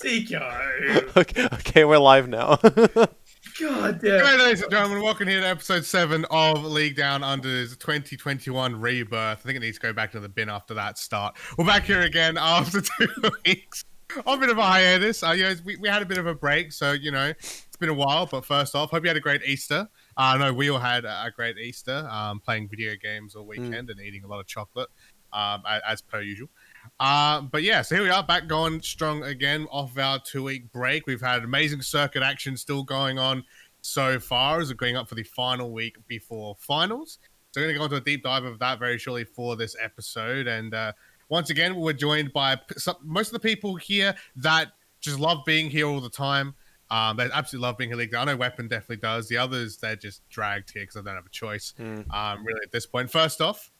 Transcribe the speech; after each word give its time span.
Tico. 0.00 0.38
Okay, 1.16 1.44
okay, 1.52 1.84
we're 1.84 1.98
live 1.98 2.28
now. 2.28 2.56
God 2.62 3.98
Hey, 4.00 4.08
damn. 4.08 4.38
ladies 4.38 4.62
and 4.62 4.70
gentlemen, 4.70 5.02
welcome 5.02 5.26
here 5.26 5.40
to 5.40 5.46
episode 5.46 5.84
seven 5.84 6.24
of 6.30 6.64
League 6.64 6.94
Down 6.96 7.24
Under's 7.24 7.76
2021 7.76 8.76
Rebirth. 8.80 9.12
I 9.14 9.34
think 9.34 9.56
it 9.56 9.60
needs 9.60 9.78
to 9.78 9.82
go 9.88 9.92
back 9.92 10.12
to 10.12 10.20
the 10.20 10.28
bin 10.28 10.48
after 10.48 10.74
that 10.74 10.96
start. 10.96 11.36
We're 11.56 11.64
back 11.66 11.84
here 11.84 12.02
again 12.02 12.36
after 12.38 12.80
two 13.00 13.08
weeks. 13.44 13.84
A 14.26 14.36
bit 14.38 14.48
of 14.48 14.58
a 14.58 14.62
hiatus. 14.62 15.22
Uh, 15.22 15.32
you 15.32 15.42
know, 15.42 15.54
we, 15.64 15.76
we 15.76 15.88
had 15.88 16.02
a 16.02 16.06
bit 16.06 16.18
of 16.18 16.26
a 16.26 16.34
break, 16.34 16.72
so 16.72 16.92
you 16.92 17.10
know 17.10 17.26
it's 17.26 17.76
been 17.80 17.88
a 17.90 17.94
while. 17.94 18.26
But 18.26 18.44
first 18.44 18.74
off, 18.74 18.90
hope 18.90 19.02
you 19.02 19.08
had 19.08 19.16
a 19.16 19.20
great 19.20 19.42
Easter. 19.44 19.88
Uh, 20.16 20.36
know 20.38 20.52
we 20.52 20.70
all 20.70 20.78
had 20.78 21.04
a 21.04 21.24
a 21.26 21.30
great 21.34 21.58
Easter, 21.58 22.08
um, 22.10 22.40
playing 22.40 22.68
video 22.68 22.94
games 23.02 23.34
all 23.34 23.44
weekend 23.44 23.90
and 23.90 24.00
eating 24.00 24.24
a 24.24 24.28
lot 24.28 24.40
of 24.40 24.46
chocolate, 24.46 24.88
um, 25.32 25.62
as, 25.68 25.82
as 25.86 26.00
per 26.00 26.22
usual. 26.22 26.48
Uh, 27.00 27.42
but 27.42 27.62
yeah, 27.62 27.82
so 27.82 27.94
here 27.94 28.04
we 28.04 28.10
are 28.10 28.22
back 28.22 28.46
going 28.46 28.80
strong 28.82 29.22
again 29.22 29.66
off 29.70 29.96
our 29.98 30.18
two 30.18 30.42
week 30.42 30.72
break. 30.72 31.06
We've 31.06 31.20
had 31.20 31.44
amazing 31.44 31.82
circuit 31.82 32.22
action 32.22 32.56
still 32.56 32.82
going 32.82 33.18
on 33.18 33.44
so 33.80 34.18
far 34.20 34.60
as 34.60 34.68
we're 34.68 34.74
going 34.74 34.96
up 34.96 35.08
for 35.08 35.14
the 35.14 35.22
final 35.22 35.72
week 35.72 35.96
before 36.06 36.56
finals. 36.58 37.18
So 37.52 37.60
we're 37.60 37.66
going 37.66 37.74
to 37.74 37.78
go 37.78 37.84
into 37.84 37.96
a 37.96 38.00
deep 38.00 38.24
dive 38.24 38.44
of 38.44 38.58
that 38.58 38.78
very 38.78 38.98
shortly 38.98 39.24
for 39.24 39.56
this 39.56 39.74
episode. 39.80 40.46
And 40.46 40.74
uh, 40.74 40.92
once 41.28 41.50
again, 41.50 41.76
we're 41.76 41.92
joined 41.92 42.32
by 42.32 42.60
some, 42.76 42.96
most 43.02 43.28
of 43.28 43.32
the 43.34 43.40
people 43.40 43.76
here 43.76 44.14
that 44.36 44.72
just 45.00 45.18
love 45.18 45.38
being 45.46 45.70
here 45.70 45.86
all 45.86 46.00
the 46.00 46.10
time. 46.10 46.54
Um, 46.90 47.16
they 47.16 47.28
absolutely 47.32 47.66
love 47.66 47.78
being 47.78 47.90
here. 47.90 47.98
League. 47.98 48.14
I 48.14 48.24
know 48.24 48.36
Weapon 48.36 48.68
definitely 48.68 48.96
does. 48.96 49.28
The 49.28 49.36
others, 49.36 49.76
they're 49.76 49.96
just 49.96 50.26
dragged 50.28 50.70
here 50.72 50.82
because 50.82 50.96
I 50.96 51.02
don't 51.02 51.14
have 51.14 51.26
a 51.26 51.30
choice. 51.30 51.74
Mm. 51.78 52.12
Um, 52.12 52.44
really, 52.44 52.60
at 52.62 52.72
this 52.72 52.86
point. 52.86 53.10
First 53.10 53.40
off, 53.40 53.70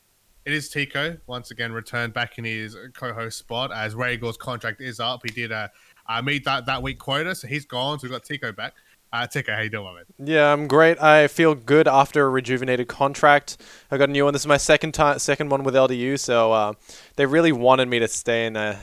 it 0.49 0.55
is 0.55 0.67
Tico 0.67 1.15
once 1.27 1.51
again 1.51 1.71
returned 1.71 2.11
back 2.11 2.39
in 2.39 2.43
his 2.43 2.75
co-host 2.95 3.37
spot 3.37 3.71
as 3.71 3.93
Rhaegar's 3.93 4.35
contract 4.35 4.81
is 4.81 4.99
up. 4.99 5.21
He 5.23 5.29
did 5.31 5.51
uh, 5.51 5.67
uh, 6.07 6.23
meet 6.23 6.43
that 6.45 6.65
that 6.65 6.81
week 6.81 6.97
quota, 6.97 7.35
so 7.35 7.47
he's 7.47 7.65
gone. 7.65 7.99
So 7.99 8.05
we've 8.05 8.11
got 8.11 8.23
Tico 8.23 8.51
back. 8.51 8.73
Uh, 9.13 9.27
Tico, 9.27 9.53
how 9.53 9.61
you 9.61 9.69
doing, 9.69 9.93
man? 9.93 10.05
yeah, 10.17 10.51
I'm 10.51 10.67
great. 10.67 10.99
I 10.99 11.27
feel 11.27 11.53
good 11.53 11.87
after 11.87 12.25
a 12.25 12.29
rejuvenated 12.29 12.87
contract. 12.87 13.61
I 13.91 13.97
got 13.97 14.09
a 14.09 14.11
new 14.11 14.25
one. 14.25 14.33
This 14.33 14.41
is 14.41 14.47
my 14.47 14.57
second 14.57 14.93
time, 14.93 15.19
second 15.19 15.49
one 15.49 15.63
with 15.63 15.75
LDU, 15.75 16.19
so 16.19 16.51
uh, 16.51 16.73
they 17.15 17.27
really 17.27 17.51
wanted 17.51 17.87
me 17.87 17.99
to 17.99 18.07
stay, 18.07 18.47
and 18.47 18.57
uh, 18.57 18.75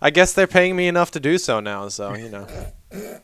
I 0.00 0.08
guess 0.08 0.32
they're 0.32 0.46
paying 0.46 0.76
me 0.76 0.88
enough 0.88 1.10
to 1.10 1.20
do 1.20 1.36
so 1.36 1.60
now. 1.60 1.88
So 1.88 2.14
you 2.14 2.30
know, 2.30 2.46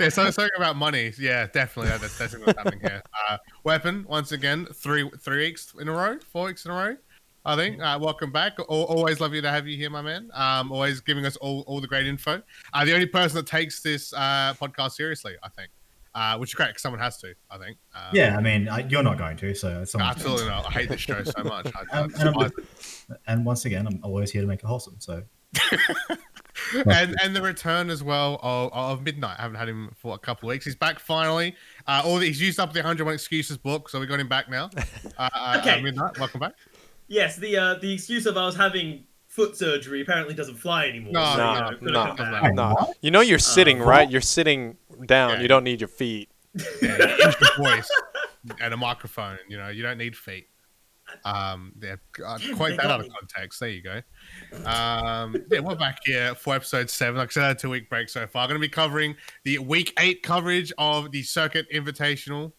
Yeah, 0.00 0.08
so 0.08 0.30
something 0.30 0.50
about 0.56 0.76
money. 0.76 1.12
Yeah, 1.18 1.46
definitely. 1.46 1.90
That's 1.98 2.18
definitely 2.18 2.46
what's 2.46 2.58
happening 2.58 2.80
here. 2.80 3.02
Uh, 3.30 3.36
Weapon, 3.64 4.04
once 4.08 4.32
again, 4.32 4.66
three 4.74 5.08
three 5.20 5.36
weeks 5.38 5.72
in 5.80 5.88
a 5.88 5.92
row, 5.92 6.18
four 6.32 6.46
weeks 6.46 6.64
in 6.64 6.70
a 6.72 6.74
row. 6.74 6.96
I 7.44 7.54
think. 7.56 7.80
Uh, 7.80 7.98
welcome 8.00 8.32
back. 8.32 8.58
Al- 8.58 8.64
always 8.66 9.20
lovely 9.20 9.40
to 9.40 9.50
have 9.50 9.66
you 9.68 9.76
here, 9.76 9.88
my 9.90 10.02
man. 10.02 10.30
Um, 10.34 10.72
always 10.72 11.00
giving 11.00 11.24
us 11.24 11.36
all, 11.36 11.62
all 11.66 11.80
the 11.80 11.86
great 11.86 12.06
info. 12.06 12.42
Uh, 12.74 12.84
the 12.84 12.92
only 12.92 13.06
person 13.06 13.36
that 13.36 13.46
takes 13.46 13.80
this 13.82 14.12
uh, 14.14 14.54
podcast 14.60 14.92
seriously, 14.92 15.36
I 15.42 15.48
think, 15.48 15.70
uh, 16.14 16.36
which 16.38 16.50
is 16.50 16.54
great 16.54 16.68
because 16.68 16.82
someone 16.82 17.00
has 17.00 17.18
to. 17.18 17.34
I 17.50 17.58
think. 17.58 17.78
Um, 17.94 18.02
Yeah, 18.12 18.36
I 18.36 18.40
mean, 18.40 18.68
I, 18.68 18.80
you're 18.88 19.02
not 19.02 19.16
going 19.18 19.36
to, 19.38 19.54
so 19.54 19.84
Absolutely 19.98 20.46
not. 20.46 20.66
I 20.66 20.70
hate 20.70 20.88
this 20.88 21.00
show 21.00 21.22
so 21.24 21.44
much. 21.44 21.66
I, 21.74 21.80
I 21.92 22.00
Um, 22.00 22.14
and, 22.18 22.40
just- 22.40 23.06
and 23.26 23.44
once 23.46 23.64
again, 23.64 23.86
I'm 23.86 24.00
always 24.02 24.30
here 24.30 24.42
to 24.42 24.48
make 24.48 24.60
it 24.60 24.66
wholesome. 24.66 24.96
So 24.98 25.22
and 26.86 27.16
and 27.22 27.34
the 27.34 27.42
return 27.42 27.90
as 27.90 28.02
well 28.02 28.38
of, 28.42 28.72
of 28.72 29.02
Midnight. 29.02 29.36
I 29.38 29.42
haven't 29.42 29.58
had 29.58 29.68
him 29.68 29.92
for 29.96 30.14
a 30.14 30.18
couple 30.18 30.48
of 30.48 30.54
weeks. 30.54 30.64
He's 30.64 30.76
back 30.76 30.98
finally. 30.98 31.54
Uh, 31.86 32.02
all 32.04 32.18
the, 32.18 32.26
he's 32.26 32.40
used 32.40 32.58
up 32.60 32.72
the 32.72 32.80
101 32.80 33.14
excuses 33.14 33.56
book, 33.56 33.88
so 33.88 33.98
we 34.00 34.06
got 34.06 34.20
him 34.20 34.28
back 34.28 34.48
now. 34.48 34.70
Uh, 35.18 35.28
uh, 35.34 35.56
Okay. 35.60 35.78
uh, 35.78 35.82
Midnight, 35.82 36.18
welcome 36.18 36.40
back. 36.40 36.52
Yes, 37.08 37.36
the 37.36 37.56
uh, 37.56 37.74
the 37.74 37.92
excuse 37.92 38.24
of 38.26 38.36
I 38.36 38.46
was 38.46 38.56
having 38.56 39.04
foot 39.28 39.56
surgery 39.56 40.00
apparently 40.00 40.34
doesn't 40.34 40.56
fly 40.56 40.86
anymore. 40.86 41.12
No, 41.12 41.24
so, 41.24 41.36
no, 41.36 41.52
you 41.52 41.92
know, 41.92 41.92
no, 41.92 42.04
no, 42.06 42.14
come 42.16 42.30
back. 42.32 42.42
Wait, 42.42 42.54
no. 42.54 42.94
You 43.02 43.10
know, 43.10 43.20
you're 43.20 43.38
sitting 43.38 43.82
Uh, 43.82 43.86
right. 43.86 44.10
You're 44.10 44.20
sitting 44.20 44.76
down. 45.06 45.30
Yeah. 45.30 45.40
You 45.40 45.48
don't 45.48 45.64
need 45.64 45.80
your 45.80 45.88
feet. 45.88 46.30
Yeah, 46.54 47.16
use 47.16 47.36
your 47.40 47.56
voice 47.58 47.90
and 48.60 48.72
a 48.74 48.76
microphone. 48.76 49.38
You 49.48 49.58
know, 49.58 49.68
you 49.68 49.82
don't 49.82 49.98
need 49.98 50.16
feet. 50.16 50.48
Um, 51.24 51.72
yeah, 51.82 51.96
uh, 52.24 52.38
quite 52.56 52.76
that 52.76 52.86
out 52.86 53.00
of 53.00 53.08
context. 53.08 53.60
There 53.60 53.68
you 53.68 53.82
go. 53.82 54.02
Um, 54.64 55.36
yeah, 55.50 55.60
we're 55.60 55.76
back 55.76 55.98
here 56.04 56.34
for 56.34 56.54
episode 56.54 56.90
seven. 56.90 57.18
Like 57.18 57.28
I 57.28 57.32
said, 57.32 57.44
I 57.44 57.48
had 57.48 57.56
a 57.56 57.60
two 57.60 57.70
week 57.70 57.88
break 57.88 58.08
so 58.08 58.26
far. 58.26 58.46
Going 58.46 58.60
to 58.60 58.66
be 58.66 58.68
covering 58.68 59.16
the 59.44 59.58
week 59.58 59.92
eight 59.98 60.22
coverage 60.22 60.72
of 60.78 61.10
the 61.12 61.22
Circuit 61.22 61.66
Invitational 61.72 62.52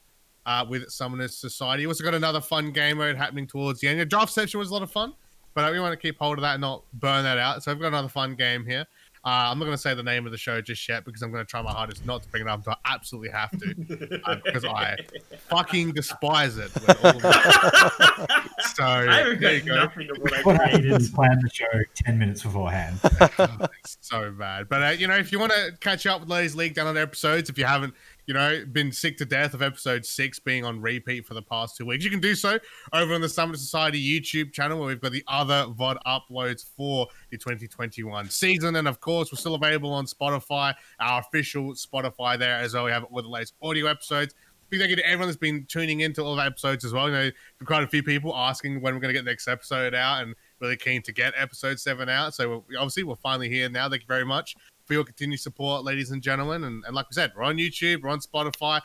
uh, 0.45 0.65
with 0.67 0.87
Summoners 0.87 1.31
Society. 1.31 1.85
We 1.85 1.91
Also 1.91 2.03
got 2.03 2.13
another 2.13 2.41
fun 2.41 2.71
game 2.71 2.97
mode 2.97 3.15
happening 3.15 3.47
towards 3.47 3.79
the 3.79 3.87
end. 3.87 3.99
The 3.99 4.05
draft 4.05 4.31
session 4.31 4.59
was 4.59 4.69
a 4.69 4.73
lot 4.73 4.83
of 4.83 4.91
fun, 4.91 5.13
but 5.53 5.71
we 5.71 5.79
want 5.79 5.93
to 5.93 5.97
keep 5.97 6.17
hold 6.17 6.37
of 6.37 6.41
that 6.41 6.53
and 6.55 6.61
not 6.61 6.83
burn 6.93 7.23
that 7.23 7.37
out. 7.37 7.63
So 7.63 7.71
I've 7.71 7.79
got 7.79 7.87
another 7.87 8.09
fun 8.09 8.35
game 8.35 8.65
here. 8.65 8.85
Uh, 9.23 9.51
I'm 9.51 9.59
not 9.59 9.65
going 9.65 9.75
to 9.75 9.81
say 9.81 9.93
the 9.93 10.01
name 10.01 10.25
of 10.25 10.31
the 10.31 10.37
show 10.37 10.61
just 10.61 10.87
yet 10.89 11.05
because 11.05 11.21
I'm 11.21 11.31
going 11.31 11.45
to 11.45 11.49
try 11.49 11.61
my 11.61 11.71
hardest 11.71 12.03
not 12.07 12.23
to 12.23 12.29
bring 12.29 12.41
it 12.41 12.49
up 12.49 12.57
until 12.59 12.73
I 12.83 12.93
absolutely 12.95 13.29
have 13.29 13.51
to 13.51 14.21
uh, 14.25 14.35
because 14.43 14.65
I 14.65 14.97
fucking 15.49 15.91
despise 15.91 16.57
it. 16.57 16.73
With 16.73 17.05
all 17.05 17.19
my- 17.19 18.47
so 18.73 18.83
I 18.83 19.05
there 19.05 19.25
you 19.25 19.29
regret 19.31 19.65
go. 19.65 19.75
nothing 19.75 20.09
of 20.09 20.17
what 20.17 20.33
I 20.33 20.41
created. 20.69 20.91
is 20.93 21.09
plan 21.11 21.39
the 21.43 21.49
show 21.53 21.65
ten 21.95 22.17
minutes 22.17 22.41
beforehand. 22.43 22.99
Oh, 23.37 23.67
so 24.01 24.31
bad. 24.31 24.67
But 24.69 24.81
uh, 24.83 24.89
you 24.97 25.05
know, 25.07 25.17
if 25.17 25.31
you 25.31 25.39
want 25.39 25.51
to 25.51 25.71
catch 25.79 26.05
up 26.07 26.21
with 26.21 26.29
Ladies 26.29 26.55
League 26.55 26.73
down 26.73 26.87
on 26.87 26.97
episodes, 26.97 27.49
if 27.49 27.57
you 27.59 27.65
haven't, 27.65 27.93
you 28.27 28.33
know, 28.33 28.63
been 28.71 28.91
sick 28.91 29.17
to 29.17 29.25
death 29.25 29.53
of 29.53 29.61
episode 29.61 30.05
six 30.05 30.39
being 30.39 30.63
on 30.63 30.79
repeat 30.79 31.25
for 31.25 31.33
the 31.33 31.41
past 31.41 31.75
two 31.75 31.85
weeks, 31.85 32.03
you 32.03 32.09
can 32.09 32.19
do 32.19 32.35
so 32.35 32.59
over 32.93 33.13
on 33.13 33.21
the 33.21 33.27
Summoners 33.27 33.57
Society 33.57 34.01
YouTube 34.01 34.53
channel 34.53 34.79
where 34.79 34.87
we've 34.87 35.01
got 35.01 35.11
the 35.11 35.23
other 35.27 35.65
VOD 35.77 35.97
uploads 36.05 36.65
for 36.77 37.07
the 37.29 37.37
2021 37.37 38.29
season. 38.29 38.75
And 38.75 38.87
of 38.87 38.99
course, 38.99 39.31
we're 39.31 39.37
still 39.37 39.55
available 39.55 39.91
on 39.91 40.05
Spotify, 40.05 40.73
our 40.99 41.21
official 41.21 41.73
Spotify 41.73 42.37
there 42.37 42.57
as 42.57 42.73
well. 42.73 42.85
We 42.85 42.91
have 42.91 43.05
all 43.05 43.21
the 43.21 43.27
latest 43.27 43.55
audio 43.61 43.87
episodes. 43.87 44.35
Big 44.69 44.79
thank 44.79 44.89
you 44.89 44.95
to 44.95 45.05
everyone 45.05 45.27
that's 45.27 45.37
been 45.37 45.65
tuning 45.65 45.99
into 45.99 46.23
all 46.23 46.37
the 46.37 46.43
episodes 46.43 46.85
as 46.85 46.93
well. 46.93 47.09
You 47.09 47.15
know, 47.15 47.31
quite 47.65 47.83
a 47.83 47.87
few 47.87 48.03
people 48.03 48.33
asking 48.33 48.75
when 48.75 48.93
we're 48.93 49.01
going 49.01 49.13
to 49.13 49.19
get 49.19 49.25
the 49.25 49.31
next 49.31 49.49
episode 49.49 49.93
out 49.93 50.23
and 50.23 50.33
really 50.61 50.77
keen 50.77 51.01
to 51.01 51.11
get 51.11 51.33
episode 51.35 51.77
seven 51.77 52.07
out. 52.07 52.33
So 52.33 52.63
obviously, 52.77 53.03
we're 53.03 53.15
finally 53.17 53.49
here 53.49 53.67
now. 53.67 53.89
Thank 53.89 54.03
you 54.03 54.07
very 54.07 54.23
much 54.23 54.55
for 54.91 54.95
your 54.95 55.05
continued 55.05 55.39
support, 55.39 55.85
ladies 55.85 56.11
and 56.11 56.21
gentlemen. 56.21 56.65
And, 56.65 56.83
and 56.85 56.93
like 56.93 57.05
I 57.05 57.13
said, 57.13 57.31
we're 57.33 57.43
on 57.43 57.55
YouTube, 57.55 58.01
we're 58.01 58.09
on 58.09 58.19
Spotify, 58.19 58.81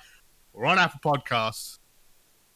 we're 0.52 0.64
on 0.64 0.78
Apple 0.78 1.00
Podcasts, 1.04 1.78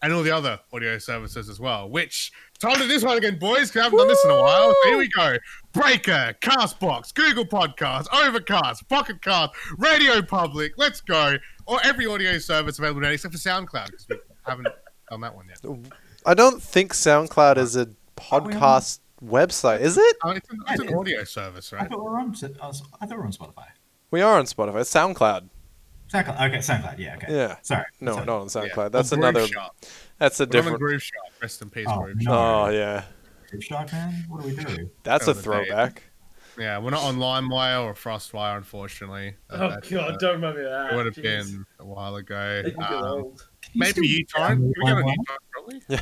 and 0.03 0.13
all 0.13 0.23
the 0.23 0.31
other 0.31 0.61
audio 0.73 0.99
services 0.99 1.49
as 1.49 1.59
well. 1.59 1.91
Which 1.91 2.31
time 2.61 2.77
to 2.79 2.87
this 2.87 3.03
one 3.03 3.17
again, 3.19 3.41
boys? 3.41 3.73
'cause 3.73 3.81
I 3.81 3.85
haven't 3.85 3.99
done 3.99 4.07
this 4.07 4.25
in 4.25 4.31
a 4.31 4.41
while. 4.41 4.73
Here 4.85 4.97
we 4.97 5.09
go: 5.09 5.37
Breaker, 5.73 6.37
Castbox, 6.41 7.13
Google 7.13 7.45
Podcasts, 7.45 8.07
Overcast, 8.15 8.89
Pocket 8.89 9.21
Cast, 9.21 9.51
Radio 9.79 10.23
Public. 10.23 10.75
Let's 10.77 11.01
go! 11.01 11.35
Or 11.67 11.81
every 11.83 12.07
audio 12.07 12.39
service 12.39 12.79
available 12.79 13.01
now 13.01 13.09
except 13.11 13.35
for 13.35 13.41
SoundCloud 13.41 13.87
because 13.87 14.07
we 14.09 14.17
haven't 14.47 14.69
done 15.11 15.21
that 15.23 15.35
one 15.35 15.49
yet. 15.49 15.91
I 16.25 16.35
don't 16.35 16.63
think 16.63 16.93
SoundCloud 16.95 17.57
is 17.59 17.75
a 17.75 17.87
we 17.87 17.93
on? 18.31 18.53
podcast 18.53 19.01
website, 19.25 19.81
is 19.81 19.97
it? 19.99 20.17
Oh, 20.25 20.31
it's, 20.31 20.49
an, 20.51 20.59
it's 20.69 20.81
an 20.83 20.95
audio 20.95 21.25
service, 21.25 21.73
right? 21.73 21.81
I 21.81 21.83
right? 21.85 21.91
thought 21.91 21.99
we 21.99 22.05
were 22.11 22.19
on. 22.19 22.35
I, 22.35 22.47
thought 22.67 23.11
we 23.11 23.17
were 23.17 23.25
on 23.25 23.33
Spotify. 23.33 23.67
We 24.11 24.21
are 24.23 24.39
on 24.39 24.45
Spotify. 24.45 24.81
It's 24.81 24.93
SoundCloud. 24.93 25.49
SoundCloud. 26.13 26.49
Okay, 26.49 26.59
SoundCloud. 26.59 26.99
Yeah. 26.99 27.17
Okay. 27.17 27.27
Yeah. 27.31 27.57
Sorry. 27.63 27.85
No, 28.01 28.15
Sorry. 28.15 28.27
not 28.27 28.41
on 28.41 28.47
SoundCloud. 28.49 28.77
Yeah. 28.77 28.89
That's 28.89 29.13
Or 29.13 29.17
another. 29.17 29.47
Shark. 29.47 29.73
That's 30.19 30.41
a 30.41 30.43
We're 30.43 30.47
on 30.47 30.51
different. 30.51 30.81
Grooveshark. 30.83 31.41
Rest 31.43 31.63
in 31.63 31.71
peace, 31.71 31.87
Oh, 31.89 32.03
Groove 32.03 32.17
no. 32.17 32.31
Shark. 32.31 32.69
Oh 32.69 32.71
yeah, 32.73 33.05
Grooveshark, 33.53 33.93
man. 33.93 34.25
What 34.29 34.43
do 34.43 34.49
we 34.49 34.57
do? 34.57 34.91
that's 35.05 35.27
a 35.27 35.27
That 35.27 35.27
was 35.27 35.29
a 35.29 35.35
day. 35.35 35.41
throwback. 35.43 36.03
Yeah, 36.59 36.79
we're 36.79 36.91
not 36.91 37.05
on 37.05 37.17
LimeWire 37.19 37.85
or 37.85 37.95
FrostWire, 37.95 38.57
unfortunately. 38.57 39.37
Oh 39.51 39.71
that, 39.71 39.89
god, 39.89 40.15
uh, 40.15 40.17
don't 40.19 40.33
remember 40.35 40.65
that. 40.65 40.93
It 40.93 40.97
would 40.97 41.07
have 41.07 41.15
Jeez. 41.15 41.23
been 41.53 41.67
a 41.79 41.85
while 41.87 42.17
ago. 42.17 42.65
Um, 42.79 42.95
old. 43.05 43.49
You 43.73 43.79
maybe 43.79 44.25
still 44.27 44.43
uTorrent. 44.43 44.49
Can 44.49 44.67
we 44.67 44.73
get 44.85 44.93
on 44.95 45.03
LimeWire? 45.05 45.15
you, 45.15 45.25
Torrent, 45.27 46.01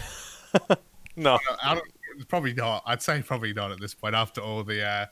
probably? 0.56 0.76
No, 1.16 1.34
Uh, 1.34 1.38
I 1.64 1.74
don't, 1.74 1.84
probably 2.26 2.54
not. 2.54 2.82
I'd 2.86 3.02
say 3.02 3.22
probably 3.22 3.52
not 3.52 3.72
at 3.72 3.80
this 3.80 3.94
point 3.94 4.14
after 4.14 4.40
all 4.40 4.64
the, 4.64 4.84
uh, 4.84 5.06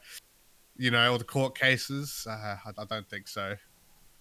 you 0.76 0.90
know, 0.90 1.12
all 1.12 1.18
the 1.18 1.24
court 1.24 1.58
cases. 1.58 2.26
Uh, 2.28 2.56
I, 2.66 2.70
I 2.78 2.84
don't 2.84 3.08
think 3.08 3.28
so. 3.28 3.56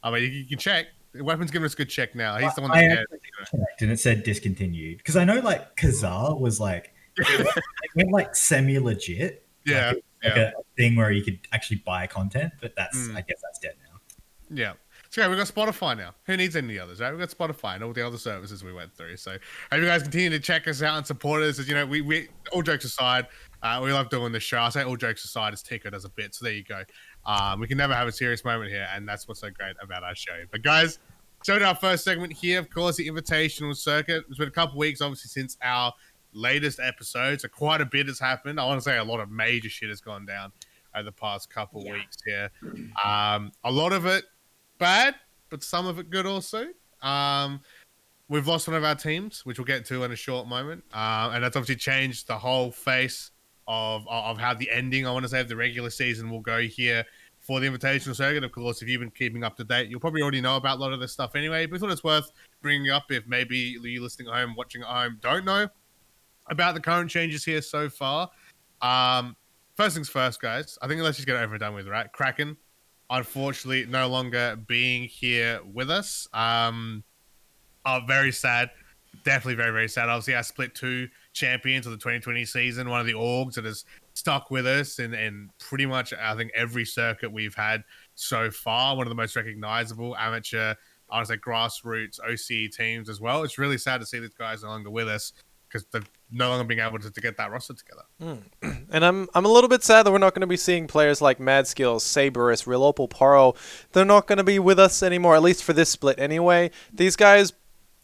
I 0.03 0.11
mean, 0.11 0.23
you, 0.23 0.29
you 0.29 0.45
can 0.45 0.57
check. 0.57 0.87
Weapons 1.15 1.49
giving 1.49 1.65
us 1.65 1.73
a 1.73 1.77
good 1.77 1.89
check 1.89 2.13
now. 2.13 2.37
He's 2.37 2.53
the 2.55 2.61
one 2.61 2.71
I 2.71 2.87
that's 2.87 3.01
actually 3.01 3.19
checked 3.39 3.81
and 3.81 3.91
it 3.91 3.99
said 3.99 4.23
discontinued 4.23 4.97
because 4.97 5.15
I 5.15 5.23
know 5.23 5.39
like 5.39 5.77
Kazaa 5.77 6.37
was 6.37 6.59
like 6.59 6.93
it 7.17 7.63
went 7.95 8.11
like 8.11 8.35
semi 8.35 8.77
legit. 8.79 9.45
Yeah, 9.65 9.93
like, 9.93 10.03
yeah. 10.23 10.51
a 10.59 10.63
thing 10.75 10.95
where 10.95 11.11
you 11.11 11.23
could 11.23 11.39
actually 11.53 11.77
buy 11.77 12.05
content, 12.05 12.53
but 12.61 12.75
that's 12.75 12.97
Mm. 12.97 13.15
I 13.15 13.21
guess 13.21 13.41
that's 13.41 13.59
dead 13.59 13.75
now. 13.89 13.99
Yeah. 14.49 14.73
Yeah, 15.17 15.29
we've 15.29 15.37
got 15.37 15.47
Spotify 15.47 15.97
now. 15.97 16.13
Who 16.25 16.35
needs 16.35 16.55
any 16.55 16.77
others, 16.77 16.99
right? 16.99 17.11
We've 17.11 17.19
got 17.19 17.29
Spotify 17.29 17.75
and 17.75 17.83
all 17.83 17.93
the 17.93 18.05
other 18.05 18.17
services 18.17 18.63
we 18.63 18.73
went 18.73 18.93
through. 18.95 19.15
So 19.17 19.31
hope 19.71 19.79
you 19.79 19.85
guys 19.85 20.03
continue 20.03 20.29
to 20.31 20.39
check 20.39 20.67
us 20.67 20.81
out 20.81 20.97
and 20.97 21.07
support 21.07 21.41
us. 21.43 21.57
As 21.57 21.67
you 21.69 21.75
know, 21.75 21.85
we, 21.85 22.01
we 22.01 22.27
all 22.51 22.61
jokes 22.61 22.83
aside, 22.83 23.27
uh, 23.63 23.79
we 23.83 23.93
love 23.93 24.09
doing 24.09 24.31
this 24.31 24.43
show. 24.43 24.59
I 24.59 24.69
say 24.69 24.83
all 24.83 24.97
jokes 24.97 25.23
aside 25.23 25.53
as 25.53 25.63
Tico 25.63 25.89
does 25.89 26.03
a 26.05 26.09
bit. 26.09 26.35
So 26.35 26.45
there 26.45 26.53
you 26.53 26.63
go. 26.63 26.83
Um, 27.25 27.59
we 27.59 27.67
can 27.67 27.77
never 27.77 27.93
have 27.93 28.07
a 28.07 28.11
serious 28.11 28.43
moment 28.43 28.71
here, 28.71 28.87
and 28.93 29.07
that's 29.07 29.27
what's 29.27 29.39
so 29.39 29.49
great 29.49 29.75
about 29.81 30.03
our 30.03 30.15
show. 30.15 30.43
But 30.51 30.63
guys, 30.63 30.99
so 31.43 31.57
to 31.57 31.65
our 31.65 31.75
first 31.75 32.03
segment 32.03 32.33
here, 32.33 32.59
of 32.59 32.69
course, 32.69 32.97
the 32.97 33.07
invitational 33.07 33.75
circuit. 33.75 34.25
It's 34.27 34.37
been 34.37 34.47
a 34.47 34.51
couple 34.51 34.77
weeks, 34.77 34.99
obviously, 35.01 35.29
since 35.29 35.57
our 35.61 35.93
latest 36.33 36.79
episode. 36.79 37.39
So 37.39 37.47
quite 37.47 37.79
a 37.81 37.85
bit 37.85 38.07
has 38.07 38.19
happened. 38.19 38.59
I 38.59 38.65
want 38.65 38.79
to 38.79 38.83
say 38.83 38.97
a 38.97 39.03
lot 39.03 39.19
of 39.21 39.31
major 39.31 39.69
shit 39.69 39.89
has 39.89 40.01
gone 40.01 40.25
down 40.25 40.51
over 40.93 41.03
the 41.03 41.11
past 41.11 41.49
couple 41.49 41.83
Yeah. 41.85 41.93
weeks 41.93 42.17
here. 42.25 42.51
Um, 43.03 43.51
a 43.63 43.71
lot 43.71 43.93
of 43.93 44.05
it 44.05 44.25
bad, 44.77 45.15
but 45.49 45.63
some 45.63 45.87
of 45.87 45.99
it 45.99 46.09
good 46.09 46.25
also. 46.25 46.67
Um, 47.01 47.61
we've 48.29 48.47
lost 48.47 48.67
one 48.67 48.75
of 48.75 48.83
our 48.83 48.95
teams, 48.95 49.45
which 49.45 49.59
we'll 49.59 49.65
get 49.65 49.85
to 49.85 50.03
in 50.03 50.11
a 50.11 50.15
short 50.15 50.47
moment, 50.47 50.83
uh, 50.93 51.31
and 51.33 51.43
that's 51.43 51.55
obviously 51.55 51.75
changed 51.75 52.27
the 52.27 52.37
whole 52.37 52.71
face 52.71 53.31
of 53.67 54.07
of 54.07 54.37
how 54.37 54.53
the 54.53 54.69
ending. 54.71 55.07
I 55.07 55.11
want 55.11 55.23
to 55.23 55.29
say 55.29 55.41
of 55.41 55.47
the 55.47 55.55
regular 55.55 55.89
season 55.89 56.29
will 56.29 56.41
go 56.41 56.61
here 56.61 57.03
for 57.39 57.59
the 57.59 57.67
Invitational 57.67 58.15
Circuit. 58.15 58.43
Of 58.43 58.51
course, 58.51 58.81
if 58.81 58.87
you've 58.87 59.01
been 59.01 59.11
keeping 59.11 59.43
up 59.43 59.55
to 59.57 59.63
date, 59.63 59.89
you'll 59.89 59.99
probably 59.99 60.21
already 60.21 60.41
know 60.41 60.55
about 60.55 60.77
a 60.77 60.81
lot 60.81 60.93
of 60.93 60.99
this 60.99 61.11
stuff 61.11 61.35
anyway. 61.35 61.65
But 61.65 61.73
we 61.73 61.79
thought 61.79 61.91
it's 61.91 62.03
worth 62.03 62.31
bringing 62.61 62.89
up 62.89 63.11
if 63.11 63.27
maybe 63.27 63.77
you 63.81 64.01
listening 64.01 64.29
at 64.29 64.35
home, 64.35 64.55
watching 64.55 64.81
at 64.81 64.87
home, 64.87 65.19
don't 65.21 65.45
know 65.45 65.67
about 66.47 66.73
the 66.73 66.81
current 66.81 67.09
changes 67.09 67.43
here 67.43 67.61
so 67.61 67.89
far. 67.89 68.29
Um, 68.81 69.35
first 69.75 69.95
things 69.95 70.09
first, 70.09 70.41
guys. 70.41 70.77
I 70.81 70.87
think 70.87 71.01
let's 71.01 71.17
just 71.17 71.27
get 71.27 71.35
it 71.35 71.43
over 71.43 71.53
and 71.53 71.59
done 71.59 71.75
with, 71.75 71.87
right? 71.87 72.11
Kraken, 72.11 72.57
unfortunately, 73.09 73.85
no 73.85 74.07
longer 74.07 74.57
being 74.67 75.03
here 75.03 75.59
with 75.73 75.89
us. 75.89 76.27
Um, 76.33 77.03
oh, 77.85 78.01
very 78.07 78.31
sad. 78.31 78.71
Definitely 79.23 79.55
very, 79.55 79.71
very 79.71 79.87
sad. 79.87 80.09
Obviously, 80.09 80.35
I 80.35 80.41
split 80.41 80.75
two 80.75 81.07
champions 81.33 81.85
of 81.85 81.91
the 81.91 81.97
2020 81.97 82.45
season, 82.45 82.89
one 82.89 82.99
of 82.99 83.05
the 83.05 83.13
orgs 83.13 83.55
that 83.55 83.65
has 83.65 83.85
stuck 84.13 84.51
with 84.51 84.65
us 84.65 84.99
in, 84.99 85.13
in 85.13 85.49
pretty 85.59 85.85
much, 85.85 86.13
I 86.13 86.35
think, 86.35 86.51
every 86.55 86.85
circuit 86.85 87.31
we've 87.31 87.55
had 87.55 87.83
so 88.15 88.49
far. 88.51 88.95
One 88.95 89.05
of 89.05 89.09
the 89.09 89.15
most 89.15 89.35
recognizable 89.35 90.15
amateur, 90.17 90.75
I 91.09 91.19
would 91.19 91.27
say, 91.27 91.37
grassroots 91.37 92.19
OCE 92.19 92.75
teams 92.75 93.09
as 93.09 93.21
well. 93.21 93.43
It's 93.43 93.57
really 93.57 93.77
sad 93.77 93.99
to 94.01 94.05
see 94.05 94.19
these 94.19 94.33
guys 94.33 94.63
no 94.63 94.69
longer 94.69 94.89
with 94.89 95.07
us 95.07 95.33
because 95.67 95.85
they're 95.91 96.01
no 96.31 96.49
longer 96.49 96.63
being 96.63 96.79
able 96.79 96.99
to, 96.99 97.11
to 97.11 97.21
get 97.21 97.37
that 97.37 97.51
roster 97.51 97.73
together. 97.73 98.03
Hmm. 98.61 98.71
And 98.91 99.03
I'm 99.03 99.27
I'm 99.33 99.45
a 99.45 99.49
little 99.49 99.67
bit 99.69 99.83
sad 99.83 100.03
that 100.05 100.11
we're 100.11 100.19
not 100.19 100.33
going 100.33 100.41
to 100.41 100.47
be 100.47 100.57
seeing 100.57 100.87
players 100.87 101.21
like 101.21 101.39
Mad 101.39 101.67
Skills, 101.67 102.03
Saberus, 102.03 102.65
Real 102.65 102.83
Opal, 102.83 103.07
Paro. 103.07 103.55
They're 103.91 104.05
not 104.05 104.27
going 104.27 104.37
to 104.37 104.43
be 104.43 104.57
with 104.59 104.79
us 104.79 105.03
anymore, 105.03 105.35
at 105.35 105.41
least 105.41 105.63
for 105.63 105.73
this 105.73 105.89
split 105.89 106.17
anyway. 106.19 106.71
These 106.93 107.15
guys 107.15 107.53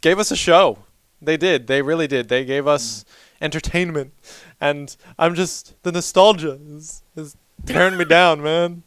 gave 0.01 0.19
us 0.19 0.31
a 0.31 0.35
show. 0.35 0.79
They 1.21 1.37
did. 1.37 1.67
They 1.67 1.81
really 1.81 2.07
did. 2.07 2.27
They 2.29 2.43
gave 2.43 2.67
us 2.67 3.05
hmm. 3.37 3.43
entertainment. 3.45 4.13
And 4.59 4.95
I'm 5.17 5.35
just 5.35 5.81
the 5.83 5.91
nostalgia 5.91 6.59
is, 6.69 7.03
is 7.15 7.37
tearing 7.65 7.97
me 7.97 8.05
down, 8.05 8.41
man. 8.41 8.83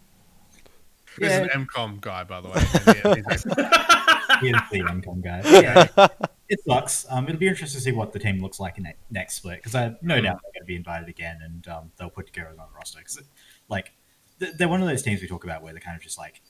This 1.19 1.31
Yeah. 1.31 1.45
is 1.45 1.55
an 1.55 1.67
MCOM 1.67 2.01
guy, 2.01 2.25
by 2.25 2.41
the 2.41 2.49
way. 2.49 2.61
He's 3.31 3.47
like, 3.47 4.41
He 4.41 4.49
is 4.49 4.61
the 4.71 4.81
MCOM 4.81 5.23
guy. 5.23 5.43
Yeah, 5.45 6.09
it 6.49 6.61
sucks. 6.67 7.06
Um, 7.11 7.26
it'll 7.29 7.38
be 7.38 7.49
interesting 7.49 7.79
to 7.79 7.85
see 7.85 7.93
what 7.93 8.12
the 8.12 8.19
team 8.19 8.41
looks 8.41 8.61
like 8.61 8.76
in 8.79 8.85
that 8.85 8.96
next 9.11 9.35
split 9.37 9.58
because 9.58 9.75
I 9.75 9.82
have 9.82 9.96
no 10.02 10.17
doubt 10.20 10.41
they're 10.43 10.52
going 10.52 10.62
to 10.62 10.67
be 10.67 10.76
invited 10.76 11.08
again 11.08 11.38
and 11.43 11.67
um, 11.69 11.93
they'll 11.96 12.11
put 12.11 12.26
together 12.26 12.50
another 12.52 12.70
roster. 12.76 12.99
Because, 12.99 13.20
like, 13.69 13.93
they're 14.38 14.69
one 14.69 14.82
of 14.82 14.88
those 14.88 15.02
teams 15.02 15.20
we 15.23 15.29
talk 15.29 15.44
about 15.44 15.62
where 15.62 15.73
they're 15.73 15.81
kind 15.81 15.96
of 15.96 16.02
just 16.02 16.19
like, 16.19 16.43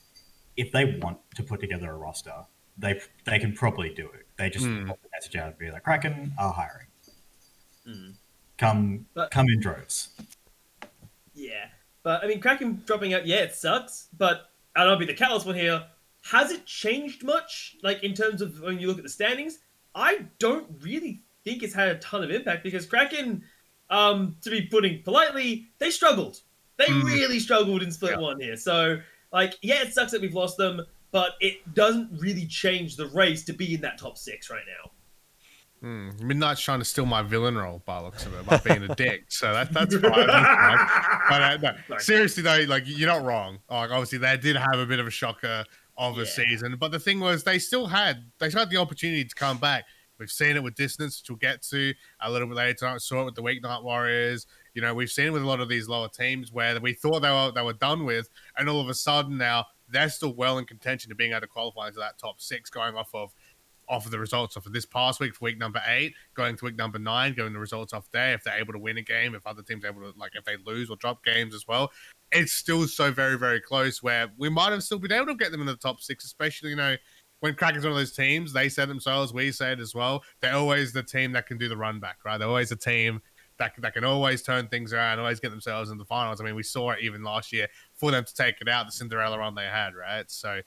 if 0.57 0.71
they 0.71 0.97
want 1.01 1.17
to 1.35 1.43
put 1.43 1.59
together 1.59 1.91
a 1.91 1.97
roster, 1.97 2.33
they 2.77 2.99
they 3.25 3.39
can 3.39 3.53
probably 3.53 3.89
do 3.93 4.07
it. 4.09 4.25
They 4.37 4.49
just 4.49 4.65
Hmm. 4.65 4.87
put 4.89 5.01
the 5.01 5.09
message 5.13 5.35
out 5.37 5.47
and 5.47 5.57
be 5.57 5.71
like, 5.71 5.83
Kraken 5.83 6.33
are 6.37 6.51
hiring. 6.51 6.87
Hmm. 7.85 8.09
Come, 8.57 9.05
But- 9.13 9.31
come 9.31 9.45
in 9.53 9.59
droves. 9.61 10.09
Yeah, 11.33 11.65
but 12.03 12.23
I 12.23 12.27
mean, 12.27 12.39
Kraken 12.39 12.81
dropping 12.85 13.13
out. 13.13 13.25
Yeah, 13.25 13.37
it 13.37 13.53
sucks. 13.53 14.07
But 14.17 14.49
and 14.75 14.89
I'll 14.89 14.97
be 14.97 15.05
the 15.05 15.13
callous 15.13 15.45
one 15.45 15.55
here. 15.55 15.85
Has 16.23 16.51
it 16.51 16.65
changed 16.65 17.23
much? 17.23 17.75
Like 17.83 18.03
in 18.03 18.13
terms 18.13 18.41
of 18.41 18.59
when 18.61 18.79
you 18.79 18.87
look 18.87 18.97
at 18.97 19.03
the 19.03 19.09
standings, 19.09 19.59
I 19.95 20.25
don't 20.39 20.67
really 20.81 21.23
think 21.43 21.63
it's 21.63 21.73
had 21.73 21.87
a 21.89 21.95
ton 21.99 22.23
of 22.23 22.29
impact 22.31 22.63
because 22.63 22.85
Kraken, 22.85 23.43
um, 23.89 24.35
to 24.41 24.49
be 24.49 24.63
putting 24.63 25.01
politely, 25.03 25.69
they 25.79 25.89
struggled. 25.89 26.41
They 26.77 26.85
Mm. 26.87 27.03
really 27.05 27.39
struggled 27.39 27.81
in 27.81 27.91
split 27.91 28.11
Yeah. 28.13 28.17
one 28.19 28.39
here. 28.39 28.57
So 28.57 28.99
like, 29.31 29.55
yeah, 29.61 29.81
it 29.81 29.93
sucks 29.93 30.11
that 30.11 30.21
we've 30.21 30.33
lost 30.33 30.57
them, 30.57 30.81
but 31.11 31.35
it 31.39 31.73
doesn't 31.73 32.09
really 32.19 32.45
change 32.45 32.95
the 32.97 33.07
race 33.07 33.43
to 33.45 33.53
be 33.53 33.73
in 33.75 33.81
that 33.81 33.97
top 33.97 34.17
six 34.17 34.49
right 34.49 34.63
now. 34.67 34.91
hmm, 35.81 36.09
Midnight's 36.25 36.61
trying 36.61 36.79
to 36.79 36.85
steal 36.85 37.05
my 37.05 37.21
villain 37.21 37.55
role 37.57 37.81
by 37.85 37.99
looks 37.99 38.25
of 38.25 38.33
it, 38.33 38.45
by 38.45 38.57
being 38.57 38.83
a 38.89 38.95
dick. 38.95 39.25
So 39.29 39.53
that, 39.53 39.71
that's 39.71 39.93
fine. 39.95 40.27
That's. 40.27 40.91
But 41.29 41.41
uh, 41.41 41.57
no, 41.89 41.97
seriously, 41.97 42.43
though, 42.43 42.65
like, 42.67 42.83
you're 42.85 43.09
not 43.09 43.23
wrong. 43.23 43.59
Like, 43.69 43.89
obviously, 43.91 44.17
they 44.19 44.37
did 44.37 44.55
have 44.55 44.79
a 44.79 44.85
bit 44.85 44.99
of 44.99 45.05
a 45.07 45.11
shocker 45.11 45.63
of 45.97 46.17
a 46.17 46.21
Yeah. 46.21 46.27
season. 46.27 46.75
But 46.77 46.91
the 46.91 46.99
thing 46.99 47.19
was, 47.19 47.43
they 47.43 47.59
still 47.59 47.87
had 47.87 48.31
they 48.39 48.49
still 48.49 48.59
had 48.61 48.69
the 48.69 48.77
opportunity 48.77 49.25
to 49.25 49.35
come 49.35 49.57
back. 49.57 49.85
We've 50.17 50.31
seen 50.31 50.55
it 50.55 50.63
with 50.63 50.75
Dissonance, 50.75 51.21
which 51.21 51.29
we'll 51.29 51.37
get 51.37 51.61
to 51.63 51.93
a 52.21 52.31
little 52.31 52.47
bit 52.47 52.55
later 52.55 52.73
tonight. 52.73 53.01
Saw 53.01 53.23
it 53.23 53.25
with 53.25 53.35
the 53.35 53.43
Weeknight 53.43 53.83
Warriors. 53.83 54.47
You 54.73 54.81
know, 54.81 54.93
we've 54.93 55.11
seen 55.11 55.27
it 55.27 55.33
with 55.33 55.41
a 55.41 55.47
lot 55.47 55.59
of 55.59 55.67
these 55.67 55.89
lower 55.89 56.07
teams 56.07 56.53
where 56.53 56.79
we 56.79 56.93
thought 56.93 57.19
they 57.21 57.29
were 57.29 57.51
they 57.53 57.61
were 57.61 57.73
done 57.73 58.05
with, 58.05 58.29
and 58.57 58.69
all 58.69 58.79
of 58.79 58.87
a 58.87 58.93
sudden 58.93 59.37
now 59.37 59.65
they're 59.89 60.09
still 60.09 60.33
well 60.33 60.57
in 60.57 60.65
contention 60.65 61.09
to 61.09 61.15
being 61.15 61.31
able 61.31 61.41
to 61.41 61.47
qualify 61.47 61.87
into 61.87 61.99
that 61.99 62.17
top 62.17 62.41
six, 62.41 62.69
going 62.69 62.95
off 62.95 63.13
of 63.13 63.33
off 63.87 64.05
of 64.05 64.11
the 64.11 64.17
results 64.17 64.57
off 64.57 64.65
of 64.65 64.73
this 64.73 64.85
past 64.85 65.19
week 65.19 65.35
for 65.35 65.45
week 65.45 65.59
number 65.59 65.81
eight, 65.85 66.13
going 66.33 66.55
to 66.57 66.65
week 66.65 66.75
number 66.75 66.97
nine, 66.97 67.33
going 67.33 67.53
the 67.53 67.59
results 67.59 67.93
off 67.93 68.09
there. 68.11 68.33
If 68.33 68.43
they're 68.43 68.57
able 68.57 68.73
to 68.73 68.79
win 68.79 68.97
a 68.97 69.01
game, 69.03 69.35
if 69.35 69.45
other 69.45 69.61
teams 69.61 69.83
are 69.85 69.89
able 69.89 70.11
to 70.11 70.17
like 70.17 70.31
if 70.35 70.43
they 70.43 70.57
lose 70.65 70.89
or 70.89 70.95
drop 70.95 71.23
games 71.23 71.53
as 71.53 71.67
well, 71.67 71.91
it's 72.31 72.53
still 72.53 72.87
so 72.87 73.11
very 73.11 73.37
very 73.37 73.61
close. 73.61 74.01
Where 74.01 74.31
we 74.37 74.49
might 74.49 74.71
have 74.71 74.83
still 74.83 74.99
been 74.99 75.11
able 75.11 75.27
to 75.27 75.35
get 75.35 75.51
them 75.51 75.61
in 75.61 75.67
the 75.67 75.75
top 75.75 76.01
six, 76.01 76.25
especially 76.25 76.71
you 76.71 76.75
know 76.75 76.95
when 77.39 77.55
Kraken's 77.55 77.83
one 77.83 77.91
of 77.91 77.97
those 77.97 78.11
teams. 78.11 78.53
They 78.53 78.69
say 78.69 78.85
themselves, 78.85 79.33
we 79.33 79.51
say 79.51 79.73
it 79.73 79.79
as 79.79 79.93
well. 79.93 80.23
They're 80.41 80.55
always 80.55 80.93
the 80.93 81.03
team 81.03 81.31
that 81.33 81.47
can 81.47 81.57
do 81.57 81.69
the 81.69 81.77
run 81.77 81.99
back, 81.99 82.17
right? 82.25 82.37
They're 82.37 82.47
always 82.47 82.71
a 82.71 82.75
team. 82.75 83.21
That, 83.57 83.71
that 83.77 83.93
can 83.93 84.03
always 84.03 84.41
turn 84.41 84.67
things 84.67 84.91
around, 84.91 85.17
always 85.19 85.39
get 85.39 85.49
themselves 85.49 85.89
in 85.89 85.97
the 85.97 86.03
finals. 86.03 86.41
I 86.41 86.43
mean, 86.43 86.55
we 86.55 86.63
saw 86.63 86.89
it 86.91 86.99
even 87.01 87.23
last 87.23 87.53
year 87.53 87.69
for 87.93 88.11
them 88.11 88.25
to 88.25 88.33
take 88.35 88.55
it 88.59 88.67
out, 88.67 88.85
the 88.85 88.91
Cinderella 88.91 89.39
run 89.39 89.55
they 89.55 89.63
had, 89.63 89.95
right? 89.95 90.29
So 90.29 90.59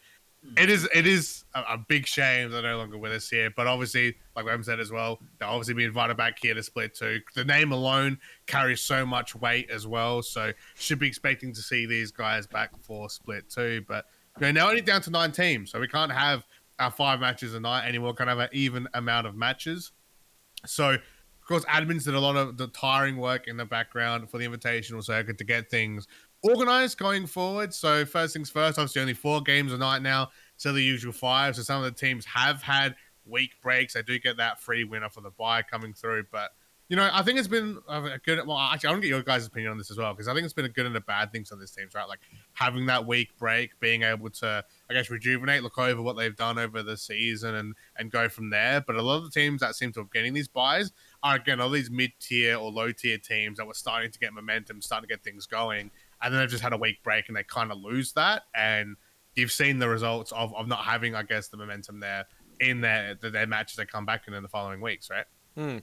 it 0.56 0.70
is 0.70 0.88
it 0.94 1.06
is 1.06 1.44
a, 1.54 1.60
a 1.70 1.78
big 1.88 2.06
shame 2.06 2.50
they're 2.50 2.62
no 2.62 2.78
longer 2.78 2.98
with 2.98 3.12
us 3.12 3.28
here. 3.28 3.50
But 3.54 3.66
obviously, 3.66 4.16
like 4.36 4.44
Wem 4.44 4.62
said 4.62 4.80
as 4.80 4.90
well, 4.90 5.20
they'll 5.38 5.48
obviously 5.48 5.74
be 5.74 5.84
invited 5.84 6.16
back 6.16 6.38
here 6.40 6.54
to 6.54 6.62
split 6.62 6.94
two. 6.94 7.20
The 7.34 7.44
name 7.44 7.72
alone 7.72 8.18
carries 8.46 8.80
so 8.80 9.04
much 9.04 9.34
weight 9.34 9.70
as 9.70 9.86
well, 9.86 10.22
so 10.22 10.52
should 10.76 10.98
be 10.98 11.08
expecting 11.08 11.52
to 11.54 11.62
see 11.62 11.86
these 11.86 12.10
guys 12.10 12.46
back 12.46 12.70
for 12.80 13.10
split 13.10 13.48
two. 13.50 13.84
But 13.88 14.06
you 14.38 14.46
know, 14.46 14.52
now 14.52 14.68
only 14.68 14.80
down 14.80 15.02
to 15.02 15.10
nine 15.10 15.32
teams, 15.32 15.70
so 15.70 15.80
we 15.80 15.88
can't 15.88 16.12
have 16.12 16.44
our 16.78 16.90
five 16.90 17.20
matches 17.20 17.54
a 17.54 17.60
night 17.60 17.86
anymore. 17.86 18.14
Can't 18.14 18.28
have 18.28 18.38
an 18.38 18.50
even 18.52 18.88
amount 18.94 19.26
of 19.26 19.34
matches. 19.34 19.92
So, 20.66 20.90
of 20.90 21.00
course, 21.46 21.64
admins 21.64 22.04
did 22.04 22.14
a 22.14 22.20
lot 22.20 22.36
of 22.36 22.56
the 22.56 22.68
tiring 22.68 23.16
work 23.16 23.48
in 23.48 23.56
the 23.56 23.64
background 23.64 24.30
for 24.30 24.38
the 24.38 24.46
invitational 24.46 25.02
circuit 25.02 25.38
to 25.38 25.44
get 25.44 25.70
things 25.70 26.06
organized 26.48 26.98
going 26.98 27.26
forward. 27.26 27.74
So, 27.74 28.04
first 28.04 28.34
things 28.34 28.50
first, 28.50 28.78
obviously, 28.78 29.00
only 29.00 29.14
four 29.14 29.40
games 29.42 29.72
a 29.72 29.78
night 29.78 30.02
now, 30.02 30.30
so 30.56 30.72
the 30.72 30.82
usual 30.82 31.12
five. 31.12 31.56
So, 31.56 31.62
some 31.62 31.82
of 31.82 31.92
the 31.92 31.98
teams 31.98 32.24
have 32.26 32.62
had 32.62 32.94
week 33.26 33.52
breaks. 33.62 33.94
They 33.94 34.02
do 34.02 34.18
get 34.18 34.36
that 34.38 34.60
free 34.60 34.84
winner 34.84 35.08
for 35.08 35.20
the 35.20 35.30
buy 35.30 35.62
coming 35.62 35.92
through, 35.92 36.24
but 36.32 36.52
you 36.88 36.96
know, 36.96 37.08
I 37.12 37.22
think 37.22 37.38
it's 37.38 37.48
been 37.48 37.78
a 37.86 38.18
good. 38.24 38.46
Well, 38.46 38.56
actually, 38.56 38.88
I 38.88 38.92
want 38.92 39.02
to 39.02 39.08
get 39.08 39.14
your 39.14 39.22
guys' 39.22 39.46
opinion 39.46 39.72
on 39.72 39.76
this 39.76 39.90
as 39.90 39.98
well 39.98 40.14
because 40.14 40.26
I 40.26 40.32
think 40.32 40.44
it's 40.44 40.54
been 40.54 40.64
a 40.64 40.70
good 40.70 40.86
and 40.86 40.96
a 40.96 41.02
bad 41.02 41.30
thing 41.30 41.44
on 41.52 41.60
this 41.60 41.70
teams, 41.70 41.94
right? 41.94 42.08
Like 42.08 42.20
having 42.54 42.86
that 42.86 43.06
week 43.06 43.36
break, 43.38 43.78
being 43.78 44.04
able 44.04 44.30
to, 44.30 44.64
I 44.88 44.94
guess, 44.94 45.10
rejuvenate, 45.10 45.62
look 45.62 45.76
over 45.76 46.00
what 46.00 46.16
they've 46.16 46.34
done 46.34 46.58
over 46.58 46.82
the 46.82 46.96
season, 46.96 47.56
and 47.56 47.74
and 47.98 48.10
go 48.10 48.30
from 48.30 48.48
there. 48.48 48.80
But 48.80 48.96
a 48.96 49.02
lot 49.02 49.18
of 49.18 49.24
the 49.24 49.30
teams 49.30 49.60
that 49.60 49.74
seem 49.74 49.92
to 49.92 50.00
have 50.00 50.10
getting 50.10 50.32
these 50.32 50.48
buys 50.48 50.90
are 51.22 51.36
again 51.36 51.60
all 51.60 51.68
these 51.68 51.90
mid 51.90 52.12
tier 52.20 52.56
or 52.56 52.70
low 52.70 52.90
tier 52.90 53.18
teams 53.18 53.58
that 53.58 53.66
were 53.66 53.74
starting 53.74 54.10
to 54.10 54.18
get 54.18 54.32
momentum, 54.32 54.80
starting 54.80 55.06
to 55.06 55.14
get 55.14 55.22
things 55.22 55.44
going, 55.44 55.90
and 56.22 56.32
then 56.32 56.40
they've 56.40 56.50
just 56.50 56.62
had 56.62 56.72
a 56.72 56.76
week 56.76 57.02
break 57.02 57.28
and 57.28 57.36
they 57.36 57.44
kind 57.44 57.70
of 57.70 57.78
lose 57.78 58.12
that. 58.12 58.42
And 58.54 58.96
you've 59.34 59.52
seen 59.52 59.78
the 59.78 59.88
results 59.88 60.32
of 60.32 60.54
of 60.54 60.68
not 60.68 60.80
having, 60.80 61.14
I 61.14 61.22
guess, 61.22 61.48
the 61.48 61.56
momentum 61.56 62.00
there 62.00 62.26
in 62.60 62.80
their 62.80 63.14
their 63.14 63.46
matches 63.46 63.76
they 63.76 63.86
come 63.86 64.04
back 64.06 64.26
in 64.26 64.34
in 64.34 64.42
the 64.42 64.48
following 64.48 64.80
weeks, 64.80 65.08
right? 65.10 65.26
Hmm. 65.56 65.78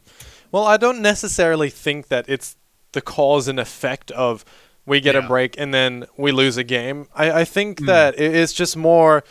Well, 0.51 0.65
I 0.65 0.77
don't 0.77 1.01
necessarily 1.01 1.69
think 1.69 2.07
that 2.07 2.25
it's 2.29 2.55
the 2.93 3.01
cause 3.01 3.47
and 3.47 3.59
effect 3.59 4.11
of 4.11 4.45
we 4.85 5.01
get 5.01 5.15
a 5.15 5.21
break 5.21 5.59
and 5.59 5.73
then 5.73 6.05
we 6.15 6.31
lose 6.31 6.57
a 6.57 6.63
game. 6.63 7.07
I, 7.13 7.41
I 7.41 7.45
think 7.45 7.79
hmm. 7.79 7.85
that 7.87 8.19
it 8.19 8.33
is 8.35 8.53
just 8.53 8.77
more 8.77 9.23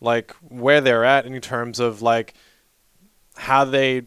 like 0.00 0.32
where 0.42 0.80
they're 0.80 1.04
at 1.04 1.26
in 1.26 1.40
terms 1.40 1.80
of 1.80 2.02
like 2.02 2.34
how 3.36 3.64
they 3.64 4.02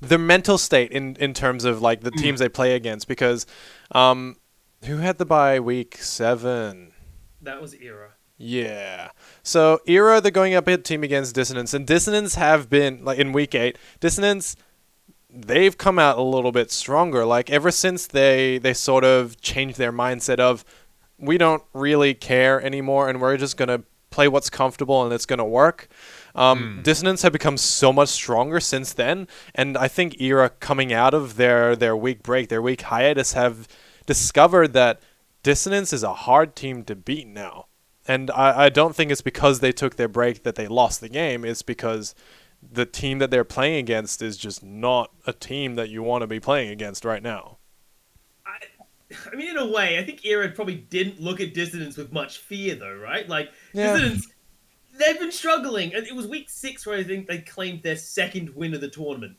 their 0.00 0.18
mental 0.18 0.58
state 0.58 0.90
in 0.90 1.16
in 1.16 1.34
terms 1.34 1.64
of 1.64 1.80
like 1.80 2.00
the 2.00 2.10
hmm. 2.10 2.18
teams 2.18 2.40
they 2.40 2.48
play 2.48 2.74
against 2.74 3.08
because 3.08 3.46
um 3.92 4.36
who 4.84 4.98
had 4.98 5.18
the 5.18 5.26
bye 5.26 5.60
week 5.60 5.96
7 5.98 6.92
That 7.42 7.60
was 7.60 7.74
era. 7.74 8.10
yeah. 8.38 9.10
So 9.42 9.80
era 9.86 10.20
they're 10.20 10.30
going 10.30 10.54
up 10.54 10.68
a 10.68 10.76
team 10.78 11.02
against 11.02 11.34
Dissonance, 11.34 11.74
and 11.74 11.86
Dissonance 11.86 12.34
have 12.36 12.68
been 12.70 13.04
like 13.04 13.18
in 13.18 13.32
week 13.32 13.54
eight. 13.54 13.76
Dissonance 14.00 14.56
they've 15.32 15.78
come 15.78 15.98
out 15.98 16.18
a 16.18 16.22
little 16.22 16.52
bit 16.52 16.70
stronger. 16.70 17.24
Like 17.24 17.50
ever 17.50 17.70
since 17.70 18.06
they 18.06 18.58
they 18.58 18.74
sort 18.74 19.04
of 19.04 19.40
changed 19.40 19.78
their 19.78 19.92
mindset 19.92 20.38
of 20.40 20.64
we 21.18 21.36
don't 21.38 21.62
really 21.74 22.14
care 22.14 22.60
anymore, 22.62 23.08
and 23.08 23.20
we're 23.20 23.36
just 23.36 23.56
gonna 23.56 23.82
play 24.10 24.26
what's 24.26 24.50
comfortable 24.50 25.04
and 25.04 25.12
it's 25.12 25.26
gonna 25.26 25.44
work. 25.44 25.86
Um, 26.34 26.76
Hmm. 26.76 26.82
Dissonance 26.82 27.22
have 27.22 27.32
become 27.32 27.56
so 27.56 27.92
much 27.92 28.08
stronger 28.08 28.60
since 28.60 28.92
then, 28.92 29.28
and 29.54 29.76
I 29.76 29.86
think 29.88 30.20
Era 30.20 30.48
coming 30.50 30.92
out 30.92 31.12
of 31.14 31.36
their 31.36 31.76
their 31.76 31.96
week 31.96 32.22
break, 32.22 32.48
their 32.48 32.62
week 32.62 32.82
hiatus, 32.82 33.32
have 33.34 33.68
discovered 34.10 34.72
that 34.72 35.00
Dissonance 35.44 35.92
is 35.92 36.02
a 36.02 36.12
hard 36.12 36.56
team 36.56 36.82
to 36.82 36.96
beat 36.96 37.28
now. 37.28 37.66
And 38.08 38.28
I, 38.32 38.64
I 38.64 38.68
don't 38.68 38.96
think 38.96 39.12
it's 39.12 39.20
because 39.20 39.60
they 39.60 39.70
took 39.70 39.94
their 39.94 40.08
break 40.08 40.42
that 40.42 40.56
they 40.56 40.66
lost 40.66 41.00
the 41.00 41.08
game. 41.08 41.44
It's 41.44 41.62
because 41.62 42.16
the 42.60 42.84
team 42.84 43.20
that 43.20 43.30
they're 43.30 43.44
playing 43.44 43.76
against 43.76 44.20
is 44.20 44.36
just 44.36 44.64
not 44.64 45.12
a 45.28 45.32
team 45.32 45.76
that 45.76 45.90
you 45.90 46.02
want 46.02 46.22
to 46.22 46.26
be 46.26 46.40
playing 46.40 46.70
against 46.70 47.04
right 47.04 47.22
now. 47.22 47.58
I, 48.44 48.58
I 49.32 49.36
mean, 49.36 49.50
in 49.50 49.58
a 49.58 49.66
way, 49.66 49.96
I 50.00 50.02
think 50.02 50.24
Era 50.24 50.48
probably 50.48 50.74
didn't 50.74 51.20
look 51.20 51.40
at 51.40 51.54
Dissonance 51.54 51.96
with 51.96 52.12
much 52.12 52.38
fear, 52.38 52.74
though, 52.74 52.96
right? 52.96 53.28
Like, 53.28 53.52
Yeah. 53.72 53.92
Dissonance, 53.92 54.26
they've 54.98 55.20
been 55.20 55.30
struggling. 55.30 55.94
And 55.94 56.04
it 56.04 56.16
was 56.16 56.26
week 56.26 56.50
six 56.50 56.84
where 56.84 56.98
I 56.98 57.04
think 57.04 57.28
they 57.28 57.38
claimed 57.38 57.84
their 57.84 57.96
second 57.96 58.50
win 58.56 58.74
of 58.74 58.80
the 58.80 58.90
tournament. 58.90 59.36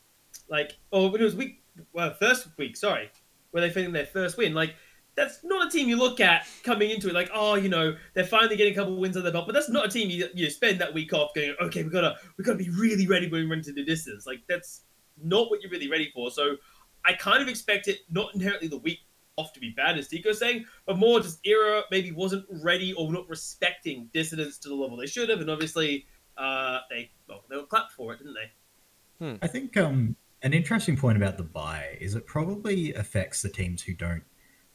Like, 0.47 0.77
oh, 0.93 1.09
when 1.09 1.19
it 1.19 1.25
was 1.25 1.35
week, 1.35 1.61
well, 1.91 2.13
first 2.13 2.47
week, 2.57 2.77
sorry, 2.77 3.11
where 3.51 3.62
they 3.62 3.70
found 3.70 3.96
their 3.96 4.05
first 4.05 4.38
win. 4.38 4.53
Like, 4.53 4.75
that's 5.15 5.43
not 5.43 5.67
a 5.67 5.70
team 5.70 5.89
you 5.89 5.98
look 5.98 6.20
at 6.20 6.48
coming 6.63 6.89
into 6.89 7.10
it 7.10 7.13
like, 7.13 7.29
oh, 7.34 7.55
you 7.55 7.70
know, 7.70 7.96
they're 8.13 8.24
finally 8.24 8.55
getting 8.55 8.74
a 8.74 8.75
couple 8.75 8.93
of 8.93 9.00
wins 9.00 9.17
on 9.17 9.24
their 9.24 9.31
belt. 9.31 9.46
But 9.46 9.53
that's 9.53 9.70
not 9.70 9.86
a 9.86 9.89
team 9.89 10.10
you, 10.10 10.27
you 10.34 10.50
spend 10.50 10.79
that 10.79 10.93
week 10.93 11.13
off 11.13 11.34
going, 11.34 11.55
okay, 11.62 11.84
we 11.84 11.89
gotta 11.89 12.15
we 12.38 12.43
gotta 12.43 12.58
be 12.58 12.70
really 12.70 13.08
ready 13.08 13.29
when 13.29 13.41
we 13.41 13.48
run 13.50 13.62
to 13.63 13.74
the 13.74 13.84
distance. 13.84 14.25
Like 14.25 14.41
that's 14.48 14.81
not 15.22 15.50
what 15.50 15.62
you're 15.62 15.72
really 15.72 15.89
ready 15.89 16.12
for. 16.13 16.31
So 16.31 16.55
I 17.03 17.13
kind 17.13 17.41
of 17.41 17.48
expect 17.48 17.88
it 17.88 18.00
not 18.10 18.34
inherently 18.34 18.67
the 18.67 18.77
week 18.77 19.00
off 19.38 19.53
to 19.53 19.60
be 19.60 19.72
bad, 19.72 19.98
as 19.98 20.08
Tico's 20.08 20.39
saying, 20.39 20.65
but 20.86 20.98
more 20.98 21.20
just 21.20 21.46
era 21.46 21.84
maybe 21.89 22.12
wasn't 22.12 22.46
ready 22.50 22.93
or 22.93 23.12
not 23.12 23.27
respecting 23.29 24.10
Dissonance 24.13 24.58
to 24.60 24.70
the 24.70 24.75
level 24.75 24.98
they 24.98 25.08
should 25.08 25.29
have, 25.29 25.39
and 25.41 25.50
obviously 25.50 26.05
uh, 26.38 26.79
they 26.89 27.12
well 27.27 27.43
they 27.50 27.58
were 27.58 27.65
clapped 27.65 27.91
for 27.93 28.13
it, 28.13 28.20
didn't 28.20 28.36
they? 28.36 29.27
I 29.41 29.48
think 29.48 29.77
um, 29.77 30.15
an 30.43 30.53
interesting 30.53 30.98
point 30.98 31.17
about 31.17 31.38
the 31.38 31.43
buy 31.43 31.98
is 32.00 32.15
it 32.15 32.25
probably 32.25 32.93
affects 32.93 33.41
the 33.41 33.50
teams 33.50 33.81
who 33.83 33.93
don't 33.93 34.24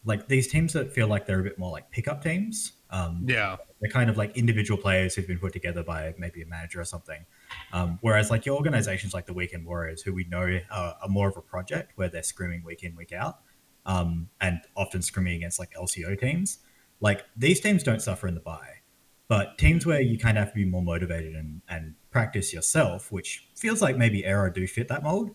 like 0.05 0.29
these 0.29 0.47
teams 0.47 0.73
that 0.73 0.93
feel 0.93 1.09
like 1.09 1.27
they're 1.27 1.41
a 1.41 1.43
bit 1.43 1.59
more 1.59 1.73
like 1.73 1.91
pickup 1.91 2.23
teams. 2.23 2.73
Um, 2.91 3.25
Yeah. 3.27 3.57
they're 3.81 3.91
kind 3.91 4.09
of 4.09 4.17
like 4.17 4.37
individual 4.37 4.81
players 4.81 5.15
who've 5.17 5.27
been 5.27 5.41
put 5.41 5.53
together 5.53 5.83
by 5.83 6.15
maybe 6.17 6.43
a 6.43 6.47
manager 6.47 6.81
or 6.81 6.85
something. 6.85 7.27
Um, 7.73 7.99
whereas 8.03 8.31
like 8.31 8.47
your 8.47 8.57
organizations 8.57 9.13
like 9.13 9.27
the 9.27 9.33
Weekend 9.35 9.67
Warriors, 9.67 10.03
who 10.03 10.15
we 10.15 10.23
know 10.25 10.61
are, 10.71 10.97
are 11.03 11.09
more 11.09 11.29
of 11.29 11.37
a 11.37 11.43
project 11.43 11.93
where 11.97 12.09
they're 12.09 12.23
scrimming 12.23 12.63
week 12.65 12.85
in 12.85 12.95
week 12.95 13.13
out, 13.13 13.41
um, 13.85 14.29
and 14.41 14.61
often 14.77 15.01
scrimming 15.01 15.35
against 15.37 15.59
like 15.59 15.73
LCO 15.75 16.19
teams. 16.19 16.59
Like 17.01 17.25
these 17.37 17.61
teams 17.61 17.83
don't 17.83 18.01
suffer 18.01 18.29
in 18.29 18.35
the 18.35 18.41
buy, 18.41 18.69
but 19.27 19.59
teams 19.59 19.85
where 19.85 20.01
you 20.01 20.19
kind 20.19 20.39
of 20.39 20.45
have 20.45 20.53
to 20.53 20.57
be 20.57 20.65
more 20.65 20.83
motivated 20.83 21.35
and, 21.35 21.63
and 21.69 21.95
practice 22.13 22.55
yourself, 22.55 23.11
which 23.11 23.49
feels 23.57 23.83
like 23.83 23.97
maybe 23.97 24.25
Era 24.25 24.53
do 24.53 24.69
fit 24.69 24.87
that 24.89 25.03
mold. 25.03 25.35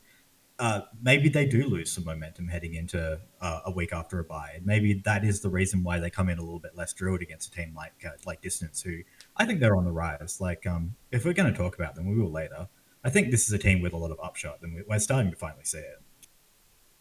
Uh, 0.62 0.82
maybe 1.02 1.28
they 1.28 1.48
do 1.48 1.66
lose 1.66 1.92
some 1.92 2.06
momentum 2.06 2.48
heading 2.48 2.76
into 2.76 3.20
uh, 3.42 3.60
a 3.66 3.72
week 3.72 3.92
after 3.92 4.20
a 4.20 4.24
bye. 4.24 4.52
And 4.56 4.64
maybe 4.64 4.94
that 5.06 5.26
is 5.26 5.42
the 5.42 5.50
reason 5.50 5.84
why 5.84 5.98
they 5.98 6.12
come 6.12 6.30
in 6.30 6.38
a 6.38 6.42
little 6.44 6.60
bit 6.60 6.76
less 6.76 6.94
drilled 6.94 7.24
against 7.24 7.48
a 7.48 7.52
team 7.52 7.74
like 7.76 7.94
uh, 8.06 8.12
like 8.28 8.42
Dissonance, 8.42 8.80
who 8.80 9.00
I 9.38 9.46
think 9.48 9.60
they're 9.60 9.76
on 9.76 9.86
the 9.86 9.92
rise. 9.92 10.38
Like, 10.40 10.68
um, 10.68 10.94
if 11.12 11.26
we're 11.26 11.34
going 11.34 11.52
to 11.52 11.58
talk 11.58 11.74
about 11.74 11.96
them, 11.96 12.08
we 12.08 12.22
will 12.22 12.32
later. 12.32 12.70
I 13.04 13.10
think 13.10 13.32
this 13.32 13.48
is 13.48 13.54
a 13.54 13.58
team 13.58 13.82
with 13.82 13.94
a 13.94 13.98
lot 13.98 14.12
of 14.12 14.20
upshot, 14.22 14.60
and 14.62 14.76
we- 14.76 14.84
we're 14.88 15.00
starting 15.00 15.32
to 15.32 15.38
finally 15.38 15.64
see 15.64 15.80
it. 15.80 16.02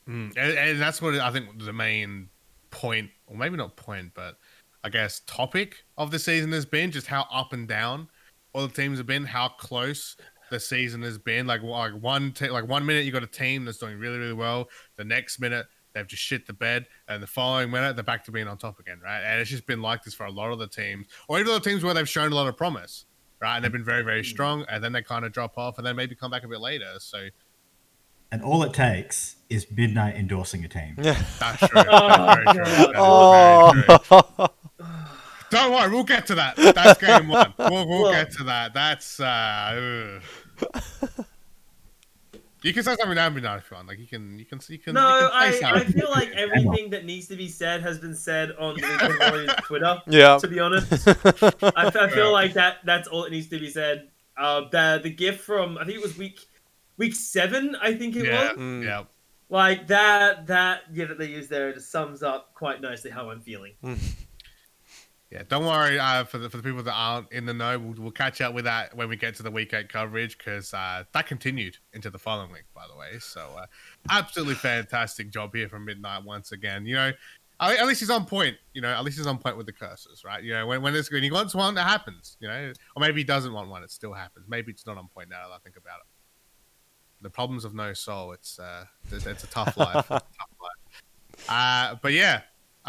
Mm, 0.09 0.33
and, 0.39 0.59
and 0.59 0.81
that's 0.81 1.03
what 1.03 1.17
I 1.17 1.31
think 1.31 1.63
the 1.63 1.75
main 1.75 2.31
point, 2.71 3.11
or 3.27 3.37
maybe 3.37 3.59
not 3.59 3.77
point, 3.77 4.13
but 4.15 4.39
I 4.83 4.89
guess 4.89 5.21
topic 5.27 5.85
of 5.99 6.11
the 6.11 6.19
season 6.19 6.51
has 6.53 6.65
been 6.65 6.91
just 6.91 7.09
how 7.09 7.27
up 7.31 7.53
and 7.53 7.69
down 7.69 8.09
all 8.55 8.67
the 8.67 8.73
teams 8.73 8.97
have 8.97 9.07
been, 9.07 9.27
how 9.27 9.49
close 9.49 10.17
the 10.51 10.61
season 10.61 11.03
has 11.03 11.17
been. 11.19 11.47
Like, 11.47 11.63
like 11.63 11.93
one, 11.93 12.33
te- 12.33 12.51
like 12.51 12.69
one 12.69 12.85
minute 12.85 13.05
you 13.05 13.13
got 13.13 13.23
a 13.23 13.27
team 13.29 13.65
that's 13.65 13.79
doing 13.79 13.99
really, 13.99 14.19
really 14.19 14.33
well. 14.35 14.69
The 14.97 15.05
next 15.05 15.41
minute 15.41 15.67
they've 15.93 16.07
just 16.07 16.23
shit 16.23 16.47
the 16.47 16.53
bed, 16.53 16.87
and 17.09 17.23
the 17.23 17.27
following 17.27 17.71
minute 17.71 17.97
they're 17.97 18.05
back 18.05 18.25
to 18.25 18.31
being 18.31 18.47
on 18.47 18.57
top 18.59 18.79
again, 18.79 19.01
right? 19.03 19.23
And 19.25 19.41
it's 19.41 19.51
just 19.51 19.67
been 19.67 19.83
like 19.83 20.05
this 20.05 20.15
for 20.15 20.27
a 20.27 20.31
lot 20.31 20.53
of 20.53 20.59
the 20.59 20.69
teams, 20.69 21.07
or 21.29 21.41
even 21.41 21.53
the 21.53 21.61
teams 21.61 21.83
where 21.83 21.95
they've 21.95 22.09
shown 22.09 22.31
a 22.31 22.35
lot 22.35 22.47
of 22.47 22.57
promise, 22.57 23.07
right? 23.41 23.57
And 23.57 23.65
they've 23.65 23.73
been 23.73 23.85
very, 23.85 24.03
very 24.03 24.23
strong, 24.25 24.65
and 24.69 24.85
then 24.85 24.93
they 24.93 25.03
kind 25.03 25.25
of 25.25 25.33
drop 25.33 25.59
off, 25.59 25.79
and 25.79 25.87
then 25.87 25.97
maybe 25.97 26.15
come 26.15 26.31
back 26.31 26.45
a 26.45 26.49
bit 26.49 26.61
later. 26.61 26.87
So 27.01 27.29
And 28.33 28.43
all 28.43 28.63
it 28.63 28.73
takes 28.73 29.37
is 29.49 29.67
midnight 29.73 30.15
endorsing 30.15 30.65
a 30.65 30.69
team. 30.69 30.95
Yeah. 31.03 31.21
that's 31.41 31.59
true. 31.59 31.69
That's 31.75 32.45
very 32.45 32.45
true. 32.55 32.65
That 32.65 32.91
is 32.91 32.97
Oh. 32.97 33.73
very 33.75 33.99
true. 34.47 34.47
Don't 35.51 35.73
worry, 35.73 35.91
we'll 35.91 36.05
get 36.05 36.27
to 36.27 36.35
that. 36.37 36.57
That's 36.57 37.01
game 37.01 37.29
one. 37.29 37.53
We'll, 37.59 37.87
we'll 37.89 38.03
Well- 38.03 38.13
get 38.13 38.31
to 38.33 38.45
that. 38.45 38.73
That's 38.75 39.21
uh. 39.21 40.21
ugh. 40.61 41.27
You 42.63 42.75
can 42.75 42.83
say 42.83 42.95
something 42.97 43.15
now, 43.15 43.31
but 43.31 43.43
not 43.43 43.59
if 43.61 43.71
you 43.71 43.75
want. 43.77 43.89
Like 43.89 43.99
you 43.99 44.07
can, 44.07 44.39
you 44.39 44.45
can, 44.45 44.61
you 44.69 44.79
can. 44.79 44.93
No, 44.93 45.19
you 45.19 45.59
can 45.59 45.65
I, 45.65 45.79
I 45.79 45.85
feel 45.85 46.11
like 46.11 46.29
everything 46.33 46.91
that 46.91 47.07
needs 47.07 47.27
to 47.29 47.37
be 47.37 47.49
said 47.49 47.81
has 47.81 47.99
been 47.99 48.15
said 48.15 48.53
on 48.59 48.75
the 48.77 48.83
Weekend 48.87 49.15
Warriors 49.19 49.51
Twitter. 49.65 50.03
Yeah. 50.07 50.37
To 50.39 50.47
be 50.47 50.61
honest, 50.61 50.93
I, 51.09 51.53
I 51.75 52.09
feel 52.11 52.33
like 52.33 52.53
that 52.53 52.79
that's 52.85 53.09
all 53.09 53.23
that 53.23 53.31
needs 53.33 53.47
to 53.49 53.59
be 53.59 53.71
said. 53.71 54.09
Uh, 54.37 54.69
the 54.71 55.01
the 55.03 55.09
gift 55.11 55.41
from 55.41 55.79
I 55.79 55.85
think 55.85 55.97
it 55.97 56.03
was 56.03 56.19
week 56.19 56.41
week 56.99 57.15
seven. 57.15 57.77
I 57.81 57.95
think 57.95 58.15
it 58.17 58.27
yeah, 58.27 58.49
was 58.51 58.59
Mm. 58.59 58.85
yeah. 58.85 59.05
like 59.49 59.87
that 59.87 60.47
that 60.49 60.83
yeah 60.93 61.07
that 61.07 61.17
they 61.19 61.29
used 61.29 61.49
there 61.49 61.73
just 61.73 61.91
sums 61.91 62.23
up 62.23 62.53
quite 62.53 62.83
nicely 62.83 63.11
how 63.11 63.31
I'm 63.31 63.41
feeling. 63.41 63.73
Yeah, 65.31 65.45
don't 65.49 65.65
worry 65.65 65.97
uh, 65.97 66.25
for 66.25 66.39
the 66.39 66.51
for 66.51 66.57
the 66.57 66.63
people 66.65 66.83
that 66.83 66.93
aren't 66.93 67.31
in 67.31 67.47
the 67.47 67.55
know. 67.55 67.79
We'll, 67.79 67.95
we'll 67.97 68.11
catch 68.11 68.41
up 68.41 68.53
with 68.53 68.65
that 68.65 68.97
when 68.97 69.09
we 69.09 69.15
get 69.15 69.37
to 69.37 69.45
the 69.45 69.51
week 69.51 69.73
eight 69.73 69.89
coverage 69.89 70.37
because 70.37 70.75
uh, 70.75 71.05
that 71.13 71.29
continued 71.29 71.77
into 71.93 72.11
the 72.11 72.19
following 72.19 72.51
week, 72.51 72.65
by 72.75 72.83
the 72.89 72.97
way. 72.97 73.21
So, 73.21 73.49
uh, 73.57 73.67
absolutely 74.11 74.57
fantastic 74.57 75.31
job 75.31 75.55
here 75.55 75.69
from 75.69 75.85
Midnight 75.85 76.25
once 76.25 76.51
again. 76.51 76.85
You 76.85 76.97
know, 76.97 77.13
at 77.61 77.87
least 77.87 78.01
he's 78.01 78.11
on 78.11 78.25
point. 78.25 78.57
You 78.75 78.83
know, 78.83 78.89
at 78.89 79.05
least 79.05 79.19
he's 79.19 79.27
on 79.29 79.39
point 79.39 79.57
with 79.57 79.67
the 79.67 79.73
curses, 79.73 80.25
right? 80.25 80.43
You 80.43 80.53
know, 80.53 80.67
when 80.67 80.83
when, 80.83 80.97
it's, 80.97 81.13
when 81.13 81.23
he 81.23 81.31
wants 81.31 81.55
one, 81.55 81.79
it 81.79 81.83
happens. 81.83 82.37
You 82.41 82.49
know, 82.49 82.73
or 82.97 83.01
maybe 83.01 83.21
he 83.21 83.25
doesn't 83.25 83.53
want 83.53 83.71
one, 83.71 83.85
it 83.85 83.93
still 83.93 84.13
happens. 84.13 84.47
Maybe 84.49 84.73
it's 84.73 84.85
not 84.85 84.99
on 84.99 85.07
point 85.15 85.29
now 85.29 85.49
that 85.49 85.55
I 85.55 85.59
think 85.59 85.77
about 85.77 86.01
it. 86.01 86.07
The 87.23 87.31
problems 87.31 87.65
of 87.65 87.73
no 87.73 87.93
soul. 87.93 88.33
It's 88.33 88.59
uh, 88.59 88.85
it's, 89.13 89.27
it's 89.27 89.45
a 89.45 89.49
tough 89.49 89.77
life. 89.77 90.09
tough 90.09 90.25
life. 90.61 91.03
Uh, 91.49 91.95
but 92.03 92.15
yeah, 92.15 92.41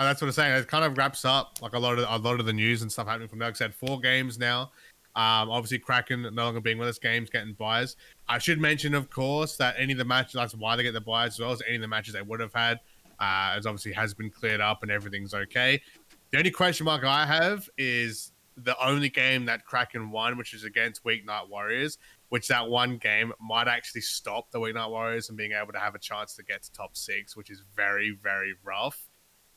uh, 0.02 0.06
that's 0.06 0.20
what 0.20 0.30
I'm 0.30 0.34
saying. 0.34 0.54
It 0.54 0.68
kind 0.68 0.84
of 0.84 0.98
wraps 0.98 1.26
up 1.26 1.60
like 1.62 1.74
a 1.74 1.80
lot 1.80 2.00
of 2.00 2.06
a 2.10 2.28
lot 2.28 2.40
of 2.40 2.48
the 2.48 2.54
news 2.54 2.82
and 2.82 2.92
stuff 2.92 3.08
happening 3.08 3.28
from 3.28 3.38
there. 3.38 3.50
Like 3.50 3.56
I 3.56 3.60
said, 3.60 3.76
four 3.76 4.00
games 4.00 4.40
now. 4.40 4.72
Um, 5.14 5.52
obviously, 5.52 5.78
Kraken 5.78 6.24
no 6.24 6.46
longer 6.46 6.60
being 6.60 6.80
with 6.80 6.88
us, 6.88 6.98
games 6.98 7.30
getting 7.30 7.54
buys. 7.54 7.98
I 8.28 8.40
should 8.40 8.60
mention, 8.60 8.96
of 8.96 9.12
course, 9.12 9.58
that 9.58 9.76
any 9.78 9.92
of 9.92 10.00
the 10.00 10.06
matches, 10.06 10.34
that's 10.34 10.56
why 10.56 10.76
they 10.76 10.82
get 10.82 10.94
the 10.94 11.02
buys 11.02 11.34
as 11.34 11.40
well 11.40 11.52
as 11.52 11.62
any 11.68 11.76
of 11.76 11.82
the 11.82 11.88
matches 11.88 12.16
they 12.16 12.22
would 12.24 12.40
have 12.40 12.54
had, 12.54 12.80
uh, 13.20 13.54
as 13.56 13.68
obviously 13.68 13.92
has 13.92 14.16
been 14.16 14.32
cleared 14.32 14.62
up 14.62 14.82
and 14.82 14.92
everything's 14.92 15.36
okay. 15.36 15.82
The 16.32 16.40
only 16.40 16.50
question 16.50 16.86
mark 16.86 17.04
I 17.04 17.28
have 17.28 17.70
is 17.78 18.32
the 18.58 18.76
only 18.84 19.10
game 19.10 19.46
that 19.46 19.66
Kraken 19.66 20.10
won, 20.10 20.36
which 20.36 20.56
is 20.56 20.64
against 20.64 21.04
Weeknight 21.04 21.48
Warriors, 21.48 22.00
which 22.30 22.48
that 22.48 22.68
one 22.68 22.98
game 22.98 23.34
might 23.40 23.68
actually 23.68 24.02
stop 24.02 24.50
the 24.50 24.60
Weeknight 24.60 24.90
Warriors 24.90 25.28
from 25.28 25.36
being 25.36 25.52
able 25.52 25.74
to 25.74 25.80
have 25.80 25.94
a 25.94 26.00
chance 26.00 26.34
to 26.38 26.44
get 26.44 26.64
to 26.64 26.72
top 26.72 26.96
six, 26.96 27.36
which 27.36 27.52
is 27.52 27.62
very, 27.76 28.18
very 28.24 28.54
rough. 28.64 29.11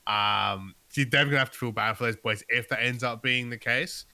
Um, 0.07 0.75
so 0.89 1.01
you're 1.01 1.11
definitely 1.11 1.33
gonna 1.33 1.39
have 1.41 1.51
to 1.51 1.59
feel 1.59 1.73
bad 1.73 1.97
for 1.97 2.05
those 2.05 2.17
boys 2.17 2.45
if 2.49 2.69
that 2.69 2.83
ends 2.83 3.03
up 3.03 3.23
being 3.23 3.51
the 3.51 3.59
case. 3.59 4.07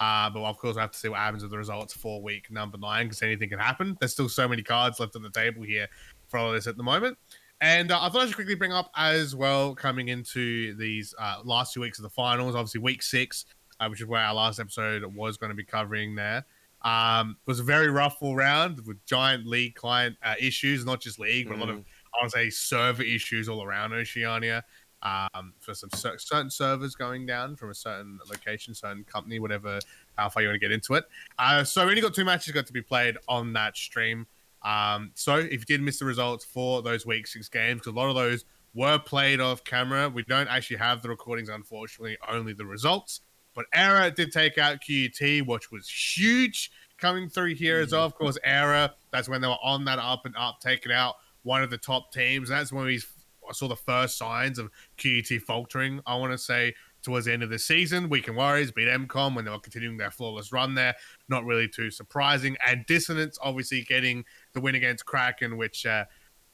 Uh, 0.00 0.30
but 0.30 0.42
of 0.44 0.56
course, 0.58 0.76
we 0.76 0.80
have 0.80 0.92
to 0.92 0.98
see 0.98 1.08
what 1.08 1.18
happens 1.18 1.42
with 1.42 1.50
the 1.50 1.58
results 1.58 1.92
for 1.92 2.22
week 2.22 2.50
number 2.50 2.78
nine 2.78 3.06
because 3.06 3.22
anything 3.22 3.48
can 3.48 3.58
happen. 3.58 3.96
There's 3.98 4.12
still 4.12 4.28
so 4.28 4.46
many 4.46 4.62
cards 4.62 5.00
left 5.00 5.16
on 5.16 5.22
the 5.22 5.30
table 5.30 5.62
here 5.62 5.88
for 6.28 6.38
all 6.38 6.48
of 6.48 6.54
this 6.54 6.66
at 6.66 6.76
the 6.76 6.82
moment. 6.82 7.18
And 7.60 7.90
uh, 7.90 8.00
I 8.00 8.08
thought 8.08 8.22
I 8.22 8.26
should 8.26 8.36
quickly 8.36 8.54
bring 8.54 8.72
up 8.72 8.92
as 8.94 9.34
well, 9.34 9.74
coming 9.74 10.08
into 10.08 10.76
these 10.76 11.12
uh, 11.18 11.38
last 11.44 11.74
two 11.74 11.80
weeks 11.80 11.98
of 11.98 12.04
the 12.04 12.10
finals, 12.10 12.54
obviously 12.54 12.80
week 12.80 13.02
six, 13.02 13.46
uh, 13.80 13.88
which 13.88 14.00
is 14.00 14.06
where 14.06 14.20
our 14.20 14.34
last 14.34 14.60
episode 14.60 15.04
was 15.12 15.36
going 15.36 15.50
to 15.50 15.56
be 15.56 15.64
covering 15.64 16.14
there. 16.14 16.44
Um, 16.82 17.36
was 17.46 17.58
a 17.58 17.64
very 17.64 17.90
rough 17.90 18.18
all 18.20 18.36
round 18.36 18.86
with 18.86 19.04
giant 19.04 19.44
league 19.46 19.74
client 19.74 20.16
uh, 20.22 20.34
issues, 20.38 20.84
not 20.84 21.00
just 21.00 21.18
league, 21.18 21.48
but 21.48 21.56
a 21.56 21.60
lot 21.60 21.70
of, 21.70 21.78
I 21.78 22.22
want 22.22 22.30
to 22.32 22.38
say, 22.38 22.50
server 22.50 23.02
issues 23.02 23.48
all 23.48 23.64
around 23.64 23.92
Oceania 23.92 24.62
um, 25.02 25.54
for 25.60 25.74
some 25.74 25.90
cer- 25.90 26.18
certain 26.18 26.50
servers 26.50 26.94
going 26.94 27.26
down 27.26 27.56
from 27.56 27.70
a 27.70 27.74
certain 27.74 28.18
location, 28.28 28.74
certain 28.74 29.04
company, 29.04 29.38
whatever, 29.38 29.78
how 30.16 30.28
far 30.28 30.42
you 30.42 30.48
want 30.48 30.56
to 30.56 30.58
get 30.58 30.72
into 30.72 30.94
it. 30.94 31.04
Uh, 31.38 31.64
so 31.64 31.84
we 31.84 31.90
only 31.90 32.02
got 32.02 32.14
two 32.14 32.24
matches 32.24 32.52
got 32.52 32.66
to 32.66 32.72
be 32.72 32.82
played 32.82 33.16
on 33.28 33.52
that 33.52 33.76
stream. 33.76 34.26
Um, 34.62 35.12
so 35.14 35.36
if 35.36 35.52
you 35.52 35.66
did 35.66 35.82
miss 35.82 35.98
the 35.98 36.04
results 36.04 36.44
for 36.44 36.82
those 36.82 37.06
week 37.06 37.26
six 37.26 37.48
games, 37.48 37.80
because 37.80 37.92
a 37.92 37.96
lot 37.96 38.08
of 38.08 38.16
those 38.16 38.44
were 38.74 38.98
played 38.98 39.40
off 39.40 39.64
camera, 39.64 40.08
we 40.08 40.24
don't 40.24 40.48
actually 40.48 40.78
have 40.78 41.02
the 41.02 41.08
recordings, 41.08 41.48
unfortunately, 41.48 42.16
only 42.28 42.52
the 42.52 42.66
results. 42.66 43.20
But 43.54 43.66
Era 43.72 44.10
did 44.10 44.32
take 44.32 44.58
out 44.58 44.78
QUT, 44.80 45.46
which 45.46 45.70
was 45.70 45.88
huge 45.88 46.70
coming 46.98 47.28
through 47.28 47.54
here 47.54 47.80
as 47.80 47.92
well. 47.92 48.04
Of 48.04 48.14
course, 48.14 48.38
Era, 48.44 48.94
that's 49.10 49.28
when 49.28 49.40
they 49.40 49.48
were 49.48 49.56
on 49.62 49.84
that 49.86 49.98
up 49.98 50.26
and 50.26 50.34
up, 50.36 50.60
taking 50.60 50.92
out 50.92 51.14
one 51.42 51.62
of 51.62 51.70
the 51.70 51.78
top 51.78 52.12
teams. 52.12 52.48
That's 52.48 52.72
when 52.72 52.84
we 52.84 53.00
I 53.48 53.52
saw 53.52 53.68
the 53.68 53.76
first 53.76 54.18
signs 54.18 54.58
of 54.58 54.70
QUT 54.96 55.40
faltering, 55.46 56.00
I 56.06 56.16
want 56.16 56.32
to 56.32 56.38
say, 56.38 56.74
towards 57.02 57.26
the 57.26 57.32
end 57.32 57.42
of 57.42 57.50
the 57.50 57.58
season. 57.58 58.08
Weekend 58.08 58.36
Warriors 58.36 58.70
beat 58.70 58.88
MCOM 58.88 59.34
when 59.34 59.44
they 59.44 59.50
were 59.50 59.58
continuing 59.58 59.96
their 59.96 60.10
flawless 60.10 60.52
run 60.52 60.74
there. 60.74 60.94
Not 61.28 61.44
really 61.44 61.68
too 61.68 61.90
surprising. 61.90 62.56
And 62.66 62.84
Dissonance 62.86 63.38
obviously 63.42 63.82
getting 63.82 64.24
the 64.52 64.60
win 64.60 64.74
against 64.74 65.06
Kraken, 65.06 65.56
which 65.56 65.86
uh, 65.86 66.04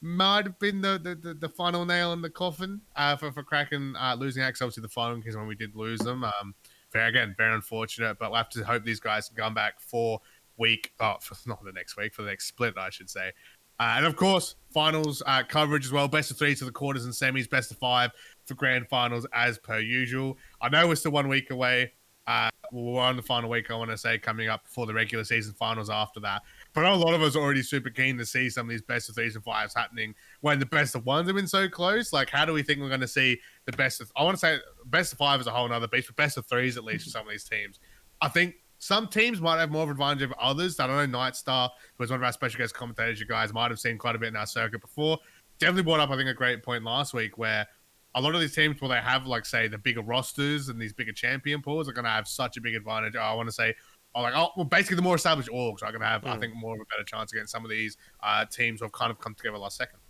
might 0.01 0.45
have 0.45 0.59
been 0.59 0.81
the, 0.81 1.01
the, 1.03 1.15
the, 1.15 1.35
the, 1.35 1.49
final 1.49 1.85
nail 1.87 2.13
in 2.13 2.21
the 2.21 2.31
coffin 2.31 2.81
uh, 2.95 3.17
for, 3.17 3.33
for 3.33 3.43
Kraken 3.43 3.97
uh, 3.97 4.15
losing 4.19 4.43
X. 4.43 4.61
Obviously, 4.61 4.83
the 4.83 4.89
final 4.89 5.21
is 5.25 5.37
when 5.37 5.47
we 5.47 5.55
did 5.55 5.75
lose 5.75 6.01
them. 6.01 6.25
Um, 6.25 6.55
very, 6.93 7.09
again, 7.09 7.35
very 7.37 7.55
unfortunate, 7.55 8.19
but 8.19 8.31
we'll 8.31 8.37
have 8.37 8.51
to 8.51 8.65
hope 8.65 8.85
these 8.85 9.01
guys 9.01 9.29
can 9.29 9.37
come 9.37 9.55
back 9.55 9.81
for 9.81 10.21
week, 10.57 10.93
oh, 11.01 11.17
for, 11.21 11.37
not 11.49 11.65
the 11.65 11.73
next 11.73 11.97
week, 11.97 12.15
for 12.15 12.23
the 12.23 12.29
next 12.29 12.47
split, 12.47 12.75
I 12.79 12.91
should 12.91 13.11
say. 13.11 13.33
Uh, 13.81 13.95
and 13.97 14.07
of 14.07 14.17
course, 14.17 14.55
finals 14.73 15.23
uh, 15.27 15.43
coverage 15.43 15.85
as 15.87 15.93
well. 15.93 16.09
Best 16.09 16.31
of 16.31 16.39
three 16.39 16.55
to 16.55 16.65
the 16.65 16.71
quarters 16.71 17.05
and 17.05 17.15
semis, 17.15 17.49
best 17.49 17.71
of 17.71 17.79
five 17.79 18.11
for 18.47 18.55
grand 18.55 18.89
finals 18.89 19.27
as 19.33 19.59
per 19.59 19.79
usual. 19.79 20.37
I 20.61 20.69
know 20.69 20.87
we're 20.87 20.97
still 20.97 21.13
one 21.13 21.29
week 21.29 21.51
away. 21.51 21.93
Uh, 22.27 22.49
we're 22.73 23.03
on 23.03 23.17
the 23.17 23.23
final 23.23 23.51
week, 23.51 23.71
I 23.71 23.75
want 23.75 23.91
to 23.91 23.99
say, 23.99 24.19
coming 24.19 24.49
up 24.49 24.65
before 24.65 24.87
the 24.87 24.95
regular 24.95 25.25
season 25.25 25.53
finals 25.55 25.91
after 25.91 26.21
that. 26.21 26.43
But 26.73 26.85
a 26.85 26.95
lot 26.95 27.15
of 27.15 27.23
us 27.23 27.37
are 27.37 27.41
already 27.41 27.63
super 27.63 27.91
keen 27.91 28.17
to 28.19 28.25
see 28.25 28.49
some 28.49 28.67
of 28.67 28.71
these 28.71 28.83
best 28.83 29.09
of 29.09 29.15
threes 29.15 29.35
and 29.35 29.45
fives 29.45 29.75
happening 29.75 30.15
when 30.41 30.59
the 30.59 30.67
best 30.67 30.95
of 30.95 31.05
ones 31.05 31.29
have 31.29 31.37
been 31.37 31.47
so 31.47 31.69
close. 31.69 32.13
Like, 32.13 32.31
how 32.31 32.45
do 32.45 32.53
we 32.53 32.63
think 32.63 32.81
we're 32.81 32.89
going 32.89 33.01
to 33.01 33.09
see 33.09 33.39
the 33.67 33.73
best 33.73 34.01
of? 34.01 34.11
I 34.17 34.25
want 34.25 34.37
to 34.37 34.41
say 34.41 34.59
best 34.87 35.13
of 35.13 35.19
five 35.19 35.41
is 35.41 35.47
a 35.47 35.51
whole 35.51 35.71
other 35.71 35.89
beast, 35.89 36.09
but 36.09 36.17
best 36.17 36.39
of 36.39 36.47
threes 36.47 36.77
at 36.77 36.85
least 36.85 37.05
for 37.05 37.11
some 37.11 37.27
of 37.27 37.31
these 37.31 37.45
teams. 37.45 37.79
I 38.21 38.29
think 38.29 38.55
some 38.85 39.09
teams 39.09 39.41
might 39.41 39.59
have 39.59 39.71
more 39.71 39.85
of 39.85 39.89
an 39.89 39.93
advantage 39.93 40.25
of 40.25 40.33
others. 40.39 40.79
I 40.79 40.87
don't 40.87 41.11
know. 41.11 41.19
Nightstar, 41.19 41.71
who 41.97 42.03
was 42.03 42.11
one 42.11 42.21
of 42.21 42.23
our 42.23 42.33
special 42.33 42.59
guest 42.59 42.75
commentators, 42.75 43.19
you 43.19 43.25
guys 43.25 43.51
might 43.51 43.71
have 43.71 43.81
seen 43.81 43.97
quite 43.97 44.15
a 44.15 44.19
bit 44.19 44.29
in 44.29 44.37
our 44.37 44.45
circuit 44.45 44.83
before. 44.83 45.17
Definitely 45.59 45.85
brought 45.85 46.01
up, 46.01 46.11
I 46.11 46.19
think, 46.19 46.29
a 46.29 46.35
great 46.35 46.63
point 46.63 46.85
last 46.85 47.15
week 47.15 47.39
where 47.39 47.67
a 48.15 48.21
lot 48.21 48.35
of 48.35 48.43
these 48.43 48.55
teams 48.55 48.79
where 48.83 48.91
they 48.91 49.01
have 49.01 49.27
like 49.27 49.47
say 49.47 49.69
the 49.69 49.79
bigger 49.79 50.03
rosters 50.03 50.69
and 50.69 50.79
these 50.79 50.93
bigger 50.93 51.15
champion 51.15 51.63
pools 51.63 51.89
are 51.89 51.95
going 51.95 52.05
to 52.05 52.11
have 52.11 52.29
such 52.29 52.59
a 52.59 52.61
big 52.61 52.75
advantage. 52.75 53.17
I 53.17 53.33
want 53.33 53.49
to 53.49 53.55
say, 53.55 53.75
oh, 54.15 54.21
like 54.21 54.35
oh, 54.37 54.51
well, 54.55 54.67
basically 54.67 54.97
the 54.97 55.03
more 55.03 55.17
established 55.17 55.49
orgs 55.49 55.83
are 55.83 55.91
going 55.91 56.03
to 56.03 56.07
have, 56.07 56.21
mm. 56.21 56.29
I 56.29 56.39
think, 56.39 56.55
more 56.55 56.75
of 56.75 56.83
a 56.83 56.85
better 56.85 57.05
chance 57.05 57.33
against 57.33 57.53
some 57.53 57.65
of 57.65 57.71
these 57.71 57.97
uh, 58.23 58.45
teams 58.45 58.81
who 58.81 58.85
have 58.85 58.93
kind 58.93 59.11
of 59.11 59.19
come 59.19 59.35
together 59.35 59.57
last 59.57 59.79
second. 59.79 60.01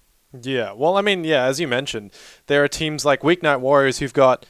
Yeah, 0.42 0.72
well, 0.72 0.96
I 0.96 1.00
mean, 1.00 1.22
yeah, 1.22 1.44
as 1.44 1.60
you 1.60 1.68
mentioned, 1.68 2.10
there 2.46 2.64
are 2.64 2.68
teams 2.68 3.04
like 3.04 3.20
Weeknight 3.20 3.60
Warriors 3.60 4.00
who've 4.00 4.12
got 4.12 4.46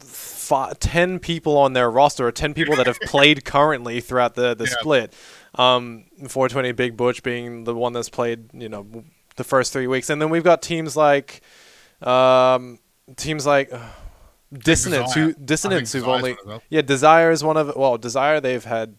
five, 0.00 0.78
10 0.78 1.18
people 1.18 1.56
on 1.56 1.72
their 1.72 1.90
roster, 1.90 2.26
or 2.26 2.32
10 2.32 2.54
people 2.54 2.76
that 2.76 2.86
have 2.86 3.00
played 3.06 3.44
currently 3.44 4.00
throughout 4.00 4.34
the, 4.34 4.54
the 4.54 4.64
yeah. 4.64 4.74
split. 4.78 5.12
Um, 5.54 6.04
420 6.28 6.72
Big 6.72 6.96
Butch 6.96 7.22
being 7.22 7.64
the 7.64 7.74
one 7.74 7.92
that's 7.92 8.10
played, 8.10 8.50
you 8.52 8.68
know, 8.68 8.86
the 9.36 9.44
first 9.44 9.72
three 9.72 9.86
weeks. 9.86 10.10
And 10.10 10.20
then 10.20 10.30
we've 10.30 10.44
got 10.44 10.62
teams 10.62 10.96
like 10.96 11.42
um, 12.02 12.78
teams 13.16 13.46
like 13.46 13.72
uh, 13.72 13.88
Dissonance, 14.52 15.14
who 15.14 15.32
Dissonance, 15.34 15.92
who've 15.92 16.08
only 16.08 16.36
well. 16.44 16.62
yeah, 16.68 16.82
Desire 16.82 17.30
is 17.30 17.42
one 17.42 17.56
of 17.56 17.74
well, 17.76 17.96
Desire 17.98 18.40
they've 18.40 18.64
had. 18.64 18.96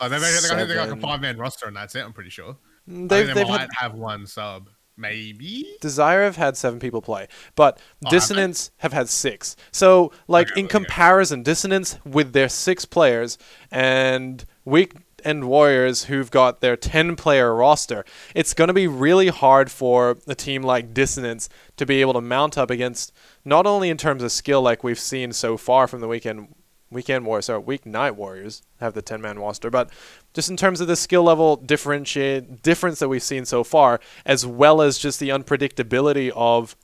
Oh, 0.00 0.08
they've, 0.08 0.20
they've, 0.20 0.68
they've 0.68 0.76
got 0.76 0.88
like 0.88 0.98
a 0.98 1.00
five 1.00 1.20
man 1.20 1.38
roster, 1.38 1.66
and 1.66 1.76
that's 1.76 1.94
it. 1.94 2.04
I'm 2.04 2.12
pretty 2.12 2.30
sure. 2.30 2.56
They've, 2.86 3.32
they 3.32 3.44
might 3.44 3.60
had, 3.60 3.70
have 3.78 3.94
one 3.94 4.26
sub, 4.26 4.68
maybe. 4.96 5.76
Desire 5.80 6.22
have 6.24 6.36
had 6.36 6.56
seven 6.56 6.78
people 6.78 7.02
play, 7.02 7.28
but 7.54 7.78
oh, 8.04 8.10
Dissonance 8.10 8.70
have, 8.78 8.92
have, 8.92 9.00
had 9.00 9.08
six. 9.08 9.56
So, 9.72 10.12
like 10.28 10.50
okay, 10.52 10.60
in 10.60 10.68
comparison, 10.68 11.42
Dissonance 11.42 11.98
with 12.04 12.32
their 12.32 12.48
six 12.48 12.84
players 12.84 13.38
and 13.70 14.44
Weak 14.64 14.94
and 15.24 15.48
Warriors 15.48 16.04
who've 16.04 16.30
got 16.30 16.60
their 16.60 16.76
10 16.76 17.16
player 17.16 17.54
roster, 17.54 18.04
it's 18.34 18.54
going 18.54 18.68
to 18.68 18.74
be 18.74 18.86
really 18.86 19.28
hard 19.28 19.70
for 19.70 20.18
a 20.26 20.34
team 20.34 20.62
like 20.62 20.92
Dissonance 20.92 21.48
to 21.76 21.86
be 21.86 22.00
able 22.00 22.12
to 22.12 22.20
mount 22.20 22.58
up 22.58 22.70
against 22.70 23.12
not 23.44 23.66
only 23.66 23.88
in 23.88 23.96
terms 23.96 24.22
of 24.22 24.30
skill 24.30 24.60
like 24.62 24.84
we've 24.84 24.98
seen 24.98 25.32
so 25.32 25.56
far 25.56 25.86
from 25.86 26.00
the 26.00 26.08
weekend 26.08 26.54
weekend 26.90 27.26
warriors 27.26 27.50
or 27.50 27.60
weeknight 27.60 28.14
warriors 28.14 28.62
have 28.80 28.94
the 28.94 29.02
10 29.02 29.20
man 29.20 29.38
roster 29.38 29.70
but 29.70 29.90
just 30.32 30.48
in 30.48 30.56
terms 30.56 30.80
of 30.80 30.86
the 30.86 30.96
skill 30.96 31.22
level 31.22 31.56
differentiate 31.56 32.62
difference 32.62 32.98
that 32.98 33.08
we've 33.08 33.22
seen 33.22 33.44
so 33.44 33.64
far 33.64 34.00
as 34.24 34.46
well 34.46 34.80
as 34.80 34.98
just 34.98 35.18
the 35.18 35.30
unpredictability 35.30 36.30
of 36.34 36.76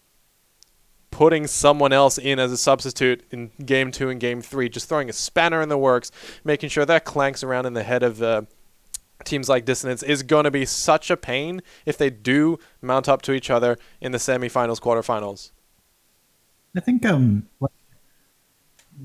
putting 1.10 1.46
someone 1.46 1.92
else 1.92 2.18
in 2.18 2.38
as 2.38 2.52
a 2.52 2.56
substitute 2.56 3.24
in 3.30 3.50
game 3.64 3.90
two 3.90 4.08
and 4.08 4.20
game 4.20 4.40
three, 4.40 4.68
just 4.68 4.88
throwing 4.88 5.10
a 5.10 5.12
spanner 5.12 5.60
in 5.60 5.68
the 5.68 5.78
works, 5.78 6.10
making 6.44 6.68
sure 6.68 6.86
that 6.86 7.04
clanks 7.04 7.42
around 7.42 7.66
in 7.66 7.74
the 7.74 7.82
head 7.82 8.02
of 8.02 8.22
uh, 8.22 8.42
teams 9.24 9.48
like 9.48 9.64
Dissonance 9.64 10.02
is 10.02 10.22
going 10.22 10.44
to 10.44 10.50
be 10.50 10.64
such 10.64 11.10
a 11.10 11.16
pain 11.16 11.60
if 11.84 11.98
they 11.98 12.10
do 12.10 12.58
mount 12.80 13.08
up 13.08 13.22
to 13.22 13.32
each 13.32 13.50
other 13.50 13.76
in 14.00 14.12
the 14.12 14.18
semifinals, 14.18 14.80
quarterfinals. 14.80 15.50
I 16.76 16.80
think 16.80 17.04
um, 17.04 17.48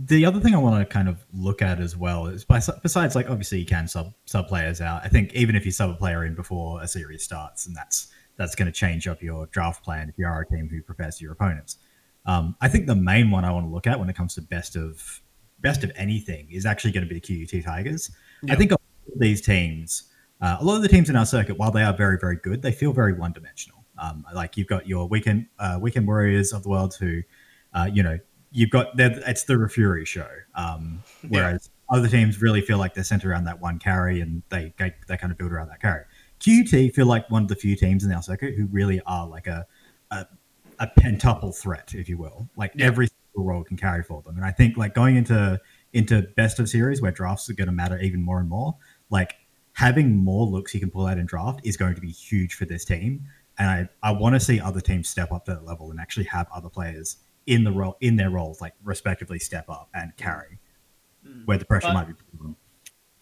the 0.04 0.26
other 0.26 0.40
thing 0.40 0.54
I 0.54 0.58
want 0.58 0.78
to 0.78 0.86
kind 0.86 1.08
of 1.08 1.26
look 1.34 1.62
at 1.62 1.80
as 1.80 1.96
well 1.96 2.28
is 2.28 2.44
by, 2.44 2.60
besides 2.84 3.16
like 3.16 3.30
obviously 3.30 3.60
you 3.60 3.66
can 3.66 3.88
sub 3.88 4.14
sub 4.26 4.48
players 4.48 4.82
out. 4.82 5.02
I 5.04 5.08
think 5.08 5.34
even 5.34 5.56
if 5.56 5.66
you 5.66 5.72
sub 5.72 5.90
a 5.90 5.94
player 5.94 6.26
in 6.26 6.36
before 6.36 6.82
a 6.82 6.88
series 6.88 7.24
starts, 7.24 7.66
and 7.66 7.76
that's 7.76 8.08
that's 8.38 8.56
going 8.56 8.66
to 8.66 8.72
change 8.72 9.08
up 9.08 9.22
your 9.22 9.46
draft 9.48 9.84
plan 9.84 10.10
if 10.10 10.18
you 10.18 10.26
are 10.26 10.42
a 10.42 10.46
team 10.46 10.68
who 10.70 10.82
prepares 10.82 11.22
your 11.22 11.32
opponents. 11.32 11.78
Um, 12.26 12.56
I 12.60 12.68
think 12.68 12.88
the 12.88 12.96
main 12.96 13.32
one 13.32 13.46
I 13.46 13.52
want 13.52 13.68
to 13.68 13.72
look 13.72 13.88
at 13.88 14.00
when 14.00 14.10
it 14.10 14.16
comes 14.16 14.36
to 14.36 14.42
best 14.42 14.76
of 14.76 15.22
best 15.62 15.84
of 15.84 15.92
anything 15.96 16.48
is 16.52 16.66
actually 16.66 16.92
going 16.92 17.08
to 17.08 17.14
be 17.14 17.20
the 17.20 17.46
QUT 17.46 17.64
Tigers. 17.64 18.12
I 18.50 18.56
think 18.56 18.72
these 19.16 19.42
teams, 19.42 20.12
uh, 20.42 20.58
a 20.60 20.64
lot 20.64 20.76
of 20.76 20.82
the 20.82 20.90
teams 20.90 21.10
in 21.10 21.16
our 21.16 21.26
circuit, 21.26 21.58
while 21.58 21.72
they 21.72 21.84
are 21.84 21.96
very 21.96 22.18
very 22.20 22.36
good, 22.36 22.62
they 22.62 22.72
feel 22.72 22.92
very 22.92 23.14
one 23.14 23.32
dimensional. 23.32 23.86
Um, 23.98 24.26
like 24.34 24.58
you've 24.58 24.68
got 24.68 24.88
your 24.88 25.08
weekend 25.08 25.48
uh, 25.58 25.80
weekend 25.82 26.08
warriors 26.08 26.52
of 26.52 26.64
the 26.64 26.70
world 26.70 26.96
who, 27.00 27.22
uh, 27.74 27.90
you 27.92 28.04
know, 28.04 28.20
you've 28.56 28.70
got 28.70 28.98
it's 28.98 29.44
the 29.44 29.54
Refury 29.54 30.08
show. 30.08 30.30
Um, 30.56 31.04
whereas 31.28 31.70
yeah. 31.92 31.98
other 31.98 32.08
teams 32.08 32.42
really 32.42 32.62
feel 32.62 32.78
like 32.78 32.94
they're 32.94 33.04
centered 33.04 33.30
around 33.30 33.44
that 33.44 33.62
one 33.62 33.80
carry 33.80 34.22
and 34.22 34.42
they, 34.50 34.74
they 34.78 34.96
they 35.08 35.18
kind 35.18 35.32
of 35.32 35.38
build 35.38 35.52
around 35.52 35.68
that 35.68 35.82
carry. 35.82 36.06
QT 36.40 36.94
feel 36.94 37.06
like 37.06 37.30
one 37.30 37.44
of 37.44 37.48
the 37.50 37.56
few 37.56 37.76
teams 37.76 38.04
in 38.04 38.12
our 38.12 38.24
circuit 38.24 38.56
who 38.56 38.66
really 38.68 39.02
are 39.06 39.28
like 39.28 39.48
a, 39.48 39.68
a 40.12 40.26
a 40.80 40.88
pentuple 41.00 41.56
threat, 41.56 41.94
if 41.94 42.08
you 42.08 42.18
will. 42.18 42.50
Like 42.56 42.72
yeah. 42.76 42.86
every 42.86 43.08
single 43.08 43.50
role 43.50 43.64
can 43.64 43.78
carry 43.78 44.04
for 44.04 44.22
them. 44.22 44.38
And 44.38 44.46
I 44.46 44.52
think 44.52 44.78
like 44.78 44.96
going 44.96 45.18
into 45.18 45.60
into 45.94 46.22
best 46.36 46.60
of 46.60 46.70
series 46.70 47.02
where 47.02 47.12
drafts 47.12 47.50
are 47.50 47.54
going 47.54 47.68
to 47.68 47.74
matter 47.74 48.00
even 48.00 48.22
more 48.22 48.40
and 48.40 48.50
more, 48.50 48.76
like 49.10 49.36
having 49.74 50.16
more 50.16 50.46
looks 50.46 50.74
you 50.74 50.80
can 50.80 50.90
pull 50.90 51.08
out 51.08 51.18
in 51.18 51.26
draft 51.26 51.60
is 51.66 51.76
going 51.76 51.96
to 51.96 52.02
be 52.02 52.10
huge 52.10 52.54
for 52.54 52.64
this 52.66 52.86
team. 52.86 53.22
And 53.58 53.70
I, 53.70 54.10
I 54.10 54.12
want 54.12 54.36
to 54.36 54.40
see 54.40 54.60
other 54.60 54.82
teams 54.82 55.08
step 55.08 55.32
up 55.32 55.46
to 55.46 55.52
that 55.52 55.66
level 55.66 55.92
and 55.92 56.00
actually 56.00 56.26
have 56.26 56.48
other 56.54 56.70
players 56.70 57.18
in 57.48 57.64
the 57.64 57.72
role 57.72 57.98
in 58.02 58.16
their 58.16 58.30
roles, 58.30 58.62
like 58.62 58.74
respectively 58.84 59.40
step 59.40 59.70
up 59.70 59.90
and 59.94 60.16
carry 60.18 60.60
mm. 61.26 61.46
where 61.46 61.58
the 61.58 61.66
pressure 61.66 61.88
but 61.88 61.94
might 61.94 62.08
be 62.08 62.14
put 62.14 62.46
on. 62.46 62.56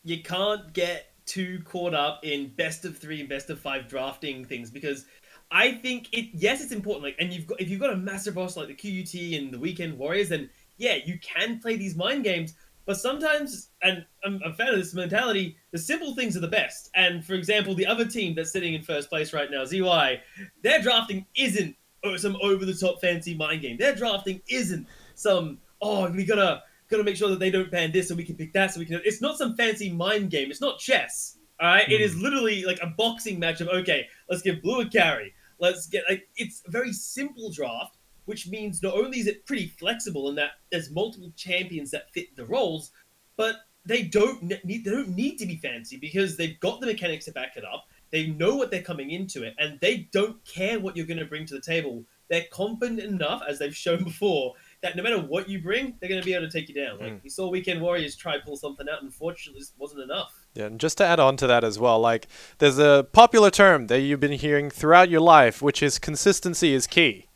You 0.04 0.22
can't 0.22 0.74
get 0.74 1.12
too 1.26 1.62
caught 1.66 1.94
up 1.94 2.20
in 2.24 2.54
best 2.56 2.86
of 2.86 2.98
three 2.98 3.20
and 3.20 3.30
best 3.30 3.50
of 3.50 3.60
five 3.60 3.88
drafting 3.88 4.44
things 4.46 4.70
because 4.70 5.06
I 5.52 5.74
think 5.74 6.10
it. 6.12 6.30
Yes, 6.34 6.64
it's 6.64 6.72
important. 6.72 7.04
Like, 7.04 7.16
and 7.20 7.32
you've 7.32 7.48
got 7.48 7.62
if 7.62 7.70
you've 7.70 7.80
got 7.80 7.94
a 7.94 7.98
massive 7.98 8.36
roster 8.36 8.62
like 8.62 8.76
the 8.76 8.76
QUT 8.76 9.40
and 9.40 9.54
the 9.54 9.60
Weekend 9.60 9.98
Warriors, 9.98 10.30
then 10.30 10.50
yeah, 10.78 10.96
you 11.06 11.20
can 11.20 11.60
play 11.60 11.76
these 11.76 11.96
mind 11.96 12.24
games. 12.24 12.56
But 12.86 12.98
sometimes, 12.98 13.70
and 13.82 14.06
I'm 14.26 14.42
a 14.44 14.52
fan 14.52 14.70
of 14.70 14.76
this 14.76 14.94
mentality, 14.94 15.56
the 15.72 15.78
simple 15.78 16.16
things 16.16 16.36
are 16.36 16.42
the 16.42 16.50
best. 16.50 16.90
And 16.96 17.24
for 17.24 17.34
example, 17.34 17.76
the 17.76 17.86
other 17.86 18.06
team 18.06 18.36
that's 18.36 18.52
sitting 18.52 18.74
in 18.74 18.82
first 18.82 19.10
place 19.10 19.32
right 19.32 19.50
now, 19.50 19.64
ZY, 19.64 20.22
their 20.64 20.82
drafting 20.82 21.26
isn't 21.36 21.78
some 22.18 22.38
over 22.42 22.66
the 22.66 22.74
top 22.74 23.02
fancy 23.02 23.34
mind 23.36 23.62
game. 23.62 23.78
Their 23.78 23.96
drafting 23.96 24.42
isn't 24.48 24.88
some 25.16 25.60
oh 25.82 26.10
we 26.10 26.26
gotta 26.26 26.64
gotta 26.90 27.04
make 27.04 27.16
sure 27.16 27.30
that 27.30 27.40
they 27.40 27.52
don't 27.52 27.72
ban 27.72 27.92
this 27.92 28.10
and 28.10 28.18
we 28.18 28.24
can 28.24 28.36
pick 28.36 28.54
that 28.54 28.74
so 28.74 28.80
we 28.80 28.86
can. 28.86 29.02
It's 29.04 29.22
not 29.22 29.38
some 29.38 29.56
fancy 29.56 29.92
mind 29.92 30.30
game. 30.30 30.52
It's 30.52 30.62
not 30.62 30.80
chess. 30.80 31.38
All 31.60 31.68
right, 31.68 31.88
mm. 31.88 31.92
it 31.92 32.02
is 32.02 32.14
hmm. 32.14 32.22
literally 32.22 32.64
like 32.66 32.80
a 32.82 32.88
boxing 32.88 33.40
match 33.40 33.62
of 33.62 33.68
okay, 33.70 34.08
let's 34.30 34.42
give 34.42 34.62
blue 34.62 34.82
a 34.82 34.86
carry, 34.90 35.34
let's 35.60 35.88
get 35.88 36.04
like 36.10 36.28
it's 36.36 36.62
a 36.68 36.72
very 36.72 36.92
simple 36.92 37.52
draft, 37.52 37.98
which 38.26 38.48
means 38.48 38.82
not 38.82 38.96
only 38.96 39.20
is 39.20 39.28
it 39.28 39.46
pretty 39.46 39.68
flexible 39.68 40.30
in 40.30 40.36
that 40.36 40.52
there's 40.72 40.92
multiple 40.92 41.32
champions 41.36 41.92
that 41.92 42.12
fit 42.12 42.36
the 42.36 42.46
roles, 42.46 42.92
but 43.38 43.62
they 43.86 44.04
don't 44.04 44.42
need 44.42 44.84
they 44.84 44.92
don't 44.92 45.10
need 45.10 45.38
to 45.38 45.46
be 45.46 45.58
fancy 45.58 45.98
because 45.98 46.38
they've 46.38 46.60
got 46.60 46.80
the 46.80 46.88
mechanics 46.88 47.26
to 47.26 47.32
back 47.32 47.56
it 47.56 47.66
up. 47.66 47.86
They 48.14 48.28
know 48.28 48.56
what 48.56 48.70
they're 48.70 48.84
coming 48.84 49.10
into 49.10 49.42
it, 49.42 49.56
and 49.58 49.80
they 49.82 50.08
don't 50.12 50.38
care 50.46 50.80
what 50.80 50.96
you're 50.96 51.08
going 51.08 51.18
to 51.18 51.26
bring 51.26 51.48
to 51.48 51.56
the 51.56 51.60
table. 51.60 52.06
They're 52.30 52.46
confident 52.52 53.00
enough, 53.00 53.42
as 53.50 53.58
they've 53.58 53.76
shown 53.76 54.04
before, 54.04 54.54
that 54.84 54.96
no 54.96 55.02
matter 55.02 55.20
what 55.20 55.50
you 55.50 55.60
bring, 55.60 55.96
they're 56.00 56.10
going 56.10 56.22
to 56.22 56.26
be 56.26 56.36
able 56.36 56.46
to 56.46 56.52
take 56.52 56.70
you 56.70 56.76
down. 56.76 57.00
Like 57.00 57.14
mm. 57.14 57.24
we 57.24 57.30
saw 57.32 57.50
Weekend 57.50 57.82
Warriors 57.82 58.16
try 58.16 58.38
pull 58.38 58.56
something 58.56 58.88
out, 58.88 59.00
and 59.00 59.08
unfortunately, 59.08 59.62
this 59.62 59.74
wasn't 59.80 60.04
enough. 60.04 60.46
Yeah, 60.54 60.66
and 60.66 60.80
just 60.80 61.00
to 61.00 61.04
add 61.04 61.20
on 61.20 61.38
to 61.38 61.48
that 61.48 61.64
as 61.64 61.80
well, 61.80 62.00
like 62.00 62.28
there's 62.60 62.78
a 62.78 63.08
popular 63.14 63.50
term 63.50 63.88
that 63.88 64.02
you've 64.02 64.20
been 64.20 64.34
hearing 64.34 64.70
throughout 64.70 65.10
your 65.10 65.22
life, 65.22 65.64
which 65.64 65.82
is 65.82 65.98
consistency 65.98 66.76
is 66.76 66.86
key. 66.86 67.30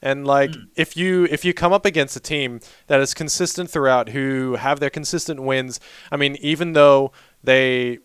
And 0.00 0.26
like 0.26 0.52
mm. 0.52 0.68
if 0.74 0.96
you 0.96 1.28
if 1.30 1.44
you 1.44 1.52
come 1.52 1.74
up 1.74 1.84
against 1.84 2.16
a 2.16 2.20
team 2.20 2.60
that 2.86 3.00
is 3.00 3.12
consistent 3.12 3.70
throughout, 3.70 4.08
who 4.08 4.54
have 4.54 4.80
their 4.80 4.88
consistent 4.88 5.42
wins, 5.42 5.80
I 6.10 6.16
mean, 6.16 6.36
even 6.40 6.72
though 6.72 7.12
they 7.42 7.98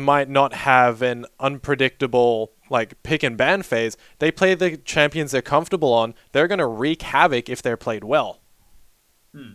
might 0.00 0.28
not 0.28 0.52
have 0.52 1.02
an 1.02 1.26
unpredictable 1.40 2.52
like 2.70 3.02
pick 3.02 3.22
and 3.22 3.36
ban 3.36 3.62
phase, 3.62 3.96
they 4.18 4.30
play 4.30 4.54
the 4.54 4.76
champions 4.78 5.32
they're 5.32 5.42
comfortable 5.42 5.92
on. 5.92 6.14
They're 6.32 6.48
gonna 6.48 6.68
wreak 6.68 7.02
havoc 7.02 7.48
if 7.48 7.62
they're 7.62 7.76
played 7.76 8.04
well. 8.04 8.40
Hmm. 9.34 9.54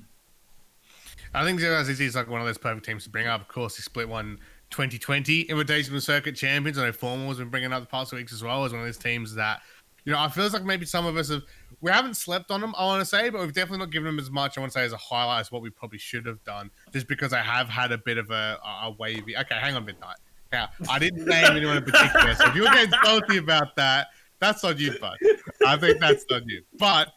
I 1.34 1.46
think 1.46 1.60
ZYZZ 1.60 2.00
is 2.02 2.16
like 2.16 2.28
one 2.28 2.42
of 2.42 2.48
those 2.48 2.58
perfect 2.58 2.86
teams 2.86 3.04
to 3.04 3.10
bring 3.10 3.28
up. 3.28 3.42
Of 3.42 3.48
course, 3.48 3.76
he 3.76 3.82
split 3.84 4.10
one 4.10 4.40
2020 4.72 5.46
Invitational 5.46 6.02
Circuit 6.02 6.36
champions. 6.36 6.78
I 6.78 6.86
know 6.86 6.92
Formal 6.92 7.28
has 7.30 7.38
been 7.38 7.50
bringing 7.50 7.72
up 7.72 7.82
the 7.82 7.88
past 7.88 8.12
weeks 8.14 8.34
as 8.34 8.44
well 8.44 8.66
as 8.66 8.72
one 8.72 8.82
of 8.82 8.88
those 8.88 8.98
teams 8.98 9.36
that, 9.36 9.62
you 10.06 10.12
know, 10.12 10.20
I 10.20 10.28
feels 10.30 10.54
like 10.54 10.64
maybe 10.64 10.86
some 10.86 11.06
of 11.06 11.18
us 11.18 11.30
have, 11.30 11.44
we 11.82 11.92
haven't 11.92 12.16
slept 12.16 12.52
on 12.52 12.62
them, 12.62 12.74
I 12.78 12.86
want 12.86 13.02
to 13.02 13.06
say, 13.06 13.30
but 13.30 13.42
we've 13.42 13.54
definitely 13.54 13.80
not 13.80 13.92
given 13.92 14.06
them 14.06 14.20
as 14.20 14.32
much, 14.32 14.58
I 14.58 14.62
want 14.62 14.74
to 14.74 14.80
say, 14.80 14.86
as 14.86 14.94
a 14.94 14.98
highlight 14.98 15.42
as 15.42 15.52
what 15.52 15.62
we 15.62 15.70
probably 15.70 16.00
should 16.00 16.26
have 16.26 16.44
done, 16.44 16.72
just 16.94 17.08
because 17.08 17.32
I 17.32 17.42
have 17.42 17.70
had 17.70 17.92
a 17.92 17.98
bit 17.98 18.18
of 18.18 18.32
a, 18.32 18.60
a 18.64 18.96
wavy. 18.98 19.38
Okay, 19.38 19.56
hang 19.56 19.76
on, 19.76 19.86
Midnight. 19.86 20.18
Yeah, 20.52 20.68
I 20.90 21.00
didn't 21.00 21.26
name 21.26 21.46
anyone 21.46 21.78
in 21.78 21.84
particular. 21.84 22.34
So 22.36 22.48
if 22.48 22.56
you're 22.56 22.66
getting 22.66 22.94
salty 23.04 23.38
about 23.38 23.76
that, 23.76 24.08
that's 24.40 24.64
on 24.64 24.78
you, 24.78 24.98
bud. 25.00 25.18
I 25.66 25.78
think 25.78 26.00
that's 26.00 26.26
on 26.32 26.44
you. 26.48 26.64
But 26.78 27.12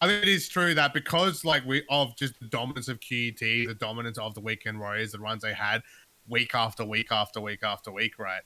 I 0.00 0.06
think 0.06 0.22
it 0.22 0.28
is 0.28 0.48
true 0.48 0.74
that 0.74 0.94
because 0.94 1.44
like 1.44 1.64
we 1.66 1.82
of 1.90 2.16
just 2.16 2.38
the 2.40 2.46
dominance 2.46 2.88
of 2.88 3.00
QUT, 3.00 3.40
the 3.40 3.76
dominance 3.78 4.16
of 4.16 4.34
the 4.34 4.40
weekend 4.40 4.78
warriors, 4.78 5.12
the 5.12 5.18
runs 5.18 5.42
they 5.42 5.52
had 5.52 5.82
week 6.28 6.54
after 6.54 6.84
week 6.84 7.08
after 7.10 7.40
week 7.40 7.62
after 7.62 7.90
week, 7.90 8.18
right? 8.18 8.42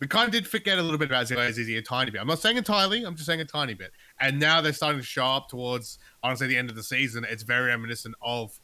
We 0.00 0.06
kind 0.06 0.26
of 0.26 0.32
did 0.32 0.46
forget 0.46 0.78
a 0.78 0.82
little 0.82 0.98
bit 0.98 1.08
about 1.08 1.26
ZYZZ 1.26 1.78
a 1.78 1.82
tiny 1.82 2.10
bit. 2.10 2.20
I'm 2.20 2.26
not 2.26 2.38
saying 2.38 2.56
entirely, 2.58 3.04
I'm 3.04 3.14
just 3.14 3.26
saying 3.26 3.40
a 3.40 3.46
tiny 3.46 3.72
bit. 3.74 3.92
And 4.20 4.38
now 4.38 4.60
they're 4.60 4.74
starting 4.74 5.00
to 5.00 5.06
show 5.06 5.24
up 5.24 5.48
towards 5.48 5.98
honestly 6.22 6.48
the 6.48 6.56
end 6.56 6.70
of 6.70 6.76
the 6.76 6.82
season. 6.82 7.24
It's 7.28 7.42
very 7.42 7.68
reminiscent 7.68 8.14
of 8.20 8.58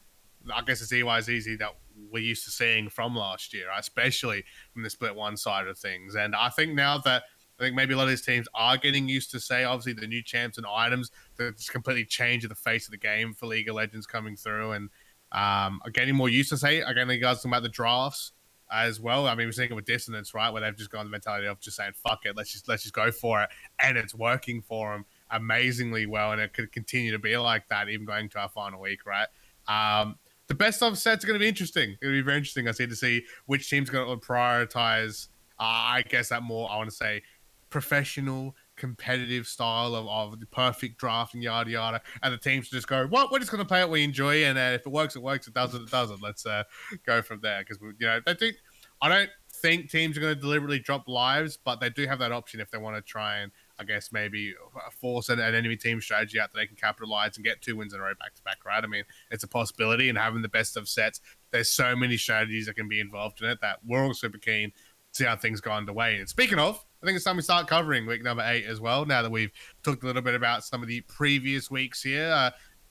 I 0.52 0.62
guess 0.62 0.86
the 0.86 1.02
ZYZZ 1.02 1.58
that 1.58 1.76
we're 2.10 2.22
used 2.22 2.44
to 2.44 2.50
seeing 2.50 2.88
from 2.88 3.14
last 3.14 3.52
year, 3.52 3.66
especially 3.76 4.44
from 4.72 4.82
the 4.82 4.90
split 4.90 5.14
one 5.14 5.36
side 5.36 5.66
of 5.68 5.78
things. 5.78 6.14
And 6.14 6.34
I 6.34 6.48
think 6.48 6.74
now 6.74 6.98
that 6.98 7.24
I 7.58 7.64
think 7.64 7.76
maybe 7.76 7.94
a 7.94 7.96
lot 7.96 8.04
of 8.04 8.08
these 8.08 8.22
teams 8.22 8.48
are 8.54 8.76
getting 8.76 9.08
used 9.08 9.30
to 9.32 9.40
say, 9.40 9.64
obviously, 9.64 9.92
the 9.92 10.06
new 10.06 10.22
champs 10.22 10.58
and 10.58 10.66
items 10.66 11.10
that 11.36 11.56
just 11.56 11.70
completely 11.70 12.04
change 12.04 12.46
the 12.46 12.54
face 12.54 12.86
of 12.86 12.90
the 12.90 12.98
game 12.98 13.34
for 13.34 13.46
League 13.46 13.68
of 13.68 13.76
Legends 13.76 14.06
coming 14.06 14.36
through, 14.36 14.72
and 14.72 14.90
um, 15.32 15.80
are 15.84 15.90
getting 15.92 16.14
more 16.14 16.28
used 16.28 16.50
to 16.50 16.56
say. 16.56 16.80
Again, 16.80 17.08
you 17.08 17.18
guys 17.18 17.36
talking 17.36 17.52
about 17.52 17.62
the 17.62 17.68
drafts 17.68 18.32
as 18.70 19.00
well. 19.00 19.26
I 19.26 19.34
mean, 19.34 19.46
we're 19.46 19.52
seeing 19.52 19.70
it 19.70 19.74
with 19.74 19.84
Dissonance, 19.84 20.34
right, 20.34 20.50
where 20.50 20.62
they've 20.62 20.76
just 20.76 20.90
gone 20.90 21.04
the 21.04 21.10
mentality 21.10 21.46
of 21.46 21.60
just 21.60 21.76
saying, 21.76 21.92
"Fuck 21.94 22.24
it, 22.24 22.36
let's 22.36 22.52
just 22.52 22.68
let's 22.68 22.82
just 22.82 22.94
go 22.94 23.12
for 23.12 23.42
it," 23.42 23.50
and 23.78 23.96
it's 23.98 24.14
working 24.14 24.62
for 24.62 24.92
them 24.92 25.04
amazingly 25.30 26.06
well, 26.06 26.32
and 26.32 26.40
it 26.40 26.52
could 26.54 26.72
continue 26.72 27.12
to 27.12 27.18
be 27.18 27.36
like 27.36 27.68
that 27.68 27.88
even 27.88 28.06
going 28.06 28.28
to 28.30 28.38
our 28.38 28.48
final 28.48 28.80
week, 28.80 29.00
right? 29.06 29.28
Um, 29.68 30.16
the 30.52 30.56
best 30.56 30.82
of 30.82 30.98
sets 30.98 31.24
are 31.24 31.26
going 31.26 31.38
to 31.38 31.42
be 31.42 31.48
interesting. 31.48 31.96
It'll 32.02 32.12
be 32.12 32.20
very 32.20 32.36
interesting. 32.36 32.68
I 32.68 32.72
see 32.72 32.86
to 32.86 32.94
see 32.94 33.24
which 33.46 33.70
team's 33.70 33.88
going 33.88 34.06
to 34.06 34.26
prioritize. 34.26 35.28
Uh, 35.58 35.62
I 35.64 36.04
guess 36.06 36.28
that 36.28 36.42
more. 36.42 36.70
I 36.70 36.76
want 36.76 36.90
to 36.90 36.94
say 36.94 37.22
professional, 37.70 38.54
competitive 38.76 39.46
style 39.46 39.94
of, 39.94 40.06
of 40.08 40.40
the 40.40 40.46
perfect 40.46 40.98
draft 40.98 41.32
and 41.32 41.42
yada 41.42 41.70
yada, 41.70 42.02
and 42.22 42.34
the 42.34 42.36
teams 42.36 42.68
just 42.68 42.86
go, 42.86 43.06
"What? 43.06 43.32
we're 43.32 43.38
just 43.38 43.50
going 43.50 43.62
to 43.62 43.66
play 43.66 43.80
what 43.80 43.92
we 43.92 44.04
enjoy, 44.04 44.44
and 44.44 44.58
uh, 44.58 44.72
if 44.74 44.82
it 44.82 44.92
works, 44.92 45.16
it 45.16 45.22
works. 45.22 45.48
It 45.48 45.54
doesn't, 45.54 45.84
it 45.84 45.90
doesn't. 45.90 46.20
Let's 46.20 46.44
uh, 46.44 46.64
go 47.06 47.22
from 47.22 47.40
there." 47.40 47.64
Because 47.66 47.80
you 47.80 48.06
know, 48.06 48.20
I 48.26 48.34
think 48.34 48.56
I 49.00 49.08
don't 49.08 49.30
think 49.54 49.90
teams 49.90 50.18
are 50.18 50.20
going 50.20 50.34
to 50.34 50.40
deliberately 50.40 50.80
drop 50.80 51.08
lives, 51.08 51.56
but 51.56 51.80
they 51.80 51.88
do 51.88 52.06
have 52.06 52.18
that 52.18 52.30
option 52.30 52.60
if 52.60 52.70
they 52.70 52.76
want 52.76 52.96
to 52.96 53.00
try 53.00 53.38
and 53.38 53.50
I 53.82 53.84
guess 53.84 54.12
maybe 54.12 54.54
force 55.00 55.28
an, 55.28 55.40
an, 55.40 55.54
enemy 55.54 55.76
team 55.76 56.00
strategy 56.00 56.38
out 56.38 56.52
that 56.52 56.58
they 56.58 56.66
can 56.66 56.76
capitalize 56.76 57.36
and 57.36 57.44
get 57.44 57.60
two 57.60 57.76
wins 57.76 57.92
in 57.92 58.00
a 58.00 58.02
row 58.02 58.14
back 58.18 58.34
to 58.34 58.42
back, 58.42 58.64
right? 58.64 58.82
I 58.82 58.86
mean, 58.86 59.02
it's 59.30 59.42
a 59.42 59.48
possibility, 59.48 60.08
and 60.08 60.16
having 60.16 60.40
the 60.40 60.48
best 60.48 60.76
of 60.76 60.88
sets, 60.88 61.20
there's 61.50 61.68
so 61.68 61.96
many 61.96 62.16
strategies 62.16 62.66
that 62.66 62.76
can 62.76 62.88
be 62.88 63.00
involved 63.00 63.42
in 63.42 63.48
it 63.48 63.60
that 63.60 63.80
we're 63.84 64.04
all 64.04 64.14
super 64.14 64.38
keen 64.38 64.70
to 64.70 64.76
see 65.12 65.24
how 65.24 65.36
things 65.36 65.60
go 65.60 65.72
underway. 65.72 66.18
And 66.18 66.28
speaking 66.28 66.60
of, 66.60 66.84
I 67.02 67.06
think 67.06 67.16
it's 67.16 67.24
time 67.24 67.36
we 67.36 67.42
start 67.42 67.66
covering 67.66 68.06
week 68.06 68.22
number 68.22 68.44
eight 68.46 68.64
as 68.64 68.80
well. 68.80 69.04
Now 69.04 69.22
that 69.22 69.30
we've 69.30 69.50
talked 69.82 70.04
a 70.04 70.06
little 70.06 70.22
bit 70.22 70.34
about 70.34 70.64
some 70.64 70.82
of 70.82 70.88
the 70.88 71.00
previous 71.02 71.70
weeks 71.70 72.02
here, 72.02 72.30
uh, 72.30 72.50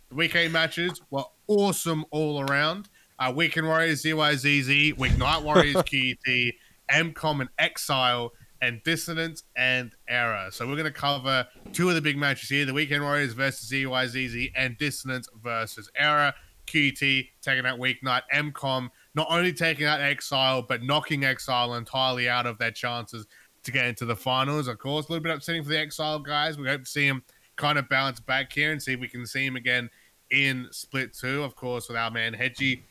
the 0.09 0.15
week 0.15 0.35
eight 0.35 0.51
matches 0.51 1.01
were 1.09 1.23
awesome 1.47 2.03
all 2.11 2.41
around. 2.41 2.89
Uh, 3.17 3.31
Weekend 3.33 3.67
Warriors, 3.67 4.03
ZYZZ, 4.03 4.97
Week 4.97 5.17
Night 5.17 5.41
Warriors, 5.41 5.75
QUT, 5.85 6.53
MCOM, 6.91 7.41
and 7.41 7.49
Exile 7.57 8.33
and 8.61 8.81
Dissonance 8.83 9.43
and 9.55 9.91
Era. 10.07 10.49
So 10.51 10.67
we're 10.67 10.75
going 10.75 10.85
to 10.85 10.91
cover 10.91 11.47
two 11.73 11.89
of 11.89 11.95
the 11.95 12.01
big 12.01 12.17
matches 12.17 12.49
here: 12.49 12.65
the 12.65 12.73
Weekend 12.73 13.03
Warriors 13.03 13.33
versus 13.33 13.69
ZYZZ 13.69 14.51
and 14.55 14.77
Dissonance 14.77 15.27
versus 15.43 15.89
Era. 15.95 16.33
QT 16.67 17.29
taking 17.41 17.65
out 17.65 17.79
Weeknight. 17.79 18.21
MCOM 18.33 18.89
not 19.13 19.27
only 19.29 19.51
taking 19.51 19.85
out 19.85 19.99
Exile, 19.99 20.61
but 20.61 20.83
knocking 20.83 21.25
Exile 21.25 21.73
entirely 21.73 22.29
out 22.29 22.45
of 22.45 22.57
their 22.59 22.71
chances 22.71 23.25
to 23.63 23.71
get 23.71 23.85
into 23.85 24.05
the 24.05 24.15
finals. 24.15 24.67
Of 24.67 24.77
course, 24.77 25.07
a 25.07 25.11
little 25.11 25.23
bit 25.23 25.35
upsetting 25.35 25.63
for 25.63 25.69
the 25.69 25.79
Exile 25.79 26.19
guys. 26.19 26.57
We 26.57 26.67
hope 26.67 26.83
to 26.83 26.89
see 26.89 27.05
him 27.05 27.23
kind 27.57 27.77
of 27.77 27.89
bounce 27.89 28.19
back 28.19 28.53
here 28.53 28.71
and 28.71 28.81
see 28.81 28.93
if 28.93 28.99
we 28.99 29.07
can 29.07 29.25
see 29.25 29.45
him 29.45 29.55
again 29.55 29.89
in 30.29 30.67
Split 30.71 31.13
2. 31.13 31.43
Of 31.43 31.55
course, 31.55 31.87
with 31.87 31.97
our 31.97 32.11
man 32.11 32.33
Hedgie. 32.33 32.81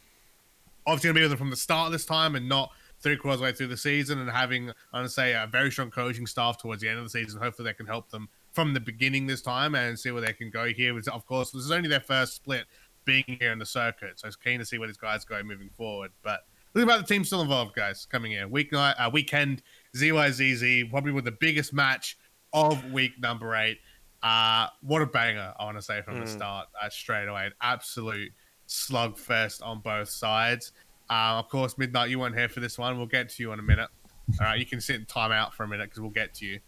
Obviously, 0.86 1.08
going 1.08 1.14
to 1.14 1.20
be 1.20 1.22
with 1.22 1.32
him 1.32 1.38
from 1.38 1.50
the 1.50 1.56
start 1.56 1.92
this 1.92 2.04
time 2.04 2.34
and 2.34 2.48
not 2.48 2.70
three 3.00 3.16
quarters 3.16 3.40
way 3.40 3.52
through 3.52 3.68
the 3.68 3.76
season 3.76 4.18
and 4.18 4.30
having, 4.30 4.70
I 4.70 4.98
want 4.98 5.06
to 5.06 5.12
say, 5.12 5.32
a 5.32 5.48
very 5.50 5.70
strong 5.70 5.90
coaching 5.90 6.26
staff 6.26 6.58
towards 6.58 6.82
the 6.82 6.88
end 6.88 6.98
of 6.98 7.04
the 7.04 7.10
season. 7.10 7.40
Hopefully, 7.40 7.68
they 7.68 7.74
can 7.74 7.86
help 7.86 8.10
them 8.10 8.28
from 8.52 8.74
the 8.74 8.80
beginning 8.80 9.26
this 9.26 9.42
time 9.42 9.74
and 9.74 9.98
see 9.98 10.10
where 10.10 10.22
they 10.22 10.32
can 10.32 10.50
go 10.50 10.66
here. 10.66 10.98
Of 11.12 11.26
course, 11.26 11.50
this 11.50 11.64
is 11.64 11.70
only 11.70 11.88
their 11.88 12.00
first 12.00 12.34
split 12.34 12.66
being 13.04 13.24
here 13.26 13.52
in 13.52 13.58
the 13.58 13.66
circuit, 13.66 14.20
so 14.20 14.26
it's 14.26 14.36
keen 14.36 14.58
to 14.58 14.64
see 14.64 14.78
where 14.78 14.88
these 14.88 14.96
guys 14.96 15.24
go 15.24 15.42
moving 15.42 15.70
forward. 15.76 16.10
But 16.22 16.40
look 16.74 16.84
about 16.84 17.06
the 17.06 17.12
team 17.12 17.24
still 17.24 17.40
involved, 17.40 17.74
guys, 17.74 18.06
coming 18.06 18.32
in 18.32 18.50
week 18.50 18.72
night, 18.72 18.94
uh, 18.98 19.10
weekend. 19.12 19.62
ZYZZ 19.96 20.90
probably 20.90 21.12
with 21.12 21.24
the 21.24 21.32
biggest 21.32 21.72
match 21.72 22.18
of 22.52 22.92
week 22.92 23.12
number 23.20 23.54
eight. 23.56 23.78
Uh, 24.22 24.66
what 24.82 25.00
a 25.00 25.06
banger! 25.06 25.54
I 25.58 25.64
want 25.64 25.78
to 25.78 25.82
say 25.82 26.02
from 26.02 26.16
mm. 26.16 26.24
the 26.24 26.30
start, 26.30 26.68
uh, 26.80 26.90
straight 26.90 27.26
away, 27.26 27.46
an 27.46 27.52
absolute 27.62 28.32
slugfest 28.68 29.64
on 29.66 29.80
both 29.80 30.08
sides. 30.08 30.72
Uh, 31.10 31.38
of 31.38 31.48
course, 31.48 31.76
Midnight, 31.76 32.08
you 32.08 32.20
weren't 32.20 32.36
here 32.36 32.48
for 32.48 32.60
this 32.60 32.78
one. 32.78 32.96
We'll 32.96 33.06
get 33.06 33.28
to 33.30 33.42
you 33.42 33.52
in 33.52 33.58
a 33.58 33.62
minute. 33.62 33.88
All 34.40 34.46
right, 34.46 34.58
you 34.58 34.64
can 34.64 34.80
sit 34.80 34.96
and 34.96 35.08
time 35.08 35.32
out 35.32 35.52
for 35.54 35.64
a 35.64 35.68
minute 35.68 35.90
because 35.90 36.00
we'll 36.00 36.10
get 36.10 36.32
to 36.34 36.46
you. 36.46 36.60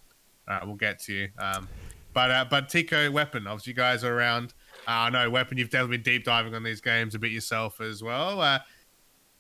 All 0.48 0.56
right, 0.56 0.66
we'll 0.66 0.74
get 0.74 0.98
to 1.02 1.12
you. 1.12 1.28
Um, 1.38 1.68
but 2.12 2.30
uh, 2.30 2.44
but 2.50 2.68
Tico, 2.68 3.10
Weapon, 3.10 3.46
obviously 3.46 3.70
you 3.70 3.76
guys 3.76 4.02
are 4.04 4.14
around. 4.14 4.54
Uh, 4.88 4.90
I 4.90 5.10
know 5.10 5.30
Weapon, 5.30 5.58
you've 5.58 5.70
definitely 5.70 5.98
been 5.98 6.14
deep 6.14 6.24
diving 6.24 6.54
on 6.54 6.62
these 6.62 6.80
games 6.80 7.14
a 7.14 7.18
bit 7.18 7.30
yourself 7.30 7.80
as 7.80 8.02
well. 8.02 8.40
Uh, 8.40 8.58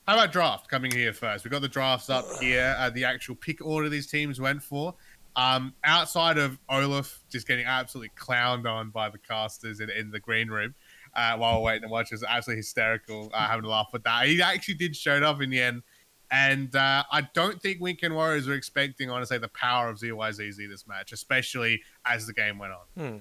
how 0.06 0.14
about 0.14 0.32
draft 0.32 0.68
coming 0.68 0.90
here 0.90 1.12
first? 1.12 1.44
We've 1.44 1.52
got 1.52 1.62
the 1.62 1.68
drafts 1.68 2.08
up 2.08 2.24
here. 2.40 2.74
Uh, 2.78 2.90
the 2.90 3.04
actual 3.04 3.34
pick 3.34 3.64
order 3.64 3.88
these 3.88 4.06
teams 4.06 4.40
went 4.40 4.62
for. 4.62 4.94
Um, 5.34 5.74
outside 5.84 6.38
of 6.38 6.58
Olaf 6.68 7.20
just 7.30 7.48
getting 7.48 7.64
absolutely 7.64 8.10
clowned 8.18 8.66
on 8.66 8.90
by 8.90 9.08
the 9.08 9.18
casters 9.18 9.80
in, 9.80 9.90
in 9.90 10.10
the 10.10 10.20
green 10.20 10.48
room, 10.48 10.74
uh, 11.14 11.36
while 11.36 11.58
we're 11.58 11.66
waiting 11.66 11.82
to 11.82 11.88
watch. 11.88 12.12
It 12.12 12.14
was 12.14 12.24
absolutely 12.24 12.58
hysterical, 12.58 13.30
uh, 13.32 13.46
having 13.46 13.64
a 13.64 13.68
laugh 13.68 13.90
with 13.92 14.04
that. 14.04 14.26
He 14.26 14.40
actually 14.42 14.74
did 14.74 14.96
show 14.96 15.16
up 15.16 15.40
in 15.40 15.50
the 15.50 15.60
end. 15.60 15.82
And 16.30 16.74
uh, 16.74 17.04
I 17.12 17.28
don't 17.34 17.60
think 17.60 17.80
Weekend 17.82 18.14
Warriors 18.14 18.46
were 18.46 18.54
expecting, 18.54 19.10
honestly, 19.10 19.36
the 19.36 19.48
power 19.48 19.90
of 19.90 19.98
ZYZZ 19.98 20.56
this 20.68 20.86
match, 20.86 21.12
especially 21.12 21.82
as 22.06 22.26
the 22.26 22.32
game 22.32 22.58
went 22.58 22.72
on. 22.72 22.80
Hmm. 22.96 23.18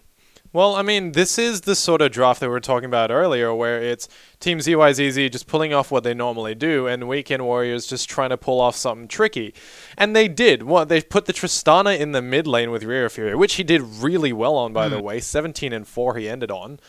Well, 0.54 0.76
I 0.76 0.82
mean, 0.82 1.14
this 1.14 1.38
is 1.38 1.62
the 1.62 1.76
sort 1.76 2.02
of 2.02 2.12
draft 2.12 2.42
that 2.42 2.48
we 2.48 2.52
were 2.52 2.60
talking 2.60 2.86
about 2.88 3.10
earlier, 3.10 3.54
where 3.54 3.82
it's 3.82 4.10
Team 4.40 4.60
ZYZZ 4.60 5.32
just 5.32 5.48
pulling 5.48 5.74
off 5.74 5.92
what 5.92 6.04
they 6.04 6.14
normally 6.14 6.56
do, 6.56 6.88
and 6.88 7.08
Weekend 7.08 7.46
Warriors 7.46 7.88
just 7.88 8.10
trying 8.10 8.32
to 8.32 8.38
pull 8.38 8.60
off 8.60 8.76
something 8.76 9.08
tricky. 9.08 9.54
And 9.98 10.14
they 10.14 10.28
did. 10.28 10.64
What 10.64 10.90
they 10.90 11.02
put 11.02 11.26
the 11.26 11.34
Tristana 11.34 11.98
in 11.98 12.12
the 12.12 12.22
mid 12.22 12.48
lane 12.48 12.70
with 12.70 12.84
Rhea 12.84 13.10
Fury, 13.10 13.36
which 13.36 13.54
he 13.54 13.64
did 13.64 13.82
really 13.82 14.34
well 14.34 14.56
on, 14.56 14.74
by 14.74 14.88
mm. 14.88 14.92
the 14.92 15.00
hmm. 15.00 15.06
way. 15.06 15.20
17 15.20 15.72
and 15.72 15.88
4 15.88 16.16
he 16.16 16.28
ended 16.28 16.52
on. 16.52 16.80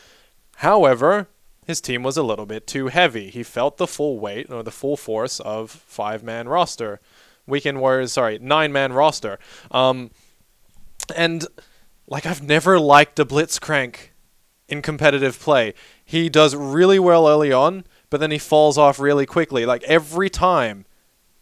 However, 0.57 1.27
his 1.65 1.81
team 1.81 2.03
was 2.03 2.17
a 2.17 2.23
little 2.23 2.45
bit 2.45 2.67
too 2.67 2.87
heavy. 2.87 3.29
He 3.29 3.43
felt 3.43 3.77
the 3.77 3.87
full 3.87 4.19
weight 4.19 4.49
or 4.51 4.63
the 4.63 4.71
full 4.71 4.97
force 4.97 5.39
of 5.39 5.71
five 5.71 6.23
man 6.23 6.47
roster. 6.47 6.99
Weekend 7.45 7.79
Warriors, 7.79 8.13
sorry, 8.13 8.39
nine 8.39 8.71
man 8.71 8.93
roster. 8.93 9.39
Um, 9.71 10.11
and 11.15 11.45
like 12.07 12.25
I've 12.25 12.43
never 12.43 12.79
liked 12.79 13.19
a 13.19 13.25
Blitzcrank 13.25 14.09
in 14.67 14.81
competitive 14.81 15.39
play. 15.39 15.73
He 16.03 16.29
does 16.29 16.55
really 16.55 16.99
well 16.99 17.27
early 17.27 17.51
on, 17.51 17.85
but 18.09 18.19
then 18.19 18.31
he 18.31 18.37
falls 18.37 18.77
off 18.77 18.99
really 18.99 19.25
quickly. 19.25 19.65
Like 19.65 19.83
every 19.83 20.29
time, 20.29 20.85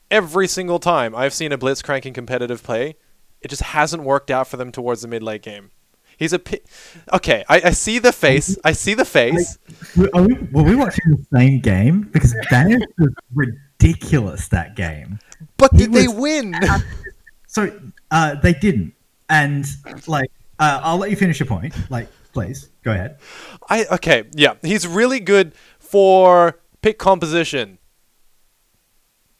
every 0.09 0.47
single 0.47 0.79
time 0.79 1.15
I've 1.15 1.33
seen 1.33 1.51
a 1.51 1.57
Blitzcrank 1.57 2.05
in 2.05 2.13
competitive 2.13 2.63
play, 2.63 2.95
it 3.41 3.49
just 3.49 3.61
hasn't 3.61 4.03
worked 4.03 4.29
out 4.29 4.47
for 4.47 4.57
them 4.57 4.71
towards 4.71 5.01
the 5.01 5.07
mid 5.07 5.23
late 5.23 5.41
game. 5.41 5.71
He's 6.21 6.33
a 6.33 6.37
pi- 6.37 6.61
okay. 7.13 7.43
I, 7.49 7.61
I 7.65 7.71
see 7.71 7.97
the 7.97 8.13
face. 8.13 8.55
I 8.63 8.73
see 8.73 8.93
the 8.93 9.05
face. 9.05 9.57
Like, 9.95 10.11
are 10.13 10.21
we, 10.21 10.35
were 10.51 10.61
we 10.61 10.75
watching 10.75 11.03
the 11.09 11.25
same 11.35 11.59
game? 11.61 12.09
Because 12.13 12.35
that 12.51 12.69
is 12.69 13.09
ridiculous. 13.33 14.47
That 14.49 14.75
game. 14.75 15.17
But 15.57 15.73
did 15.73 15.91
they 15.91 16.07
win? 16.07 16.53
so 17.47 17.75
uh, 18.11 18.35
they 18.35 18.53
didn't. 18.53 18.93
And 19.29 19.65
like, 20.05 20.29
uh, 20.59 20.81
I'll 20.83 20.99
let 20.99 21.09
you 21.09 21.15
finish 21.15 21.39
your 21.39 21.47
point. 21.47 21.73
Like, 21.89 22.07
please 22.33 22.69
go 22.83 22.91
ahead. 22.91 23.17
I 23.67 23.85
okay. 23.85 24.25
Yeah, 24.35 24.53
he's 24.61 24.87
really 24.87 25.21
good 25.21 25.53
for 25.79 26.59
pick 26.83 26.99
composition. 26.99 27.79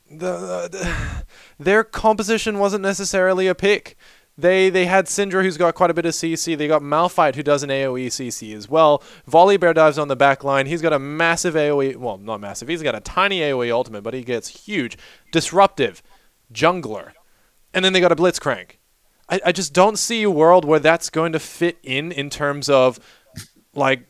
The, 0.10 0.68
the 0.68 1.26
their 1.64 1.84
composition 1.84 2.58
wasn't 2.58 2.82
necessarily 2.82 3.46
a 3.46 3.54
pick 3.54 3.98
They 4.38 4.70
they 4.70 4.86
had 4.86 5.06
Syndra 5.06 5.44
who's 5.44 5.58
got 5.58 5.76
quite 5.76 5.90
a 5.90 5.94
bit 5.94 6.06
of 6.06 6.14
CC. 6.14 6.58
They 6.58 6.68
got 6.68 6.82
Malphite 6.82 7.36
who 7.36 7.44
does 7.44 7.64
an 7.64 7.70
AoE 7.70 8.08
CC 8.08 8.56
as 8.56 8.70
well. 8.70 9.04
Volibear 9.30 9.74
dives 9.74 9.98
on 9.98 10.08
the 10.08 10.16
back 10.16 10.44
line. 10.44 10.66
He's 10.66 10.82
got 10.82 10.94
a 10.94 11.00
massive 11.00 11.54
AoE. 11.54 11.98
Well, 11.98 12.18
not 12.18 12.40
massive. 12.40 12.68
He's 12.68 12.84
got 12.84 12.96
a 12.96 13.02
tiny 13.02 13.40
AoE 13.40 13.72
ultimate, 13.72 14.02
but 14.02 14.14
he 14.14 14.24
gets 14.24 14.66
huge. 14.66 14.98
Disruptive, 15.32 16.02
jungler, 16.54 17.12
and 17.74 17.84
then 17.84 17.94
they 17.94 18.00
got 18.00 18.12
a 18.12 18.16
Blitzcrank. 18.16 18.78
I, 19.30 19.42
I 19.48 19.52
just 19.52 19.74
don't 19.74 19.98
see 19.98 20.24
a 20.24 20.32
world 20.32 20.66
where 20.66 20.80
that's 20.80 21.10
going 21.10 21.34
to 21.34 21.40
fit 21.40 21.78
in 21.84 22.12
in 22.12 22.30
terms 22.30 22.70
of 22.70 23.00
like 23.74 24.08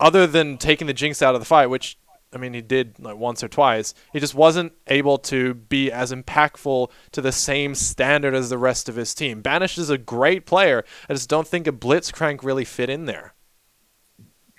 other 0.00 0.26
than 0.26 0.58
taking 0.58 0.86
the 0.86 0.94
Jinx 0.94 1.22
out 1.22 1.34
of 1.34 1.40
the 1.40 1.46
fight, 1.46 1.66
which 1.66 1.98
I 2.34 2.38
mean 2.38 2.52
he 2.52 2.60
did 2.60 2.98
like 2.98 3.16
once 3.16 3.42
or 3.42 3.48
twice. 3.48 3.94
He 4.12 4.20
just 4.20 4.34
wasn't 4.34 4.72
able 4.88 5.18
to 5.18 5.54
be 5.54 5.90
as 5.92 6.12
impactful 6.12 6.90
to 7.12 7.20
the 7.20 7.32
same 7.32 7.74
standard 7.74 8.34
as 8.34 8.50
the 8.50 8.58
rest 8.58 8.88
of 8.88 8.96
his 8.96 9.14
team. 9.14 9.40
Banished 9.40 9.78
is 9.78 9.90
a 9.90 9.98
great 9.98 10.46
player. 10.46 10.84
I 11.08 11.14
just 11.14 11.28
don't 11.28 11.46
think 11.46 11.66
a 11.66 11.72
Blitzcrank 11.72 12.42
really 12.42 12.64
fit 12.64 12.90
in 12.90 13.04
there. 13.04 13.34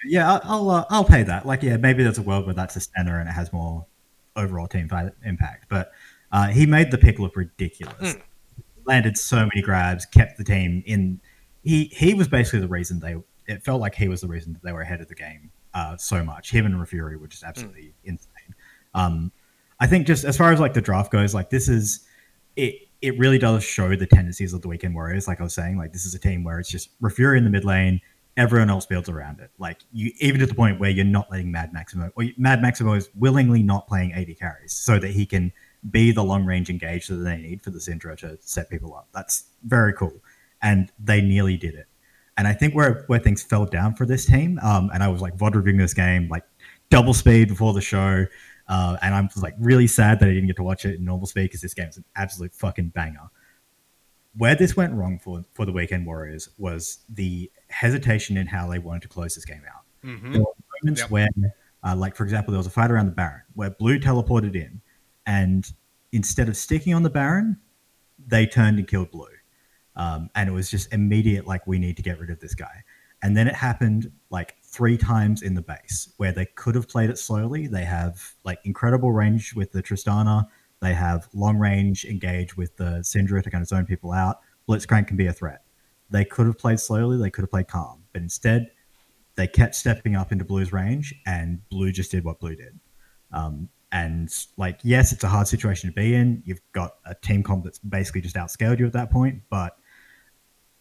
Yeah, 0.06 0.34
I'll 0.34 0.42
I'll, 0.44 0.70
uh, 0.70 0.86
I'll 0.90 1.04
pay 1.04 1.24
that. 1.24 1.46
Like, 1.46 1.64
yeah, 1.64 1.78
maybe 1.78 2.04
there's 2.04 2.18
a 2.18 2.24
world 2.24 2.46
where 2.46 2.54
that's 2.54 2.76
a 2.76 2.80
standard 2.80 3.20
and 3.20 3.28
it 3.28 3.34
has 3.34 3.52
more 3.52 3.86
overall 4.36 4.68
team 4.68 4.90
impact. 5.24 5.66
But 5.70 5.92
uh, 6.32 6.48
he 6.48 6.66
made 6.66 6.92
the 6.92 6.98
pick 6.98 7.20
look 7.20 7.36
ridiculous. 7.36 8.16
Landed 8.86 9.18
so 9.18 9.38
many 9.38 9.62
grabs, 9.62 10.06
kept 10.06 10.38
the 10.38 10.44
team 10.44 10.84
in. 10.86 11.20
He 11.64 11.86
he 11.86 12.14
was 12.14 12.28
basically 12.28 12.60
the 12.60 12.68
reason 12.68 13.00
they. 13.00 13.16
It 13.48 13.64
felt 13.64 13.82
like 13.82 13.96
he 13.96 14.08
was 14.08 14.22
the 14.22 14.28
reason 14.28 14.54
that 14.54 14.64
they 14.64 14.72
were 14.72 14.82
ahead 14.82 15.02
of 15.02 15.08
the 15.08 15.16
game 15.16 15.52
uh, 15.76 15.98
so 15.98 16.24
much. 16.24 16.50
Him 16.50 16.66
and 16.66 16.76
Rafuri 16.76 17.20
were 17.20 17.28
just 17.28 17.44
absolutely 17.44 17.94
insane. 18.04 18.56
Um, 18.96 19.32
I 19.80 19.88
think 19.88 20.08
just 20.08 20.24
as 20.24 20.38
far 20.38 20.52
as 20.52 20.60
like 20.60 20.74
the 20.74 20.82
draft 20.82 21.12
goes, 21.12 21.36
like 21.36 21.52
this 21.52 21.70
is 21.70 22.08
it. 22.56 22.76
It 23.02 23.20
really 23.20 23.38
does 23.38 23.64
show 23.64 23.96
the 23.96 24.08
tendencies 24.08 24.54
of 24.54 24.64
the 24.64 24.68
Weekend 24.68 24.96
Warriors. 24.96 25.28
Like 25.28 25.40
I 25.40 25.44
was 25.44 25.54
saying, 25.54 25.78
like 25.78 25.92
this 25.92 26.06
is 26.06 26.16
a 26.16 26.20
team 26.20 26.44
where 26.44 26.60
it's 26.60 26.72
just 26.72 27.00
Rafuri 27.02 27.38
in 27.38 27.44
the 27.44 27.50
mid 27.52 27.66
lane, 27.66 28.02
everyone 28.38 28.70
else 28.70 28.86
builds 28.86 29.10
around 29.10 29.42
it. 29.42 29.52
Like 29.60 29.82
you, 29.92 30.12
even 30.22 30.40
to 30.40 30.48
the 30.48 30.56
point 30.56 30.80
where 30.80 30.90
you're 30.90 31.06
not 31.06 31.30
letting 31.30 31.52
Mad 31.52 31.74
Maximo, 31.74 32.10
or 32.16 32.26
Mad 32.38 32.62
Maximo 32.62 32.94
is 32.94 33.10
willingly 33.14 33.62
not 33.62 33.88
playing 33.88 34.14
AD 34.14 34.40
carries 34.40 34.74
so 34.74 34.98
that 34.98 35.12
he 35.12 35.26
can 35.26 35.52
be 35.92 36.12
the 36.12 36.24
long 36.24 36.46
range 36.46 36.70
engage 36.70 37.08
that 37.08 37.18
they 37.18 37.38
need 37.38 37.62
for 37.62 37.70
the 37.70 37.80
Syndra 37.80 38.18
to 38.20 38.38
set 38.42 38.70
people 38.70 38.96
up. 38.96 39.10
That's 39.14 39.44
very 39.66 39.94
cool, 39.94 40.24
and 40.62 40.92
they 40.98 41.22
nearly 41.22 41.58
did 41.58 41.76
it. 41.76 41.88
And 42.38 42.48
I 42.48 42.54
think 42.54 42.76
where 42.76 43.04
where 43.08 43.20
things 43.20 43.42
fell 43.44 43.66
down 43.66 43.96
for 43.96 44.06
this 44.06 44.26
team, 44.26 44.60
um, 44.62 44.90
and 44.94 45.02
I 45.02 45.08
was 45.08 45.22
like 45.22 45.36
VOD 45.38 45.56
reviewing 45.56 45.78
this 45.78 45.94
game 45.94 46.28
like 46.30 46.44
double 46.90 47.14
speed 47.14 47.48
before 47.48 47.74
the 47.74 47.82
show, 47.82 48.26
uh, 48.68 48.98
and 49.02 49.16
I'm 49.16 49.30
like 49.38 49.56
really 49.60 49.88
sad 49.88 50.20
that 50.20 50.28
I 50.30 50.34
didn't 50.34 50.48
get 50.48 50.58
to 50.58 50.64
watch 50.64 50.86
it 50.86 50.96
in 50.96 51.06
normal 51.06 51.28
speed 51.28 51.44
because 51.44 51.62
this 51.62 51.74
game 51.74 51.88
is 51.88 51.98
an 51.98 52.04
absolute 52.16 52.54
fucking 52.54 52.90
banger 52.90 53.30
where 54.38 54.54
this 54.56 54.76
went 54.76 54.94
wrong 54.94 55.18
for 55.18 55.46
for 55.54 55.66
the 55.66 55.72
Weekend 55.72 56.06
Warriors 56.06 56.50
was 56.58 57.00
the 57.10 57.50
hesitation 57.70 58.36
in 58.36 58.48
how 58.48 58.68
they 58.68 58.80
wanted 58.80 59.04
to 59.04 59.08
close 59.08 59.34
this 59.36 59.46
game 59.46 59.62
out. 59.74 59.84
Mhm. 60.04 60.34
There 60.34 60.42
were 60.42 60.54
moments 60.84 61.02
Yep. 61.02 61.10
where, 61.12 61.30
uh, 61.86 61.96
like 61.96 62.16
for 62.18 62.24
example, 62.26 62.52
there 62.52 62.58
was 62.60 62.68
a 62.68 62.72
fight 62.72 62.92
around 62.92 63.06
the 63.06 63.14
Baron 63.14 63.44
where 63.54 63.70
Blue 63.70 63.98
teleported 63.98 64.56
in, 64.56 64.82
and 65.26 65.72
instead 66.12 66.50
of 66.50 66.58
sticking 66.58 66.94
on 66.94 67.04
the 67.04 67.10
Baron, 67.10 67.58
they 68.28 68.46
turned 68.46 68.78
and 68.78 68.88
killed 68.90 69.10
Blue, 69.12 69.28
um, 69.96 70.30
and 70.36 70.50
it 70.50 70.52
was 70.52 70.70
just 70.70 70.94
immediate. 70.94 71.48
Like 71.48 71.66
we 71.68 71.80
need 71.80 71.98
to 71.98 72.04
get 72.04 72.20
rid 72.20 72.30
of 72.30 72.40
this 72.40 72.56
guy. 72.56 72.84
And 73.22 73.36
then 73.36 73.48
it 73.48 73.56
happened 73.56 74.12
like 74.30 74.56
three 74.64 74.98
times 74.98 75.42
in 75.42 75.56
the 75.56 75.62
base 75.62 76.14
where 76.18 76.32
they 76.32 76.46
could 76.46 76.76
have 76.76 76.88
played 76.88 77.10
it 77.10 77.18
slowly. 77.18 77.68
They 77.68 77.86
have 77.86 78.34
like 78.44 78.60
incredible 78.66 79.12
range 79.12 79.56
with 79.56 79.72
the 79.72 79.82
Tristana. 79.82 80.48
They 80.82 80.94
have 80.94 81.28
long 81.34 81.58
range 81.58 82.06
engage 82.06 82.56
with 82.56 82.76
the 82.78 83.00
Syndra 83.02 83.42
to 83.42 83.50
kind 83.50 83.62
of 83.62 83.68
zone 83.68 83.86
people 83.86 84.12
out. 84.12 84.42
Blitzcrank 84.68 85.08
can 85.08 85.18
be 85.18 85.28
a 85.28 85.34
threat. 85.34 85.64
They 86.10 86.26
could 86.26 86.46
have 86.46 86.58
played 86.58 86.80
slowly. 86.80 87.18
They 87.18 87.32
could 87.32 87.44
have 87.44 87.50
played 87.50 87.68
calm, 87.68 88.04
but 88.14 88.22
instead 88.22 88.70
they 89.36 89.48
kept 89.48 89.76
stepping 89.76 90.16
up 90.16 90.32
into 90.32 90.46
Blue's 90.46 90.72
range, 90.72 91.14
and 91.26 91.68
Blue 91.70 91.92
just 91.92 92.12
did 92.12 92.24
what 92.24 92.40
Blue 92.40 92.56
did. 92.56 92.80
Um, 93.32 93.70
and 93.92 94.30
like, 94.58 94.80
yes, 94.84 95.12
it's 95.12 95.24
a 95.24 95.28
hard 95.28 95.48
situation 95.48 95.90
to 95.90 95.96
be 95.96 96.16
in. 96.16 96.42
You've 96.46 96.62
got 96.74 96.96
a 97.06 97.16
team 97.16 97.44
comp 97.44 97.64
that's 97.64 97.80
basically 97.80 98.22
just 98.22 98.36
outscaled 98.36 98.80
you 98.80 98.86
at 98.86 98.94
that 98.94 99.12
point, 99.12 99.42
but 99.50 99.78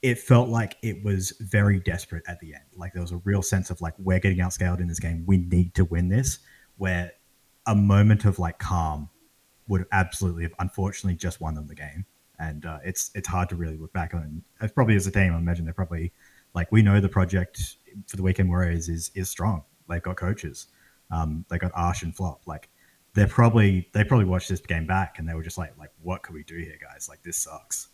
it 0.05 0.19
felt 0.19 0.51
like 0.51 0.77
it 0.83 1.03
was 1.03 1.33
very 1.40 1.81
desperate 1.81 2.23
at 2.29 2.38
the 2.38 2.53
end. 2.53 2.64
Like 2.77 2.93
there 2.93 3.01
was 3.01 3.12
a 3.12 3.23
real 3.25 3.40
sense 3.40 3.71
of 3.71 3.81
like 3.81 3.95
we're 3.99 4.19
getting 4.19 4.37
outscaled 4.37 4.79
in 4.81 4.87
this 4.87 5.01
game. 5.01 5.25
We 5.27 5.38
need 5.38 5.75
to 5.77 5.87
win 5.87 6.11
this. 6.11 6.40
Where 6.77 7.12
a 7.64 7.75
moment 7.75 8.27
of 8.27 8.38
like 8.38 8.59
calm 8.59 9.09
would 9.67 9.81
have 9.81 9.88
absolutely 9.93 10.43
have 10.43 10.53
unfortunately 10.59 11.17
just 11.17 11.40
won 11.40 11.55
them 11.55 11.67
the 11.69 11.75
game. 11.75 12.05
And 12.38 12.67
uh, 12.67 12.81
it's 12.85 13.12
it's 13.14 13.27
hard 13.27 13.49
to 13.49 13.57
really 13.57 13.79
look 13.79 13.95
back 13.95 14.12
on. 14.12 14.43
It's 14.61 14.75
probably 14.75 14.95
as 14.95 15.07
a 15.07 15.11
team, 15.11 15.33
I 15.33 15.38
imagine 15.38 15.64
they're 15.64 15.73
probably 15.73 16.12
like 16.53 16.71
we 16.71 16.83
know 16.83 17.01
the 17.01 17.09
project 17.09 17.77
for 18.07 18.17
the 18.17 18.23
Weekend 18.23 18.51
Warriors 18.51 18.90
is 18.90 19.11
is 19.14 19.31
strong. 19.31 19.62
They've 19.88 20.03
got 20.03 20.17
coaches. 20.17 20.67
Um, 21.11 21.47
they 21.49 21.57
got 21.57 21.73
Arsh 21.73 22.03
and 22.03 22.14
Flop. 22.14 22.43
Like 22.47 22.69
they're 23.14 23.27
probably 23.27 23.88
they 23.95 24.05
probably 24.05 24.27
watched 24.27 24.51
this 24.51 24.61
game 24.61 24.87
back 24.87 25.19
and 25.19 25.27
they 25.27 25.33
were 25.33 25.43
just 25.43 25.57
like 25.57 25.73
like 25.79 25.93
what 26.03 26.23
could 26.23 26.35
we 26.35 26.43
do 26.43 26.59
here, 26.59 26.77
guys? 26.79 27.09
Like 27.09 27.23
this 27.23 27.38
sucks. 27.38 27.88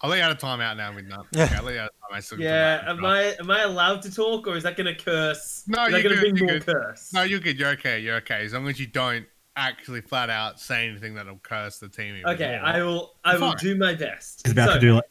I'll 0.00 0.10
let 0.10 0.16
you 0.18 0.22
out 0.24 0.30
of 0.32 0.38
timeout 0.38 0.76
now, 0.76 0.92
Midnight. 0.92 1.20
Okay, 1.34 1.54
I'll 1.56 1.64
let 1.64 1.74
you 1.74 1.80
out 1.80 1.86
of 1.90 2.08
time. 2.10 2.16
I 2.16 2.20
still 2.20 2.38
Yeah, 2.40 2.84
am 2.86 3.04
I 3.04 3.34
am 3.40 3.50
I 3.50 3.62
allowed 3.62 4.02
to 4.02 4.14
talk, 4.14 4.46
or 4.46 4.56
is 4.56 4.62
that 4.64 4.76
going 4.76 4.94
to 4.94 4.94
curse? 4.94 5.64
No, 5.66 5.86
is 5.86 5.92
you're 5.92 6.02
going 6.02 6.14
to 6.16 6.20
good, 6.20 6.20
bring 6.20 6.36
you're 6.36 6.46
more 6.46 6.58
good. 6.58 6.66
curse? 6.66 7.12
No, 7.14 7.22
you're 7.22 7.40
good. 7.40 7.58
You're 7.58 7.70
okay. 7.70 7.98
You're 8.00 8.16
okay. 8.16 8.44
As 8.44 8.52
long 8.52 8.68
as 8.68 8.78
you 8.78 8.86
don't 8.86 9.24
actually 9.56 10.02
flat 10.02 10.28
out 10.28 10.60
say 10.60 10.86
anything 10.86 11.14
that'll 11.14 11.38
curse 11.38 11.78
the 11.78 11.88
team. 11.88 12.22
Okay, 12.26 12.58
more. 12.58 12.66
I 12.66 12.82
will. 12.82 13.14
I 13.24 13.32
will 13.38 13.48
Fine. 13.52 13.56
do 13.58 13.74
my 13.76 13.94
best. 13.94 14.42
He's 14.44 14.52
about 14.52 14.68
So- 14.68 14.74
to 14.74 14.80
do 14.80 14.94
like 14.94 15.04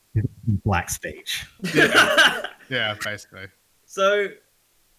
black 0.63 0.89
speech. 0.89 1.45
Yeah, 2.69 2.95
basically. 3.03 3.45
So 3.85 4.27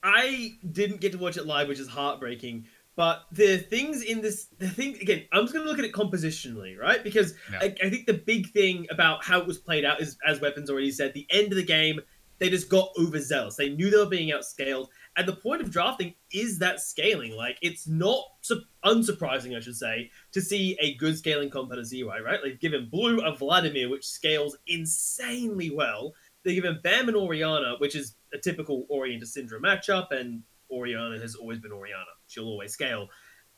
I 0.03 0.53
didn't 0.71 1.01
get 1.01 1.11
to 1.13 1.19
watch 1.19 1.37
it 1.37 1.47
live, 1.47 1.67
which 1.67 1.81
is 1.81 1.89
heartbreaking. 1.89 2.67
But 2.97 3.27
the 3.31 3.59
things 3.59 4.03
in 4.03 4.23
this, 4.23 4.47
the 4.59 4.69
thing 4.69 4.97
again, 5.03 5.25
I'm 5.33 5.43
just 5.45 5.53
gonna 5.53 5.67
look 5.67 5.79
at 5.79 5.85
it 5.85 5.93
compositionally, 5.93 6.79
right? 6.79 7.05
Because 7.05 7.35
Yeah. 7.53 7.59
I, 7.61 7.75
I 7.85 7.91
think 7.91 8.07
the 8.07 8.15
big 8.15 8.51
thing 8.53 8.87
about 8.91 9.23
how 9.23 9.39
it 9.39 9.47
was 9.47 9.59
played 9.59 9.85
out 9.85 10.01
is, 10.01 10.17
as 10.27 10.41
Weapons 10.41 10.71
already 10.71 10.91
said, 10.91 11.13
the 11.13 11.27
end 11.31 11.53
of 11.53 11.57
the 11.57 11.63
game, 11.65 12.01
they 12.39 12.49
just 12.51 12.69
got 12.71 12.91
overzealous. 12.99 13.57
They 13.57 13.69
knew 13.69 13.91
they 13.91 13.99
were 13.99 14.07
being 14.07 14.31
outscaled, 14.31 14.89
and 15.17 15.29
the 15.29 15.37
point 15.37 15.61
of 15.61 15.71
drafting 15.71 16.15
is 16.33 16.59
that 16.61 16.81
scaling. 16.81 17.33
Like 17.37 17.59
it's 17.61 17.87
not 17.87 18.23
su- 18.41 18.63
unsurprising, 18.85 19.55
I 19.55 19.61
should 19.61 19.77
say, 19.77 20.11
to 20.33 20.41
see 20.41 20.77
a 20.81 20.95
good 20.95 21.19
scaling 21.19 21.51
comp 21.51 21.73
at 21.73 21.79
a 21.79 21.85
ZY, 21.85 22.21
right? 22.25 22.43
Like 22.43 22.61
given 22.61 22.89
Blue 22.91 23.21
and 23.21 23.37
Vladimir, 23.39 23.91
which 23.91 24.07
scales 24.07 24.57
insanely 24.67 25.71
well. 25.71 26.15
They 26.45 26.55
give 26.55 26.65
him 26.65 26.79
Bam 26.83 27.09
and 27.09 27.17
Orianna, 27.17 27.75
which 27.79 27.95
is 27.97 28.15
a 28.33 28.39
typical 28.39 28.87
Orient 28.89 29.23
to 29.23 29.27
Syndra 29.27 29.61
matchup, 29.61 30.13
and 30.13 30.43
Orianna 30.71 31.19
has 31.19 31.35
always 31.35 31.59
been 31.59 31.73
Orianna. 31.73 32.05
She'll 32.27 32.45
always 32.45 32.73
scale. 32.73 33.09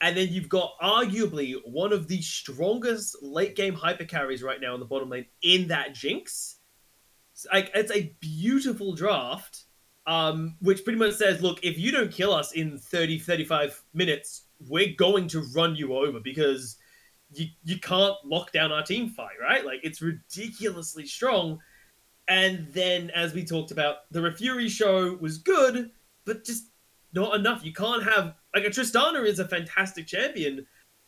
And 0.01 0.17
then 0.17 0.29
you've 0.29 0.49
got 0.49 0.73
arguably 0.81 1.57
one 1.65 1.93
of 1.93 2.07
the 2.07 2.23
strongest 2.23 3.17
late 3.21 3.57
game 3.57 3.75
hyper 3.75 4.05
carries 4.05 4.43
right 4.43 4.61
now 4.61 4.75
in 4.75 4.81
the 4.81 4.87
bottom 4.87 5.11
lane 5.11 5.27
in 5.43 5.69
that 5.69 5.95
Jinx. 5.95 6.57
It's 7.33 7.47
Like 7.53 7.71
it's 7.75 7.91
a 7.91 8.15
beautiful 8.21 8.95
draft, 8.95 9.65
um, 10.07 10.57
which 10.61 10.85
pretty 10.85 10.99
much 10.99 11.15
says, 11.15 11.43
look, 11.43 11.65
if 11.65 11.79
you 11.79 11.91
don't 11.91 12.13
kill 12.13 12.33
us 12.33 12.53
in 12.53 12.79
30, 12.79 13.19
35 13.19 13.83
minutes, 13.93 14.45
we're 14.69 14.95
going 14.97 15.27
to 15.29 15.43
run 15.55 15.75
you 15.75 15.97
over 15.97 16.21
because 16.21 16.77
you 17.33 17.47
you 17.65 17.79
can't 17.79 18.17
lock 18.25 18.53
down 18.53 18.73
our 18.73 18.83
team 18.83 19.11
fight, 19.11 19.37
right? 19.41 19.65
Like 19.65 19.81
it's 19.83 20.01
ridiculously 20.01 21.07
strong. 21.07 21.59
And 22.29 22.69
then, 22.73 23.11
as 23.11 23.33
we 23.33 23.45
talked 23.45 23.71
about, 23.71 24.11
the 24.11 24.21
Refury 24.21 24.69
show 24.69 25.15
was 25.15 25.39
good, 25.39 25.91
but 26.25 26.45
just 26.45 26.65
not 27.15 27.35
enough. 27.35 27.65
You 27.65 27.73
can't 27.73 28.03
have 28.05 28.35
like 28.59 28.67
a 28.67 28.71
Tristana 28.71 29.25
is 29.27 29.39
a 29.39 29.49
fantastic 29.49 30.07
champion, 30.07 30.67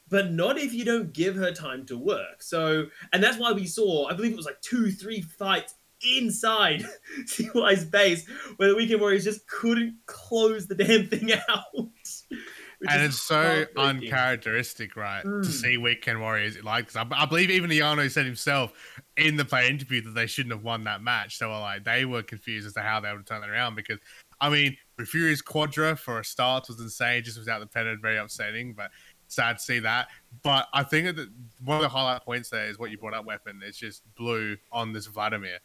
but 0.09 0.33
not 0.33 0.59
if 0.59 0.73
you 0.73 0.85
don't 0.85 1.13
give 1.13 1.37
her 1.37 1.53
time 1.53 1.87
to 1.87 1.97
work. 1.99 2.43
So, 2.43 2.87
and 3.13 3.23
that's 3.23 3.39
why 3.39 3.53
we 3.53 3.67
saw, 3.67 4.07
I 4.09 4.15
believe 4.15 4.33
it 4.33 4.37
was 4.37 4.47
like 4.47 4.61
two, 4.61 4.91
three 4.91 5.21
fights 5.23 5.75
inside 6.17 6.85
CY's 7.27 7.85
base 7.85 8.27
where 8.57 8.71
the 8.71 8.77
Weekend 8.77 9.01
Warriors 9.01 9.25
just 9.25 9.47
couldn't 9.49 9.97
close 10.07 10.67
the 10.67 10.75
damn 10.75 11.07
thing 11.07 11.31
out. 11.49 11.65
and 11.75 13.03
it's 13.03 13.21
so 13.21 13.67
uncharacteristic, 13.77 14.97
right, 14.97 15.25
Mm. 15.25 15.43
to 15.45 15.51
see 15.51 15.77
weekend 15.77 16.21
warriors 16.21 16.63
like 16.65 16.87
this. 16.87 16.97
I, 16.97 17.07
I 17.13 17.27
believe 17.27 17.51
even 17.51 17.71
Iano 17.71 18.11
said 18.11 18.25
himself 18.27 18.73
in 19.17 19.37
the 19.37 19.45
play 19.45 19.69
interview 19.69 20.01
that 20.03 20.15
they 20.15 20.27
shouldn't 20.27 20.55
have 20.55 20.65
won 20.65 20.85
that 20.85 21.03
match. 21.03 21.37
So 21.37 21.51
like 21.51 21.85
they 21.85 22.05
were 22.05 22.23
confused 22.23 22.67
as 22.67 22.73
to 22.75 22.81
how 22.81 23.01
they 23.01 23.13
would 23.13 23.27
turn 23.27 23.43
it 23.45 23.51
around 23.51 23.75
because 23.75 23.99
I 24.41 24.49
mean, 24.49 24.77
Refurious 25.01 25.43
Quadra 25.45 25.97
for 25.97 26.21
a 26.21 26.25
start 26.25 26.69
was 26.69 26.81
insane, 26.81 27.23
just 27.25 27.39
without 27.39 27.61
the 27.61 27.67
pennant, 27.67 28.03
very 28.03 28.19
upsetting, 28.19 28.75
but 28.75 28.91
sad 29.29 29.59
to 29.59 29.63
see 29.63 29.79
that. 29.81 30.09
But 30.43 30.69
I 30.73 30.83
think 30.83 31.17
that 31.17 31.29
one 31.65 31.77
of 31.77 31.83
the 31.83 31.89
highlight 31.89 32.23
points 32.23 32.51
there 32.51 32.67
is 32.67 32.79
what 32.79 32.91
you 32.91 32.99
brought 32.99 33.15
up, 33.15 33.25
weapon. 33.25 33.61
It's 33.65 33.79
just 33.79 34.03
blue 34.15 34.57
on 34.73 34.93
this 34.93 35.07
Vladimir. 35.07 35.59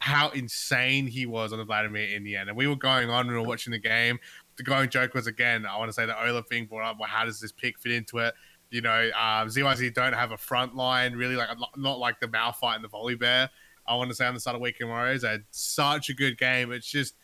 How 0.00 0.30
insane 0.30 1.06
he 1.06 1.26
was 1.26 1.52
on 1.52 1.58
the 1.58 1.64
Vladimir 1.64 2.08
in 2.08 2.24
the 2.24 2.36
end. 2.36 2.48
And 2.48 2.56
we 2.56 2.66
were 2.66 2.76
going 2.76 3.10
on, 3.10 3.28
we 3.28 3.34
were 3.34 3.42
watching 3.42 3.72
the 3.72 3.78
game. 3.78 4.18
The 4.56 4.62
going 4.62 4.88
joke 4.88 5.14
was 5.14 5.26
again, 5.26 5.66
I 5.66 5.76
want 5.76 5.88
to 5.88 5.92
say 5.92 6.06
the 6.06 6.20
Olaf 6.26 6.46
thing 6.48 6.66
brought 6.66 6.88
up, 6.88 6.96
well, 6.98 7.08
how 7.08 7.24
does 7.24 7.40
this 7.40 7.52
pick 7.52 7.78
fit 7.78 7.92
into 7.92 8.18
it? 8.18 8.34
You 8.70 8.80
know, 8.80 9.10
um, 9.14 9.48
ZYZ 9.48 9.94
don't 9.94 10.14
have 10.14 10.32
a 10.32 10.38
front 10.38 10.74
line 10.74 11.12
really, 11.14 11.36
like 11.36 11.48
not 11.76 11.98
like 11.98 12.18
the 12.18 12.26
Malphite 12.26 12.76
and 12.76 12.84
the 12.84 12.88
Volibear. 12.88 13.48
I 13.86 13.94
want 13.94 14.08
to 14.10 14.16
say 14.16 14.26
on 14.26 14.34
the 14.34 14.40
start 14.40 14.56
of 14.56 14.62
Warriors, 14.62 15.22
they 15.22 15.28
had 15.28 15.44
such 15.50 16.08
a 16.08 16.14
good 16.14 16.38
game. 16.38 16.72
It's 16.72 16.86
just 16.86 17.14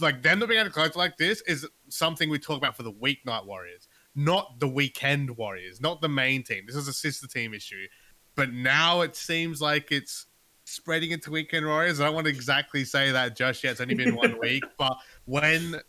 like 0.00 0.22
them 0.22 0.38
not 0.38 0.48
being 0.48 0.60
able 0.60 0.70
to 0.70 0.74
close 0.74 0.96
like 0.96 1.16
this 1.16 1.40
is 1.42 1.66
something 1.88 2.30
we 2.30 2.38
talk 2.38 2.58
about 2.58 2.76
for 2.76 2.82
the 2.82 2.92
weeknight 2.92 3.46
Warriors, 3.46 3.88
not 4.14 4.60
the 4.60 4.68
weekend 4.68 5.36
Warriors, 5.36 5.80
not 5.80 6.00
the 6.00 6.08
main 6.08 6.42
team. 6.42 6.64
This 6.66 6.76
is 6.76 6.88
a 6.88 6.92
sister 6.92 7.26
team 7.26 7.54
issue, 7.54 7.86
but 8.34 8.52
now 8.52 9.00
it 9.00 9.16
seems 9.16 9.60
like 9.60 9.90
it's 9.90 10.26
spreading 10.64 11.10
into 11.10 11.30
weekend 11.30 11.66
Warriors. 11.66 12.00
I 12.00 12.06
don't 12.06 12.14
want 12.14 12.26
to 12.26 12.32
exactly 12.32 12.84
say 12.84 13.10
that 13.10 13.36
just 13.36 13.64
yet. 13.64 13.72
It's 13.72 13.80
only 13.80 13.94
been 13.94 14.14
one 14.14 14.38
week, 14.40 14.62
but 14.78 14.96
when 15.24 15.80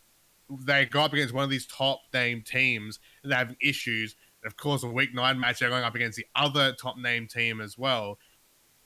they 0.50 0.86
go 0.86 1.02
up 1.02 1.12
against 1.12 1.32
one 1.32 1.44
of 1.44 1.50
these 1.50 1.66
top 1.66 2.00
name 2.12 2.42
teams 2.42 2.98
and 3.22 3.30
they're 3.30 3.38
having 3.38 3.56
issues, 3.62 4.16
of 4.44 4.56
course, 4.56 4.82
a 4.82 4.88
week 4.88 5.14
nine 5.14 5.38
match, 5.38 5.60
they're 5.60 5.70
going 5.70 5.84
up 5.84 5.94
against 5.94 6.16
the 6.16 6.26
other 6.34 6.72
top 6.72 6.98
name 6.98 7.26
team 7.26 7.60
as 7.60 7.78
well. 7.78 8.18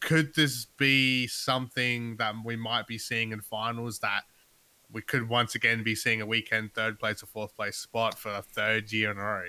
Could 0.00 0.34
this 0.34 0.66
be 0.76 1.26
something 1.26 2.16
that 2.18 2.34
we 2.44 2.54
might 2.54 2.86
be 2.86 2.98
seeing 2.98 3.32
in 3.32 3.40
finals 3.40 3.98
that 4.00 4.22
we 4.92 5.02
could 5.02 5.28
once 5.28 5.54
again 5.54 5.82
be 5.82 5.94
seeing 5.94 6.20
a 6.20 6.26
weekend 6.26 6.74
third 6.74 6.98
place 6.98 7.22
or 7.22 7.26
fourth 7.26 7.54
place 7.56 7.76
spot 7.76 8.18
for 8.18 8.30
a 8.30 8.42
third 8.42 8.92
year 8.92 9.10
in 9.10 9.18
a 9.18 9.22
row? 9.22 9.44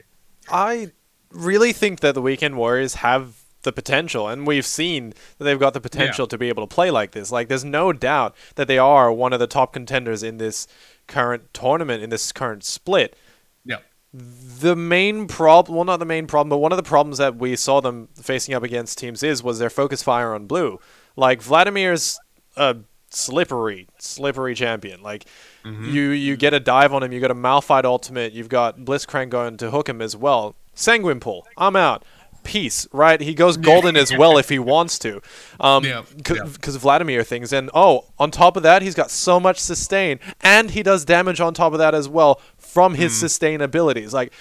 I 0.50 0.92
really 1.32 1.74
think 1.74 2.02
that 2.02 2.16
the 2.16 2.22
weekend 2.22 2.58
Warriors 2.58 2.96
have 2.96 3.44
the 3.64 3.72
potential, 3.74 4.28
and 4.28 4.48
we've 4.48 4.66
seen 4.66 5.14
that 5.38 5.44
they've 5.44 5.60
got 5.60 5.74
the 5.74 5.82
potential 5.82 6.24
yeah. 6.24 6.30
to 6.30 6.38
be 6.38 6.50
able 6.50 6.66
to 6.66 6.74
play 6.74 6.92
like 6.92 7.12
this. 7.12 7.32
Like, 7.32 7.50
there's 7.50 7.66
no 7.66 7.92
doubt 7.92 8.36
that 8.56 8.68
they 8.68 8.78
are 8.78 9.12
one 9.12 9.34
of 9.34 9.40
the 9.40 9.48
top 9.48 9.74
contenders 9.74 10.24
in 10.24 10.38
this 10.38 10.68
current 11.08 11.54
tournament, 11.54 12.02
in 12.02 12.10
this 12.10 12.32
current 12.32 12.64
split. 12.64 13.18
Yeah. 13.66 13.80
The 14.14 14.76
main 14.76 15.28
problem, 15.28 15.76
well, 15.76 15.86
not 15.86 15.98
the 15.98 16.06
main 16.06 16.26
problem, 16.26 16.50
but 16.50 16.58
one 16.58 16.72
of 16.72 16.78
the 16.78 16.84
problems 16.84 17.18
that 17.18 17.36
we 17.36 17.56
saw 17.56 17.82
them 17.82 18.08
facing 18.16 18.56
up 18.56 18.64
against 18.64 18.98
teams 18.98 19.22
is 19.24 19.44
was 19.44 19.60
their 19.60 19.70
focus 19.70 20.02
fire 20.02 20.34
on 20.34 20.48
blue. 20.48 20.80
Like 21.16 21.42
Vladimir's 21.42 22.18
a 22.56 22.78
slippery, 23.10 23.88
slippery 23.98 24.56
champion. 24.56 25.02
Like 25.02 25.26
mm-hmm. 25.64 25.86
you, 25.86 26.10
you 26.10 26.38
get 26.38 26.54
a 26.54 26.60
dive 26.60 26.94
on 26.94 27.04
him, 27.04 27.12
you 27.12 27.20
got 27.20 27.32
a 27.32 27.36
Malphite 27.36 27.86
ultimate, 27.86 28.34
you've 28.34 28.50
got 28.50 28.80
Blitzcrank 28.80 29.30
going 29.30 29.58
to 29.58 29.72
hook 29.72 29.90
him 29.90 30.02
as 30.02 30.16
well. 30.16 30.56
Sanguine 30.74 31.20
pull, 31.20 31.46
I'm 31.58 31.76
out 31.76 32.04
peace, 32.44 32.88
right? 32.92 33.20
He 33.22 33.34
goes 33.34 33.58
golden 33.58 33.96
as 33.96 34.16
well 34.16 34.38
if 34.38 34.50
he 34.50 34.60
wants 34.74 35.00
to, 35.00 35.22
um, 35.60 35.84
because 35.84 36.38
yeah, 36.38 36.46
yeah. 36.66 36.80
Vladimir 36.80 37.24
things. 37.24 37.54
And 37.54 37.70
oh, 37.74 38.06
on 38.18 38.32
top 38.32 38.58
of 38.58 38.64
that, 38.64 38.82
he's 38.82 38.96
got 38.96 39.12
so 39.12 39.40
much 39.40 39.60
sustain, 39.60 40.20
and 40.42 40.72
he 40.72 40.84
does 40.84 41.06
damage 41.06 41.40
on 41.40 41.54
top 41.54 41.74
of 41.74 41.80
that 41.80 41.94
as 41.94 42.08
well 42.08 42.42
from 42.58 42.96
his 42.96 43.14
mm. 43.14 43.20
sustain 43.20 43.62
abilities. 43.62 44.14
Like 44.14 44.34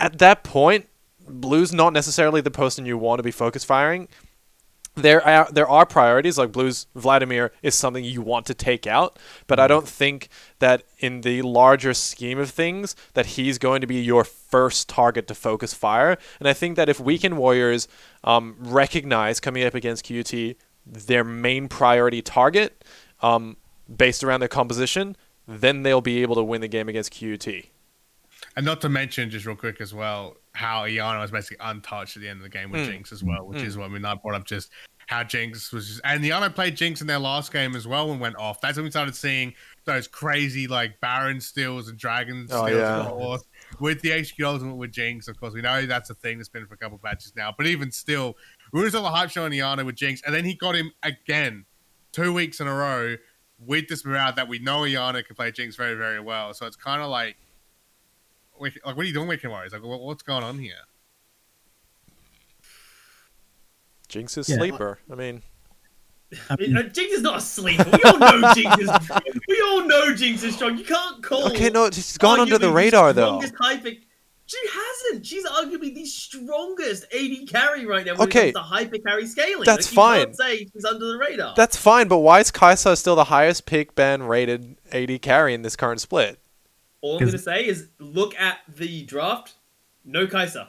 at 0.00 0.18
that 0.18 0.44
point, 0.44 0.88
Blue's 1.28 1.72
not 1.72 1.92
necessarily 1.92 2.40
the 2.40 2.50
person 2.50 2.86
you 2.86 2.96
want 2.96 3.18
to 3.18 3.22
be 3.22 3.30
focus 3.30 3.64
firing 3.64 4.08
there 5.02 5.26
are 5.26 5.48
there 5.50 5.68
are 5.68 5.86
priorities 5.86 6.38
like 6.38 6.52
Blues 6.52 6.86
Vladimir 6.94 7.52
is 7.62 7.74
something 7.74 8.04
you 8.04 8.22
want 8.22 8.46
to 8.46 8.54
take 8.54 8.86
out, 8.86 9.18
but 9.46 9.58
I 9.58 9.64
mm-hmm. 9.64 9.68
don't 9.68 9.88
think 9.88 10.28
that 10.58 10.84
in 10.98 11.22
the 11.22 11.42
larger 11.42 11.94
scheme 11.94 12.38
of 12.38 12.50
things 12.50 12.96
that 13.14 13.26
he's 13.26 13.58
going 13.58 13.80
to 13.80 13.86
be 13.86 13.96
your 13.96 14.24
first 14.24 14.88
target 14.88 15.26
to 15.28 15.34
focus 15.34 15.74
fire. 15.74 16.18
And 16.38 16.48
I 16.48 16.52
think 16.52 16.76
that 16.76 16.88
if 16.88 17.00
Weekend 17.00 17.38
Warriors 17.38 17.88
um, 18.24 18.56
recognize 18.58 19.40
coming 19.40 19.64
up 19.64 19.74
against 19.74 20.04
QT 20.04 20.56
their 20.90 21.24
main 21.24 21.68
priority 21.68 22.22
target 22.22 22.84
um, 23.20 23.56
based 23.94 24.24
around 24.24 24.40
their 24.40 24.48
composition, 24.48 25.16
then 25.46 25.82
they'll 25.82 26.00
be 26.00 26.22
able 26.22 26.34
to 26.34 26.42
win 26.42 26.60
the 26.60 26.68
game 26.68 26.88
against 26.88 27.12
QT. 27.12 27.68
And 28.58 28.64
not 28.64 28.80
to 28.80 28.88
mention, 28.88 29.30
just 29.30 29.46
real 29.46 29.54
quick 29.54 29.80
as 29.80 29.94
well, 29.94 30.36
how 30.50 30.82
Iana 30.82 31.20
was 31.20 31.30
basically 31.30 31.58
untouched 31.60 32.16
at 32.16 32.22
the 32.22 32.28
end 32.28 32.38
of 32.38 32.42
the 32.42 32.48
game 32.48 32.72
with 32.72 32.80
mm. 32.80 32.90
Jinx 32.90 33.12
as 33.12 33.22
well, 33.22 33.46
which 33.46 33.60
mm. 33.60 33.64
is 33.64 33.78
what 33.78 33.84
I 33.84 33.88
mean. 33.88 34.04
I 34.04 34.16
brought 34.16 34.34
up 34.34 34.46
just 34.46 34.72
how 35.06 35.22
Jinx 35.22 35.72
was, 35.72 35.86
just, 35.86 36.00
and 36.02 36.24
Iana 36.24 36.52
played 36.52 36.76
Jinx 36.76 37.00
in 37.00 37.06
their 37.06 37.20
last 37.20 37.52
game 37.52 37.76
as 37.76 37.86
well 37.86 38.10
and 38.10 38.20
went 38.20 38.34
off. 38.34 38.60
That's 38.60 38.76
when 38.76 38.82
we 38.82 38.90
started 38.90 39.14
seeing 39.14 39.54
those 39.84 40.08
crazy 40.08 40.66
like 40.66 41.00
Baron 41.00 41.40
steals 41.40 41.88
and 41.88 41.96
Dragon 41.96 42.48
oh, 42.50 42.66
steals 42.66 43.44
yeah. 43.44 43.76
with 43.78 44.02
the 44.02 44.10
HQ 44.10 44.44
Ultimate 44.44 44.74
with 44.74 44.90
Jinx. 44.90 45.28
Of 45.28 45.38
course, 45.38 45.54
we 45.54 45.62
know 45.62 45.86
that's 45.86 46.10
a 46.10 46.14
thing 46.14 46.38
that's 46.38 46.48
been 46.48 46.66
for 46.66 46.74
a 46.74 46.78
couple 46.78 46.96
of 46.96 47.02
matches 47.04 47.34
now, 47.36 47.54
but 47.56 47.68
even 47.68 47.92
still, 47.92 48.34
we 48.72 48.80
were 48.80 48.88
still 48.88 49.02
the 49.02 49.10
hype 49.10 49.30
show 49.30 49.44
on 49.44 49.52
Iana 49.52 49.86
with 49.86 49.94
Jinx, 49.94 50.20
and 50.26 50.34
then 50.34 50.44
he 50.44 50.54
got 50.54 50.74
him 50.74 50.90
again 51.04 51.64
two 52.10 52.32
weeks 52.32 52.58
in 52.58 52.66
a 52.66 52.74
row 52.74 53.14
with 53.64 53.86
this 53.86 54.04
morale 54.04 54.32
that 54.34 54.48
we 54.48 54.58
know 54.58 54.80
Iana 54.80 55.24
can 55.24 55.36
play 55.36 55.52
Jinx 55.52 55.76
very, 55.76 55.94
very 55.94 56.18
well. 56.18 56.52
So 56.54 56.66
it's 56.66 56.74
kind 56.74 57.00
of 57.00 57.08
like 57.08 57.36
like, 58.60 58.78
what 58.84 58.98
are 58.98 59.04
you 59.04 59.12
doing, 59.12 59.28
Weekend 59.28 59.52
Warriors? 59.52 59.72
Like, 59.72 59.82
what's 59.82 60.22
going 60.22 60.44
on 60.44 60.58
here? 60.58 60.74
Jinx 64.08 64.38
is 64.38 64.48
yeah. 64.48 64.56
sleeper. 64.56 64.98
I 65.10 65.14
mean, 65.14 65.42
I 66.50 66.56
mean, 66.56 66.76
uh, 66.76 66.82
Jinx 66.82 67.12
is 67.12 67.22
not 67.22 67.38
a 67.38 67.40
sleeper. 67.40 67.84
We 67.90 68.02
all 68.04 68.18
know 68.18 68.54
Jinx 68.54 68.78
is. 68.78 68.90
We 69.48 69.62
all 69.66 69.86
know 69.86 70.14
Jinx 70.14 70.42
is 70.42 70.54
strong. 70.54 70.76
You 70.76 70.84
can't 70.84 71.22
call. 71.22 71.46
Okay, 71.48 71.70
no, 71.70 71.90
she's 71.90 72.18
gone 72.18 72.40
under 72.40 72.58
the 72.58 72.70
radar 72.70 73.12
though. 73.12 73.40
Hyper... 73.58 73.90
She 74.46 74.58
hasn't. 74.72 75.26
She's 75.26 75.46
arguably 75.46 75.94
the 75.94 76.06
strongest 76.06 77.04
AD 77.14 77.48
carry 77.48 77.86
right 77.86 78.04
now 78.04 78.14
when 78.14 78.28
okay. 78.28 78.48
it 78.48 78.54
comes 78.54 78.66
to 78.66 78.74
hyper 78.74 78.98
carry 78.98 79.26
scaling. 79.26 79.64
That's 79.64 79.88
like, 79.88 79.94
fine. 79.94 80.24
Can't 80.24 80.36
say 80.36 80.56
she's 80.72 80.84
under 80.84 81.06
the 81.06 81.18
radar. 81.18 81.54
That's 81.54 81.76
fine, 81.76 82.08
but 82.08 82.18
why 82.18 82.40
is 82.40 82.50
Kai'Sa 82.50 82.96
still 82.96 83.16
the 83.16 83.24
highest 83.24 83.66
pick 83.66 83.94
ban 83.94 84.22
rated 84.22 84.78
AD 84.90 85.20
carry 85.20 85.52
in 85.52 85.62
this 85.62 85.76
current 85.76 86.00
split? 86.00 86.40
All 87.00 87.14
I'm 87.14 87.20
going 87.20 87.32
to 87.32 87.38
say 87.38 87.66
is 87.66 87.88
look 87.98 88.34
at 88.36 88.58
the 88.68 89.04
draft. 89.04 89.54
No 90.04 90.26
Kai'Sa. 90.26 90.68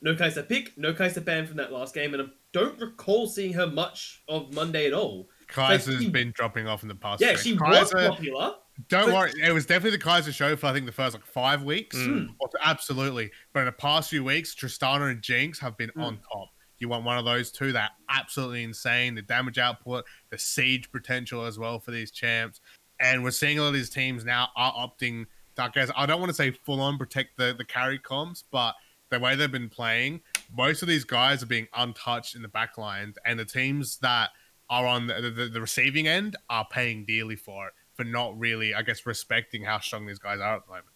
No 0.00 0.14
Kai'Sa 0.14 0.48
pick. 0.48 0.76
No 0.78 0.92
Kai'Sa 0.92 1.24
ban 1.24 1.46
from 1.46 1.56
that 1.56 1.72
last 1.72 1.94
game. 1.94 2.14
And 2.14 2.22
I 2.22 2.26
don't 2.52 2.80
recall 2.80 3.26
seeing 3.26 3.52
her 3.54 3.66
much 3.66 4.22
of 4.28 4.54
Monday 4.54 4.86
at 4.86 4.92
all. 4.92 5.28
Kai'Sa's 5.48 6.00
like, 6.00 6.12
been 6.12 6.32
dropping 6.34 6.66
off 6.66 6.82
in 6.82 6.88
the 6.88 6.94
past. 6.94 7.20
Yeah, 7.20 7.36
she 7.36 7.56
Kai'Sa, 7.56 7.80
was 7.80 7.92
popular. 7.92 8.54
Don't 8.88 9.06
but... 9.06 9.14
worry. 9.14 9.32
It 9.42 9.52
was 9.52 9.66
definitely 9.66 9.98
the 9.98 10.04
Kai'Sa 10.04 10.32
show 10.32 10.56
for, 10.56 10.66
I 10.66 10.72
think, 10.72 10.86
the 10.86 10.92
first 10.92 11.14
like 11.14 11.26
five 11.26 11.62
weeks. 11.62 11.96
Mm. 11.96 12.34
Absolutely. 12.62 13.30
But 13.52 13.60
in 13.60 13.66
the 13.66 13.72
past 13.72 14.10
few 14.10 14.24
weeks, 14.24 14.54
Tristana 14.54 15.10
and 15.10 15.22
Jinx 15.22 15.58
have 15.58 15.76
been 15.76 15.90
mm. 15.90 16.02
on 16.02 16.18
top. 16.32 16.48
You 16.78 16.88
want 16.88 17.04
one 17.04 17.16
of 17.16 17.24
those 17.24 17.52
two. 17.52 17.72
They're 17.72 17.88
absolutely 18.10 18.64
insane. 18.64 19.14
The 19.14 19.22
damage 19.22 19.58
output, 19.58 20.04
the 20.30 20.38
siege 20.38 20.90
potential 20.90 21.46
as 21.46 21.58
well 21.58 21.78
for 21.78 21.92
these 21.92 22.10
champs. 22.10 22.60
And 23.04 23.22
we're 23.22 23.30
seeing 23.30 23.58
a 23.58 23.62
lot 23.62 23.68
of 23.68 23.74
these 23.74 23.90
teams 23.90 24.24
now 24.24 24.48
are 24.56 24.72
opting 24.72 25.26
I 25.58 25.68
guess 25.68 25.90
I 25.96 26.06
don't 26.06 26.20
want 26.20 26.30
to 26.30 26.34
say 26.34 26.50
full 26.50 26.80
on 26.80 26.98
protect 26.98 27.36
the, 27.36 27.54
the 27.56 27.64
carry 27.64 27.98
comps, 27.98 28.44
but 28.50 28.74
the 29.10 29.18
way 29.18 29.36
they've 29.36 29.50
been 29.50 29.68
playing, 29.68 30.20
most 30.56 30.82
of 30.82 30.88
these 30.88 31.04
guys 31.04 31.42
are 31.42 31.46
being 31.46 31.68
untouched 31.74 32.34
in 32.34 32.42
the 32.42 32.48
back 32.48 32.76
line, 32.78 33.14
and 33.24 33.38
the 33.38 33.44
teams 33.44 33.98
that 33.98 34.30
are 34.70 34.86
on 34.86 35.06
the, 35.06 35.32
the, 35.34 35.46
the 35.46 35.60
receiving 35.60 36.08
end 36.08 36.36
are 36.48 36.66
paying 36.68 37.04
dearly 37.04 37.36
for 37.36 37.68
it 37.68 37.74
for 37.92 38.04
not 38.04 38.38
really, 38.38 38.74
I 38.74 38.82
guess, 38.82 39.06
respecting 39.06 39.62
how 39.64 39.78
strong 39.78 40.06
these 40.06 40.18
guys 40.18 40.40
are 40.40 40.56
at 40.56 40.62
the 40.66 40.70
moment. 40.70 40.86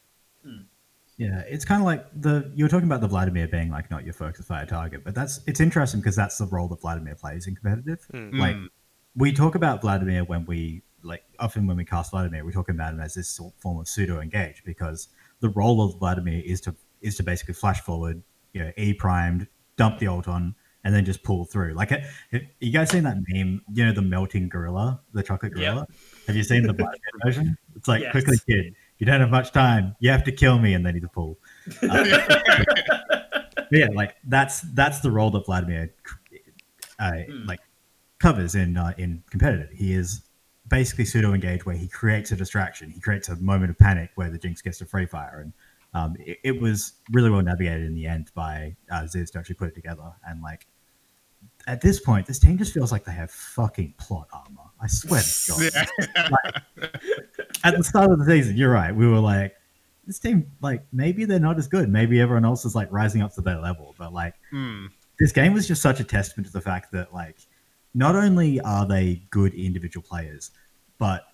Hmm. 0.44 0.66
Yeah, 1.16 1.42
it's 1.48 1.64
kind 1.64 1.82
of 1.82 1.86
like 1.86 2.06
the 2.14 2.50
you 2.54 2.64
were 2.64 2.68
talking 2.68 2.86
about 2.86 3.00
the 3.00 3.08
Vladimir 3.08 3.48
being 3.48 3.70
like 3.70 3.90
not 3.90 4.04
your 4.04 4.14
focus 4.14 4.46
fire 4.46 4.66
target, 4.66 5.02
but 5.04 5.16
that's 5.16 5.40
it's 5.48 5.58
interesting 5.58 5.98
because 5.98 6.14
that's 6.14 6.38
the 6.38 6.46
role 6.46 6.68
that 6.68 6.80
Vladimir 6.80 7.16
plays 7.16 7.48
in 7.48 7.56
competitive. 7.56 8.06
Mm. 8.12 8.38
Like 8.38 8.56
we 9.16 9.32
talk 9.32 9.56
about 9.56 9.80
Vladimir 9.80 10.22
when 10.22 10.46
we 10.46 10.82
like 11.02 11.24
often 11.38 11.66
when 11.66 11.76
we 11.76 11.84
cast 11.84 12.10
Vladimir, 12.10 12.44
we 12.44 12.52
talk 12.52 12.68
about 12.68 12.94
him 12.94 13.00
as 13.00 13.14
this 13.14 13.40
form 13.58 13.78
of 13.78 13.88
pseudo 13.88 14.20
engage 14.20 14.62
because 14.64 15.08
the 15.40 15.48
role 15.50 15.82
of 15.82 15.98
Vladimir 15.98 16.42
is 16.44 16.60
to 16.62 16.74
is 17.00 17.16
to 17.16 17.22
basically 17.22 17.54
flash 17.54 17.80
forward, 17.80 18.22
you 18.52 18.62
know, 18.62 18.72
E 18.76 18.92
primed, 18.92 19.46
dump 19.76 19.98
the 19.98 20.08
ult 20.08 20.26
on, 20.28 20.54
and 20.84 20.94
then 20.94 21.04
just 21.04 21.22
pull 21.22 21.44
through. 21.44 21.74
Like, 21.74 21.92
you 22.60 22.72
guys 22.72 22.90
seen 22.90 23.04
that 23.04 23.18
meme? 23.28 23.62
You 23.72 23.86
know, 23.86 23.92
the 23.92 24.02
melting 24.02 24.48
gorilla, 24.48 25.00
the 25.12 25.22
chocolate 25.22 25.54
gorilla. 25.54 25.86
Yep. 25.88 25.98
Have 26.26 26.36
you 26.36 26.42
seen 26.42 26.62
the 26.64 26.72
Vladimir 26.72 26.98
version? 27.24 27.58
It's 27.76 27.88
like, 27.88 28.02
yes. 28.02 28.12
quickly, 28.12 28.36
kid, 28.48 28.74
you 28.98 29.06
don't 29.06 29.20
have 29.20 29.30
much 29.30 29.52
time. 29.52 29.94
You 30.00 30.10
have 30.10 30.24
to 30.24 30.32
kill 30.32 30.58
me, 30.58 30.74
and 30.74 30.84
then 30.84 30.96
you 30.96 31.08
pull. 31.08 31.38
Uh, 33.68 33.74
yeah, 33.76 33.88
like 33.92 34.16
that's 34.24 34.62
that's 34.72 35.00
the 35.00 35.10
role 35.10 35.30
that 35.30 35.44
Vladimir 35.44 35.92
uh, 36.98 37.12
hmm. 37.12 37.46
like 37.46 37.60
covers 38.18 38.54
in 38.54 38.76
uh, 38.76 38.94
in 38.96 39.22
competitive. 39.30 39.70
He 39.70 39.92
is 39.92 40.22
basically 40.68 41.04
pseudo 41.04 41.32
engage 41.32 41.64
where 41.66 41.76
he 41.76 41.88
creates 41.88 42.32
a 42.32 42.36
distraction. 42.36 42.90
He 42.90 43.00
creates 43.00 43.28
a 43.28 43.36
moment 43.36 43.70
of 43.70 43.78
panic 43.78 44.10
where 44.14 44.30
the 44.30 44.38
Jinx 44.38 44.62
gets 44.62 44.78
to 44.78 44.86
free 44.86 45.06
fire, 45.06 45.40
and 45.40 45.52
um, 45.94 46.16
it, 46.18 46.38
it, 46.44 46.60
was 46.60 46.92
really 47.12 47.30
well 47.30 47.42
navigated 47.42 47.86
in 47.86 47.94
the 47.94 48.06
end 48.06 48.30
by 48.34 48.76
uh, 48.90 49.02
ZYZZ 49.02 49.32
to 49.32 49.38
actually 49.38 49.54
put 49.54 49.68
it 49.68 49.74
together. 49.74 50.12
And 50.26 50.42
like 50.42 50.66
at 51.66 51.80
this 51.80 52.00
point, 52.00 52.26
this 52.26 52.38
team 52.38 52.58
just 52.58 52.72
feels 52.72 52.92
like 52.92 53.04
they 53.04 53.12
have 53.12 53.30
fucking 53.30 53.94
plot 53.98 54.28
armor. 54.32 54.70
I 54.80 54.86
swear 54.86 55.22
to 55.22 55.70
God. 55.72 55.86
Yeah. 56.14 56.28
like, 56.30 56.54
at 57.64 57.76
the 57.76 57.84
start 57.84 58.10
of 58.10 58.18
the 58.18 58.24
season, 58.26 58.56
you're 58.56 58.70
right. 58.70 58.94
We 58.94 59.06
were 59.06 59.18
like, 59.18 59.54
this 60.06 60.18
team, 60.18 60.50
like 60.62 60.82
maybe 60.92 61.24
they're 61.24 61.38
not 61.38 61.58
as 61.58 61.68
good. 61.68 61.88
Maybe 61.88 62.20
everyone 62.20 62.44
else 62.44 62.64
is 62.64 62.74
like 62.74 62.90
rising 62.90 63.22
up 63.22 63.34
to 63.34 63.40
their 63.40 63.58
level. 63.58 63.94
But 63.98 64.12
like, 64.12 64.34
mm. 64.52 64.88
this 65.18 65.32
game 65.32 65.52
was 65.52 65.66
just 65.66 65.82
such 65.82 66.00
a 66.00 66.04
testament 66.04 66.46
to 66.46 66.52
the 66.52 66.60
fact 66.60 66.92
that 66.92 67.12
like 67.12 67.36
not 67.94 68.14
only 68.14 68.60
are 68.60 68.86
they 68.86 69.22
good 69.30 69.54
individual 69.54 70.04
players, 70.06 70.50
but 70.98 71.28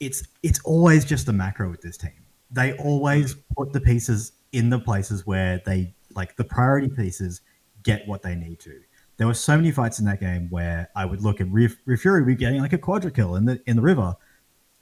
it's 0.00 0.22
it's 0.42 0.60
always 0.64 1.04
just 1.04 1.26
the 1.26 1.32
macro 1.32 1.70
with 1.70 1.80
this 1.80 1.96
team. 1.96 2.24
They 2.50 2.72
always 2.74 3.34
put 3.56 3.72
the 3.72 3.80
pieces 3.80 4.32
in 4.52 4.70
the 4.70 4.78
places 4.78 5.26
where 5.26 5.60
they 5.66 5.94
like 6.14 6.36
the 6.36 6.44
priority 6.44 6.88
pieces 6.88 7.42
get 7.82 8.06
what 8.06 8.22
they 8.22 8.34
need 8.34 8.60
to. 8.60 8.80
There 9.16 9.26
were 9.26 9.34
so 9.34 9.56
many 9.56 9.72
fights 9.72 9.98
in 9.98 10.04
that 10.06 10.20
game 10.20 10.48
where 10.50 10.88
I 10.94 11.04
would 11.04 11.22
look 11.22 11.40
and 11.40 11.52
Riff, 11.52 11.76
Fury 11.98 12.20
would 12.20 12.26
be 12.26 12.36
getting 12.36 12.60
like 12.60 12.72
a 12.72 12.78
quadra 12.78 13.10
kill 13.10 13.34
in 13.36 13.44
the 13.44 13.60
in 13.66 13.76
the 13.76 13.82
river. 13.82 14.14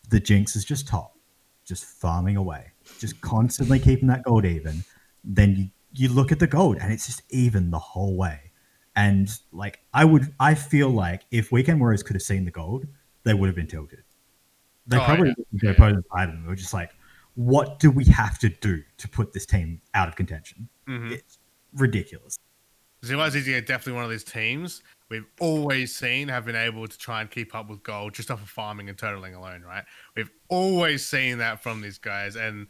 The 0.09 0.21
Jinx 0.21 0.55
is 0.55 0.65
just 0.65 0.87
top, 0.87 1.17
just 1.65 1.85
farming 1.85 2.37
away, 2.37 2.73
just 2.99 3.21
constantly 3.21 3.81
keeping 3.81 4.09
that 4.09 4.23
gold 4.23 4.45
even. 4.45 4.85
Then 5.25 5.57
you 5.57 5.69
you 5.97 6.09
look 6.11 6.31
at 6.31 6.39
the 6.39 6.47
gold 6.47 6.77
and 6.77 6.93
it's 6.93 7.07
just 7.07 7.23
even 7.31 7.71
the 7.71 7.79
whole 7.79 8.17
way. 8.17 8.46
And 8.97 9.31
like 9.53 9.81
I 9.95 10.05
would, 10.05 10.33
I 10.41 10.55
feel 10.55 10.89
like 10.91 11.23
if 11.31 11.53
Weekend 11.53 11.81
Warriors 11.81 12.03
could 12.03 12.17
have 12.17 12.23
seen 12.23 12.45
the 12.45 12.51
gold, 12.51 12.87
they 13.25 13.35
would 13.35 13.47
have 13.47 13.57
been 13.57 13.67
tilted. 13.67 14.03
They 14.87 14.97
Oh, 14.97 15.05
probably 15.05 15.29
yeah. 15.29 15.45
their 15.53 15.73
opponents 15.73 16.09
behind 16.11 16.33
them. 16.33 16.43
They 16.43 16.49
were 16.49 16.55
just 16.57 16.73
like, 16.73 16.93
"What 17.35 17.79
do 17.79 17.91
we 17.91 18.05
have 18.07 18.39
to 18.39 18.49
do 18.49 18.83
to 18.97 19.09
put 19.09 19.33
this 19.33 19.45
team 19.45 19.81
out 19.95 20.09
of 20.09 20.17
contention?" 20.17 20.69
Mhm. 20.89 21.13
It's 21.13 21.39
ridiculous. 21.75 22.39
ZYZZ 23.03 23.47
is 23.49 23.65
definitely 23.65 23.93
one 23.93 24.05
of 24.05 24.11
these 24.11 24.25
teams 24.25 24.83
we've 25.09 25.27
always 25.39 25.95
seen 25.95 26.27
have 26.29 26.45
been 26.45 26.57
able 26.57 26.89
to 26.89 26.99
try 26.99 27.21
and 27.21 27.31
keep 27.31 27.55
up 27.55 27.69
with 27.69 27.83
gold 27.83 28.15
just 28.15 28.31
off 28.31 28.43
of 28.43 28.49
farming 28.49 28.89
and 28.89 28.99
turtling 28.99 29.37
alone, 29.37 29.63
right? 29.63 29.85
We've 30.17 30.31
always 30.49 31.07
seen 31.07 31.39
that 31.39 31.63
from 31.63 31.81
these 31.81 31.99
guys, 31.99 32.35
and 32.37 32.67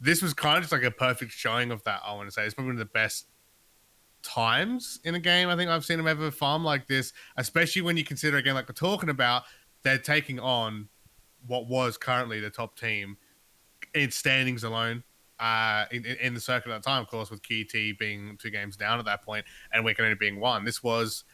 this 0.00 0.22
was 0.22 0.34
kind 0.34 0.56
of 0.56 0.62
just 0.64 0.72
like 0.72 0.82
a 0.82 0.90
perfect 0.90 1.32
showing 1.32 1.70
of 1.70 1.84
that. 1.84 2.00
I 2.04 2.12
want 2.14 2.26
to 2.28 2.32
say 2.32 2.44
it's 2.44 2.54
probably 2.54 2.70
one 2.70 2.80
of 2.80 2.86
the 2.88 2.92
best 2.92 3.26
times 4.26 5.00
in 5.04 5.14
a 5.14 5.20
game 5.20 5.48
I 5.48 5.56
think 5.56 5.70
I've 5.70 5.84
seen 5.84 5.98
them 5.98 6.06
ever 6.06 6.30
farm 6.30 6.64
like 6.64 6.86
this, 6.86 7.12
especially 7.36 7.82
when 7.82 7.96
you 7.96 8.04
consider 8.04 8.36
again, 8.36 8.54
like 8.54 8.68
we're 8.68 8.74
talking 8.74 9.08
about, 9.08 9.44
they're 9.82 9.98
taking 9.98 10.40
on 10.40 10.88
what 11.46 11.68
was 11.68 11.96
currently 11.96 12.40
the 12.40 12.50
top 12.50 12.78
team 12.78 13.16
in 13.94 14.10
standings 14.10 14.64
alone 14.64 15.04
uh, 15.38 15.84
in, 15.90 16.04
in 16.04 16.34
the 16.34 16.40
circuit 16.40 16.70
at 16.70 16.82
the 16.82 16.88
time, 16.88 17.02
of 17.02 17.08
course, 17.08 17.30
with 17.30 17.42
QT 17.42 17.98
being 17.98 18.36
two 18.40 18.50
games 18.50 18.76
down 18.76 18.98
at 18.98 19.04
that 19.04 19.22
point 19.22 19.44
and 19.72 19.84
Weekend 19.84 20.06
only 20.06 20.16
being 20.16 20.40
one. 20.40 20.64
This 20.64 20.82
was, 20.82 21.24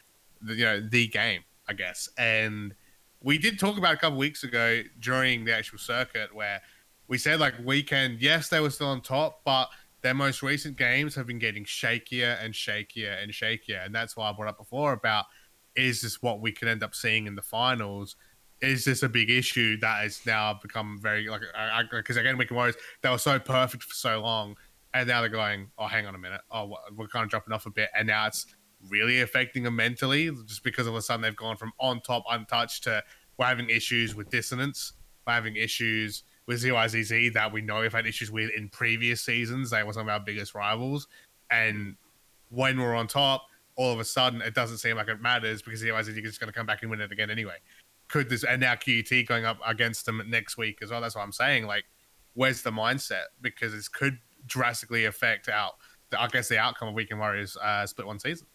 the, 0.41 0.53
you 0.53 0.65
know, 0.65 0.79
the 0.79 1.07
game, 1.07 1.41
I 1.67 1.73
guess. 1.73 2.09
And 2.17 2.75
we 3.21 3.37
did 3.37 3.57
talk 3.57 3.77
about 3.77 3.93
a 3.93 3.97
couple 3.97 4.19
weeks 4.19 4.43
ago 4.43 4.83
during 4.99 5.45
the 5.45 5.55
actual 5.55 5.79
circuit 5.79 6.33
where 6.35 6.61
we 7.07 7.17
said 7.17 7.39
like 7.39 7.53
Weekend, 7.63 8.21
yes, 8.21 8.49
they 8.49 8.59
were 8.59 8.69
still 8.69 8.87
on 8.87 9.01
top, 9.01 9.41
but 9.45 9.69
their 10.03 10.13
most 10.13 10.43
recent 10.43 10.77
games 10.77 11.15
have 11.15 11.25
been 11.25 11.39
getting 11.39 11.63
shakier 11.63 12.37
and 12.43 12.53
shakier 12.53 13.23
and 13.23 13.31
shakier, 13.31 13.83
and 13.85 13.95
that's 13.95 14.15
why 14.15 14.29
I 14.29 14.33
brought 14.33 14.49
up 14.49 14.57
before 14.57 14.93
about 14.93 15.25
is 15.75 16.01
this 16.01 16.21
what 16.21 16.39
we 16.39 16.51
could 16.51 16.67
end 16.67 16.83
up 16.83 16.93
seeing 16.93 17.25
in 17.25 17.35
the 17.35 17.41
finals? 17.41 18.15
Is 18.61 18.85
this 18.85 19.01
a 19.01 19.09
big 19.09 19.31
issue 19.31 19.77
that 19.79 20.03
has 20.03 20.23
now 20.25 20.53
become 20.61 20.99
very 21.01 21.27
like 21.27 21.41
because 21.89 22.17
again, 22.17 22.35
we 22.35 22.39
Weekend 22.39 22.57
Warriors 22.57 22.75
they 23.01 23.09
were 23.09 23.17
so 23.17 23.39
perfect 23.39 23.83
for 23.83 23.95
so 23.95 24.21
long, 24.21 24.55
and 24.93 25.07
now 25.07 25.21
they're 25.21 25.29
going, 25.29 25.71
oh, 25.77 25.87
hang 25.87 26.05
on 26.05 26.15
a 26.15 26.19
minute, 26.19 26.41
oh, 26.51 26.75
we're 26.95 27.07
kind 27.07 27.23
of 27.23 27.29
dropping 27.29 27.53
off 27.53 27.65
a 27.65 27.71
bit, 27.71 27.89
and 27.97 28.07
now 28.07 28.27
it's 28.27 28.45
really 28.89 29.21
affecting 29.21 29.63
them 29.63 29.77
mentally 29.77 30.29
just 30.45 30.65
because 30.65 30.85
all 30.85 30.93
of 30.93 30.99
a 30.99 31.01
sudden 31.01 31.21
they've 31.21 31.35
gone 31.37 31.55
from 31.55 31.71
on 31.79 32.01
top 32.01 32.25
untouched 32.29 32.83
to 32.83 33.01
we're 33.37 33.45
having 33.45 33.69
issues 33.69 34.13
with 34.13 34.29
dissonance, 34.29 34.93
we're 35.25 35.33
having 35.33 35.55
issues 35.55 36.23
with 36.45 36.61
ZYZZ 36.61 37.33
that 37.33 37.51
we 37.51 37.61
know 37.61 37.81
we've 37.81 37.93
had 37.93 38.05
issues 38.05 38.31
with 38.31 38.51
in 38.51 38.69
previous 38.69 39.21
seasons. 39.21 39.69
They 39.69 39.83
were 39.83 39.93
some 39.93 40.07
of 40.07 40.09
our 40.09 40.19
biggest 40.19 40.55
rivals, 40.55 41.07
and 41.49 41.95
when 42.49 42.79
we're 42.79 42.95
on 42.95 43.07
top, 43.07 43.47
all 43.75 43.91
of 43.91 43.99
a 43.99 44.05
sudden 44.05 44.41
it 44.41 44.53
doesn't 44.53 44.77
seem 44.77 44.97
like 44.97 45.07
it 45.07 45.21
matters 45.21 45.61
because 45.61 45.81
ZYZZ 45.81 46.09
is 46.09 46.15
just 46.15 46.39
going 46.39 46.51
to 46.51 46.53
come 46.53 46.65
back 46.65 46.81
and 46.81 46.91
win 46.91 47.01
it 47.01 47.11
again 47.11 47.29
anyway. 47.29 47.55
Could 48.07 48.29
this 48.29 48.43
and 48.43 48.61
now 48.61 48.73
QT 48.75 49.25
going 49.27 49.45
up 49.45 49.57
against 49.65 50.05
them 50.05 50.21
next 50.27 50.57
week 50.57 50.79
as 50.83 50.91
well? 50.91 51.01
That's 51.01 51.15
what 51.15 51.23
I'm 51.23 51.31
saying. 51.31 51.65
Like, 51.65 51.85
where's 52.35 52.61
the 52.61 52.71
mindset? 52.71 53.23
Because 53.41 53.73
this 53.73 53.87
could 53.87 54.19
drastically 54.45 55.05
affect 55.05 55.49
out, 55.49 55.73
I 56.17 56.27
guess, 56.27 56.49
the 56.49 56.59
outcome 56.59 56.89
of 56.89 56.93
Weekend 56.93 57.19
Warriors 57.19 57.57
uh, 57.57 57.87
split 57.87 58.05
one 58.05 58.19
season. 58.19 58.45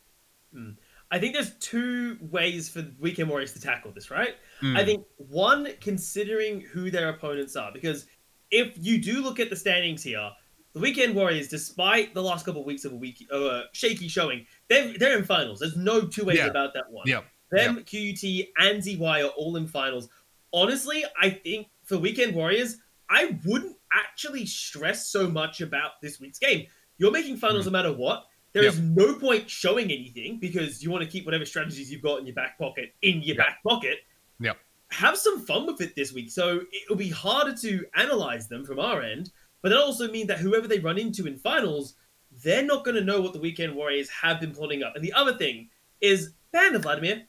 I 1.10 1.18
think 1.18 1.34
there's 1.34 1.54
two 1.58 2.18
ways 2.20 2.68
for 2.68 2.84
Weekend 2.98 3.28
Warriors 3.30 3.52
to 3.54 3.60
tackle 3.60 3.92
this, 3.92 4.10
right? 4.10 4.34
Mm. 4.62 4.76
I 4.76 4.84
think 4.84 5.04
one, 5.16 5.68
considering 5.80 6.60
who 6.60 6.90
their 6.90 7.08
opponents 7.08 7.56
are, 7.56 7.72
because 7.72 8.06
if 8.50 8.74
you 8.76 9.00
do 9.00 9.22
look 9.22 9.40
at 9.40 9.50
the 9.50 9.56
standings 9.56 10.02
here, 10.02 10.30
the 10.74 10.80
Weekend 10.80 11.14
Warriors, 11.14 11.48
despite 11.48 12.12
the 12.14 12.22
last 12.22 12.44
couple 12.44 12.60
of 12.60 12.66
weeks 12.66 12.84
of 12.84 12.92
a 12.92 12.96
week 12.96 13.26
uh, 13.32 13.62
shaky 13.72 14.08
showing, 14.08 14.46
they're 14.68 14.96
they're 14.98 15.16
in 15.18 15.24
finals. 15.24 15.60
There's 15.60 15.76
no 15.76 16.02
two 16.02 16.24
ways 16.24 16.38
Yeah. 16.38 16.46
about 16.46 16.74
that 16.74 16.90
one. 16.90 17.06
Yep. 17.06 17.24
Them, 17.50 17.76
QUT, 17.84 18.48
and 18.58 18.82
ZY 18.84 19.22
are 19.22 19.28
all 19.28 19.56
in 19.56 19.66
finals. 19.66 20.08
Honestly, 20.52 21.04
I 21.20 21.30
think 21.30 21.68
for 21.84 21.96
Weekend 21.96 22.34
Warriors, 22.34 22.76
I 23.08 23.38
wouldn't 23.46 23.76
actually 23.92 24.44
stress 24.44 25.08
so 25.08 25.28
much 25.28 25.62
about 25.62 25.92
this 26.02 26.20
week's 26.20 26.38
game. 26.38 26.66
You're 26.98 27.10
making 27.10 27.38
finals 27.38 27.64
no 27.64 27.72
matter 27.72 27.92
what. 27.92 28.26
There 28.52 28.64
is 28.64 28.80
no 28.80 29.14
point 29.14 29.48
showing 29.48 29.86
anything 29.86 30.38
because 30.38 30.82
you 30.82 30.90
want 30.90 31.04
to 31.04 31.10
keep 31.10 31.24
whatever 31.26 31.44
strategies 31.44 31.92
you've 31.92 32.02
got 32.02 32.20
in 32.20 32.26
your 32.26 32.34
back 32.34 32.58
pocket 32.58 32.94
in 33.02 33.18
your 33.22 33.36
Yep. 33.36 33.36
back 33.36 33.62
pocket. 33.62 33.98
Yep. 34.40 34.58
Have 34.90 35.18
some 35.18 35.44
fun 35.44 35.66
with 35.66 35.80
it 35.80 35.94
this 35.94 36.12
week. 36.12 36.30
So 36.30 36.62
it'll 36.82 36.96
be 36.96 37.10
harder 37.10 37.54
to 37.58 37.84
analyze 37.94 38.48
them 38.48 38.64
from 38.64 38.78
our 38.80 39.02
end, 39.02 39.30
but 39.62 39.68
that 39.68 39.78
also 39.78 40.10
means 40.10 40.28
that 40.28 40.38
whoever 40.38 40.66
they 40.66 40.78
run 40.78 40.98
into 40.98 41.26
in 41.26 41.36
finals, 41.36 41.94
they're 42.42 42.64
not 42.64 42.84
going 42.84 42.94
to 42.94 43.04
know 43.04 43.20
what 43.20 43.32
the 43.34 43.40
Weekend 43.40 43.74
Warriors 43.74 44.08
have 44.08 44.40
been 44.40 44.52
plotting 44.52 44.82
up. 44.82 44.96
And 44.96 45.04
the 45.04 45.12
other 45.12 45.34
thing 45.34 45.68
is 46.00 46.32
ban 46.52 46.72
the 46.72 46.78
Vladimir 46.78 47.24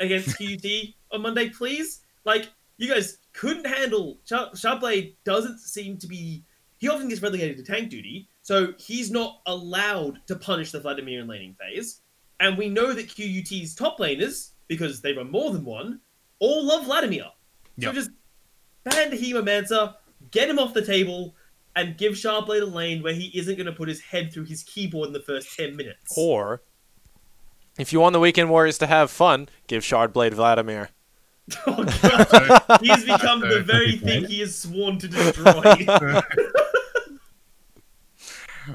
against 0.00 0.28
QT 0.40 0.94
on 1.12 1.22
Monday, 1.22 1.50
please. 1.50 2.00
Like, 2.24 2.48
you 2.78 2.88
guys 2.92 3.18
couldn't 3.32 3.66
handle. 3.66 4.18
Sharp, 4.24 4.54
Sharpblade 4.54 5.14
doesn't 5.24 5.58
seem 5.60 5.96
to 5.98 6.06
be. 6.06 6.42
He 6.78 6.88
often 6.88 7.08
gets 7.08 7.22
relegated 7.22 7.56
to 7.58 7.64
tank 7.64 7.90
duty, 7.90 8.28
so 8.48 8.72
he's 8.78 9.10
not 9.10 9.42
allowed 9.44 10.26
to 10.26 10.34
punish 10.34 10.72
the 10.72 10.80
Vladimir 10.80 11.20
in 11.20 11.26
laning 11.26 11.54
phase. 11.60 12.00
And 12.40 12.56
we 12.56 12.70
know 12.70 12.94
that 12.94 13.06
QUT's 13.06 13.74
top 13.74 13.98
laners, 13.98 14.52
because 14.68 15.02
they 15.02 15.12
run 15.12 15.30
more 15.30 15.50
than 15.50 15.66
one, 15.66 16.00
all 16.38 16.64
love 16.64 16.86
Vladimir. 16.86 17.26
So 17.78 17.92
just 17.92 18.08
ban 18.84 19.10
the 19.10 19.18
Hemomancer, 19.18 19.94
get 20.30 20.48
him 20.48 20.58
off 20.58 20.72
the 20.72 20.80
table, 20.80 21.34
and 21.76 21.98
give 21.98 22.14
Sharpblade 22.14 22.62
a 22.62 22.64
lane 22.64 23.02
where 23.02 23.12
he 23.12 23.26
isn't 23.38 23.56
going 23.56 23.66
to 23.66 23.72
put 23.72 23.86
his 23.86 24.00
head 24.00 24.32
through 24.32 24.44
his 24.44 24.62
keyboard 24.62 25.08
in 25.08 25.12
the 25.12 25.20
first 25.20 25.54
10 25.54 25.76
minutes. 25.76 26.16
Or, 26.16 26.62
if 27.78 27.92
you 27.92 28.00
want 28.00 28.14
the 28.14 28.20
Weekend 28.20 28.48
Warriors 28.48 28.78
to 28.78 28.86
have 28.86 29.10
fun, 29.10 29.50
give 29.66 29.82
Shardblade 29.82 30.32
Vladimir. 30.32 30.88
Oh, 31.66 31.84
God. 31.84 32.80
He 32.82 32.88
has 32.88 33.04
become 33.04 33.40
the 33.40 33.62
very 33.62 33.96
thing 33.96 34.24
he 34.24 34.40
is 34.40 34.54
sworn 34.54 34.98
to 35.00 35.08
destroy. 35.08 35.74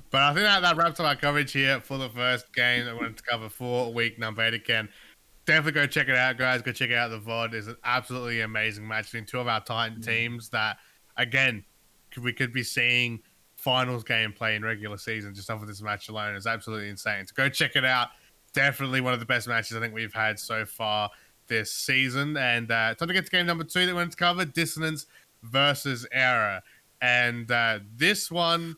But 0.10 0.22
I 0.22 0.34
think 0.34 0.46
that, 0.46 0.62
that 0.62 0.78
wraps 0.78 1.00
up 1.00 1.06
our 1.06 1.16
coverage 1.16 1.52
here 1.52 1.80
for 1.82 1.98
the 1.98 2.10
first 2.10 2.54
game 2.54 2.86
that 2.86 2.94
we 2.94 3.02
wanted 3.02 3.18
to 3.18 3.24
cover 3.24 3.50
for 3.50 3.94
week 3.94 4.18
number 4.20 4.44
eight 4.44 4.54
again. 4.54 4.90
Definitely 5.46 5.74
go 5.74 5.88
check 5.88 6.08
it 6.08 6.16
out, 6.16 6.38
guys. 6.38 6.62
Go 6.62 6.72
check 6.72 6.92
out 6.92 7.10
the 7.10 7.20
VOD. 7.20 7.54
It's 7.54 7.68
an 7.68 7.78
absolutely 7.84 8.42
amazing 8.42 8.88
match 8.88 9.06
between 9.06 9.26
two 9.26 9.40
of 9.40 9.48
our 9.48 9.62
Titan 9.64 10.02
teams 10.02 10.50
that, 10.50 10.78
again, 11.18 11.66
we 12.22 12.32
could 12.32 12.54
be 12.54 12.64
seeing 12.64 13.20
finals 13.56 14.04
gameplay 14.04 14.56
in 14.56 14.64
regular 14.64 14.98
season 14.98 15.34
just 15.34 15.50
off 15.50 15.62
of 15.62 15.68
this 15.68 15.82
match 15.82 16.10
alone. 16.10 16.36
It's 16.36 16.48
absolutely 16.48 16.90
insane. 16.90 17.26
So 17.28 17.34
go 17.36 17.50
check 17.50 17.76
it 17.76 17.86
out. 17.86 18.10
Definitely 18.54 19.02
one 19.02 19.14
of 19.14 19.20
the 19.20 19.26
best 19.26 19.48
matches 19.48 19.76
I 19.76 19.80
think 19.80 19.94
we've 19.94 20.14
had 20.14 20.40
so 20.40 20.66
far 20.66 21.10
this 21.48 21.74
season. 21.74 22.38
And 22.38 22.72
uh, 22.72 22.96
time 22.96 23.08
to 23.08 23.14
get 23.14 23.26
to 23.26 23.32
game 23.32 23.46
number 23.46 23.64
two 23.64 23.86
that 23.86 23.88
we 23.88 23.94
wanted 23.94 24.12
to 24.12 24.18
cover 24.18 24.46
Dissonance 24.46 25.08
versus 25.44 26.06
Era. 26.12 26.62
And 27.02 27.52
uh, 27.52 27.80
this 27.96 28.32
one 28.32 28.76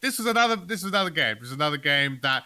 this 0.00 0.18
was 0.18 0.26
another 0.26 0.56
this 0.56 0.82
was 0.82 0.92
another 0.92 1.10
game. 1.10 1.36
This 1.36 1.48
was 1.48 1.52
another 1.52 1.76
game 1.76 2.20
that 2.22 2.44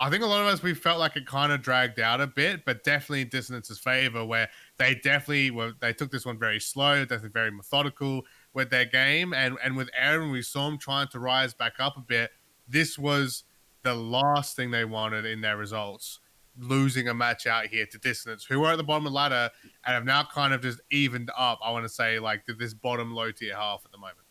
I 0.00 0.10
think 0.10 0.22
a 0.22 0.26
lot 0.26 0.40
of 0.40 0.46
us 0.46 0.62
we 0.62 0.74
felt 0.74 1.00
like 1.00 1.16
it 1.16 1.26
kind 1.26 1.50
of 1.50 1.60
dragged 1.60 1.98
out 1.98 2.20
a 2.20 2.26
bit, 2.26 2.64
but 2.64 2.84
definitely 2.84 3.22
in 3.22 3.28
Dissonance's 3.28 3.80
favor, 3.80 4.24
where 4.24 4.48
they 4.78 4.94
definitely 4.94 5.50
were 5.50 5.72
they 5.80 5.92
took 5.92 6.10
this 6.10 6.24
one 6.24 6.38
very 6.38 6.60
slow, 6.60 7.00
definitely 7.00 7.30
very 7.30 7.50
methodical 7.50 8.22
with 8.54 8.70
their 8.70 8.84
game, 8.84 9.32
and 9.32 9.56
and 9.62 9.76
with 9.76 9.90
Aaron, 9.96 10.30
we 10.30 10.42
saw 10.42 10.68
him 10.68 10.78
trying 10.78 11.08
to 11.08 11.18
rise 11.18 11.52
back 11.52 11.74
up 11.80 11.96
a 11.96 12.00
bit. 12.00 12.30
This 12.68 12.98
was 12.98 13.44
the 13.82 13.94
last 13.94 14.54
thing 14.54 14.70
they 14.70 14.84
wanted 14.84 15.24
in 15.24 15.40
their 15.40 15.56
results, 15.56 16.20
losing 16.56 17.08
a 17.08 17.14
match 17.14 17.46
out 17.46 17.66
here 17.66 17.86
to 17.86 17.98
Dissonance, 17.98 18.44
who 18.44 18.60
were 18.60 18.70
at 18.70 18.76
the 18.76 18.84
bottom 18.84 19.06
of 19.06 19.12
the 19.12 19.16
ladder 19.16 19.50
and 19.84 19.94
have 19.94 20.04
now 20.04 20.22
kind 20.22 20.52
of 20.52 20.62
just 20.62 20.80
evened 20.90 21.30
up. 21.36 21.58
I 21.64 21.72
want 21.72 21.84
to 21.84 21.88
say 21.88 22.18
like 22.20 22.44
to 22.46 22.54
this 22.54 22.74
bottom 22.74 23.14
low 23.14 23.32
tier 23.32 23.56
half 23.56 23.82
at 23.84 23.90
the 23.90 23.98
moment. 23.98 24.27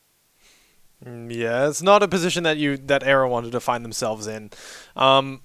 Mm, 1.05 1.31
Yeah, 1.33 1.67
it's 1.67 1.81
not 1.81 2.03
a 2.03 2.07
position 2.07 2.43
that 2.43 2.57
you 2.57 2.77
that 2.77 3.03
Era 3.03 3.29
wanted 3.29 3.51
to 3.51 3.59
find 3.59 3.83
themselves 3.85 4.27
in. 4.27 4.49
Um, 4.95 5.41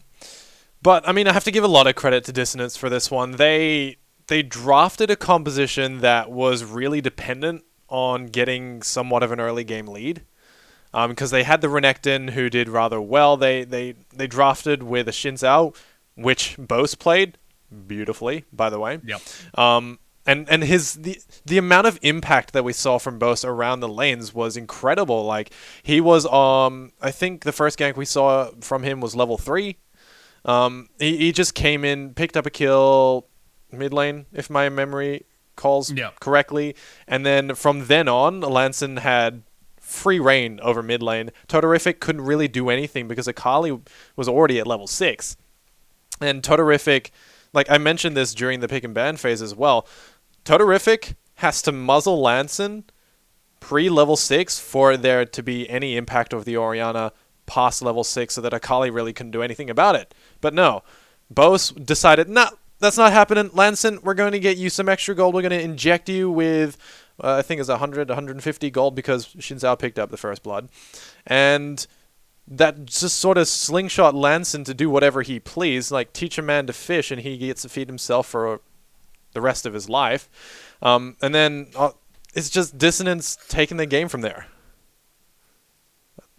but 0.82 1.06
I 1.08 1.12
mean, 1.12 1.28
I 1.28 1.32
have 1.32 1.44
to 1.44 1.50
give 1.50 1.64
a 1.64 1.68
lot 1.68 1.86
of 1.86 1.94
credit 1.94 2.24
to 2.24 2.32
Dissonance 2.32 2.76
for 2.76 2.88
this 2.88 3.10
one. 3.10 3.32
They 3.32 3.96
they 4.28 4.42
drafted 4.42 5.10
a 5.10 5.16
composition 5.16 6.00
that 6.00 6.30
was 6.30 6.64
really 6.64 7.00
dependent 7.00 7.64
on 7.88 8.26
getting 8.26 8.82
somewhat 8.82 9.22
of 9.22 9.30
an 9.32 9.40
early 9.40 9.64
game 9.64 9.86
lead. 9.86 10.22
Because 11.08 11.30
they 11.30 11.42
had 11.42 11.62
the 11.62 11.68
Renekton 11.68 12.30
who 12.30 12.50
did 12.50 12.68
rather 12.68 13.00
well. 13.00 13.38
They 13.38 13.64
they 13.64 13.94
they 14.14 14.26
drafted 14.26 14.82
with 14.82 15.08
a 15.08 15.12
Xin 15.12 15.34
Zhao, 15.34 15.74
which 16.16 16.56
Bose 16.58 16.94
played 16.94 17.38
beautifully, 17.86 18.44
by 18.52 18.68
the 18.68 18.78
way. 18.78 19.00
Yep. 19.02 19.20
Um, 19.54 19.98
and 20.26 20.48
and 20.48 20.62
his 20.62 20.94
the 20.94 21.20
the 21.44 21.58
amount 21.58 21.86
of 21.86 21.98
impact 22.02 22.52
that 22.52 22.64
we 22.64 22.72
saw 22.72 22.98
from 22.98 23.18
Bose 23.18 23.44
around 23.44 23.80
the 23.80 23.88
lanes 23.88 24.32
was 24.32 24.56
incredible. 24.56 25.24
Like 25.24 25.52
he 25.82 26.00
was 26.00 26.26
um 26.26 26.92
I 27.00 27.10
think 27.10 27.42
the 27.44 27.52
first 27.52 27.78
gank 27.78 27.96
we 27.96 28.04
saw 28.04 28.50
from 28.60 28.82
him 28.82 29.00
was 29.00 29.16
level 29.16 29.38
three. 29.38 29.78
Um 30.44 30.88
he, 30.98 31.16
he 31.16 31.32
just 31.32 31.54
came 31.54 31.84
in, 31.84 32.14
picked 32.14 32.36
up 32.36 32.46
a 32.46 32.50
kill 32.50 33.26
mid 33.70 33.92
lane, 33.92 34.26
if 34.32 34.48
my 34.50 34.68
memory 34.68 35.24
calls 35.56 35.90
Yeah. 35.92 36.10
correctly. 36.20 36.76
And 37.06 37.26
then 37.26 37.54
from 37.54 37.86
then 37.86 38.08
on, 38.08 38.40
Lanson 38.40 38.98
had 38.98 39.42
free 39.80 40.20
reign 40.20 40.60
over 40.62 40.82
mid 40.82 41.02
lane. 41.02 41.30
Todorific 41.48 42.00
couldn't 42.00 42.22
really 42.22 42.48
do 42.48 42.70
anything 42.70 43.08
because 43.08 43.26
Akali 43.26 43.78
was 44.16 44.28
already 44.28 44.58
at 44.60 44.66
level 44.66 44.86
six. 44.86 45.36
And 46.20 46.42
Todorific 46.42 47.10
like 47.54 47.70
I 47.70 47.78
mentioned 47.78 48.16
this 48.16 48.34
during 48.34 48.60
the 48.60 48.68
pick 48.68 48.82
and 48.82 48.94
ban 48.94 49.16
phase 49.16 49.42
as 49.42 49.54
well, 49.54 49.86
Totarific 50.44 51.14
has 51.36 51.62
to 51.62 51.72
muzzle 51.72 52.20
Lanson 52.20 52.84
pre 53.60 53.88
level 53.88 54.16
6 54.16 54.58
for 54.58 54.96
there 54.96 55.24
to 55.24 55.42
be 55.42 55.68
any 55.70 55.96
impact 55.96 56.32
of 56.32 56.44
the 56.44 56.56
Orianna 56.56 57.12
past 57.46 57.82
level 57.82 58.04
6 58.04 58.34
so 58.34 58.40
that 58.40 58.52
Akali 58.52 58.90
really 58.90 59.12
couldn't 59.12 59.32
do 59.32 59.42
anything 59.42 59.70
about 59.70 59.94
it. 59.94 60.14
But 60.40 60.54
no, 60.54 60.82
Bose 61.30 61.70
decided, 61.70 62.28
nah, 62.28 62.50
that's 62.80 62.98
not 62.98 63.12
happening. 63.12 63.50
Lanson, 63.52 64.00
we're 64.02 64.14
going 64.14 64.32
to 64.32 64.40
get 64.40 64.56
you 64.56 64.68
some 64.68 64.88
extra 64.88 65.14
gold. 65.14 65.34
We're 65.34 65.42
going 65.42 65.50
to 65.50 65.62
inject 65.62 66.08
you 66.08 66.30
with, 66.30 66.76
uh, 67.22 67.36
I 67.36 67.42
think 67.42 67.60
it's 67.60 67.68
100, 67.68 68.08
150 68.08 68.70
gold 68.70 68.94
because 68.94 69.26
Xin 69.26 69.60
Zhao 69.60 69.78
picked 69.78 69.98
up 69.98 70.10
the 70.10 70.16
first 70.16 70.42
blood. 70.42 70.68
And 71.26 71.86
that 72.48 72.86
just 72.86 73.18
sort 73.18 73.38
of 73.38 73.46
slingshot 73.46 74.14
Lanson 74.14 74.64
to 74.64 74.74
do 74.74 74.90
whatever 74.90 75.22
he 75.22 75.38
pleased, 75.38 75.92
like 75.92 76.12
teach 76.12 76.38
a 76.38 76.42
man 76.42 76.66
to 76.66 76.72
fish 76.72 77.10
and 77.12 77.22
he 77.22 77.38
gets 77.38 77.62
to 77.62 77.68
feed 77.68 77.88
himself 77.88 78.26
for 78.26 78.60
the 79.32 79.40
rest 79.40 79.66
of 79.66 79.74
his 79.74 79.88
life. 79.88 80.28
Um, 80.82 81.16
and 81.22 81.34
then 81.34 81.68
uh, 81.76 81.90
it's 82.34 82.50
just 82.50 82.78
dissonance 82.78 83.36
taking 83.48 83.76
the 83.76 83.86
game 83.86 84.08
from 84.08 84.20
there. 84.20 84.46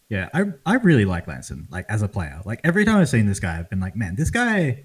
Yeah, 0.09 0.29
I 0.33 0.43
I 0.65 0.75
really 0.75 1.05
like 1.05 1.27
Lanson, 1.27 1.67
like 1.71 1.85
as 1.89 2.01
a 2.01 2.07
player. 2.07 2.39
Like 2.45 2.59
every 2.63 2.85
time 2.85 2.97
I've 2.97 3.09
seen 3.09 3.25
this 3.25 3.39
guy, 3.39 3.57
I've 3.57 3.69
been 3.69 3.79
like, 3.79 3.95
man, 3.95 4.15
this 4.15 4.29
guy 4.29 4.83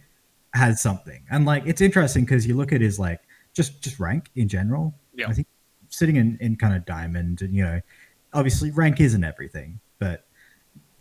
has 0.54 0.80
something. 0.80 1.22
And 1.30 1.44
like 1.44 1.64
it's 1.66 1.80
interesting 1.80 2.24
because 2.24 2.46
you 2.46 2.54
look 2.54 2.72
at 2.72 2.80
his 2.80 2.98
like 2.98 3.20
just 3.52 3.82
just 3.82 4.00
rank 4.00 4.30
in 4.36 4.48
general. 4.48 4.94
Yeah. 5.14 5.28
I 5.28 5.32
think 5.32 5.46
sitting 5.90 6.16
in, 6.16 6.38
in 6.40 6.56
kind 6.56 6.74
of 6.74 6.86
diamond 6.86 7.42
and 7.42 7.52
you 7.54 7.64
know, 7.64 7.80
obviously 8.32 8.70
rank 8.70 9.00
isn't 9.00 9.24
everything, 9.24 9.80
but 9.98 10.24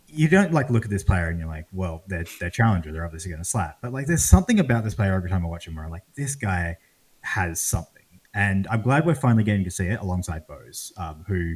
you 0.08 0.28
don't 0.28 0.52
like 0.52 0.70
look 0.70 0.84
at 0.84 0.90
this 0.90 1.04
player 1.04 1.28
and 1.28 1.38
you're 1.38 1.48
like, 1.48 1.66
well, 1.72 2.02
they're 2.06 2.24
they're 2.40 2.50
challenger, 2.50 2.92
they're 2.92 3.04
obviously 3.04 3.30
gonna 3.30 3.44
slap. 3.44 3.78
But 3.80 3.92
like 3.92 4.06
there's 4.06 4.24
something 4.24 4.58
about 4.60 4.84
this 4.84 4.94
player 4.94 5.14
every 5.14 5.30
time 5.30 5.44
I 5.44 5.48
watch 5.48 5.66
him 5.66 5.76
where 5.76 5.84
I'm 5.84 5.90
like, 5.90 6.04
this 6.16 6.34
guy 6.34 6.76
has 7.34 7.60
something. 7.60 7.94
And 8.34 8.66
I'm 8.70 8.82
glad 8.82 9.06
we're 9.06 9.14
finally 9.14 9.44
getting 9.44 9.64
to 9.64 9.70
see 9.70 9.86
it 9.86 10.00
alongside 10.00 10.46
Bose, 10.46 10.92
um, 10.96 11.24
who 11.26 11.54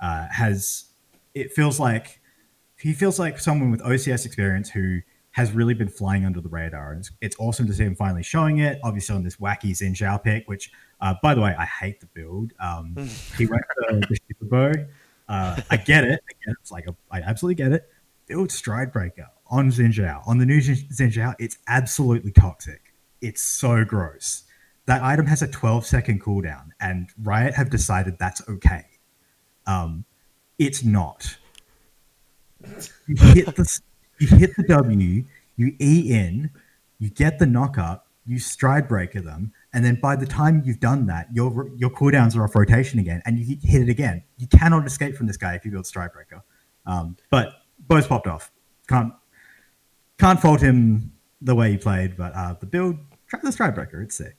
uh, 0.00 0.26
has 0.30 0.86
it 1.34 1.52
feels 1.52 1.78
like 1.78 2.20
he 2.78 2.92
feels 2.92 3.18
like 3.18 3.38
someone 3.38 3.70
with 3.70 3.80
OCS 3.82 4.26
experience 4.26 4.70
who 4.70 5.00
has 5.32 5.52
really 5.52 5.74
been 5.74 5.88
flying 5.88 6.24
under 6.24 6.40
the 6.40 6.48
radar. 6.48 6.92
And 6.92 7.00
it's, 7.00 7.10
it's 7.20 7.36
awesome 7.38 7.66
to 7.66 7.74
see 7.74 7.84
him 7.84 7.96
finally 7.96 8.22
showing 8.22 8.58
it. 8.58 8.78
Obviously, 8.84 9.16
on 9.16 9.24
this 9.24 9.36
wacky 9.36 9.70
Xin 9.70 9.92
Zhao 9.92 10.22
pick, 10.22 10.48
which, 10.48 10.70
uh, 11.00 11.14
by 11.22 11.34
the 11.34 11.40
way, 11.40 11.54
I 11.58 11.64
hate 11.64 12.00
the 12.00 12.06
build. 12.06 12.52
Um, 12.60 12.94
he 13.36 13.46
went 13.46 13.62
for 13.88 13.94
the 13.96 14.16
super 14.28 14.44
bow. 14.44 14.72
Uh, 15.28 15.60
I 15.70 15.76
get 15.76 16.04
it. 16.04 16.20
I 16.28 16.32
get 16.44 16.52
it. 16.52 16.56
It's 16.60 16.70
like 16.70 16.86
a, 16.86 16.94
I 17.10 17.20
absolutely 17.20 17.56
get 17.56 17.72
it. 17.72 17.88
Build 18.26 18.52
Stride 18.52 18.92
Breaker 18.92 19.26
on 19.48 19.70
Xin 19.70 19.92
Zhao. 19.92 20.26
On 20.26 20.38
the 20.38 20.46
new 20.46 20.60
Xin 20.60 21.12
Zhao, 21.12 21.34
it's 21.38 21.58
absolutely 21.66 22.30
toxic. 22.30 22.92
It's 23.20 23.42
so 23.42 23.84
gross. 23.84 24.44
That 24.86 25.02
item 25.02 25.26
has 25.26 25.40
a 25.42 25.48
12 25.48 25.86
second 25.86 26.22
cooldown, 26.22 26.70
and 26.80 27.08
Riot 27.22 27.54
have 27.54 27.70
decided 27.70 28.18
that's 28.18 28.46
okay. 28.48 28.84
Um, 29.66 30.04
it's 30.58 30.84
not. 30.84 31.36
You 33.06 33.16
hit 33.16 33.46
the 33.56 33.80
you 34.18 34.26
hit 34.28 34.56
the 34.56 34.62
W, 34.64 35.24
you 35.56 35.76
E 35.80 36.12
in, 36.12 36.50
you 36.98 37.10
get 37.10 37.38
the 37.38 37.46
knock 37.46 37.78
up, 37.78 38.08
you 38.26 38.38
stride 38.38 38.88
breaker 38.88 39.20
them, 39.20 39.52
and 39.72 39.84
then 39.84 39.96
by 39.96 40.16
the 40.16 40.26
time 40.26 40.62
you've 40.64 40.80
done 40.80 41.06
that, 41.06 41.28
your 41.32 41.68
your 41.76 41.90
cooldowns 41.90 42.36
are 42.36 42.44
off 42.44 42.54
rotation 42.54 42.98
again, 42.98 43.22
and 43.26 43.38
you 43.38 43.58
hit 43.62 43.82
it 43.82 43.88
again. 43.88 44.22
You 44.38 44.46
cannot 44.46 44.86
escape 44.86 45.16
from 45.16 45.26
this 45.26 45.36
guy 45.36 45.54
if 45.54 45.64
you 45.64 45.70
build 45.70 45.86
stride 45.86 46.12
breaker. 46.12 46.42
Um, 46.86 47.16
but 47.30 47.52
both 47.88 48.08
popped 48.08 48.26
off. 48.26 48.50
Can't 48.88 49.12
can't 50.18 50.40
fault 50.40 50.60
him 50.60 51.12
the 51.40 51.54
way 51.54 51.72
he 51.72 51.76
played, 51.76 52.16
but 52.16 52.34
uh, 52.34 52.54
the 52.60 52.66
build 52.66 52.96
try 53.26 53.40
the 53.42 53.52
stride 53.52 53.74
breaker. 53.74 54.00
It's 54.00 54.16
sick. 54.16 54.36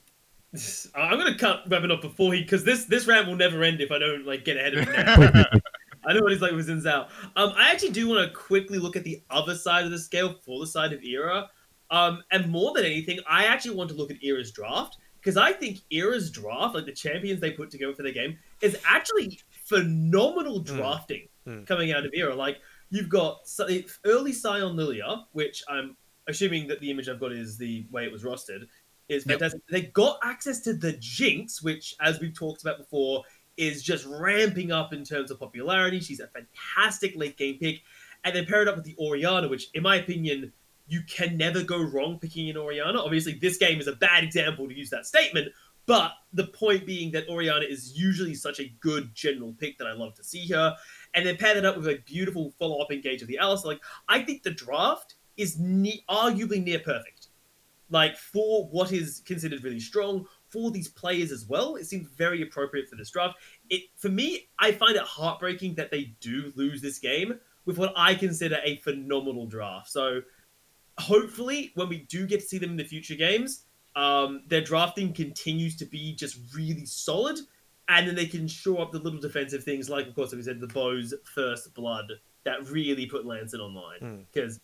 I'm 0.94 1.18
gonna 1.18 1.38
cut 1.38 1.68
Weapon 1.68 1.90
off 1.90 2.00
before 2.02 2.32
he, 2.34 2.42
because 2.42 2.64
this 2.64 2.84
this 2.84 3.06
rant 3.06 3.26
will 3.26 3.36
never 3.36 3.62
end 3.62 3.80
if 3.80 3.90
I 3.90 3.98
don't 3.98 4.26
like 4.26 4.44
get 4.44 4.56
ahead 4.56 4.74
of 4.74 4.88
him. 4.88 4.92
Now. 5.34 5.44
I 6.08 6.12
know 6.12 6.20
what 6.20 6.30
he's 6.30 6.40
like 6.40 6.52
with 6.52 6.68
Xin 6.68 6.82
Zhao. 6.84 7.08
Um, 7.34 7.52
I 7.56 7.72
actually 7.72 7.90
do 7.90 8.08
want 8.08 8.28
to 8.28 8.32
quickly 8.36 8.78
look 8.78 8.94
at 8.94 9.02
the 9.02 9.22
other 9.28 9.56
side 9.56 9.84
of 9.84 9.90
the 9.90 9.98
scale 9.98 10.36
for 10.44 10.60
the 10.60 10.66
side 10.66 10.92
of 10.92 11.02
Era. 11.02 11.50
Um, 11.90 12.22
and 12.30 12.48
more 12.48 12.72
than 12.74 12.84
anything, 12.84 13.18
I 13.28 13.46
actually 13.46 13.74
want 13.76 13.90
to 13.90 13.96
look 13.96 14.12
at 14.12 14.16
Era's 14.22 14.52
draft 14.52 14.98
because 15.20 15.36
I 15.36 15.52
think 15.52 15.78
Era's 15.90 16.30
draft, 16.30 16.76
like 16.76 16.86
the 16.86 16.92
champions 16.92 17.40
they 17.40 17.50
put 17.50 17.70
together 17.70 17.92
for 17.92 18.04
the 18.04 18.12
game, 18.12 18.38
is 18.60 18.78
actually 18.86 19.40
phenomenal 19.50 20.60
drafting 20.60 21.28
Mm. 21.46 21.64
coming 21.64 21.92
out 21.92 22.04
of 22.04 22.10
Era. 22.12 22.34
Like 22.34 22.58
you've 22.90 23.08
got 23.08 23.48
early 24.04 24.32
Sion 24.32 24.74
Lillia, 24.76 25.26
which 25.30 25.62
I'm 25.68 25.96
assuming 26.28 26.66
that 26.66 26.80
the 26.80 26.90
image 26.90 27.08
I've 27.08 27.20
got 27.20 27.30
is 27.32 27.56
the 27.56 27.86
way 27.92 28.04
it 28.04 28.10
was 28.10 28.24
rostered. 28.24 28.66
Is 29.08 29.24
Yep. 29.26 29.52
They 29.70 29.82
got 29.82 30.18
access 30.22 30.60
to 30.60 30.72
the 30.72 30.92
Jinx, 30.94 31.62
which, 31.62 31.94
as 32.00 32.20
we've 32.20 32.34
talked 32.34 32.62
about 32.62 32.78
before, 32.78 33.22
is 33.56 33.82
just 33.82 34.04
ramping 34.06 34.72
up 34.72 34.92
in 34.92 35.04
terms 35.04 35.30
of 35.30 35.38
popularity. 35.38 36.00
She's 36.00 36.20
a 36.20 36.28
fantastic 36.28 37.16
late 37.16 37.36
game 37.36 37.58
pick. 37.58 37.82
And 38.24 38.34
then 38.34 38.46
pair 38.46 38.62
it 38.62 38.68
up 38.68 38.74
with 38.74 38.84
the 38.84 38.96
Orianna, 38.98 39.48
which, 39.48 39.68
in 39.74 39.82
my 39.82 39.96
opinion, 39.96 40.52
you 40.88 41.02
can 41.08 41.36
never 41.36 41.62
go 41.62 41.80
wrong 41.80 42.18
picking 42.18 42.50
an 42.50 42.56
Orianna. 42.56 43.00
Obviously, 43.00 43.34
this 43.34 43.56
game 43.56 43.80
is 43.80 43.86
a 43.86 43.92
bad 43.92 44.24
example 44.24 44.68
to 44.68 44.76
use 44.76 44.90
that 44.90 45.06
statement, 45.06 45.48
but 45.86 46.12
the 46.32 46.48
point 46.48 46.86
being 46.86 47.12
that 47.12 47.28
Orianna 47.28 47.64
is 47.64 47.96
usually 47.96 48.34
such 48.34 48.58
a 48.58 48.72
good 48.80 49.14
general 49.14 49.54
pick 49.58 49.78
that 49.78 49.86
I 49.86 49.92
love 49.92 50.14
to 50.14 50.24
see 50.24 50.48
her. 50.48 50.76
And 51.14 51.24
then 51.24 51.36
pair 51.36 51.54
that 51.54 51.64
up 51.64 51.76
with 51.76 51.86
a 51.86 52.02
beautiful 52.04 52.52
follow 52.58 52.80
up 52.80 52.90
engage 52.90 53.22
of 53.22 53.28
the 53.28 53.38
Alice. 53.38 53.64
Like, 53.64 53.80
I 54.08 54.22
think 54.22 54.42
the 54.42 54.50
draft 54.50 55.14
is 55.36 55.58
ne- 55.58 56.04
arguably 56.08 56.62
near 56.62 56.80
perfect. 56.80 57.15
Like, 57.88 58.16
for 58.16 58.66
what 58.68 58.92
is 58.92 59.22
considered 59.24 59.62
really 59.62 59.80
strong, 59.80 60.26
for 60.48 60.70
these 60.70 60.88
players 60.88 61.30
as 61.30 61.46
well, 61.46 61.76
it 61.76 61.86
seems 61.86 62.08
very 62.08 62.42
appropriate 62.42 62.88
for 62.88 62.96
this 62.96 63.10
draft. 63.10 63.36
It 63.70 63.82
For 63.96 64.08
me, 64.08 64.48
I 64.58 64.72
find 64.72 64.96
it 64.96 65.02
heartbreaking 65.02 65.74
that 65.76 65.90
they 65.90 66.16
do 66.20 66.52
lose 66.56 66.80
this 66.80 66.98
game 66.98 67.38
with 67.64 67.78
what 67.78 67.92
I 67.96 68.14
consider 68.14 68.58
a 68.64 68.76
phenomenal 68.78 69.46
draft. 69.46 69.88
So, 69.88 70.22
hopefully, 70.98 71.72
when 71.74 71.88
we 71.88 71.98
do 72.08 72.26
get 72.26 72.40
to 72.40 72.46
see 72.46 72.58
them 72.58 72.70
in 72.70 72.76
the 72.76 72.84
future 72.84 73.16
games, 73.16 73.64
um, 73.94 74.42
their 74.46 74.60
drafting 74.60 75.12
continues 75.12 75.76
to 75.76 75.84
be 75.86 76.14
just 76.14 76.38
really 76.54 76.86
solid, 76.86 77.38
and 77.88 78.06
then 78.06 78.14
they 78.14 78.26
can 78.26 78.46
shore 78.48 78.82
up 78.82 78.92
the 78.92 78.98
little 78.98 79.20
defensive 79.20 79.64
things, 79.64 79.88
like 79.88 80.06
of 80.06 80.14
course, 80.14 80.32
like 80.32 80.38
we 80.38 80.42
said, 80.42 80.60
the 80.60 80.66
Bow's 80.66 81.14
first 81.34 81.72
blood 81.74 82.12
that 82.44 82.68
really 82.70 83.06
put 83.06 83.26
Lanson 83.26 83.60
online. 83.60 83.98
Hmm. 84.00 84.22
Because, 84.32 84.60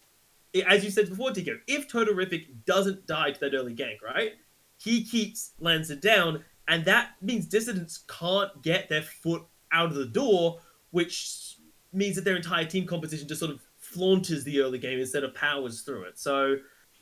as 0.67 0.85
you 0.85 0.91
said 0.91 1.09
before, 1.09 1.31
Tico, 1.31 1.59
if 1.67 1.89
Totarific 1.89 2.65
doesn't 2.67 3.07
die 3.07 3.31
to 3.31 3.41
that 3.41 3.55
early 3.55 3.75
gank, 3.75 4.03
right, 4.03 4.33
he 4.77 5.05
keeps 5.05 5.53
Lanson 5.61 6.01
down, 6.01 6.45
and 6.69 6.85
that 6.85 7.11
means 7.21 7.47
Dissonance 7.47 8.05
can't 8.09 8.63
get 8.63 8.89
their 8.89 9.03
foot 9.03 9.43
out 9.73 9.87
of 9.87 9.95
the 9.95 10.07
door, 10.07 10.61
which 10.91 11.57
means 11.93 12.17
that 12.17 12.25
their 12.25 12.37
entire 12.37 12.65
team 12.65 12.87
composition 12.87 13.29
just 13.29 13.41
sort 13.41 13.53
of 13.53 13.61
flaunches 13.83 14.45
the 14.45 14.61
early 14.61 14.79
game 14.79 14.99
instead 14.99 15.25
of 15.25 15.35
powers 15.35 15.83
through 15.83 16.05
it. 16.05 16.19
So 16.19 16.57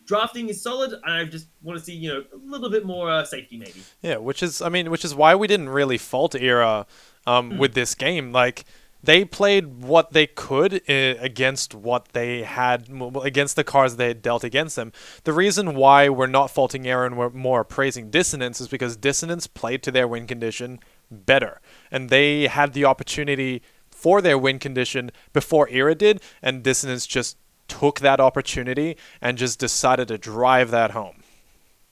drafting 0.04 0.48
is 0.48 0.62
solid, 0.62 0.92
and 0.92 1.12
I 1.12 1.24
just 1.24 1.46
want 1.62 1.78
to 1.78 1.84
see 1.84 1.94
you 1.94 2.08
know 2.12 2.24
a 2.32 2.36
little 2.36 2.70
bit 2.70 2.84
more 2.84 3.10
uh, 3.10 3.24
safety 3.24 3.56
maybe. 3.56 3.82
Yeah, 4.02 4.16
which 4.16 4.42
is 4.42 4.60
I 4.62 4.68
mean, 4.68 4.90
which 4.90 5.04
is 5.04 5.14
why 5.14 5.34
we 5.34 5.46
didn't 5.46 5.68
really 5.68 5.98
fault 5.98 6.34
Era 6.34 6.86
um, 7.26 7.58
with 7.58 7.74
this 7.74 7.94
game. 7.94 8.32
Like 8.32 8.64
they 9.02 9.24
played 9.24 9.82
what 9.82 10.12
they 10.12 10.26
could 10.26 10.74
uh, 10.88 11.14
against 11.20 11.74
what 11.74 12.08
they 12.08 12.42
had 12.42 12.88
against 13.22 13.56
the 13.56 13.64
cards 13.64 13.96
they 13.96 14.08
had 14.08 14.22
dealt 14.22 14.44
against 14.44 14.76
them. 14.76 14.92
The 15.24 15.32
reason 15.32 15.74
why 15.74 16.08
we're 16.08 16.26
not 16.26 16.50
faulting 16.50 16.86
and 16.86 17.16
we're 17.16 17.30
more 17.30 17.64
praising 17.64 18.10
Dissonance 18.10 18.60
is 18.60 18.68
because 18.68 18.96
Dissonance 18.96 19.46
played 19.46 19.82
to 19.84 19.90
their 19.90 20.08
win 20.08 20.26
condition 20.26 20.80
better, 21.10 21.60
and 21.90 22.10
they 22.10 22.46
had 22.46 22.72
the 22.72 22.84
opportunity 22.84 23.62
for 23.90 24.20
their 24.22 24.38
win 24.38 24.58
condition 24.58 25.10
before 25.32 25.68
Era 25.68 25.94
did, 25.94 26.22
and 26.42 26.62
Dissonance 26.62 27.06
just 27.06 27.36
took 27.68 28.00
that 28.00 28.20
opportunity 28.20 28.96
and 29.20 29.38
just 29.38 29.58
decided 29.58 30.08
to 30.08 30.18
drive 30.18 30.70
that 30.70 30.90
home. 30.90 31.19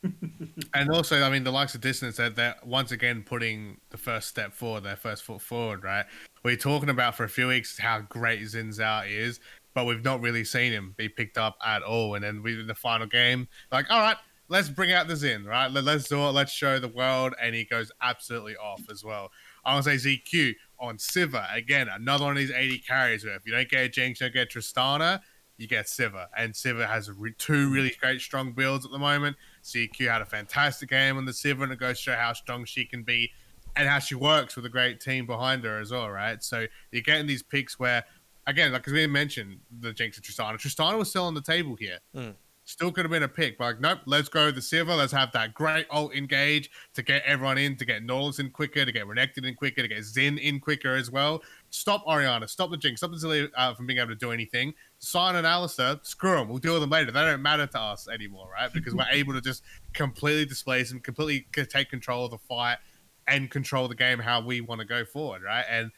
And 0.75 0.91
also, 0.91 1.23
I 1.23 1.31
mean, 1.31 1.45
the 1.45 1.51
likes 1.51 1.75
of 1.75 1.81
distance 1.81 2.17
that 2.17 2.37
they're 2.37 2.55
once 2.65 2.93
again 2.93 3.23
putting 3.25 3.79
the 3.91 3.97
first 3.97 4.29
step 4.29 4.53
forward, 4.53 4.83
their 4.83 4.97
first 4.97 5.25
foot 5.25 5.41
forward, 5.41 5.83
right? 5.83 6.05
We're 6.43 6.57
talking 6.57 6.91
about 6.91 7.17
for 7.17 7.25
a 7.25 7.29
few 7.29 7.49
weeks 7.49 7.79
how 7.79 8.01
great 8.01 8.41
Xin 8.41 8.77
Zhao 8.77 9.09
is, 9.09 9.41
but 9.75 9.87
we've 9.87 10.05
not 10.05 10.21
really 10.21 10.45
seen 10.45 10.73
him 10.73 10.95
be 10.97 11.09
picked 11.09 11.39
up 11.39 11.57
at 11.65 11.83
all. 11.83 12.15
And 12.15 12.25
then 12.25 12.43
we 12.43 12.59
in 12.59 12.67
the 12.67 12.75
final 12.75 13.07
game, 13.07 13.49
like, 13.73 13.87
all 13.91 14.01
right, 14.01 14.17
let's 14.49 14.69
bring 14.69 14.93
out 14.93 15.09
the 15.09 15.15
Xin, 15.15 15.47
right? 15.47 15.71
Let, 15.71 15.87
us 15.87 16.09
do 16.09 16.21
it. 16.27 16.33
Let's 16.33 16.53
show 16.53 16.79
the 16.79 16.89
world. 16.89 17.35
And 17.41 17.55
he 17.55 17.65
goes 17.65 17.91
absolutely 18.03 18.57
off 18.57 18.83
as 18.91 19.05
well. 19.05 19.31
I 19.65 19.75
want 19.75 19.85
to 19.85 19.99
say 19.99 20.17
ZQ 20.17 20.55
on 20.81 20.97
Sivir. 20.97 21.55
Again, 21.55 21.89
another 21.89 22.25
one 22.25 22.33
of 22.33 22.39
these 22.39 22.51
AD 22.51 22.87
carries 22.87 23.25
where 23.25 23.35
if 23.35 23.43
you 23.47 23.53
don't 23.53 23.69
get 23.69 23.93
Jinx, 23.93 24.21
you 24.21 24.27
don't 24.27 24.35
get 24.35 24.51
Tristana, 24.51 25.21
you 25.57 25.67
get 25.67 25.87
Sivir. 25.87 26.27
And 26.37 26.53
Sivir 26.53 26.89
has 26.89 27.11
re- 27.11 27.35
two 27.37 27.71
really 27.71 27.95
great, 28.01 28.21
strong 28.21 28.53
builds 28.53 28.85
at 28.85 28.91
the 28.91 28.99
moment. 28.99 29.37
ZQ 29.75 30.11
had 30.11 30.23
a 30.23 30.27
fantastic 30.27 30.91
game 30.91 31.17
on 31.17 31.25
the 31.25 31.33
Sivir, 31.33 31.65
and 31.65 31.73
it 31.73 31.79
goes 31.79 31.99
to 31.99 32.03
show 32.03 32.15
how 32.15 32.33
strong 32.33 32.65
she 32.65 32.85
can 32.85 33.03
be 33.03 33.33
and 33.77 33.89
how 33.89 33.99
she 33.99 34.15
works 34.15 34.57
with 34.57 34.67
a 34.67 34.69
great 34.69 35.01
team 35.01 35.27
behind 35.27 35.65
her 35.65 35.79
as 35.79 35.93
well, 35.93 36.11
right? 36.11 36.43
So 36.43 36.67
you're 36.91 37.03
getting 37.03 37.27
these 37.27 37.43
picks 37.43 37.79
where, 37.79 38.05
again, 38.47 38.73
like 38.73 38.87
as 38.87 38.93
we 38.93 39.07
mentioned, 39.07 39.61
the 39.81 39.93
Jinx 39.93 40.17
and 40.17 40.27
Tristana. 40.27 40.59
Tristana 40.59 40.99
was 40.99 41.11
still 41.11 41.25
on 41.25 41.35
the 41.35 41.43
table 41.43 41.77
here. 41.77 41.99
Mm. 42.15 42.35
Still 42.65 42.93
could 42.93 43.05
have 43.05 43.11
been 43.11 43.23
a 43.23 43.29
pick, 43.29 43.57
but 43.57 43.65
like, 43.65 43.81
nope, 43.81 44.01
let's 44.05 44.29
go 44.29 44.47
with 44.47 44.55
the 44.55 44.61
Sivir. 44.61 44.97
Let's 44.97 45.13
have 45.13 45.33
that 45.33 45.55
great 45.55 45.87
ult 45.91 46.15
engage 46.15 46.71
to 46.95 47.03
get 47.03 47.23
everyone 47.25 47.57
in, 47.57 47.77
to 47.77 47.85
get 47.87 48.03
Nautilus 48.03 48.41
in 48.41 48.51
quicker, 48.51 48.85
to 48.85 48.93
get 48.93 49.07
Renekton 49.07 49.47
in 49.47 49.55
quicker, 49.55 49.81
to 49.81 49.89
get 49.89 49.99
Xin 49.99 50.39
in 50.39 50.61
quicker 50.61 50.95
as 50.95 51.11
well. 51.11 51.43
Stop 51.71 52.05
Orianna, 52.07 52.49
stop 52.49 52.71
the 52.71 52.77
Jinx, 52.77 53.01
stop 53.01 53.11
the 53.11 53.17
Zilly 53.17 53.49
uh, 53.57 53.75
from 53.75 53.87
being 53.87 53.99
able 53.99 54.09
to 54.09 54.15
do 54.15 54.31
anything. 54.31 54.73
Sion 55.01 55.37
and 55.37 55.47
Alistar, 55.47 56.05
screw 56.05 56.37
them. 56.37 56.49
We'll 56.49 56.59
deal 56.59 56.73
with 56.73 56.83
them 56.83 56.91
later. 56.91 57.11
They 57.11 57.21
don't 57.21 57.43
matter 57.43 57.67
to 57.67 57.79
us 57.79 58.09
anymore, 58.09 58.49
right? 58.53 58.73
Because 58.73 58.95
we're 58.95 59.05
able 59.11 59.35
to 59.35 59.41
just 59.41 59.63
completely 59.93 60.47
displace 60.47 60.91
them, 60.91 61.01
completely 61.01 61.47
take 61.67 61.91
control 61.91 62.25
of 62.25 62.31
the 62.31 62.39
fight, 62.39 62.79
and 63.27 63.51
control 63.51 63.89
the 63.89 63.95
game 63.95 64.19
how 64.19 64.41
we 64.41 64.61
want 64.61 64.81
to 64.81 64.87
go 64.87 65.05
forward, 65.05 65.43
right? 65.43 65.65
And 65.71 65.91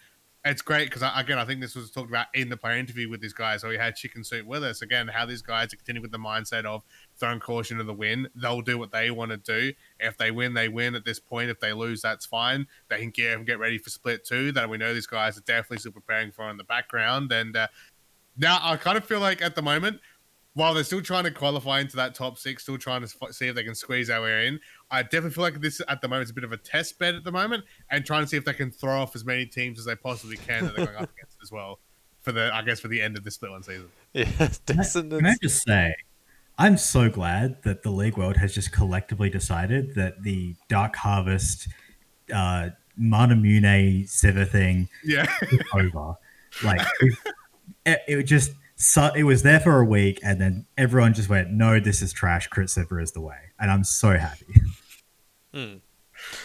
it's 0.44 0.62
great 0.62 0.90
because 0.90 1.08
again, 1.16 1.38
I 1.38 1.44
think 1.44 1.60
this 1.60 1.74
was 1.74 1.90
talked 1.90 2.08
about 2.08 2.26
in 2.34 2.48
the 2.48 2.56
player 2.56 2.76
interview 2.76 3.08
with 3.08 3.20
these 3.20 3.32
guys. 3.32 3.60
So 3.60 3.68
we 3.68 3.76
had 3.76 3.94
Chicken 3.94 4.24
Soup 4.24 4.46
with 4.46 4.64
us 4.64 4.82
again. 4.82 5.06
How 5.06 5.26
these 5.26 5.42
guys 5.42 5.72
are 5.72 5.76
continuing 5.76 6.02
with 6.02 6.12
the 6.12 6.18
mindset 6.18 6.64
of 6.64 6.82
throwing 7.20 7.38
caution 7.38 7.78
to 7.78 7.84
the 7.84 7.94
win. 7.94 8.28
They'll 8.34 8.62
do 8.62 8.78
what 8.78 8.90
they 8.90 9.10
want 9.10 9.30
to 9.30 9.36
do. 9.36 9.72
If 10.00 10.16
they 10.16 10.30
win, 10.30 10.54
they 10.54 10.68
win. 10.68 10.94
At 10.94 11.04
this 11.04 11.20
point, 11.20 11.50
if 11.50 11.60
they 11.60 11.72
lose, 11.72 12.02
that's 12.02 12.26
fine. 12.26 12.66
They 12.88 12.98
can 12.98 13.10
get 13.10 13.44
get 13.44 13.58
ready 13.58 13.78
for 13.78 13.90
split 13.90 14.24
two. 14.24 14.50
That 14.52 14.68
we 14.68 14.78
know 14.78 14.92
these 14.92 15.06
guys 15.06 15.38
are 15.38 15.42
definitely 15.42 15.78
still 15.78 15.92
preparing 15.92 16.32
for 16.32 16.50
in 16.50 16.56
the 16.56 16.64
background. 16.64 17.30
And 17.30 17.56
uh, 17.56 17.68
now 18.36 18.58
I 18.60 18.76
kind 18.76 18.98
of 18.98 19.04
feel 19.04 19.20
like 19.20 19.42
at 19.42 19.54
the 19.54 19.62
moment 19.62 20.00
while 20.54 20.74
they're 20.74 20.84
still 20.84 21.00
trying 21.00 21.24
to 21.24 21.30
qualify 21.30 21.80
into 21.80 21.96
that 21.96 22.14
top 22.14 22.36
six, 22.36 22.64
still 22.64 22.76
trying 22.76 23.02
to 23.02 23.08
see 23.30 23.46
if 23.46 23.54
they 23.54 23.62
can 23.62 23.74
squeeze 23.74 24.10
our 24.10 24.22
way 24.22 24.48
in, 24.48 24.58
I 24.90 25.02
definitely 25.02 25.30
feel 25.30 25.44
like 25.44 25.60
this 25.60 25.80
at 25.88 26.00
the 26.00 26.08
moment 26.08 26.24
is 26.24 26.30
a 26.30 26.34
bit 26.34 26.44
of 26.44 26.52
a 26.52 26.56
test 26.56 26.98
bed 26.98 27.14
at 27.14 27.24
the 27.24 27.30
moment, 27.30 27.64
and 27.90 28.04
trying 28.04 28.24
to 28.24 28.28
see 28.28 28.36
if 28.36 28.44
they 28.44 28.52
can 28.52 28.70
throw 28.70 29.00
off 29.00 29.14
as 29.14 29.24
many 29.24 29.46
teams 29.46 29.78
as 29.78 29.84
they 29.84 29.94
possibly 29.94 30.36
can 30.36 30.64
that 30.64 30.74
they're 30.76 30.86
going 30.86 30.96
up 30.96 31.10
against 31.16 31.36
as 31.42 31.52
well 31.52 31.78
for 32.20 32.32
the 32.32 32.50
I 32.52 32.62
guess 32.62 32.80
for 32.80 32.88
the 32.88 33.00
end 33.00 33.16
of 33.16 33.24
the 33.24 33.30
split 33.30 33.50
one 33.50 33.62
season. 33.62 33.88
Yeah, 34.12 34.24
Can 34.66 34.80
I 34.80 35.34
just 35.42 35.62
say, 35.62 35.94
I'm 36.60 36.76
so 36.76 37.08
glad 37.08 37.62
that 37.62 37.82
the 37.82 37.90
League 37.90 38.16
World 38.18 38.36
has 38.36 38.54
just 38.54 38.70
collectively 38.70 39.30
decided 39.30 39.94
that 39.94 40.22
the 40.22 40.54
Dark 40.68 40.94
Harvest, 40.94 41.68
uh, 42.32 42.68
Manamune 43.00 44.04
Sivir 44.04 44.46
thing 44.46 44.88
Yeah. 45.02 45.26
is 45.50 45.60
over. 45.74 46.14
Like 46.62 46.86
it, 47.86 48.00
it 48.06 48.22
just 48.24 48.52
so 48.76 49.10
it 49.16 49.22
was 49.24 49.42
there 49.42 49.60
for 49.60 49.78
a 49.80 49.84
week, 49.84 50.20
and 50.22 50.40
then 50.40 50.66
everyone 50.76 51.14
just 51.14 51.28
went, 51.28 51.50
"No, 51.50 51.80
this 51.80 52.02
is 52.02 52.12
trash. 52.12 52.46
Crit 52.48 52.68
Sivir 52.68 53.02
is 53.02 53.12
the 53.12 53.20
way," 53.20 53.38
and 53.58 53.70
I'm 53.70 53.84
so 53.84 54.16
happy. 54.18 54.46
Hmm. 55.54 55.74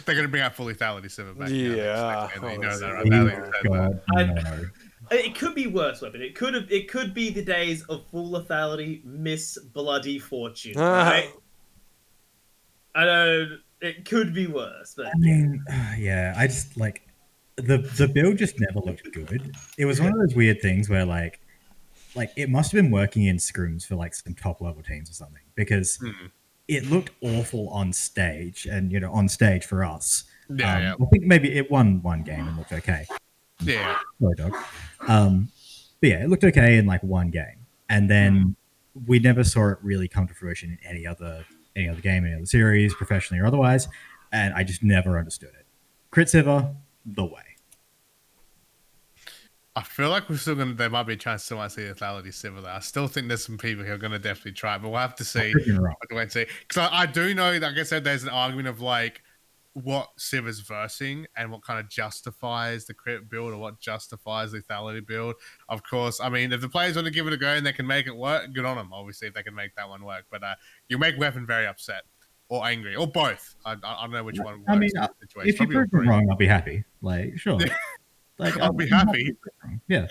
They're 0.06 0.16
going 0.16 0.24
to 0.26 0.30
bring 0.30 0.42
out 0.44 0.56
full 0.56 0.68
lethality 0.68 1.06
Sivir 1.08 1.38
back. 1.38 1.50
Yeah. 1.50 1.76
now, 1.76 2.20
Oh, 2.20 2.22
next 2.22 2.42
week, 2.42 2.52
and 2.54 2.54
you 2.54 2.60
know 2.60 2.78
that, 2.78 2.94
right? 2.94 3.02
Oh, 3.02 3.10
you 3.10 3.22
said 3.22 3.52
that. 3.64 3.64
God, 3.68 4.02
I- 4.16 4.24
no. 4.26 4.66
It 5.12 5.36
could 5.36 5.56
be 5.56 5.68
worse, 5.68 6.02
weapon. 6.02 6.22
It 6.22 6.36
could 6.36 6.54
have. 6.54 6.72
It 6.72 6.90
could 6.90 7.14
be 7.14 7.30
the 7.30 7.44
days 7.44 7.84
of 7.84 8.06
full 8.08 8.32
lethality, 8.32 9.04
Miss 9.06 9.58
Bloody 9.74 10.20
Fortune. 10.20 10.74
Ah. 10.78 11.10
Right? 11.10 11.30
I 12.96 13.06
know 13.06 13.58
it 13.82 14.06
could 14.06 14.34
be 14.34 14.48
worse, 14.48 14.94
but 14.96 15.08
I 15.08 15.12
mean, 15.18 15.64
yeah, 15.98 16.34
I 16.38 16.48
just 16.48 16.78
like 16.78 17.08
the 17.58 17.78
the 17.78 18.08
build 18.08 18.38
just 18.38 18.56
never 18.60 18.80
looked 18.80 19.12
good. 19.14 19.56
It 19.78 19.86
was 19.86 20.00
one 20.00 20.12
of 20.14 20.20
those 20.20 20.36
weird 20.36 20.62
things 20.62 20.90
where 20.90 21.06
like 21.06 21.40
like 22.16 22.32
it 22.38 22.50
must 22.50 22.72
have 22.72 22.82
been 22.82 22.92
working 22.92 23.26
in 23.26 23.38
scrims 23.38 23.86
for 23.86 23.96
like 23.96 24.14
some 24.16 24.34
top 24.34 24.62
level 24.62 24.82
teams 24.82 25.10
or 25.10 25.14
something 25.14 25.42
because 25.56 25.98
Hmm. 25.98 26.28
it 26.68 26.90
looked 26.90 27.12
awful 27.22 27.68
on 27.70 27.92
stage 27.92 28.66
and 28.66 28.92
you 28.92 29.00
know 29.00 29.12
on 29.12 29.28
stage 29.30 29.66
for 29.66 29.84
us. 29.84 30.24
Yeah, 30.50 30.76
Um, 30.76 30.82
yeah, 30.84 30.94
I 30.94 31.06
think 31.12 31.24
maybe 31.26 31.54
it 31.58 31.70
won 31.70 32.02
one 32.02 32.24
game 32.24 32.48
and 32.48 32.58
looked 32.58 32.72
okay. 32.72 33.06
Yeah. 33.62 33.98
Sorry, 34.22 34.36
dog. 34.36 34.56
Um, 35.08 35.50
but 36.02 36.10
yeah, 36.10 36.24
it 36.24 36.30
looked 36.30 36.44
okay 36.44 36.78
in 36.78 36.86
like 36.86 37.04
one 37.04 37.30
game, 37.30 37.66
and 37.90 38.10
then 38.10 38.56
we 39.08 39.20
never 39.20 39.44
saw 39.44 39.70
it 39.70 39.78
really 39.82 40.08
come 40.08 40.28
to 40.28 40.34
fruition 40.34 40.72
in 40.72 40.90
any 40.90 41.06
other 41.06 41.46
any 41.76 41.90
other 41.90 42.02
game, 42.02 42.26
any 42.26 42.36
other 42.36 42.46
series, 42.46 42.94
professionally 42.94 43.42
or 43.42 43.46
otherwise. 43.46 43.88
And 44.32 44.54
I 44.54 44.64
just 44.64 44.84
never 44.84 45.18
understood 45.18 45.50
it. 45.50 45.66
Crit 46.12 46.28
Sivir, 46.28 46.74
the 47.06 47.26
way. 47.26 47.42
I 49.78 49.84
feel 49.84 50.10
like 50.10 50.30
we're 50.30 50.38
still 50.38 50.56
going 50.56 50.70
to, 50.70 50.74
there 50.74 50.90
might 50.90 51.04
be 51.04 51.14
a 51.14 51.18
chance 51.18 51.46
to 51.48 51.56
might 51.56 51.72
see 51.72 51.82
lethality 51.82 52.42
there. 52.42 52.72
I 52.72 52.80
still 52.80 53.08
think 53.08 53.28
there's 53.28 53.46
some 53.46 53.58
people 53.58 53.84
who 53.84 53.92
are 53.92 53.98
going 53.98 54.14
to 54.14 54.20
definitely 54.20 54.54
try, 54.54 54.78
but 54.78 54.90
we'll 54.90 55.02
have 55.02 55.16
to 55.16 55.26
see. 55.26 55.54
Freaking. 55.54 55.78
I'll 55.78 56.16
wait 56.16 56.24
and 56.24 56.32
see. 56.32 56.46
Because 56.66 56.90
I, 56.90 57.02
I 57.02 57.06
do 57.06 57.34
know, 57.34 57.52
like 57.58 57.78
I 57.78 57.84
said, 57.84 58.06
there's 58.06 58.24
an 58.24 58.30
argument 58.30 58.70
of 58.70 58.80
like 58.80 59.22
what 59.76 60.10
Civ 60.18 60.48
is 60.48 60.62
versing 60.62 61.28
and 61.36 61.52
what 61.52 61.62
kind 61.62 61.80
of 61.80 61.90
justifies 61.90 62.86
the 62.86 62.94
crit 62.94 63.30
build 63.30 63.54
or 63.54 63.58
what 63.58 63.80
justifies 63.80 64.54
the 64.54 64.62
lethality 64.62 65.06
build. 65.06 65.36
Of 65.68 65.84
course, 65.84 66.22
I 66.22 66.30
mean, 66.30 66.54
if 66.54 66.62
the 66.62 66.70
players 66.70 66.96
want 66.96 67.08
to 67.08 67.12
give 67.12 67.28
it 67.28 67.34
a 67.34 67.38
go 67.38 67.50
and 67.50 67.66
they 67.66 67.74
can 67.74 67.86
make 67.86 68.08
it 68.08 68.16
work, 68.16 68.54
good 68.54 68.64
on 68.64 68.78
them, 68.78 68.92
obviously, 68.94 69.28
if 69.28 69.34
they 69.34 69.44
can 69.44 69.54
make 69.54 69.76
that 69.76 69.90
one 69.90 70.06
work. 70.06 70.26
But 70.32 70.44
uh, 70.44 70.56
you 70.88 70.98
make 70.98 71.20
Weapon 71.20 71.46
very 71.46 71.68
upset 71.68 72.04
or 72.48 72.66
angry 72.66 72.96
or 72.96 73.06
both. 73.06 73.56
I, 73.66 73.74
I 73.74 74.02
don't 74.02 74.12
know 74.12 74.24
which 74.24 74.40
one 74.40 74.60
works 74.60 74.70
I 74.70 74.76
mean, 74.78 74.92
in 74.96 75.02
uh, 75.02 75.08
situation. 75.20 75.54
If 75.54 75.60
you 75.60 75.68
prove 75.68 75.92
me 75.92 76.08
wrong, 76.08 76.28
I'll 76.30 76.38
be 76.38 76.48
happy. 76.48 76.86
Like, 77.02 77.38
sure. 77.38 77.60
Like, 78.38 78.60
I'll 78.60 78.74
be 78.74 78.90
happy. 78.90 79.24
to 79.24 79.32
be 79.32 79.50
wrong. 79.64 79.82
Yeah. 79.88 80.08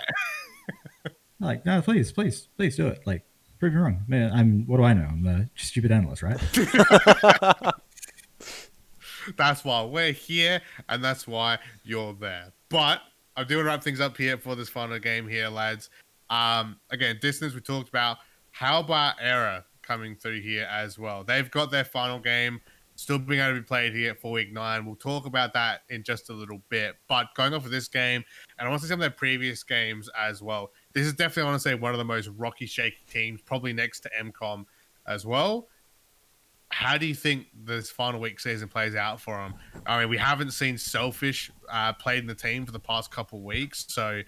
like, 1.40 1.66
no, 1.66 1.82
please, 1.82 2.10
please, 2.10 2.48
please 2.56 2.74
do 2.74 2.86
it. 2.86 3.02
Like, 3.04 3.22
prove 3.58 3.74
me 3.74 3.80
wrong. 3.80 4.04
Man, 4.08 4.32
I'm. 4.32 4.66
What 4.66 4.78
do 4.78 4.84
I 4.84 4.94
know? 4.94 5.06
I'm 5.10 5.26
a 5.26 5.46
stupid 5.56 5.92
analyst, 5.92 6.22
right? 6.22 6.40
That's 9.36 9.64
why 9.64 9.82
we're 9.82 10.12
here, 10.12 10.60
and 10.88 11.02
that's 11.02 11.26
why 11.26 11.58
you're 11.84 12.14
there. 12.14 12.52
But 12.68 13.00
I'm 13.36 13.46
doing 13.46 13.66
wrap 13.66 13.82
things 13.82 14.00
up 14.00 14.16
here 14.16 14.38
for 14.38 14.54
this 14.54 14.68
final 14.68 14.98
game 14.98 15.28
here, 15.28 15.48
lads. 15.48 15.90
Um, 16.30 16.78
again, 16.90 17.18
distance 17.20 17.54
we 17.54 17.60
talked 17.60 17.88
about. 17.88 18.18
How 18.50 18.80
about 18.80 19.16
Era 19.20 19.64
coming 19.82 20.14
through 20.16 20.40
here 20.40 20.68
as 20.70 20.98
well? 20.98 21.24
They've 21.24 21.50
got 21.50 21.70
their 21.70 21.84
final 21.84 22.18
game 22.18 22.60
still 22.96 23.18
being 23.18 23.40
able 23.40 23.56
to 23.56 23.60
be 23.60 23.66
played 23.66 23.92
here 23.92 24.14
for 24.14 24.30
week 24.30 24.52
nine. 24.52 24.86
We'll 24.86 24.94
talk 24.94 25.26
about 25.26 25.52
that 25.54 25.82
in 25.90 26.04
just 26.04 26.30
a 26.30 26.32
little 26.32 26.62
bit. 26.68 26.94
But 27.08 27.34
going 27.34 27.52
off 27.52 27.64
of 27.64 27.72
this 27.72 27.88
game, 27.88 28.24
and 28.58 28.66
I 28.66 28.70
want 28.70 28.82
to 28.82 28.86
say 28.86 28.92
some 28.92 29.00
of 29.00 29.02
their 29.02 29.10
previous 29.10 29.64
games 29.64 30.08
as 30.18 30.42
well. 30.42 30.70
This 30.92 31.06
is 31.06 31.12
definitely, 31.12 31.42
I 31.42 31.46
want 31.46 31.62
to 31.62 31.68
say, 31.68 31.74
one 31.74 31.92
of 31.92 31.98
the 31.98 32.04
most 32.04 32.28
rocky, 32.36 32.66
shaky 32.66 33.04
teams, 33.10 33.42
probably 33.42 33.72
next 33.72 34.00
to 34.00 34.10
MCOM 34.22 34.64
as 35.06 35.26
well 35.26 35.68
how 36.74 36.98
do 36.98 37.06
you 37.06 37.14
think 37.14 37.46
this 37.64 37.88
final 37.88 38.20
week 38.20 38.40
season 38.40 38.66
plays 38.66 38.96
out 38.96 39.20
for 39.20 39.36
them? 39.36 39.54
I 39.86 40.00
mean, 40.00 40.08
we 40.08 40.18
haven't 40.18 40.50
seen 40.50 40.76
Selfish 40.76 41.48
uh, 41.70 41.92
played 41.92 42.18
in 42.18 42.26
the 42.26 42.34
team 42.34 42.66
for 42.66 42.72
the 42.72 42.80
past 42.80 43.12
couple 43.12 43.40
weeks, 43.42 43.86
so 43.88 44.22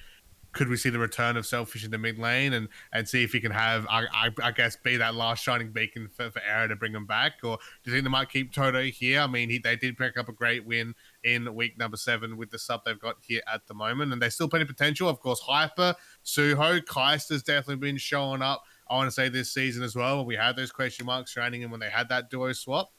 could 0.53 0.69
we 0.69 0.77
see 0.77 0.89
the 0.89 0.99
return 0.99 1.37
of 1.37 1.45
Selfish 1.45 1.85
in 1.85 1.91
the 1.91 1.99
mid 1.99 2.21
lane 2.21 2.53
and, 2.53 2.69
and 2.93 3.09
see 3.09 3.25
if 3.25 3.33
he 3.33 3.41
can 3.41 3.51
have, 3.51 3.85
I, 3.91 4.05
I, 4.13 4.31
I 4.45 4.53
guess, 4.53 4.77
be 4.77 4.97
that 4.97 5.17
last 5.17 5.43
shining 5.43 5.73
beacon 5.73 6.09
for, 6.09 6.31
for 6.31 6.41
to 6.69 6.77
bring 6.77 6.95
him 6.95 7.05
back? 7.05 7.33
Or 7.43 7.59
do 7.83 7.91
you 7.91 7.93
think 7.93 8.05
they 8.05 8.11
might 8.11 8.31
keep 8.31 8.53
Toto 8.53 8.81
here? 8.85 9.23
I 9.23 9.27
mean, 9.27 9.51
he, 9.51 9.59
they 9.59 9.75
did 9.75 9.99
pick 9.99 10.17
up 10.17 10.29
a 10.29 10.33
great 10.33 10.65
win 10.65 10.95
in 11.25 11.53
week 11.53 11.77
number 11.77 11.97
seven 11.97 12.37
with 12.37 12.51
the 12.51 12.61
sub 12.61 12.85
they've 12.85 12.99
got 12.99 13.17
here 13.23 13.43
at 13.53 13.67
the 13.67 13.75
moment, 13.75 14.13
and 14.13 14.23
there's 14.23 14.35
still 14.35 14.49
plenty 14.49 14.63
of 14.63 14.69
potential. 14.69 15.09
Of 15.09 15.19
course, 15.19 15.41
Hyper, 15.41 15.97
Suho, 16.25 16.81
Keister's 16.81 17.43
definitely 17.43 17.85
been 17.85 17.99
showing 17.99 18.41
up. 18.41 18.63
I 18.89 18.97
want 18.97 19.09
to 19.09 19.13
say 19.13 19.29
this 19.29 19.53
season 19.53 19.83
as 19.83 19.97
well, 19.97 20.19
when 20.19 20.27
we 20.27 20.37
had 20.37 20.57
those 20.57 20.71
question 20.71 21.07
marks 21.07 21.35
surrounding 21.35 21.63
him 21.63 21.71
when 21.71 21.81
they 21.81 21.91
had 21.91 22.09
that 22.11 22.31
duo 22.31 22.53
swap. 22.53 22.91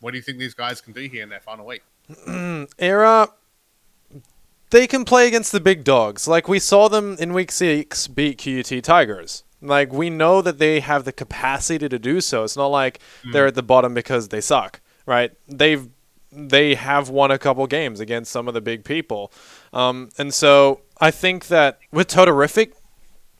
What 0.00 0.10
do 0.12 0.16
you 0.16 0.22
think 0.22 0.38
these 0.38 0.54
guys 0.54 0.80
can 0.80 0.92
do 0.92 1.00
here 1.02 1.22
in 1.22 1.28
their 1.28 1.40
final 1.40 1.66
week? 1.66 1.82
Era, 2.78 3.28
they 4.70 4.86
can 4.86 5.04
play 5.04 5.26
against 5.26 5.52
the 5.52 5.60
big 5.60 5.84
dogs. 5.84 6.28
Like 6.28 6.48
we 6.48 6.58
saw 6.58 6.88
them 6.88 7.16
in 7.18 7.32
week 7.32 7.50
six 7.50 8.06
beat 8.08 8.38
QUT 8.38 8.82
Tigers. 8.82 9.42
Like 9.62 9.92
we 9.92 10.10
know 10.10 10.42
that 10.42 10.58
they 10.58 10.80
have 10.80 11.04
the 11.04 11.12
capacity 11.12 11.88
to 11.88 11.98
do 11.98 12.20
so. 12.20 12.44
It's 12.44 12.56
not 12.56 12.66
like 12.66 13.00
they're 13.32 13.46
at 13.46 13.54
the 13.54 13.62
bottom 13.62 13.94
because 13.94 14.28
they 14.28 14.40
suck, 14.40 14.80
right? 15.06 15.32
They've 15.48 15.88
they 16.30 16.74
have 16.74 17.08
won 17.08 17.30
a 17.30 17.38
couple 17.38 17.66
games 17.66 17.98
against 17.98 18.30
some 18.30 18.48
of 18.48 18.54
the 18.54 18.60
big 18.60 18.84
people, 18.84 19.32
um, 19.72 20.10
and 20.18 20.34
so 20.34 20.82
I 21.00 21.10
think 21.10 21.46
that 21.46 21.78
with 21.90 22.08
Totarific, 22.08 22.72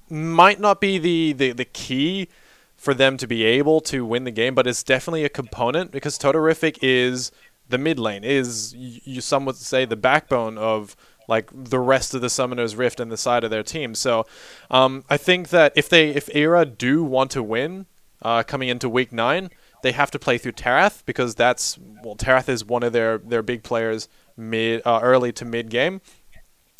might 0.08 0.60
not 0.60 0.80
be 0.80 0.98
the, 0.98 1.32
the, 1.32 1.52
the 1.52 1.64
key 1.64 2.28
for 2.76 2.94
them 2.94 3.16
to 3.16 3.26
be 3.26 3.44
able 3.44 3.80
to 3.80 4.04
win 4.04 4.24
the 4.24 4.30
game, 4.30 4.54
but 4.54 4.66
it's 4.66 4.82
definitely 4.82 5.24
a 5.24 5.28
component 5.28 5.90
because 5.90 6.18
Totarific 6.18 6.78
is 6.82 7.32
the 7.68 7.78
mid 7.78 7.98
lane, 7.98 8.22
is 8.22 8.74
you 8.74 9.20
some 9.20 9.44
would 9.44 9.56
say 9.56 9.84
the 9.84 9.96
backbone 9.96 10.56
of 10.58 10.94
like 11.28 11.50
the 11.52 11.80
rest 11.80 12.14
of 12.14 12.20
the 12.20 12.30
Summoner's 12.30 12.76
Rift 12.76 13.00
and 13.00 13.10
the 13.10 13.16
side 13.16 13.44
of 13.44 13.50
their 13.50 13.62
team. 13.62 13.94
So 13.94 14.26
um, 14.70 15.04
I 15.10 15.16
think 15.16 15.48
that 15.48 15.72
if 15.74 15.88
they 15.88 16.10
if 16.10 16.28
Era 16.34 16.64
do 16.64 17.02
want 17.02 17.30
to 17.32 17.42
win 17.42 17.86
uh, 18.22 18.42
coming 18.44 18.68
into 18.68 18.88
week 18.88 19.12
nine, 19.12 19.50
they 19.82 19.92
have 19.92 20.10
to 20.12 20.18
play 20.18 20.38
through 20.38 20.52
Tarath 20.52 21.02
because 21.04 21.34
that's 21.34 21.78
well, 22.02 22.16
Tarath 22.16 22.48
is 22.48 22.64
one 22.64 22.82
of 22.82 22.92
their 22.92 23.18
their 23.18 23.42
big 23.42 23.62
players 23.62 24.08
mid 24.36 24.82
uh, 24.84 25.00
early 25.02 25.32
to 25.32 25.44
mid 25.44 25.70
game. 25.70 26.00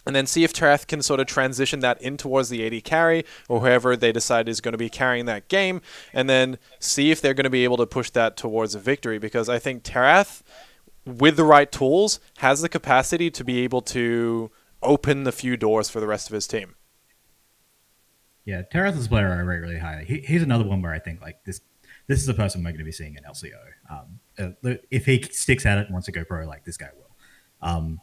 And 0.07 0.15
then 0.15 0.27
see 0.27 0.45
if 0.45 0.53
Terath 0.53 0.87
can 0.87 1.03
sort 1.03 1.19
of 1.19 1.27
transition 1.27 1.81
that 1.81 2.01
in 2.01 2.17
towards 2.17 2.49
the 2.49 2.65
AD 2.65 2.85
carry 2.85 3.25
or 3.49 3.61
whoever 3.61 3.97
they 3.97 4.13
decide 4.13 4.49
is 4.49 4.61
going 4.61 4.73
to 4.73 4.79
be 4.79 4.89
carrying 4.89 5.27
that 5.27 5.49
game, 5.49 5.81
and 6.13 6.31
then 6.31 6.59
see 6.79 7.11
if 7.11 7.21
they're 7.21 7.35
going 7.35 7.45
to 7.45 7.51
be 7.51 7.65
able 7.65 7.77
to 7.79 7.87
push 7.87 8.11
that 8.11 8.37
towards 8.37 8.75
a 8.75 8.79
victory. 8.79 9.19
Because 9.19 9.49
I 9.49 9.59
think 9.59 9.83
Terath, 9.83 10.43
with 11.05 11.37
the 11.37 11.45
right 11.45 11.71
tools, 11.73 12.21
has 12.39 12.63
the 12.63 12.69
capacity 12.69 13.31
to 13.33 13.43
be 13.43 13.65
able 13.65 13.83
to 13.83 14.51
open 14.83 15.25
the 15.25 15.33
few 15.33 15.57
doors 15.57 15.91
for 15.91 15.99
the 15.99 16.07
rest 16.07 16.29
of 16.29 16.35
his 16.35 16.47
team. 16.47 16.77
Yeah, 18.45 18.63
Terath 18.63 18.97
is 18.97 19.07
a 19.07 19.09
player 19.09 19.33
I 19.33 19.41
rate 19.41 19.59
really 19.59 19.79
highly. 19.79 20.05
He, 20.05 20.21
he's 20.21 20.43
another 20.43 20.65
one 20.65 20.81
where 20.81 20.93
I 20.93 21.01
think 21.01 21.21
like 21.21 21.45
this. 21.45 21.61
This 22.07 22.21
is 22.21 22.27
the 22.27 22.35
person 22.35 22.63
we're 22.63 22.71
going 22.71 22.79
to 22.79 22.85
be 22.85 22.93
seeing 22.93 23.17
in 23.17 23.25
LCO. 23.25 23.51
Um, 23.91 24.21
uh, 24.39 24.75
if 24.93 25.07
he 25.07 25.23
sticks 25.23 25.67
at 25.67 25.79
it 25.79 25.87
and 25.87 25.93
wants 25.93 26.07
to 26.07 26.13
go 26.13 26.23
pro, 26.23 26.47
like 26.47 26.65
this 26.65 26.77
guy 26.77 26.91
will. 26.97 27.69
Um, 27.69 27.99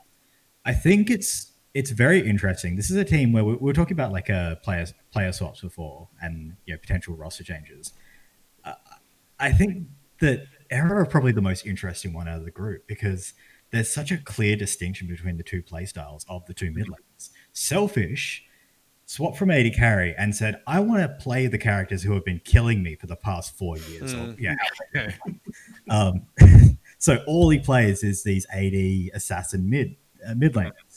I 0.66 0.74
think 0.74 1.10
it's 1.10 1.53
it's 1.74 1.92
very 1.92 2.28
interesting. 2.28 2.76
This 2.76 2.92
is 2.92 2.98
a 2.98 3.06
team 3.06 3.32
where 3.32 3.44
we, 3.44 3.54
we 3.54 3.66
were 3.66 3.74
talking 3.74 3.96
about 3.96 4.12
like 4.12 4.30
a 4.30 4.34
uh, 4.34 4.56
player 4.56 4.86
player 5.12 5.32
swaps 5.32 5.62
before 5.62 6.08
and 6.22 6.56
you 6.66 6.74
know, 6.74 6.78
potential 6.80 7.16
roster 7.16 7.44
changes. 7.44 7.94
Uh, 8.64 8.74
I 9.40 9.52
think 9.52 9.88
that 10.20 10.46
Era 10.70 11.02
are 11.02 11.06
probably 11.06 11.32
the 11.32 11.42
most 11.42 11.66
interesting 11.66 12.14
one 12.14 12.28
out 12.28 12.38
of 12.38 12.46
the 12.46 12.52
group 12.52 12.88
because 12.88 13.34
there's 13.72 13.90
such 13.90 14.12
a 14.12 14.18
clear 14.18 14.56
distinction 14.56 15.08
between 15.08 15.38
the 15.38 15.44
two 15.44 15.64
playstyles 15.64 16.26
of 16.30 16.46
the 16.46 16.54
two 16.54 16.72
mid 16.72 16.88
lanes. 16.88 17.32
Selfish 17.54 18.46
swapped 19.06 19.38
from 19.38 19.52
AD 19.52 19.74
carry 19.74 20.16
and 20.16 20.36
said, 20.36 20.62
I 20.68 20.80
want 20.80 21.02
to 21.02 21.10
play 21.24 21.48
the 21.48 21.58
characters 21.58 22.04
who 22.04 22.14
have 22.14 22.24
been 22.24 22.40
killing 22.46 22.84
me 22.84 22.96
for 22.96 23.08
the 23.08 23.16
past 23.16 23.58
four 23.58 23.78
years. 23.78 24.14
Mm. 24.14 24.38
Or, 24.38 24.42
yeah. 24.42 25.12
um, 25.90 26.28
so 27.00 27.18
all 27.28 27.50
he 27.50 27.60
plays 27.60 28.04
is 28.04 28.24
these 28.24 28.46
AD 28.54 29.16
assassin 29.16 29.70
mid 29.70 29.96
uh, 30.28 30.36
mid 30.36 30.54
laners. 30.54 30.93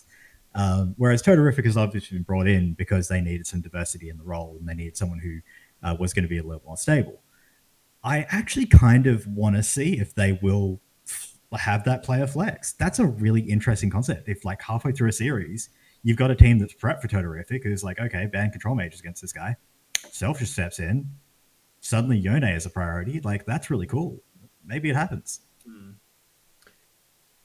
Um, 0.57 0.95
whereas 0.97 1.23
Todorific 1.23 1.67
has 1.67 1.77
obviously 1.77 2.17
been 2.17 2.25
brought 2.25 2.49
in 2.49 2.73
because 2.73 3.09
they 3.09 3.21
needed 3.21 3.47
some 3.47 3.61
diversity 3.61 4.09
in 4.09 4.17
the 4.17 4.25
role 4.25 4.57
and 4.59 4.67
they 4.67 4.73
needed 4.73 4.97
someone 4.97 5.19
who 5.19 5.41
uh, 5.87 5.95
was 6.01 6.15
going 6.15 6.23
to 6.23 6.29
be 6.29 6.39
a 6.39 6.43
little 6.43 6.63
more 6.65 6.79
stable. 6.79 7.21
I 8.03 8.27
actually 8.31 8.65
kind 8.65 9.07
of 9.07 9.27
want 9.27 9.57
to 9.57 9.63
see 9.63 9.99
if 9.99 10.15
they 10.15 10.39
will 10.41 10.81
f- 11.07 11.35
have 11.59 11.85
that 11.85 12.03
player 12.03 12.27
flex. 12.27 12.73
That's 12.73 12.99
a 12.99 13.05
really 13.05 13.43
interesting 13.43 13.91
concept. 13.91 14.31
If 14.31 14.47
like 14.47 14.63
halfway 14.63 14.93
through 14.93 15.11
a 15.11 15.13
series, 15.13 15.69
you've 16.03 16.17
got 16.17 16.31
a 16.31 16.35
team 16.35 16.59
that's 16.59 16.73
prepped 16.73 17.03
for 17.03 17.09
Todorific 17.09 17.63
who's 17.63 17.85
like, 17.85 18.01
okay, 18.01 18.25
ban 18.25 18.51
control 18.51 18.75
mages 18.75 19.01
against 19.01 19.21
this 19.21 19.35
guy. 19.35 19.57
Self 20.11 20.39
just 20.39 20.55
steps 20.55 20.79
in. 20.79 21.07
Suddenly 21.81 22.17
Yone 22.17 22.45
is 22.45 22.65
a 22.65 22.71
priority. 22.71 23.21
Like 23.21 23.45
that's 23.45 23.69
really 23.69 23.87
cool. 23.87 24.23
Maybe 24.65 24.89
it 24.89 24.97
happens. 24.97 25.41
Hmm. 25.67 25.91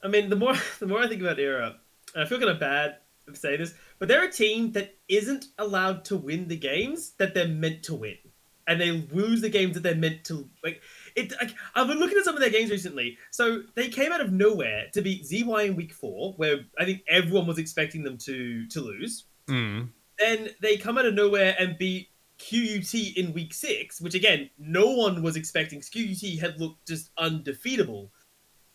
I 0.02 0.08
mean, 0.08 0.30
the 0.30 0.36
more 0.36 0.54
the 0.78 0.86
more 0.86 1.00
I 1.00 1.08
think 1.08 1.20
about 1.20 1.38
Era, 1.38 1.76
I 2.16 2.24
feel 2.24 2.38
kind 2.38 2.50
of 2.50 2.58
bad 2.58 2.96
saying 3.34 3.60
this, 3.60 3.74
but 3.98 4.08
they're 4.08 4.24
a 4.24 4.32
team 4.32 4.72
that 4.72 4.96
isn't 5.08 5.46
allowed 5.58 6.04
to 6.06 6.16
win 6.16 6.48
the 6.48 6.56
games 6.56 7.12
that 7.18 7.34
they're 7.34 7.48
meant 7.48 7.82
to 7.84 7.94
win, 7.94 8.16
and 8.66 8.80
they 8.80 8.90
lose 8.90 9.40
the 9.40 9.48
games 9.48 9.74
that 9.74 9.82
they're 9.82 9.94
meant 9.94 10.24
to 10.24 10.48
like. 10.62 10.82
It, 11.14 11.32
like, 11.40 11.54
I've 11.74 11.88
been 11.88 11.98
looking 11.98 12.18
at 12.18 12.24
some 12.24 12.34
of 12.34 12.40
their 12.40 12.50
games 12.50 12.70
recently. 12.70 13.18
So 13.30 13.62
they 13.74 13.88
came 13.88 14.12
out 14.12 14.20
of 14.22 14.32
nowhere 14.32 14.86
to 14.94 15.02
beat 15.02 15.26
ZY 15.26 15.62
in 15.62 15.76
week 15.76 15.92
four, 15.92 16.32
where 16.36 16.60
I 16.78 16.84
think 16.84 17.02
everyone 17.08 17.46
was 17.46 17.58
expecting 17.58 18.02
them 18.02 18.18
to 18.18 18.66
to 18.68 18.80
lose. 18.80 19.24
Mm. 19.48 19.90
Then 20.18 20.50
they 20.60 20.76
come 20.76 20.98
out 20.98 21.06
of 21.06 21.14
nowhere 21.14 21.54
and 21.58 21.76
beat 21.78 22.08
QUT 22.38 22.94
in 23.16 23.32
week 23.32 23.54
six, 23.54 24.00
which 24.00 24.14
again, 24.14 24.50
no 24.58 24.86
one 24.86 25.22
was 25.22 25.36
expecting. 25.36 25.80
QUT 25.80 26.38
had 26.40 26.60
looked 26.60 26.88
just 26.88 27.10
undefeatable. 27.16 28.10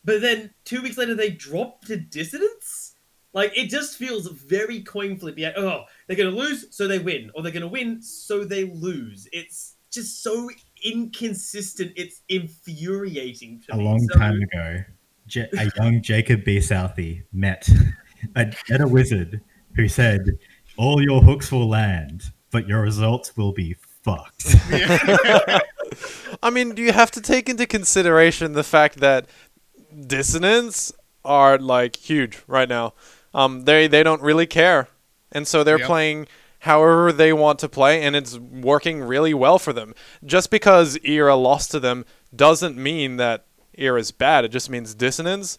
But 0.04 0.22
then 0.22 0.54
two 0.64 0.82
weeks 0.82 0.96
later, 0.96 1.14
they 1.14 1.30
dropped 1.30 1.88
to 1.88 1.96
Dissonance? 1.96 2.87
Like, 3.38 3.56
it 3.56 3.70
just 3.70 3.96
feels 3.96 4.26
very 4.26 4.80
coin 4.80 5.16
flippy. 5.16 5.44
Like, 5.44 5.56
Oh, 5.56 5.84
they're 6.08 6.16
going 6.16 6.34
to 6.34 6.36
lose, 6.36 6.66
so 6.74 6.88
they 6.88 6.98
win. 6.98 7.30
Or 7.36 7.42
they're 7.44 7.52
going 7.52 7.62
to 7.62 7.68
win, 7.68 8.02
so 8.02 8.42
they 8.42 8.64
lose. 8.64 9.28
It's 9.32 9.76
just 9.92 10.24
so 10.24 10.50
inconsistent. 10.82 11.92
It's 11.94 12.22
infuriating. 12.28 13.62
a 13.70 13.76
me. 13.76 13.84
long 13.84 14.00
so... 14.00 14.18
time 14.18 14.42
ago, 14.42 14.82
a 15.56 15.70
young 15.76 16.02
Jacob 16.02 16.42
B. 16.42 16.60
Southey 16.60 17.22
met 17.32 17.68
a, 18.34 18.52
met 18.68 18.80
a 18.80 18.88
wizard 18.88 19.40
who 19.76 19.86
said, 19.86 20.36
"All 20.76 21.00
your 21.00 21.22
hooks 21.22 21.52
will 21.52 21.68
land, 21.68 22.24
but 22.50 22.66
your 22.66 22.80
results 22.80 23.36
will 23.36 23.52
be 23.52 23.76
fucked." 24.02 24.56
I 26.42 26.50
mean, 26.50 26.74
do 26.74 26.82
you 26.82 26.90
have 26.90 27.12
to 27.12 27.20
take 27.20 27.48
into 27.48 27.68
consideration 27.68 28.54
the 28.54 28.64
fact 28.64 28.96
that 28.96 29.28
dissonance 30.08 30.92
are 31.24 31.58
like 31.58 31.96
huge 31.96 32.42
right 32.46 32.68
now. 32.68 32.94
Um, 33.34 33.64
they 33.64 33.86
they 33.86 34.02
don't 34.02 34.22
really 34.22 34.46
care, 34.46 34.88
and 35.32 35.46
so 35.46 35.62
they're 35.62 35.78
yep. 35.78 35.86
playing 35.86 36.26
however 36.60 37.12
they 37.12 37.32
want 37.32 37.58
to 37.60 37.68
play, 37.68 38.02
and 38.02 38.16
it's 38.16 38.38
working 38.38 39.00
really 39.00 39.34
well 39.34 39.58
for 39.58 39.72
them. 39.72 39.94
Just 40.24 40.50
because 40.50 40.98
Era 41.04 41.36
lost 41.36 41.70
to 41.72 41.80
them 41.80 42.04
doesn't 42.34 42.76
mean 42.76 43.16
that 43.16 43.44
Era 43.76 44.00
is 44.00 44.10
bad. 44.10 44.44
It 44.44 44.48
just 44.48 44.68
means 44.70 44.94
dissonance. 44.94 45.58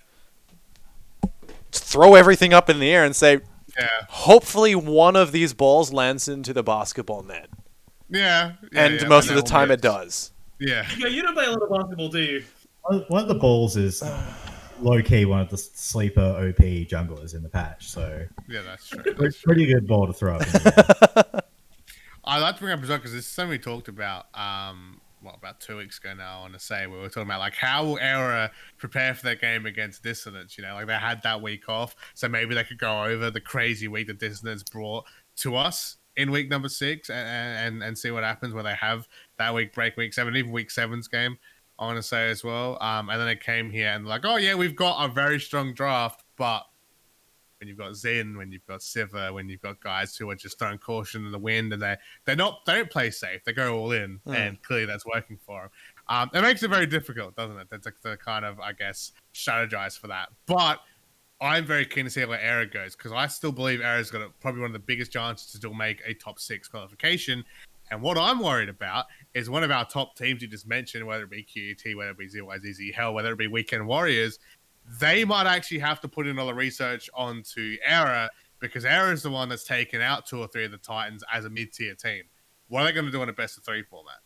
throw 1.72 2.16
everything 2.16 2.54
up 2.54 2.70
in 2.70 2.80
the 2.80 2.92
air 2.92 3.06
and 3.06 3.16
say, 3.16 3.40
yeah. 3.78 3.88
hopefully 4.10 4.76
one 4.76 5.16
of 5.16 5.32
these 5.32 5.54
balls 5.54 5.94
lands 5.94 6.28
into 6.28 6.52
the 6.52 6.64
basketball 6.64 7.24
net. 7.24 7.50
Yeah. 8.10 8.54
yeah 8.74 8.86
and 8.86 9.02
yeah, 9.02 9.08
most 9.08 9.30
of 9.30 9.36
the 9.36 9.44
time 9.44 9.72
it 9.72 9.82
does. 9.82 10.32
Yeah. 10.60 10.86
Yeah, 10.98 11.08
you 11.08 11.22
don't 11.22 11.36
play 11.36 11.46
a 11.46 11.52
lot 11.52 11.62
of 11.62 11.70
basketball, 11.70 12.10
do 12.10 12.20
you? 12.20 12.44
One 12.82 13.22
of 13.22 13.28
the 13.28 13.36
balls 13.36 13.78
is 13.78 14.04
low 14.82 15.02
key 15.02 15.26
one 15.26 15.42
of 15.42 15.50
the 15.50 15.58
sleeper 15.58 16.22
OP 16.22 16.64
junglers 16.88 17.36
in 17.36 17.44
the 17.44 17.50
patch. 17.50 17.90
So 17.90 18.26
yeah, 18.48 18.62
that's 18.62 18.90
true. 18.90 19.14
That's 19.18 19.42
pretty 19.42 19.66
good 19.66 19.88
ball 19.88 20.08
to 20.08 20.14
throw. 20.14 20.40
I 22.24 22.40
like 22.40 22.56
to 22.56 22.62
bring 22.62 22.74
up 22.74 22.84
as 22.84 22.90
well 22.90 22.98
because 22.98 23.14
this 23.14 23.26
is 23.26 23.32
something 23.32 23.52
we 23.52 23.60
talked 23.60 23.88
about. 23.88 24.28
Um, 24.38 25.02
what 25.22 25.36
about 25.36 25.60
two 25.60 25.78
weeks 25.78 25.98
ago 25.98 26.14
now? 26.14 26.40
I 26.40 26.42
want 26.42 26.54
to 26.54 26.60
say 26.60 26.88
we 26.88 26.98
were 26.98 27.10
talking 27.10 27.24
about 27.24 27.40
like 27.40 27.56
how 27.56 27.86
will 27.86 28.00
Era 28.00 28.52
prepare 28.78 29.14
for 29.14 29.24
their 29.24 29.36
game 29.36 29.66
against 29.66 30.04
Dissonance? 30.04 30.58
You 30.58 30.64
know, 30.64 30.76
like 30.76 30.88
they 30.88 30.94
had 30.94 31.22
that 31.24 31.42
week 31.42 31.68
off, 31.68 31.96
so 32.14 32.30
maybe 32.30 32.56
they 32.56 32.64
could 32.64 32.78
go 32.78 33.04
over 33.04 33.30
the 33.30 33.42
crazy 33.42 33.88
week 33.88 34.08
that 34.08 34.20
Dissonance 34.20 34.64
brought 34.64 35.06
to 35.38 35.56
us 35.56 35.98
in 36.16 36.32
week 36.32 36.50
number 36.50 36.70
six 36.70 37.10
and 37.10 37.76
and, 37.76 37.84
and 37.84 37.98
see 37.98 38.12
what 38.12 38.24
happens 38.24 38.54
when 38.54 38.66
they 38.66 38.76
have 38.76 39.08
that 39.38 39.54
week 39.54 39.74
break 39.74 39.98
week 39.98 40.14
seven, 40.14 40.36
even 40.36 40.52
week 40.52 40.72
seven's 40.72 41.08
game. 41.08 41.38
I 41.80 41.86
want 41.86 41.96
to 41.96 42.04
say 42.04 42.30
as 42.30 42.44
well. 42.44 42.78
Um, 42.82 43.10
and 43.10 43.20
then 43.20 43.30
it 43.30 43.42
came 43.42 43.72
here 43.72 43.88
and 43.88 44.06
like, 44.06 44.26
oh 44.26 44.36
yeah, 44.36 44.54
we've 44.54 44.76
got 44.76 45.04
a 45.04 45.12
very 45.12 45.40
strong 45.40 45.74
draft, 45.74 46.24
but 46.36 46.66
when 47.60 47.70
you've 47.70 47.78
got 47.78 47.92
Xin, 47.94 48.38
when 48.38 48.52
you've 48.52 48.66
got 48.68 48.82
Sivir, 48.82 49.34
when 49.34 49.48
you've 49.48 49.62
got 49.62 49.82
guys 49.82 50.16
who 50.16 50.30
are 50.30 50.36
just 50.36 50.60
throwing 50.60 50.78
caution 50.78 51.26
in 51.26 51.32
the 51.32 51.40
wind 51.40 51.72
and 51.72 51.82
they 51.82 51.96
they're 52.26 52.36
not 52.36 52.66
they 52.66 52.76
don't 52.76 52.90
play 52.90 53.10
safe, 53.10 53.44
they 53.46 53.54
go 53.54 53.78
all 53.78 53.94
in, 53.94 54.20
mm. 54.28 54.36
and 54.36 54.62
clearly 54.62 54.86
that's 54.86 55.06
working 55.06 55.38
for 55.38 55.62
them. 55.62 55.70
Um, 56.10 56.30
it 56.34 56.42
makes 56.42 56.64
it 56.64 56.70
very 56.70 56.86
difficult, 56.86 57.36
doesn't 57.36 57.58
it? 57.58 57.68
That's 57.70 57.86
like 57.86 58.02
the 58.02 58.18
kind 58.18 58.44
of 58.44 58.60
I 58.60 58.74
guess 58.74 59.14
strategize 59.34 59.98
for 59.98 60.08
that, 60.08 60.30
but. 60.46 60.80
I'm 61.42 61.66
very 61.66 61.86
keen 61.86 62.04
to 62.04 62.12
see 62.12 62.20
how 62.20 62.32
Era 62.32 62.66
goes 62.66 62.98
because 62.98 63.14
I 63.14 63.28
still 63.28 63.54
believe 63.54 63.80
Era's 63.80 64.12
got 64.12 64.22
a, 64.22 64.28
probably 64.42 64.60
one 64.60 64.72
of 64.72 64.74
the 64.74 64.80
biggest 64.80 65.14
chances 65.14 65.50
to 65.52 65.58
still 65.58 65.74
make 65.74 66.02
a 66.06 66.14
top 66.14 66.38
six 66.38 66.68
qualification. 66.68 67.46
And 67.92 68.02
what 68.02 68.18
I'm 68.18 68.40
worried 68.40 68.70
about 68.70 69.06
is 69.34 69.50
one 69.50 69.64
of 69.64 69.72
our 69.72 69.86
top 69.86 70.16
teams 70.16 70.42
you 70.42 70.48
just 70.48 70.68
mentioned, 70.68 71.06
whether 71.06 71.24
it 71.24 71.30
be 71.30 71.44
QUT, 71.44 71.96
whether 71.96 72.12
it 72.12 72.18
be 72.18 72.28
ZYZZ 72.28 72.94
Hell, 72.94 73.14
whether 73.14 73.32
it 73.32 73.38
be 73.38 73.48
Weekend 73.48 73.88
Warriors, 73.88 74.40
they 75.00 75.26
might 75.26 75.48
actually 75.48 75.80
have 75.80 76.00
to 76.02 76.08
put 76.08 76.28
in 76.28 76.40
all 76.40 76.48
the 76.48 76.54
research 76.54 77.10
onto 77.14 77.78
Era 77.84 78.30
because 78.60 78.86
Era 78.86 79.12
is 79.12 79.24
the 79.24 79.30
one 79.30 79.50
that's 79.50 79.64
taken 79.64 80.02
out 80.02 80.26
two 80.26 80.40
or 80.40 80.48
three 80.48 80.66
of 80.66 80.72
the 80.72 80.78
Titans 80.78 81.24
as 81.32 81.46
a 81.46 81.50
mid 81.50 81.74
tier 81.74 81.96
team. 81.96 82.24
What 82.68 82.82
are 82.82 82.86
they 82.86 82.92
going 82.92 83.06
to 83.06 83.12
do 83.12 83.24
in 83.24 83.30
a 83.30 83.34
best 83.34 83.58
of 83.58 83.64
three 83.64 83.84
format? 83.84 84.18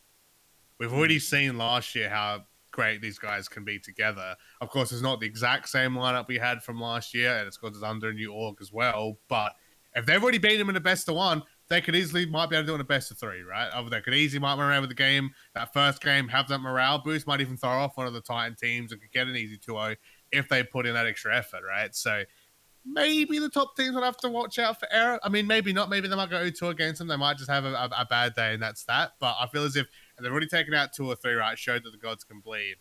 We've 0.78 0.90
hmm. 0.90 0.96
already 0.96 1.18
seen 1.18 1.56
last 1.56 1.94
year 1.94 2.08
how 2.08 2.44
great 2.72 3.00
these 3.00 3.18
guys 3.18 3.48
can 3.48 3.64
be 3.64 3.78
together. 3.78 4.34
Of 4.60 4.68
course, 4.68 4.90
it's 4.92 5.02
not 5.02 5.20
the 5.20 5.26
exact 5.26 5.68
same 5.68 5.92
lineup 5.92 6.28
we 6.28 6.38
had 6.38 6.62
from 6.62 6.80
last 6.80 7.14
year, 7.14 7.36
and 7.36 7.46
it's 7.46 7.56
because 7.56 7.76
it's 7.76 7.84
under 7.84 8.08
a 8.08 8.14
new 8.14 8.32
org 8.32 8.56
as 8.60 8.72
well. 8.72 9.18
But 9.28 9.54
if 9.94 10.06
they've 10.06 10.22
already 10.22 10.38
beaten 10.38 10.58
them 10.58 10.68
in 10.68 10.74
the 10.74 10.80
best 10.80 11.08
of 11.08 11.14
one, 11.14 11.42
they 11.68 11.80
could 11.80 11.96
easily 11.96 12.26
might 12.26 12.50
be 12.50 12.56
able 12.56 12.64
to 12.64 12.66
do 12.66 12.72
it 12.72 12.76
in 12.76 12.80
a 12.82 12.84
best 12.84 13.10
of 13.10 13.18
three, 13.18 13.42
right? 13.42 13.70
Over 13.74 13.88
they 13.88 14.00
could 14.00 14.14
easily 14.14 14.40
might 14.40 14.58
run 14.58 14.70
around 14.70 14.82
with 14.82 14.90
the 14.90 14.94
game 14.94 15.30
that 15.54 15.72
first 15.72 16.02
game, 16.02 16.28
have 16.28 16.48
that 16.48 16.58
morale 16.58 16.98
boost, 16.98 17.26
might 17.26 17.40
even 17.40 17.56
throw 17.56 17.70
off 17.70 17.96
one 17.96 18.06
of 18.06 18.12
the 18.12 18.20
Titan 18.20 18.54
teams 18.54 18.92
and 18.92 19.00
could 19.00 19.12
get 19.12 19.26
an 19.26 19.36
easy 19.36 19.56
2-0 19.56 19.96
if 20.32 20.48
they 20.48 20.62
put 20.62 20.86
in 20.86 20.94
that 20.94 21.06
extra 21.06 21.36
effort, 21.36 21.62
right? 21.66 21.94
So 21.94 22.24
maybe 22.84 23.38
the 23.38 23.48
top 23.48 23.76
teams 23.76 23.94
would 23.94 24.04
have 24.04 24.18
to 24.18 24.28
watch 24.28 24.58
out 24.58 24.78
for 24.78 24.88
Era. 24.92 25.18
I 25.22 25.30
mean, 25.30 25.46
maybe 25.46 25.72
not. 25.72 25.88
Maybe 25.88 26.06
they 26.06 26.16
might 26.16 26.30
go 26.30 26.50
2 26.50 26.68
against 26.68 26.98
them. 26.98 27.08
They 27.08 27.16
might 27.16 27.38
just 27.38 27.50
have 27.50 27.64
a, 27.64 27.72
a, 27.72 27.90
a, 28.00 28.06
bad 28.08 28.34
day, 28.34 28.52
and 28.52 28.62
that's 28.62 28.84
that. 28.84 29.12
But 29.18 29.36
I 29.40 29.46
feel 29.46 29.64
as 29.64 29.76
if 29.76 29.86
they've 30.20 30.30
already 30.30 30.48
taken 30.48 30.74
out 30.74 30.92
two 30.92 31.06
or 31.06 31.16
three, 31.16 31.34
right? 31.34 31.58
Showed 31.58 31.84
that 31.84 31.90
the 31.90 31.98
gods 31.98 32.24
can 32.24 32.40
bleed. 32.40 32.76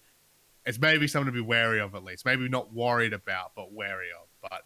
It's 0.65 0.79
maybe 0.79 1.07
something 1.07 1.27
to 1.27 1.31
be 1.31 1.41
wary 1.41 1.79
of 1.79 1.95
at 1.95 2.03
least. 2.03 2.25
Maybe 2.25 2.47
not 2.49 2.73
worried 2.73 3.13
about, 3.13 3.51
but 3.55 3.71
wary 3.71 4.09
of. 4.11 4.27
But. 4.41 4.61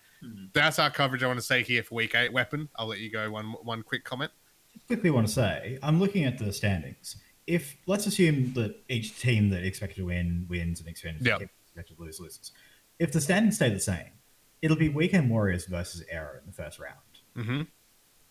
That's 0.53 0.79
our 0.79 0.89
coverage. 0.89 1.23
I 1.23 1.27
want 1.27 1.39
to 1.39 1.45
say 1.45 1.63
here 1.63 1.83
for 1.83 1.95
week 1.95 2.15
eight. 2.15 2.31
Weapon. 2.33 2.69
I'll 2.75 2.87
let 2.87 2.99
you 2.99 3.11
go. 3.11 3.29
One 3.31 3.45
one 3.63 3.83
quick 3.83 4.03
comment. 4.03 4.31
Just 4.73 4.87
quickly 4.87 5.09
want 5.09 5.27
to 5.27 5.33
say, 5.33 5.79
I'm 5.81 5.99
looking 5.99 6.25
at 6.25 6.37
the 6.37 6.51
standings. 6.53 7.17
if 7.47 7.77
let's 7.85 8.05
assume 8.05 8.53
that 8.53 8.75
each 8.89 9.19
team 9.19 9.49
that 9.49 9.63
expected 9.63 9.97
to 9.97 10.05
win 10.05 10.45
wins 10.49 10.79
and 10.79 10.89
expected 10.89 11.25
Yeah. 11.25 11.37
expected 11.65 11.95
to 11.97 12.01
lose 12.03 12.19
loses. 12.19 12.51
If 12.99 13.11
the 13.11 13.21
standings 13.21 13.55
stay 13.55 13.69
the 13.69 13.79
same, 13.79 14.11
it'll 14.61 14.75
be 14.77 14.89
Weekend 14.89 15.29
Warriors 15.29 15.65
versus 15.65 16.03
Era 16.11 16.39
in 16.39 16.45
the 16.47 16.51
first 16.53 16.79
round. 16.79 16.95
hmm 17.35 17.61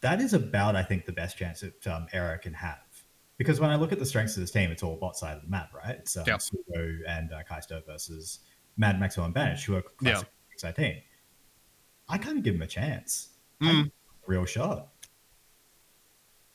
That 0.03 0.21
is 0.21 0.35
about, 0.35 0.77
I 0.77 0.83
think, 0.83 1.07
the 1.07 1.13
best 1.13 1.39
chance 1.39 1.61
that 1.61 1.87
um, 1.87 2.07
Era 2.13 2.39
can 2.39 2.53
have. 2.55 2.79
Because 3.39 3.61
when 3.61 3.71
I 3.71 3.77
look 3.77 3.93
at 3.93 3.99
the 3.99 4.07
strengths 4.07 4.37
of 4.37 4.43
this 4.43 4.51
team, 4.51 4.71
it's 4.71 4.83
all 4.83 4.97
bot 4.97 5.17
side 5.17 5.37
of 5.37 5.43
the 5.43 5.49
map, 5.49 5.71
right? 5.75 5.97
It's 5.97 6.17
um. 6.17 6.25
Sugo 6.25 6.99
and 7.09 7.33
uh, 7.33 7.43
Kaisto 7.51 7.85
versus 7.87 8.41
Mad 8.77 8.99
Maxwell 9.01 9.27
and 9.27 9.35
Banish, 9.35 9.65
who 9.65 9.77
are 9.77 9.83
classic 9.83 10.29
yeah. 10.63 10.71
team. 10.73 10.97
I 12.09 12.19
kind 12.19 12.39
of 12.39 12.45
give 12.45 12.55
him 12.55 12.63
a 12.63 12.67
chance. 12.67 13.31
Mm. 13.61 13.87
A 13.87 13.91
real 14.27 14.45
shot. 14.45 14.89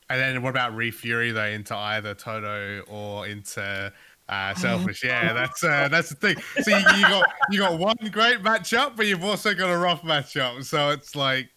And 0.08 0.20
then 0.20 0.42
what 0.42 0.50
about 0.50 0.76
Re 0.76 0.90
Fury 0.90 1.30
though 1.32 1.44
into 1.44 1.74
either 1.74 2.14
Toto 2.14 2.80
or 2.88 3.26
into 3.26 3.92
uh, 4.28 4.54
Selfish? 4.54 5.02
Yeah, 5.02 5.32
that's 5.32 5.64
uh, 5.64 5.88
that's 5.88 6.10
the 6.10 6.16
thing. 6.16 6.36
So 6.62 6.70
you, 6.70 6.84
you 6.96 7.02
got 7.02 7.32
you 7.50 7.58
got 7.60 7.78
one 7.78 7.96
great 8.10 8.42
matchup, 8.42 8.96
but 8.96 9.06
you've 9.06 9.24
also 9.24 9.54
got 9.54 9.70
a 9.70 9.76
rough 9.76 10.02
matchup. 10.02 10.64
So 10.64 10.90
it's 10.90 11.16
like 11.16 11.48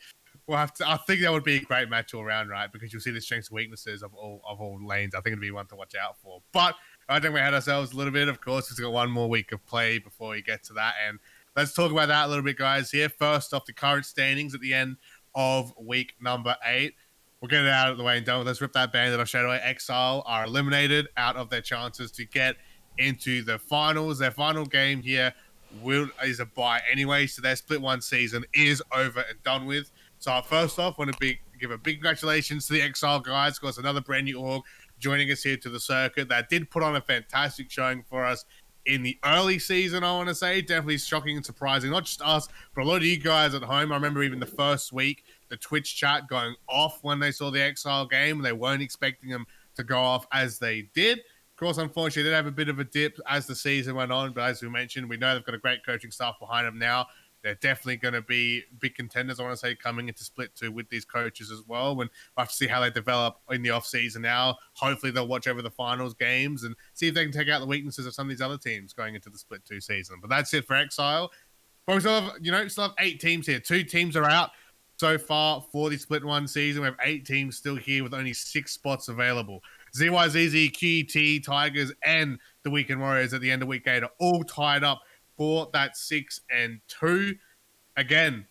we'll 0.48 0.58
have 0.58 0.74
to. 0.76 0.90
I 0.90 0.98
think 0.98 1.22
that 1.22 1.32
would 1.32 1.44
be 1.44 1.58
a 1.58 1.62
great 1.62 1.90
match 1.90 2.14
all 2.14 2.22
around, 2.22 2.50
right? 2.50 2.72
Because 2.72 2.94
you'll 2.94 3.02
see 3.02 3.12
the 3.12 3.20
strengths 3.20 3.50
and 3.50 3.56
weaknesses 3.56 4.04
of 4.04 4.14
all 4.14 4.42
of 4.48 4.62
all 4.62 4.80
lanes. 4.86 5.16
I 5.16 5.18
think 5.18 5.34
it'd 5.34 5.42
be 5.42 5.52
one 5.52 5.68
to 5.68 5.76
watch 5.76 5.94
out 5.96 6.18
for. 6.22 6.42
But 6.54 6.76
I 7.10 7.20
think 7.20 7.34
we 7.34 7.42
had 7.42 7.54
ourselves 7.54 7.92
a 7.92 7.98
little 7.98 8.14
bit. 8.14 8.30
Of 8.30 8.42
course, 8.42 8.72
we've 8.72 8.86
got 8.86 8.94
one 8.94 9.12
more 9.12 9.30
week 9.30 9.52
of 9.52 9.66
play 9.66 10.00
before 10.00 10.30
we 10.30 10.42
get 10.42 10.64
to 10.66 10.74
that, 10.74 10.94
and 11.08 11.20
let's 11.56 11.74
talk 11.74 11.92
about 11.92 12.08
that 12.08 12.26
a 12.26 12.28
little 12.28 12.44
bit, 12.44 12.58
guys. 12.58 12.92
Here, 12.92 13.10
first 13.10 13.54
off, 13.54 13.66
the 13.66 13.74
current 13.74 14.06
standings 14.06 14.54
at 14.54 14.62
the 14.62 14.74
end 14.74 14.98
of 15.34 15.74
week 15.80 16.14
number 16.22 16.56
eight. 16.66 16.96
We'll 17.42 17.50
get 17.50 17.64
it 17.64 17.70
out 17.70 17.92
of 17.92 17.98
the 17.98 18.04
way 18.04 18.18
and 18.18 18.26
done 18.26 18.40
with. 18.40 18.48
Let's 18.48 18.62
rip 18.62 18.74
that 18.74 18.92
bandit 18.92 19.20
off 19.20 19.28
straight 19.28 19.46
away. 19.46 19.60
Exile 19.62 20.24
are 20.26 20.46
eliminated 20.46 21.08
out 21.18 21.36
of 21.36 21.50
their 21.50 21.62
chances 21.62 22.12
to 22.14 22.26
get 22.26 22.56
into 22.98 23.44
the 23.44 23.60
finals. 23.60 24.18
Their 24.20 24.32
final 24.32 24.66
game 24.66 25.02
here 25.02 25.34
will 25.82 26.08
is 26.24 26.40
a 26.40 26.46
bye 26.46 26.82
anyway, 26.90 27.28
so 27.28 27.42
their 27.42 27.56
split 27.56 27.82
one 27.82 28.02
season 28.02 28.46
is 28.54 28.82
over 28.94 29.20
and 29.20 29.42
done 29.44 29.66
with. 29.66 29.92
So 30.18 30.42
first 30.42 30.80
off, 30.80 30.98
want 30.98 31.12
to 31.12 31.18
be, 31.20 31.40
give 31.60 31.72
a 31.72 31.78
big 31.78 31.96
congratulations 31.96 32.68
to 32.68 32.74
the 32.74 32.82
Exile 32.82 33.20
guys. 33.20 33.58
Of 33.58 33.62
course, 33.62 33.78
another 33.78 34.02
brand 34.02 34.26
new 34.26 34.40
org 34.40 34.64
joining 34.98 35.30
us 35.30 35.44
here 35.44 35.58
to 35.58 35.70
the 35.70 35.80
circuit 35.80 36.30
that 36.30 36.50
did 36.50 36.70
put 36.72 36.82
on 36.82 36.96
a 36.96 37.02
fantastic 37.02 37.70
showing 37.70 38.04
for 38.10 38.26
us 38.26 38.46
in 38.86 39.04
the 39.04 39.18
early 39.26 39.60
season. 39.60 40.04
I 40.04 40.12
want 40.12 40.30
to 40.30 40.36
say 40.36 40.62
definitely 40.62 40.98
shocking 40.98 41.36
and 41.36 41.46
surprising, 41.46 41.92
not 41.92 42.06
just 42.06 42.22
us, 42.22 42.48
but 42.74 42.84
a 42.84 42.88
lot 42.88 42.98
of 42.98 43.04
you 43.04 43.18
guys 43.18 43.54
at 43.54 43.64
home. 43.64 43.92
I 43.92 43.96
remember 43.96 44.24
even 44.24 44.40
the 44.40 44.46
first 44.46 44.94
week, 44.94 45.24
the 45.50 45.58
Twitch 45.58 45.96
chat 45.96 46.28
going 46.28 46.56
off 46.68 47.00
when 47.02 47.20
they 47.20 47.32
saw 47.32 47.52
the 47.52 47.62
Exile 47.62 48.06
game. 48.06 48.42
They 48.42 48.54
weren't 48.54 48.82
expecting 48.82 49.30
them 49.30 49.46
to 49.76 49.84
go 49.84 50.00
off 50.00 50.28
as 50.32 50.60
they 50.60 50.90
did. 50.94 51.20
Of 51.20 51.60
course, 51.60 51.78
unfortunately, 51.78 52.24
they 52.24 52.30
did 52.30 52.36
have 52.36 52.48
a 52.48 52.52
bit 52.52 52.68
of 52.68 52.80
a 52.80 52.84
dip 52.84 53.18
as 53.30 53.48
the 53.48 53.56
season 53.56 53.96
went 53.96 54.12
on. 54.12 54.34
But 54.34 54.50
as 54.50 54.62
we 54.62 54.70
mentioned, 54.70 55.08
we 55.08 55.18
know 55.18 55.34
they've 55.34 55.46
got 55.46 55.56
a 55.56 55.60
great 55.60 55.86
coaching 55.86 56.12
staff 56.12 56.36
behind 56.40 56.68
them 56.68 56.78
now. 56.78 57.06
They're 57.46 57.54
definitely 57.54 57.98
going 57.98 58.16
to 58.16 58.24
be 58.24 58.64
big 58.80 58.96
contenders, 58.96 59.40
I 59.40 59.44
want 59.44 59.54
to 59.54 59.58
say, 59.58 59.76
coming 59.76 60.08
into 60.08 60.24
split 60.24 60.56
two 60.56 60.72
with 60.72 60.90
these 60.90 61.06
coaches 61.06 61.52
as 61.52 61.62
well. 61.68 61.92
And 61.92 62.00
we'll 62.00 62.10
have 62.40 62.50
to 62.50 62.56
see 62.56 62.66
how 62.66 62.82
they 62.82 62.90
develop 62.90 63.38
in 63.52 63.62
the 63.62 63.70
off 63.70 63.86
season 63.86 64.24
now. 64.24 64.58
Hopefully, 64.74 65.12
they'll 65.12 65.28
watch 65.28 65.48
over 65.48 65.62
the 65.62 65.70
finals 65.70 66.16
games 66.16 66.64
and 66.64 66.76
see 66.96 67.08
if 67.08 67.14
they 67.14 67.22
can 67.22 67.32
take 67.32 67.48
out 67.48 67.60
the 67.60 67.68
weaknesses 67.68 68.08
of 68.08 68.16
some 68.16 68.26
of 68.26 68.32
these 68.32 68.42
other 68.42 68.58
teams 68.58 68.94
going 68.94 69.14
into 69.14 69.30
the 69.30 69.38
split 69.38 69.64
two 69.64 69.80
season. 69.80 70.18
But 70.20 70.32
that's 70.32 70.56
it 70.56 70.66
for 70.66 70.76
Exile. 70.76 71.30
But 71.86 71.94
we 71.94 72.00
still 72.00 72.20
have, 72.20 72.34
you 72.42 72.52
know, 72.52 72.68
still 72.68 72.86
have 72.86 72.96
eight 72.98 73.20
teams 73.20 73.46
here. 73.46 73.60
Two 73.60 73.84
teams 73.84 74.16
are 74.16 74.26
out 74.26 74.50
so 74.98 75.20
far 75.20 75.64
for 75.72 75.92
the 75.92 75.98
split 75.98 76.26
one 76.26 76.48
season. 76.48 76.82
We 76.82 76.88
have 76.88 76.98
eight 77.04 77.28
teams 77.28 77.58
still 77.58 77.76
here 77.76 78.02
with 78.02 78.16
only 78.16 78.34
six 78.34 78.72
spots 78.72 79.08
available. 79.08 79.62
ZYZZ, 79.96 80.72
QT, 80.72 81.44
Tigers, 81.44 81.94
and 82.04 82.40
the 82.64 82.72
Weekend 82.72 83.02
Warriors 83.02 83.36
at 83.36 83.42
the 83.42 83.52
end 83.52 83.62
of 83.62 83.68
week 83.68 83.88
eight 83.88 84.02
are 84.02 84.10
all 84.20 84.44
tied 84.44 84.84
up 84.84 85.02
for 85.38 85.70
that 85.74 85.98
six 85.98 86.42
and 86.50 86.80
two. 86.88 87.36
Again, 87.98 88.46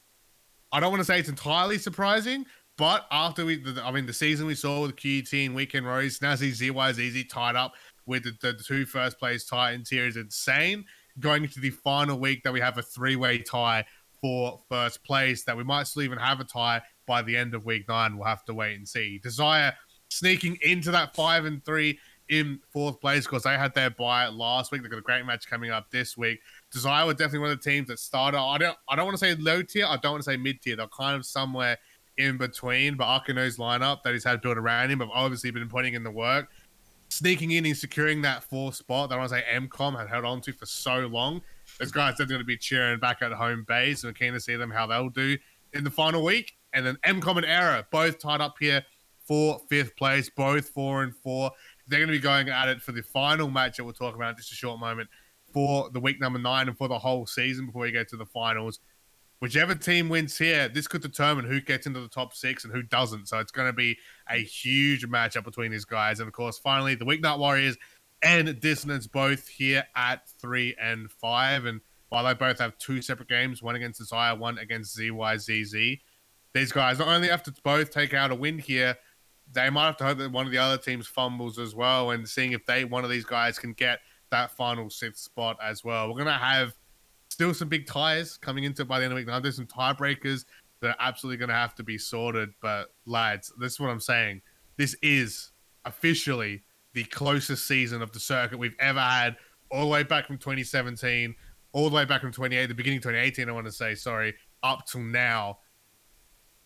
I 0.73 0.81
don't 0.81 0.91
want 0.91 1.01
to 1.01 1.05
say 1.05 1.19
it's 1.19 1.29
entirely 1.29 1.79
surprising, 1.79 2.47
but 2.77 3.07
after 3.11 3.45
we, 3.45 3.63
I 3.83 3.91
mean, 3.93 4.07
the 4.07 4.13
season 4.13 4.47
we 4.47 4.55
saw 4.55 4.83
with 4.83 4.97
QT 4.97 5.47
and 5.47 5.55
Weekend 5.55 5.87
Warriors, 5.87 6.21
now 6.21 6.35
see 6.35 6.49
easy 6.49 7.25
tied 7.25 7.57
up 7.57 7.75
with 8.07 8.25
the, 8.25 8.33
the 8.41 8.63
two 8.63 8.85
first 8.85 9.19
place 9.19 9.45
Titans 9.45 9.89
here 9.89 10.07
is 10.07 10.17
insane. 10.17 10.85
Going 11.21 11.45
into 11.45 11.61
the 11.61 11.71
final 11.71 12.19
week 12.19 12.43
that 12.43 12.53
we 12.53 12.61
have 12.61 12.77
a 12.77 12.83
three 12.83 13.17
way 13.17 13.39
tie 13.39 13.85
for 14.21 14.61
first 14.69 15.05
place, 15.05 15.45
that 15.45 15.57
we 15.57 15.63
might 15.63 15.87
still 15.87 16.03
even 16.03 16.19
have 16.19 16.41
a 16.41 16.45
tie 16.45 16.83
by 17.07 17.23
the 17.23 17.37
end 17.37 17.55
of 17.55 17.65
week 17.65 17.89
nine. 17.89 18.17
We'll 18.17 18.27
have 18.27 18.45
to 18.47 18.55
wait 18.55 18.77
and 18.77 18.89
see. 18.89 19.19
Desire 19.19 19.75
sneaking 20.09 20.59
into 20.63 20.91
that 20.91 21.15
five 21.15 21.45
and 21.45 21.65
three 21.65 21.99
in 22.29 22.59
fourth 22.73 23.01
place 23.01 23.27
because 23.27 23.43
they 23.43 23.57
had 23.57 23.75
their 23.75 23.91
bye 23.91 24.27
last 24.29 24.73
week. 24.73 24.83
They've 24.83 24.91
got 24.91 24.99
a 24.99 25.03
great 25.03 25.27
match 25.27 25.47
coming 25.49 25.71
up 25.71 25.91
this 25.91 26.17
week. 26.17 26.41
Desire 26.75 27.07
were 27.07 27.15
definitely 27.15 27.39
one 27.39 27.51
of 27.53 27.63
the 27.63 27.71
teams 27.71 27.87
that 27.87 28.01
started. 28.01 28.37
I 28.37 28.59
don't 28.59 28.77
I 28.89 28.97
don't 28.97 29.07
want 29.07 29.17
to 29.17 29.25
say 29.25 29.37
low 29.37 29.63
tier, 29.63 29.87
I 29.87 29.97
don't 29.97 30.15
want 30.15 30.25
to 30.25 30.31
say 30.31 30.37
mid 30.37 30.61
tier. 30.61 30.75
They're 30.75 30.89
kind 30.89 31.17
of 31.17 31.25
somewhere 31.25 31.79
in 32.19 32.37
between. 32.37 32.97
But 32.97 33.07
Akino's 33.07 33.59
lineup 33.59 34.03
that 34.03 34.13
he's 34.13 34.25
had 34.25 34.43
built 34.43 34.59
around 34.59 34.91
him 34.91 34.99
have 34.99 35.09
obviously 35.15 35.53
been 35.53 35.69
putting 35.69 35.95
in 35.95 36.03
the 36.03 36.11
work. 36.11 36.51
Sneaking 37.11 37.53
in 37.53 37.65
and 37.65 37.77
securing 37.77 38.23
that 38.23 38.43
fourth 38.43 38.75
spot 38.75 39.09
that 39.09 39.15
I 39.15 39.19
want 39.19 39.31
to 39.31 39.37
say 39.37 39.45
MCOM 39.55 39.97
had 39.97 40.09
held 40.09 40.25
on 40.25 40.41
to 40.43 40.53
for 40.53 40.67
so 40.67 41.07
long. 41.07 41.43
Those 41.79 41.93
guys 41.93 42.09
are 42.09 42.13
definitely 42.13 42.35
going 42.35 42.41
to 42.41 42.47
be 42.47 42.57
cheering 42.57 42.99
back 42.99 43.23
at 43.23 43.31
home 43.31 43.65
base. 43.69 44.03
We're 44.03 44.13
keen 44.13 44.33
to 44.33 44.41
see 44.41 44.57
them 44.57 44.73
how 44.73 44.89
they'll 44.89 45.11
do 45.11 45.39
in 45.75 45.85
the 45.85 45.91
final 45.93 46.25
week. 46.25 46.57
And 46.73 46.85
then 46.85 46.99
MCOM 47.07 47.37
and 47.37 47.47
Era 47.47 47.87
both 47.93 48.19
tied 48.19 48.41
up 48.41 48.57
here 48.59 48.83
for 49.21 49.61
fifth 49.71 49.95
place, 49.95 50.29
both 50.29 50.71
four 50.71 51.05
and 51.05 51.15
four. 51.15 51.53
They're 51.87 52.01
going 52.01 52.09
to 52.09 52.19
be 52.19 52.21
going 52.21 52.49
at 52.49 52.69
it 52.69 52.83
for 52.83 52.91
the 52.91 53.03
final 53.03 53.49
match 53.49 53.77
that 53.77 53.85
we'll 53.85 53.93
talk 53.93 54.17
about 54.17 54.31
in 54.31 54.37
just 54.39 54.51
a 54.51 54.57
short 54.57 54.81
moment 54.81 55.09
for 55.55 55.89
the 55.91 56.01
week 56.01 56.21
number 56.21 56.39
nine 56.39 56.69
and 56.69 56.77
for 56.77 56.89
the 56.89 56.99
whole 56.99 57.27
season 57.27 57.67
before 57.67 57.83
we 57.83 57.93
get 57.93 58.09
to 58.09 58.17
the 58.17 58.27
finals. 58.27 58.81
Whichever 59.39 59.75
team 59.75 60.09
wins 60.09 60.37
here, 60.37 60.69
this 60.69 60.87
could 60.89 61.03
determine 61.03 61.45
who 61.45 61.61
gets 61.61 61.87
into 61.87 62.01
the 62.01 62.09
top 62.09 62.35
six 62.35 62.65
and 62.65 62.73
who 62.73 62.83
doesn't. 62.83 63.29
So 63.29 63.39
it's 63.39 63.53
going 63.53 63.69
to 63.69 63.73
be 63.73 63.97
a 64.29 64.43
huge 64.43 65.07
matchup 65.07 65.45
between 65.45 65.71
these 65.71 65.85
guys. 65.85 66.19
And 66.21 66.27
of 66.27 66.35
course, 66.35 66.59
finally, 66.59 66.95
the 66.95 67.05
Weeknight 67.05 67.39
Warriors 67.39 67.77
and 68.23 68.59
Dissonance 68.61 69.07
both 69.07 69.47
here 69.47 69.85
at 69.95 70.29
three 70.41 70.75
and 70.81 71.11
five. 71.11 71.67
And 71.67 71.81
while 72.09 72.25
they 72.25 72.35
both 72.35 72.59
have 72.59 72.77
two 72.79 73.03
separate 73.03 73.29
games, 73.29 73.63
one 73.63 73.77
against 73.77 74.01
Desire, 74.01 74.35
one 74.35 74.59
against 74.59 74.99
ZYZZ, 74.99 76.01
these 76.53 76.73
guys 76.73 76.99
not 76.99 77.09
only 77.09 77.29
have 77.29 77.43
to 77.45 77.55
both 77.63 77.91
take 77.91 78.15
out 78.15 78.31
a 78.31 78.35
win 78.35 78.59
here, 78.59 78.97
they 79.53 79.69
might 79.71 79.87
have 79.87 79.97
to 79.99 80.05
hope 80.05 80.19
that 80.19 80.33
one 80.33 80.47
of 80.47 80.53
the 80.53 80.59
other 80.59 80.79
teams 80.79 81.07
fumbles 81.07 81.59
as 81.59 81.75
well, 81.75 82.11
and 82.11 82.29
seeing 82.29 82.53
if 82.53 82.65
they 82.67 82.85
one 82.85 83.05
of 83.05 83.11
these 83.11 83.25
guys 83.25 83.59
can 83.59 83.73
get 83.73 84.01
that 84.35 84.51
final 84.51 84.91
sixth 84.91 85.23
spot 85.23 85.57
as 85.63 85.85
well. 85.85 86.09
We're 86.09 86.19
gonna 86.19 86.37
have 86.37 86.75
still 87.29 87.55
some 87.55 87.69
big 87.69 87.87
ties 87.87 88.37
coming 88.37 88.65
into 88.65 88.83
it 88.83 88.89
by 88.89 88.99
the 88.99 89.05
end 89.05 89.13
of 89.13 89.17
the 89.17 89.21
week. 89.21 89.29
Now 89.29 89.39
there's 89.39 89.57
some 89.57 89.67
tiebreakers 89.67 90.45
that 90.81 90.89
are 90.91 90.97
absolutely 90.99 91.37
gonna 91.37 91.59
have 91.59 91.77
to 91.77 91.85
be 91.85 91.97
sorted. 91.97 92.51
But 92.61 92.93
lads, 93.07 93.53
this 93.61 93.75
is 93.75 93.81
what 93.81 93.91
I'm 93.91 94.01
saying. 94.01 94.43
This 94.77 94.97
is 95.03 95.53
officially 95.85 96.63
the 96.95 97.05
closest 97.05 97.67
season 97.67 98.03
of 98.03 98.11
the 98.11 98.19
circuit 98.19 98.59
we've 98.59 98.77
ever 98.81 99.01
had, 99.01 99.37
all 99.71 99.83
the 99.83 99.87
way 99.87 100.03
back 100.03 100.27
from 100.27 100.39
2017, 100.39 101.35
all 101.73 101.89
the 101.89 101.95
way 101.95 102.05
back 102.05 102.21
from 102.21 102.33
28, 102.33 102.67
the 102.67 102.75
beginning 102.75 102.99
of 102.99 103.05
2018. 103.05 103.49
I 103.49 103.53
want 103.53 103.67
to 103.67 103.73
say, 103.73 103.95
sorry, 103.95 104.35
up 104.65 104.87
till 104.87 105.03
now 105.03 105.59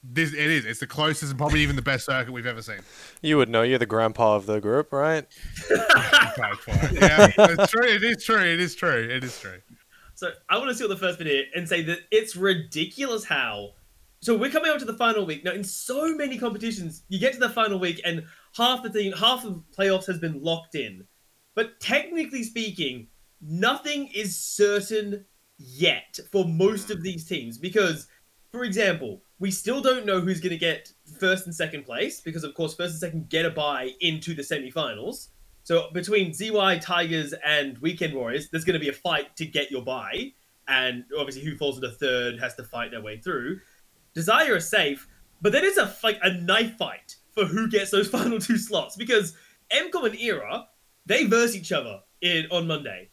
this 0.02 0.32
it 0.32 0.38
is. 0.38 0.64
It's 0.64 0.80
the 0.80 0.86
closest 0.86 1.30
and 1.30 1.38
probably 1.38 1.60
even 1.60 1.76
the 1.76 1.82
best 1.82 2.06
circuit 2.06 2.32
we've 2.32 2.46
ever 2.46 2.62
seen. 2.62 2.80
You 3.22 3.36
would 3.36 3.48
know. 3.48 3.62
You're 3.62 3.78
the 3.78 3.86
grandpa 3.86 4.36
of 4.36 4.46
the 4.46 4.60
group, 4.60 4.92
right? 4.92 5.26
yeah, 5.70 7.30
it's 7.36 7.70
true. 7.70 7.86
It 7.86 8.04
is 8.04 8.24
true. 8.24 8.40
It 8.40 8.60
is 8.60 8.74
true. 8.74 9.08
It 9.10 9.24
is 9.24 9.38
true. 9.40 9.58
So 10.14 10.30
I 10.48 10.58
want 10.58 10.68
to 10.70 10.74
steal 10.74 10.88
the 10.88 10.96
first 10.96 11.18
bit 11.18 11.26
here 11.26 11.44
and 11.54 11.68
say 11.68 11.82
that 11.82 12.00
it's 12.10 12.36
ridiculous 12.36 13.24
how. 13.24 13.70
So 14.20 14.36
we're 14.36 14.50
coming 14.50 14.70
up 14.70 14.78
to 14.78 14.84
the 14.84 14.94
final 14.94 15.24
week 15.26 15.44
now. 15.44 15.52
In 15.52 15.62
so 15.62 16.14
many 16.14 16.38
competitions, 16.38 17.04
you 17.08 17.20
get 17.20 17.34
to 17.34 17.38
the 17.38 17.50
final 17.50 17.78
week 17.78 18.00
and 18.04 18.24
half 18.56 18.82
the 18.82 18.90
team, 18.90 19.12
half 19.12 19.44
of 19.44 19.62
playoffs 19.76 20.06
has 20.06 20.18
been 20.18 20.42
locked 20.42 20.74
in. 20.74 21.06
But 21.54 21.78
technically 21.80 22.42
speaking, 22.42 23.08
nothing 23.40 24.08
is 24.14 24.36
certain 24.36 25.24
yet 25.58 26.18
for 26.32 26.44
most 26.44 26.90
of 26.90 27.02
these 27.02 27.24
teams 27.24 27.58
because, 27.58 28.08
for 28.50 28.64
example, 28.64 29.22
we 29.38 29.50
still 29.50 29.80
don't 29.80 30.04
know 30.04 30.20
who's 30.20 30.40
going 30.40 30.50
to 30.50 30.58
get 30.58 30.92
first 31.18 31.46
and 31.46 31.54
second 31.54 31.84
place 31.84 32.20
because, 32.20 32.44
of 32.44 32.54
course, 32.54 32.74
first 32.74 32.92
and 32.92 33.00
second 33.00 33.28
get 33.28 33.44
a 33.44 33.50
bye 33.50 33.92
into 34.00 34.34
the 34.34 34.42
semifinals. 34.42 35.28
So 35.62 35.90
between 35.92 36.32
ZY 36.32 36.78
Tigers 36.78 37.34
and 37.44 37.78
Weekend 37.78 38.14
Warriors, 38.14 38.48
there's 38.48 38.64
going 38.64 38.74
to 38.74 38.80
be 38.80 38.88
a 38.88 38.92
fight 38.92 39.36
to 39.36 39.46
get 39.46 39.70
your 39.70 39.82
bye, 39.82 40.32
and 40.66 41.04
obviously 41.18 41.44
who 41.44 41.56
falls 41.56 41.76
into 41.76 41.90
third 41.90 42.40
has 42.40 42.54
to 42.56 42.64
fight 42.64 42.90
their 42.90 43.02
way 43.02 43.18
through. 43.18 43.60
Desire 44.14 44.56
is 44.56 44.68
safe, 44.68 45.06
but 45.40 45.52
then 45.52 45.64
it's 45.64 45.76
a 45.76 45.94
like 46.02 46.18
a 46.22 46.32
knife 46.32 46.76
fight 46.76 47.16
for 47.32 47.44
who 47.44 47.68
gets 47.68 47.90
those 47.90 48.08
final 48.18 48.38
two 48.38 48.58
slots 48.58 48.96
because 48.96 49.36
MCOM 49.70 50.06
and 50.06 50.18
Era 50.18 50.66
they 51.08 51.24
verse 51.24 51.56
each 51.56 51.72
other 51.72 52.00
in 52.20 52.46
on 52.50 52.66
Monday. 52.66 53.08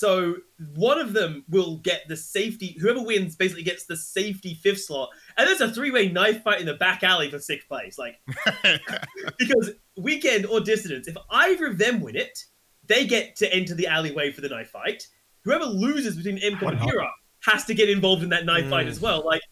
So 0.00 0.36
one 0.76 0.98
of 0.98 1.12
them 1.12 1.44
will 1.50 1.76
get 1.76 2.08
the 2.08 2.16
safety. 2.16 2.74
Whoever 2.80 3.02
wins 3.02 3.36
basically 3.36 3.64
gets 3.64 3.84
the 3.84 3.98
safety 3.98 4.54
fifth 4.54 4.80
slot, 4.84 5.10
and 5.36 5.46
there's 5.46 5.60
a 5.60 5.70
three-way 5.70 6.08
knife 6.08 6.42
fight 6.42 6.58
in 6.58 6.64
the 6.64 6.72
back 6.72 7.02
alley 7.02 7.30
for 7.30 7.38
sixth 7.38 7.68
place. 7.68 7.98
Like 7.98 8.18
because 9.38 9.72
weekend 9.98 10.46
or 10.46 10.58
dissonance, 10.60 11.06
if 11.06 11.18
either 11.30 11.66
of 11.66 11.76
them 11.76 12.00
win 12.00 12.16
it, 12.16 12.46
they 12.86 13.06
get 13.06 13.36
to 13.36 13.54
enter 13.54 13.74
the 13.74 13.88
alleyway 13.88 14.32
for 14.32 14.40
the 14.40 14.48
knife 14.48 14.70
fight. 14.70 15.06
Whoever 15.44 15.66
loses 15.66 16.16
between 16.16 16.38
MCOM 16.38 16.80
and? 16.80 16.90
Era 16.90 17.10
has 17.44 17.66
to 17.66 17.74
get 17.74 17.90
involved 17.90 18.22
in 18.22 18.30
that 18.30 18.46
knife 18.46 18.70
fight 18.70 18.86
Mm. 18.86 18.90
as 18.90 19.00
well. 19.00 19.22
Like 19.22 19.42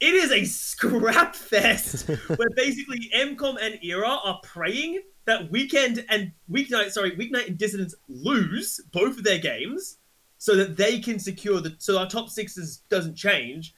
it 0.00 0.12
is 0.12 0.30
a 0.30 0.44
scrap 0.60 1.34
fest 1.34 2.06
where 2.36 2.50
basically 2.54 3.10
MCOM 3.16 3.56
and 3.62 3.78
Era 3.82 4.18
are 4.24 4.40
praying 4.42 5.00
that 5.26 5.50
weekend 5.50 6.04
and 6.08 6.32
weeknight, 6.50 6.90
sorry, 6.90 7.12
weeknight 7.12 7.48
and 7.48 7.58
Dissonance 7.58 7.94
lose 8.08 8.80
both 8.92 9.18
of 9.18 9.24
their 9.24 9.38
games 9.38 9.98
so 10.38 10.56
that 10.56 10.76
they 10.76 10.98
can 10.98 11.18
secure 11.18 11.60
the 11.60 11.76
so 11.78 11.98
our 11.98 12.08
top 12.08 12.28
sixes 12.28 12.82
doesn't 12.88 13.16
change. 13.16 13.74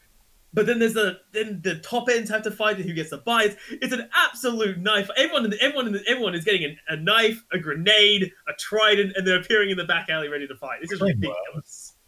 But 0.55 0.66
then 0.66 0.78
there's 0.78 0.95
the 0.95 1.18
then 1.32 1.61
the 1.62 1.76
top 1.76 2.09
ends 2.09 2.30
have 2.30 2.43
to 2.43 2.51
fight 2.51 2.76
who 2.76 2.93
gets 2.93 3.11
the 3.11 3.18
buys. 3.18 3.57
It's 3.70 3.93
an 3.93 4.09
absolute 4.14 4.78
knife. 4.78 5.09
Everyone 5.16 5.47
in 5.47 5.55
everyone 5.61 5.88
in 5.88 6.01
everyone 6.07 6.34
is 6.34 6.45
getting 6.45 6.62
a, 6.64 6.93
a 6.93 6.97
knife, 6.97 7.43
a 7.53 7.59
grenade, 7.59 8.30
a 8.49 8.53
trident, 8.59 9.14
and 9.16 9.26
they're 9.26 9.40
appearing 9.40 9.70
in 9.70 9.76
the 9.76 9.84
back 9.84 10.11
alley 10.11 10.28
ready 10.28 10.47
to 10.47 10.55
fight. 10.55 10.80
This 10.82 10.93
is 10.93 10.99
Flame 10.99 11.20
ridiculous. 11.20 11.95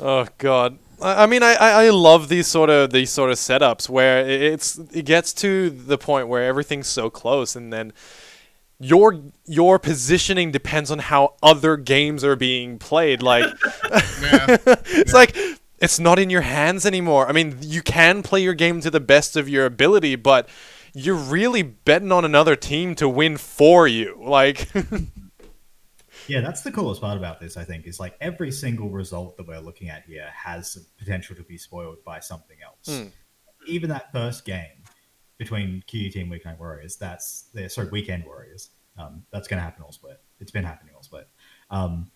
Oh 0.00 0.26
god. 0.38 0.78
I 1.02 1.26
mean, 1.26 1.42
I, 1.42 1.54
I 1.54 1.90
love 1.90 2.28
these 2.28 2.46
sort 2.46 2.70
of 2.70 2.90
these 2.90 3.10
sort 3.10 3.30
of 3.30 3.36
setups 3.36 3.88
where 3.88 4.26
it's 4.28 4.78
it 4.92 5.04
gets 5.04 5.32
to 5.34 5.70
the 5.70 5.98
point 5.98 6.28
where 6.28 6.44
everything's 6.44 6.86
so 6.86 7.10
close, 7.10 7.56
and 7.56 7.72
then 7.72 7.92
your 8.78 9.20
your 9.44 9.78
positioning 9.78 10.50
depends 10.50 10.90
on 10.90 10.98
how 11.00 11.34
other 11.42 11.76
games 11.76 12.24
are 12.24 12.36
being 12.36 12.78
played. 12.78 13.22
Like, 13.22 13.44
Yeah. 14.22 14.56
it's 14.86 15.12
like 15.12 15.36
it's 15.78 15.98
not 15.98 16.18
in 16.18 16.30
your 16.30 16.42
hands 16.42 16.86
anymore. 16.86 17.28
I 17.28 17.32
mean, 17.32 17.58
you 17.60 17.82
can 17.82 18.22
play 18.22 18.40
your 18.42 18.54
game 18.54 18.80
to 18.82 18.90
the 18.90 19.00
best 19.00 19.36
of 19.36 19.48
your 19.48 19.66
ability, 19.66 20.14
but 20.16 20.48
you're 20.94 21.16
really 21.16 21.62
betting 21.62 22.12
on 22.12 22.24
another 22.24 22.54
team 22.54 22.94
to 22.96 23.08
win 23.08 23.36
for 23.36 23.88
you. 23.88 24.16
Like, 24.22 24.68
Yeah, 26.28 26.40
that's 26.40 26.62
the 26.62 26.72
coolest 26.72 27.00
part 27.00 27.16
about 27.16 27.40
this, 27.40 27.56
I 27.56 27.64
think, 27.64 27.86
is 27.86 27.98
like 27.98 28.16
every 28.20 28.50
single 28.50 28.90
result 28.90 29.36
that 29.36 29.46
we're 29.46 29.60
looking 29.60 29.88
at 29.88 30.04
here 30.04 30.30
has 30.34 30.74
the 30.74 30.84
potential 30.98 31.36
to 31.36 31.42
be 31.42 31.58
spoiled 31.58 32.04
by 32.04 32.20
something 32.20 32.56
else. 32.64 33.00
Hmm. 33.00 33.08
Even 33.66 33.90
that 33.90 34.12
first 34.12 34.44
game 34.44 34.84
between 35.38 35.82
QUT 35.86 36.16
and 36.16 36.30
Weeknight 36.30 36.58
Warriors, 36.58 36.96
that's 36.96 37.46
the 37.54 37.68
sorry, 37.68 37.88
Weekend 37.90 38.24
Warriors. 38.24 38.70
Um, 38.98 39.24
that's 39.32 39.48
going 39.48 39.58
to 39.58 39.64
happen 39.64 39.82
all 39.82 39.92
split. 39.92 40.20
It's 40.40 40.50
been 40.50 40.64
happening 40.64 40.94
all 40.94 41.02
split. 41.02 41.28
Um, 41.70 42.10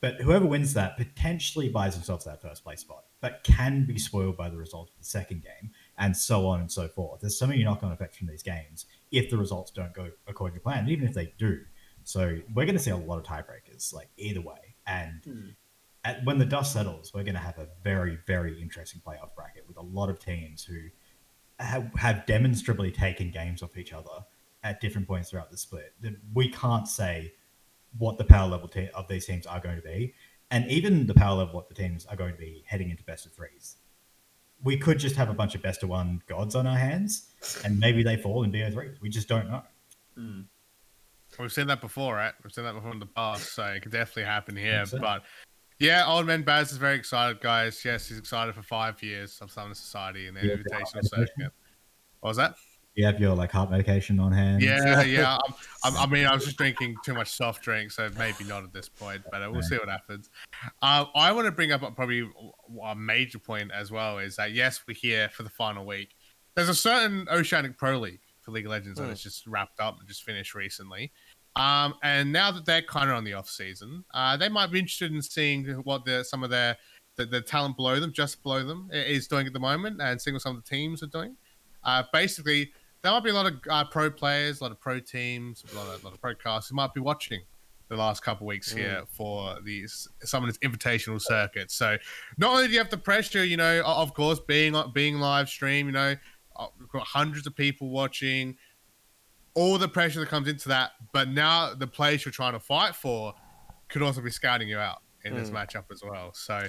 but 0.00 0.16
whoever 0.16 0.46
wins 0.46 0.74
that 0.74 0.96
potentially 0.96 1.68
buys 1.68 1.94
themselves 1.94 2.24
that 2.24 2.40
first 2.40 2.62
place 2.62 2.80
spot, 2.80 3.04
but 3.20 3.42
can 3.42 3.84
be 3.84 3.98
spoiled 3.98 4.36
by 4.36 4.48
the 4.48 4.56
result 4.56 4.90
of 4.90 4.98
the 4.98 5.04
second 5.04 5.42
game, 5.42 5.72
and 5.98 6.16
so 6.16 6.46
on 6.46 6.60
and 6.60 6.70
so 6.70 6.86
forth. 6.88 7.20
There's 7.20 7.38
so 7.38 7.46
many 7.46 7.64
knock-on 7.64 7.90
effects 7.90 8.16
from 8.16 8.28
these 8.28 8.42
games 8.42 8.86
if 9.10 9.28
the 9.28 9.36
results 9.36 9.72
don't 9.72 9.92
go 9.92 10.10
according 10.28 10.56
to 10.56 10.62
plan, 10.62 10.80
and 10.80 10.88
even 10.90 11.06
if 11.06 11.14
they 11.14 11.34
do. 11.38 11.60
So 12.08 12.38
we're 12.54 12.64
going 12.64 12.74
to 12.74 12.82
see 12.82 12.90
a 12.90 12.96
lot 12.96 13.18
of 13.18 13.24
tiebreakers, 13.24 13.92
like 13.92 14.08
either 14.16 14.40
way. 14.40 14.76
And 14.86 15.20
Hmm. 15.22 15.48
at, 16.04 16.24
when 16.24 16.38
the 16.38 16.46
dust 16.46 16.72
settles, 16.72 17.12
we're 17.12 17.22
going 17.22 17.34
to 17.34 17.40
have 17.40 17.58
a 17.58 17.68
very, 17.84 18.16
very 18.26 18.58
interesting 18.62 19.02
playoff 19.06 19.34
bracket 19.36 19.68
with 19.68 19.76
a 19.76 19.82
lot 19.82 20.08
of 20.08 20.18
teams 20.18 20.64
who 20.64 20.78
have, 21.58 21.92
have 21.96 22.24
demonstrably 22.24 22.90
taken 22.90 23.30
games 23.30 23.62
off 23.62 23.76
each 23.76 23.92
other 23.92 24.24
at 24.64 24.80
different 24.80 25.06
points 25.06 25.28
throughout 25.28 25.50
the 25.50 25.58
split. 25.58 25.92
We 26.32 26.48
can't 26.48 26.88
say 26.88 27.34
what 27.98 28.16
the 28.16 28.24
power 28.24 28.48
level 28.48 28.68
te- 28.68 28.88
of 28.94 29.06
these 29.06 29.26
teams 29.26 29.44
are 29.44 29.60
going 29.60 29.76
to 29.76 29.82
be, 29.82 30.14
and 30.50 30.66
even 30.70 31.06
the 31.06 31.12
power 31.14 31.36
level 31.36 31.60
of 31.60 31.68
the 31.68 31.74
teams 31.74 32.06
are 32.06 32.16
going 32.16 32.32
to 32.32 32.40
be 32.40 32.64
heading 32.66 32.88
into 32.88 33.02
best 33.02 33.26
of 33.26 33.32
threes. 33.34 33.76
We 34.64 34.78
could 34.78 34.98
just 34.98 35.16
have 35.16 35.28
a 35.28 35.34
bunch 35.34 35.54
of 35.54 35.60
best 35.60 35.82
of 35.82 35.90
one 35.90 36.22
gods 36.26 36.54
on 36.54 36.66
our 36.66 36.78
hands, 36.78 37.28
and 37.66 37.78
maybe 37.78 38.02
they 38.02 38.16
fall 38.16 38.44
in 38.44 38.50
BO3. 38.50 38.98
We 39.02 39.10
just 39.10 39.28
don't 39.28 39.50
know. 39.50 39.62
We've 41.38 41.52
seen 41.52 41.66
that 41.68 41.80
before, 41.80 42.14
right? 42.14 42.32
We've 42.42 42.52
seen 42.52 42.64
that 42.64 42.74
before 42.74 42.92
in 42.92 42.98
the 42.98 43.06
past, 43.06 43.54
so 43.54 43.64
it 43.64 43.82
could 43.82 43.92
definitely 43.92 44.24
happen 44.24 44.56
here. 44.56 44.84
But 45.00 45.22
yeah, 45.78 46.04
old 46.06 46.26
man 46.26 46.42
Baz 46.42 46.72
is 46.72 46.78
very 46.78 46.96
excited, 46.96 47.40
guys. 47.40 47.80
Yes, 47.84 48.08
he's 48.08 48.18
excited 48.18 48.54
for 48.54 48.62
five 48.62 49.00
years 49.02 49.38
of 49.40 49.50
Summoners 49.50 49.76
Society 49.76 50.26
and 50.26 50.36
the 50.36 50.46
Yeah, 50.46 50.56
invitational 50.56 51.04
circuit. 51.08 51.52
What 52.20 52.30
was 52.30 52.36
that? 52.38 52.54
You 52.94 53.06
have 53.06 53.20
your 53.20 53.36
like 53.36 53.52
heart 53.52 53.70
medication 53.70 54.18
on 54.18 54.32
hand. 54.32 54.60
Yeah, 54.60 55.02
yeah. 55.04 55.36
I'm, 55.36 55.54
I'm, 55.84 55.96
I 55.96 56.06
mean, 56.12 56.26
I 56.26 56.34
was 56.34 56.44
just 56.44 56.56
drinking 56.56 56.96
too 57.04 57.14
much 57.14 57.30
soft 57.30 57.62
drink, 57.62 57.92
so 57.92 58.10
maybe 58.18 58.42
not 58.42 58.64
at 58.64 58.72
this 58.72 58.88
point, 58.88 59.22
but 59.30 59.40
uh, 59.40 59.48
we'll 59.52 59.62
see 59.62 59.76
what 59.76 59.88
happens. 59.88 60.30
Um, 60.82 61.06
I 61.14 61.30
want 61.30 61.46
to 61.46 61.52
bring 61.52 61.70
up 61.70 61.80
probably 61.94 62.28
a 62.84 62.96
major 62.96 63.38
point 63.38 63.70
as 63.70 63.92
well 63.92 64.18
is 64.18 64.34
that 64.34 64.50
yes, 64.50 64.80
we're 64.88 64.94
here 64.94 65.28
for 65.28 65.44
the 65.44 65.50
final 65.50 65.86
week. 65.86 66.16
There's 66.56 66.68
a 66.68 66.74
certain 66.74 67.28
Oceanic 67.30 67.78
Pro 67.78 68.00
League 68.00 68.18
for 68.40 68.50
League 68.50 68.66
of 68.66 68.72
Legends 68.72 68.98
that 68.98 69.04
Hmm. 69.04 69.10
has 69.10 69.22
just 69.22 69.46
wrapped 69.46 69.78
up 69.78 70.00
and 70.00 70.08
just 70.08 70.24
finished 70.24 70.56
recently. 70.56 71.12
Um, 71.58 71.94
and 72.02 72.32
now 72.32 72.50
that 72.52 72.64
they're 72.64 72.82
kind 72.82 73.10
of 73.10 73.16
on 73.16 73.24
the 73.24 73.34
off 73.34 73.48
season, 73.50 74.04
uh, 74.14 74.36
they 74.36 74.48
might 74.48 74.70
be 74.70 74.78
interested 74.78 75.12
in 75.12 75.20
seeing 75.20 75.64
what 75.82 76.04
the, 76.04 76.24
some 76.24 76.44
of 76.44 76.50
their 76.50 76.76
the, 77.16 77.26
the 77.26 77.40
talent 77.40 77.76
below 77.76 77.98
them, 77.98 78.12
just 78.12 78.42
below 78.42 78.64
them, 78.64 78.88
is 78.92 79.26
doing 79.26 79.46
at 79.46 79.52
the 79.52 79.58
moment, 79.58 80.00
and 80.00 80.20
seeing 80.20 80.34
what 80.34 80.42
some 80.42 80.56
of 80.56 80.64
the 80.64 80.70
teams 80.70 81.02
are 81.02 81.08
doing. 81.08 81.36
Uh, 81.82 82.04
basically, 82.12 82.72
there 83.02 83.12
might 83.12 83.24
be 83.24 83.30
a 83.30 83.34
lot 83.34 83.46
of 83.46 83.54
uh, 83.68 83.84
pro 83.84 84.10
players, 84.10 84.60
a 84.60 84.64
lot 84.64 84.70
of 84.70 84.80
pro 84.80 85.00
teams, 85.00 85.64
a 85.72 85.76
lot 85.76 85.92
of, 85.92 86.04
lot 86.04 86.14
of 86.14 86.20
pro 86.20 86.34
casters 86.34 86.70
who 86.70 86.76
might 86.76 86.94
be 86.94 87.00
watching 87.00 87.40
the 87.88 87.96
last 87.96 88.22
couple 88.22 88.46
weeks 88.46 88.70
here 88.70 89.02
for 89.10 89.56
the 89.64 89.84
Summoners 90.24 90.58
Invitational 90.58 91.20
Circuit. 91.20 91.70
So 91.70 91.96
not 92.36 92.52
only 92.54 92.66
do 92.66 92.74
you 92.74 92.78
have 92.78 92.90
the 92.90 92.98
pressure, 92.98 93.44
you 93.44 93.56
know, 93.56 93.82
of 93.84 94.14
course, 94.14 94.40
being 94.46 94.76
being 94.92 95.18
live 95.18 95.48
stream, 95.48 95.86
you 95.86 95.92
know, 95.92 96.14
uh, 96.56 96.66
we've 96.78 96.88
got 96.90 97.06
hundreds 97.06 97.46
of 97.46 97.56
people 97.56 97.88
watching, 97.88 98.56
all 99.58 99.76
the 99.76 99.88
pressure 99.88 100.20
that 100.20 100.28
comes 100.28 100.46
into 100.46 100.68
that, 100.68 100.92
but 101.12 101.28
now 101.28 101.74
the 101.74 101.86
players 101.86 102.24
you're 102.24 102.30
trying 102.30 102.52
to 102.52 102.60
fight 102.60 102.94
for 102.94 103.34
could 103.88 104.02
also 104.02 104.20
be 104.20 104.30
scouting 104.30 104.68
you 104.68 104.78
out 104.78 105.02
in 105.24 105.34
this 105.34 105.50
mm. 105.50 105.54
matchup 105.54 105.84
as 105.90 106.00
well. 106.00 106.32
So 106.32 106.68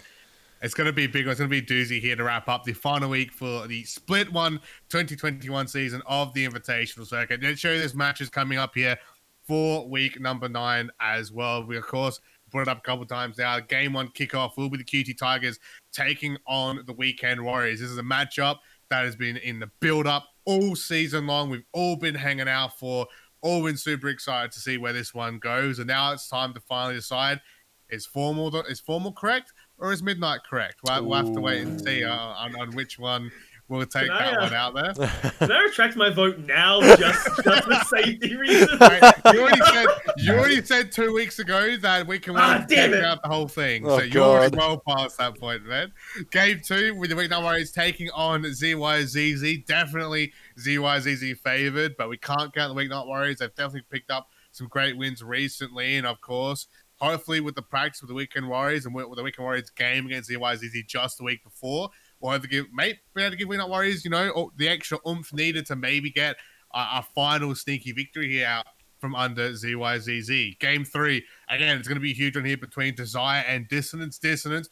it's 0.64 0.74
going 0.74 0.88
to 0.88 0.94
be 0.94 1.04
a 1.04 1.08
big. 1.08 1.28
It's 1.28 1.40
going 1.40 1.52
to 1.52 1.62
be 1.62 1.64
a 1.64 1.84
doozy 1.84 2.02
here 2.02 2.16
to 2.16 2.24
wrap 2.24 2.50
up 2.50 2.64
the 2.64 2.74
final 2.74 3.10
week 3.12 3.32
for 3.32 3.68
the 3.68 3.84
Split 3.84 4.34
One 4.34 4.60
2021 4.90 5.68
season 5.68 6.02
of 6.08 6.34
the 6.34 6.48
Invitational 6.48 7.06
Circuit. 7.06 7.44
Let's 7.44 7.60
show 7.60 7.72
you 7.72 7.80
this 7.80 7.94
matches 7.94 8.28
coming 8.30 8.58
up 8.58 8.74
here 8.74 8.98
for 9.44 9.88
week 9.88 10.20
number 10.20 10.50
nine 10.50 10.90
as 11.00 11.32
well. 11.32 11.64
We, 11.64 11.78
of 11.78 11.86
course, 11.86 12.20
brought 12.50 12.64
it 12.64 12.70
up 12.70 12.80
a 12.80 12.82
couple 12.82 13.06
times 13.06 13.38
now. 13.38 13.60
Game 13.60 13.94
one 13.94 14.08
kickoff 14.10 14.58
will 14.58 14.70
be 14.70 14.78
the 14.78 14.84
QUT 14.84 15.16
Tigers 15.16 15.60
taking 15.92 16.38
on 16.48 16.84
the 16.88 16.94
Weekend 16.94 17.40
Warriors. 17.40 17.82
This 17.82 17.92
is 17.92 18.00
a 18.00 18.04
matchup 18.04 18.58
that 18.90 19.06
has 19.06 19.16
been 19.16 19.38
in 19.38 19.60
the 19.60 19.70
build 19.80 20.08
up 20.08 20.28
all 20.46 20.76
season 20.76 21.28
long. 21.28 21.50
We've 21.50 21.64
all 21.74 21.96
been 21.96 22.16
hanging 22.16 22.48
out 22.48 22.78
for, 22.78 23.08
all 23.42 23.64
been 23.64 23.78
super 23.78 24.10
excited 24.10 24.52
to 24.54 24.60
see 24.60 24.78
where 24.78 24.94
this 24.94 25.14
one 25.14 25.40
goes. 25.40 25.80
And 25.80 25.88
now 25.88 26.12
it's 26.14 26.28
time 26.28 26.54
to 26.54 26.60
finally 26.60 26.96
decide 26.96 27.42
is 27.90 28.06
formal 28.06 28.56
is 28.64 28.80
formal 28.80 29.12
correct 29.12 29.54
or 29.78 29.92
is 29.92 30.04
midnight 30.04 30.42
correct? 30.48 30.78
We'll, 30.84 31.06
we'll 31.06 31.18
have 31.18 31.34
to 31.34 31.42
wait 31.42 31.62
and 31.62 31.82
see 31.82 32.04
uh, 32.04 32.14
on, 32.14 32.60
on 32.60 32.72
which 32.72 33.00
one 33.00 33.32
we'll 33.70 33.86
take 33.86 34.08
Can 34.08 34.12
I, 34.12 34.32
that 34.32 34.38
uh, 34.38 34.42
one 34.42 34.54
out 34.54 34.74
there. 34.74 35.32
Can 35.40 35.52
I 35.52 35.62
retract 35.64 35.96
my 35.96 36.10
vote 36.10 36.40
now 36.40 36.82
just, 36.82 37.44
just 37.44 37.64
for 37.64 37.96
safety 37.96 38.36
reasons? 38.36 38.78
Wait, 38.82 39.02
you 39.34 39.42
already 39.42 39.62
said 39.62 39.88
you 40.18 40.34
already 40.34 40.62
said 40.64 40.92
two 40.92 41.14
weeks 41.14 41.40
ago 41.40 41.78
that 41.78 42.06
we 42.08 42.20
can 42.20 42.36
Ah, 42.38 42.66
damn 42.68 42.92
take 42.92 43.00
it. 43.00 43.06
out 43.06 43.22
the 43.24 43.30
whole 43.30 43.48
thing. 43.48 43.86
Oh, 43.86 44.00
so 44.00 44.04
you're 44.04 44.24
already 44.24 44.58
God. 44.58 44.82
well 44.86 44.98
past 44.98 45.18
that 45.20 45.38
point, 45.40 45.64
man. 45.66 45.92
Game 46.32 46.60
two 46.66 46.96
with 46.96 47.10
the 47.12 47.16
Weeknight 47.16 47.42
Warriors 47.44 47.72
taking 47.72 48.10
on 48.12 48.44
ZYZZ. 48.44 49.66
Definitely 49.66 50.34
ZYZZ 50.60 51.38
favored, 51.40 51.96
but 51.98 52.10
we 52.10 52.18
can't 52.18 52.54
count 52.54 52.76
the 52.76 52.82
Weeknight 52.82 53.06
Warriors. 53.08 53.38
They've 53.38 53.54
definitely 53.56 53.84
picked 53.90 54.12
up 54.12 54.28
some 54.52 54.68
great 54.68 54.98
wins 54.98 55.24
recently, 55.24 55.96
and 55.96 56.08
of 56.08 56.20
course, 56.22 56.68
hopefully 56.96 57.40
with 57.40 57.56
the 57.56 57.62
practice 57.62 58.02
with 58.02 58.10
the 58.10 58.16
Weekend 58.16 58.50
Warriors 58.50 58.86
and 58.86 58.94
with 58.94 59.08
with 59.08 59.18
the 59.18 59.24
Weekend 59.24 59.44
Warriors 59.46 59.70
game 59.70 60.06
against 60.08 60.30
ZYZZ 60.30 60.88
just 60.88 61.18
the 61.18 61.24
week 61.24 61.44
before, 61.44 61.90
we'll 62.20 62.32
have 62.32 62.42
to 62.42 62.48
give 62.48 62.66
maybe 62.74 63.00
be 63.16 63.22
able 63.22 63.32
to 63.32 63.38
give 63.38 63.48
Weeknight 63.48 63.70
Warriors, 63.70 64.04
you 64.04 64.12
know, 64.12 64.30
or 64.30 64.52
the 64.58 64.68
extra 64.68 64.98
oomph 65.08 65.34
needed 65.34 65.66
to 65.68 65.76
maybe 65.76 66.10
get 66.10 66.36
a, 66.74 66.80
a 66.80 67.06
final 67.16 67.56
sneaky 67.56 67.92
victory 67.92 68.30
here 68.30 68.48
out 68.48 68.66
from 69.00 69.16
under 69.16 69.52
ZYZZ. 69.52 70.60
Game 70.60 70.84
three, 70.84 71.24
again, 71.50 71.78
it's 71.78 71.88
going 71.88 71.96
to 71.96 72.02
be 72.02 72.12
a 72.12 72.16
huge 72.16 72.36
one 72.36 72.46
here 72.46 72.58
between 72.58 72.96
Desire 72.96 73.44
and 73.48 73.68
Dissonance. 73.68 74.20
Dissonance 74.20 74.70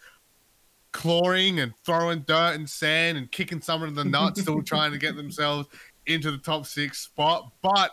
clawing 0.91 1.60
and 1.60 1.74
throwing 1.86 2.22
dirt 2.22 2.56
and 2.56 2.70
sand 2.70 3.18
and 3.18 3.32
kicking 3.32 3.62
someone 3.62 3.89
in 3.89 3.95
the 3.95 4.04
nuts, 4.04 4.41
still 4.41 4.62
trying 4.64 4.91
to 4.91 4.98
get 4.98 5.16
themselves 5.16 5.68
into 6.08 6.32
the 6.32 6.38
top 6.38 6.66
six 6.66 7.00
spot. 7.00 7.52
But 7.62 7.91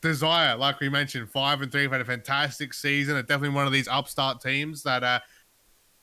Desire, 0.00 0.56
like 0.56 0.78
we 0.78 0.88
mentioned, 0.88 1.28
five 1.30 1.60
and 1.62 1.72
three 1.72 1.82
have 1.82 1.92
had 1.92 2.00
a 2.00 2.04
fantastic 2.04 2.72
season. 2.72 3.14
They're 3.14 3.22
definitely 3.24 3.56
one 3.56 3.66
of 3.66 3.72
these 3.72 3.88
upstart 3.88 4.40
teams 4.40 4.82
that 4.84 5.02
uh 5.02 5.20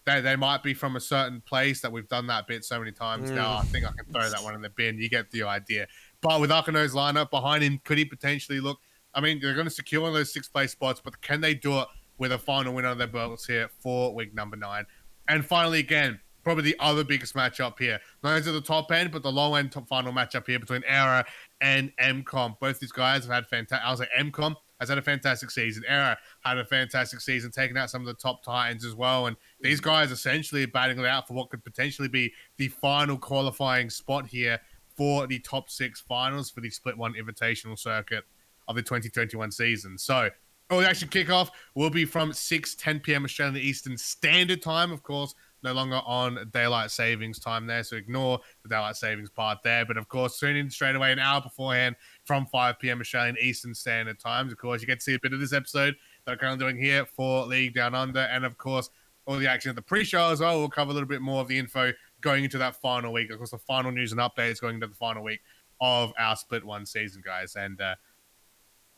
they, 0.05 0.21
they 0.21 0.35
might 0.35 0.63
be 0.63 0.73
from 0.73 0.95
a 0.95 0.99
certain 0.99 1.41
place 1.41 1.81
that 1.81 1.91
we've 1.91 2.07
done 2.07 2.27
that 2.27 2.47
bit 2.47 2.63
so 2.63 2.79
many 2.79 2.91
times 2.91 3.31
now. 3.31 3.55
Mm. 3.55 3.59
I 3.59 3.63
think 3.63 3.85
I 3.85 3.91
can 3.91 4.11
throw 4.11 4.29
that 4.29 4.43
one 4.43 4.55
in 4.55 4.61
the 4.61 4.69
bin. 4.69 4.97
You 4.97 5.09
get 5.09 5.31
the 5.31 5.43
idea. 5.43 5.87
But 6.21 6.39
with 6.41 6.51
Akano's 6.51 6.93
lineup 6.93 7.31
behind 7.31 7.63
him, 7.63 7.79
could 7.83 7.97
he 7.97 8.05
potentially 8.05 8.59
look? 8.59 8.79
I 9.13 9.21
mean, 9.21 9.39
they're 9.41 9.53
going 9.53 9.65
to 9.65 9.71
secure 9.71 10.01
one 10.01 10.09
of 10.09 10.15
those 10.15 10.33
six 10.33 10.47
place 10.47 10.71
spots, 10.71 11.01
but 11.03 11.21
can 11.21 11.41
they 11.41 11.53
do 11.53 11.79
it 11.79 11.87
with 12.17 12.31
a 12.31 12.37
final 12.37 12.73
win 12.73 12.85
on 12.85 12.97
their 12.97 13.07
belts 13.07 13.45
here 13.45 13.69
for 13.79 14.13
week 14.13 14.33
number 14.33 14.55
nine. 14.55 14.85
And 15.27 15.45
finally, 15.45 15.79
again, 15.79 16.19
probably 16.43 16.63
the 16.63 16.75
other 16.79 17.03
biggest 17.03 17.33
matchup 17.33 17.79
here. 17.79 17.99
Not 18.23 18.35
only 18.35 18.47
at 18.47 18.53
the 18.53 18.61
top 18.61 18.91
end, 18.91 19.11
but 19.11 19.23
the 19.23 19.31
low 19.31 19.55
end 19.55 19.71
top 19.71 19.87
final 19.87 20.13
matchup 20.13 20.45
here 20.47 20.59
between 20.59 20.83
Era 20.85 21.25
and 21.61 21.91
MCOM. 21.97 22.59
Both 22.59 22.79
these 22.79 22.91
guys 22.91 23.25
have 23.25 23.33
had 23.33 23.47
fantastic. 23.47 23.85
I 23.85 23.91
was 23.91 23.99
like, 23.99 24.09
MCOM 24.17 24.55
has 24.79 24.89
had 24.89 24.97
a 24.97 25.01
fantastic 25.01 25.51
season. 25.51 25.83
Era 25.87 26.17
had 26.43 26.57
a 26.57 26.65
fantastic 26.65 27.21
season, 27.21 27.51
taking 27.51 27.77
out 27.77 27.89
some 27.89 28.01
of 28.01 28.07
the 28.07 28.13
top 28.13 28.43
Titans 28.43 28.85
as 28.85 28.93
well. 28.93 29.27
And 29.27 29.35
these 29.66 29.82
guys 29.82 30.11
essentially 30.11 30.66
batting 30.66 30.99
it 30.99 31.05
out 31.05 31.28
for 31.28 31.34
what 31.34 31.49
could 31.49 31.63
potentially 31.63 32.07
be 32.07 32.32
the 32.57 32.68
final 32.68 33.18
qualifying 33.18 33.89
spot 33.89 34.28
here 34.28 34.59
for 34.95 35.26
the 35.28 35.39
top 35.39 35.70
six 35.70 35.99
finals 35.99 36.51
for 36.51 36.61
the 36.61 36.70
Split 36.70 36.97
One 36.97 37.13
Invitational 37.16 37.78
Circuit 37.78 38.24
of 38.68 38.76
the 38.76 38.84
2021 38.84 39.51
season. 39.51 39.97
So, 39.97 40.30
oh, 40.70 40.76
early 40.78 40.86
action 40.86 41.09
kickoff 41.09 41.49
will 41.74 41.89
be 41.89 42.05
from 42.05 42.32
6 42.32 42.76
10 42.76 42.99
p.m. 42.99 43.26
Australian 43.26 43.57
Eastern 43.57 43.97
Standard 43.97 44.61
Time, 44.61 44.91
of 44.91 45.01
course. 45.01 45.34
No 45.63 45.74
longer 45.74 45.99
on 46.05 46.47
daylight 46.53 46.91
savings 46.91 47.39
time 47.39 47.66
there, 47.66 47.82
so 47.82 47.95
ignore 47.95 48.39
the 48.61 48.70
daylight 48.70 48.97
savings 48.97 49.32
part 49.32 49.63
there. 49.63 49.84
But 49.84 49.97
of 49.97 50.07
course, 50.07 50.38
tune 50.38 50.55
in 50.55 50.70
straight 50.70 50.95
away 50.95 51.11
an 51.11 51.18
hour 51.18 51.41
beforehand 51.41 51.95
from 52.24 52.45
5 52.45 52.78
p.m. 52.78 53.01
Australian 53.01 53.36
Eastern 53.41 53.74
Standard 53.74 54.20
Times. 54.20 54.51
Of 54.51 54.59
course, 54.59 54.82
you 54.82 54.86
get 54.86 54.99
to 54.99 55.03
see 55.03 55.16
a 55.16 55.20
bit 55.20 55.34
of 55.34 55.39
this 55.39 55.53
episode 55.53 55.95
that 56.28 56.38
I'm 56.43 56.59
doing 56.59 56.78
here 56.78 57.07
for 57.07 57.47
League 57.47 57.74
Down 57.74 57.95
Under, 57.95 58.20
and 58.20 58.45
of 58.45 58.59
course, 58.59 58.91
all 59.26 59.38
the 59.38 59.47
action 59.47 59.69
at 59.69 59.76
the 59.76 59.82
pre-show 59.82 60.32
as 60.32 60.39
well. 60.39 60.59
We'll 60.59 60.69
cover 60.69 60.91
a 60.91 60.93
little 60.93 61.09
bit 61.09 61.21
more 61.21 61.41
of 61.41 61.47
the 61.47 61.57
info 61.57 61.91
going 62.21 62.43
into 62.43 62.57
that 62.59 62.76
final 62.76 63.11
week. 63.11 63.32
Of 63.32 63.38
course, 63.38 63.51
the 63.51 63.57
final 63.57 63.91
news 63.91 64.11
and 64.11 64.21
updates 64.21 64.61
going 64.61 64.76
into 64.76 64.88
the 64.88 64.95
final 64.95 65.23
week 65.23 65.41
of 65.82 66.13
our 66.17 66.36
Split 66.36 66.63
One 66.63 66.86
season, 66.86 67.21
guys. 67.26 67.55
And 67.55 67.80
uh, 67.82 67.95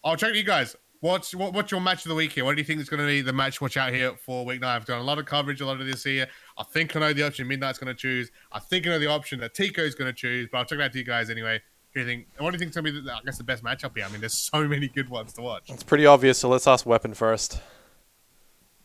I'll 0.03 0.15
check 0.15 0.35
you 0.35 0.43
guys. 0.43 0.75
What's 0.99 1.35
what, 1.35 1.53
what's 1.53 1.71
your 1.71 1.79
match 1.79 2.05
of 2.05 2.09
the 2.09 2.15
week 2.15 2.31
here? 2.31 2.43
What 2.43 2.55
do 2.55 2.61
you 2.61 2.65
think 2.65 2.79
is 2.79 2.89
going 2.89 2.99
to 2.99 3.05
be 3.05 3.21
the 3.21 3.33
match? 3.33 3.61
Watch 3.61 3.77
out 3.77 3.93
here 3.93 4.15
for 4.17 4.43
week 4.45 4.61
nine. 4.61 4.75
I've 4.75 4.85
done 4.85 4.99
a 4.99 5.03
lot 5.03 5.19
of 5.19 5.25
coverage, 5.25 5.61
a 5.61 5.65
lot 5.65 5.79
of 5.79 5.85
this 5.85 6.03
here. 6.03 6.27
I 6.57 6.63
think 6.63 6.95
I 6.95 6.99
know 6.99 7.13
the 7.13 7.23
option 7.23 7.47
Midnight's 7.47 7.77
going 7.77 7.93
to 7.93 7.99
choose. 7.99 8.31
I 8.51 8.59
think 8.59 8.87
I 8.87 8.89
know 8.89 8.99
the 8.99 9.07
option 9.07 9.39
that 9.41 9.53
Tico's 9.53 9.93
going 9.93 10.11
to 10.11 10.13
choose. 10.13 10.49
But 10.51 10.57
I'll 10.57 10.65
check 10.65 10.79
it 10.79 10.81
out 10.81 10.91
to 10.93 10.97
you 10.97 11.03
guys 11.03 11.29
anyway. 11.29 11.61
Do 11.93 11.99
you 11.99 12.05
think? 12.05 12.27
What 12.39 12.51
do 12.51 12.55
you 12.55 12.59
think 12.59 12.69
is 12.69 12.75
going 12.75 12.85
to 12.85 12.91
be, 12.93 13.01
the, 13.01 13.13
I 13.13 13.19
guess, 13.23 13.37
the 13.37 13.43
best 13.43 13.63
matchup 13.63 13.95
here? 13.95 14.05
I 14.05 14.11
mean, 14.11 14.21
there's 14.21 14.33
so 14.33 14.67
many 14.67 14.87
good 14.87 15.09
ones 15.09 15.33
to 15.33 15.41
watch. 15.41 15.69
It's 15.69 15.83
pretty 15.83 16.05
obvious, 16.05 16.39
so 16.39 16.49
let's 16.49 16.67
ask 16.67 16.85
Weapon 16.85 17.13
first. 17.13 17.59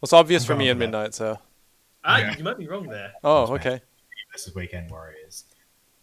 It's 0.03 0.13
obvious 0.13 0.43
I'm 0.45 0.47
for 0.49 0.53
me 0.55 0.65
going 0.65 0.71
and. 0.73 0.79
Midnight, 0.81 1.15
so. 1.15 1.39
Ah, 2.05 2.19
Yeah. 2.19 2.37
you 2.37 2.45
might 2.45 2.59
be 2.59 2.67
wrong 2.69 2.87
there. 2.89 3.13
Oh, 3.23 3.55
okay. 3.55 3.81
versus 4.33 4.55
Weekend 4.55 4.91
Warriors. 4.91 5.45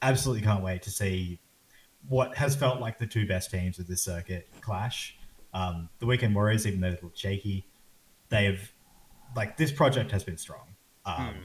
Absolutely 0.02 0.43
can't 0.43 0.64
wait 0.64 0.82
to 0.84 0.91
see 0.91 1.39
what 2.08 2.36
has 2.38 2.56
felt 2.56 2.80
like 2.80 2.97
the 3.00 3.08
two 3.08 3.28
best 3.28 3.50
teams 3.52 3.80
of 3.80 3.88
this 3.88 4.04
circuit 4.04 4.47
clash. 4.62 5.18
Um, 5.54 5.89
the 6.00 6.06
Weekend 6.06 6.36
Warriors, 6.36 6.68
even 6.68 6.80
though 6.80 6.88
they're 6.89 7.00
a 7.00 7.06
little 7.06 7.12
shaky, 7.16 7.66
they've 8.30 8.72
like 9.36 9.58
this 9.58 9.72
project 9.72 10.12
has 10.12 10.24
been 10.24 10.38
strong. 10.38 10.76
Um, 11.06 11.16
Hmm. 11.16 11.41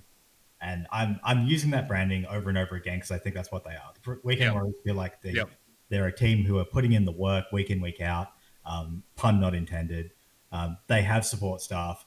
And 0.61 0.87
I'm 0.93 1.21
I'm 1.25 1.47
using 1.47 1.71
that 1.73 1.89
branding 1.89 2.25
over 2.27 2.49
and 2.49 2.57
over 2.57 2.75
again 2.77 2.97
because 2.99 3.11
I 3.11 3.19
think 3.19 3.35
that's 3.35 3.51
what 3.53 3.65
they 3.65 3.71
are. 3.73 3.93
The 3.95 4.01
Pr- 4.01 4.15
Weekend 4.23 4.47
Yep. 4.49 4.55
Warriors 4.55 4.75
feel 4.85 4.95
like 4.95 5.21
they 5.23 5.31
Yep. 5.33 5.51
they're 5.91 6.07
a 6.07 6.13
team 6.17 6.45
who 6.45 6.59
are 6.59 6.65
putting 6.65 6.93
in 6.93 7.05
the 7.05 7.13
work 7.13 7.47
week 7.53 7.71
in 7.71 7.81
week 7.83 8.01
out. 8.01 8.29
Um, 8.65 9.03
pun 9.17 9.41
not 9.41 9.55
intended. 9.55 10.13
Um, 10.53 10.79
they 10.87 11.03
have 11.03 11.27
support 11.27 11.61
staff. 11.61 12.07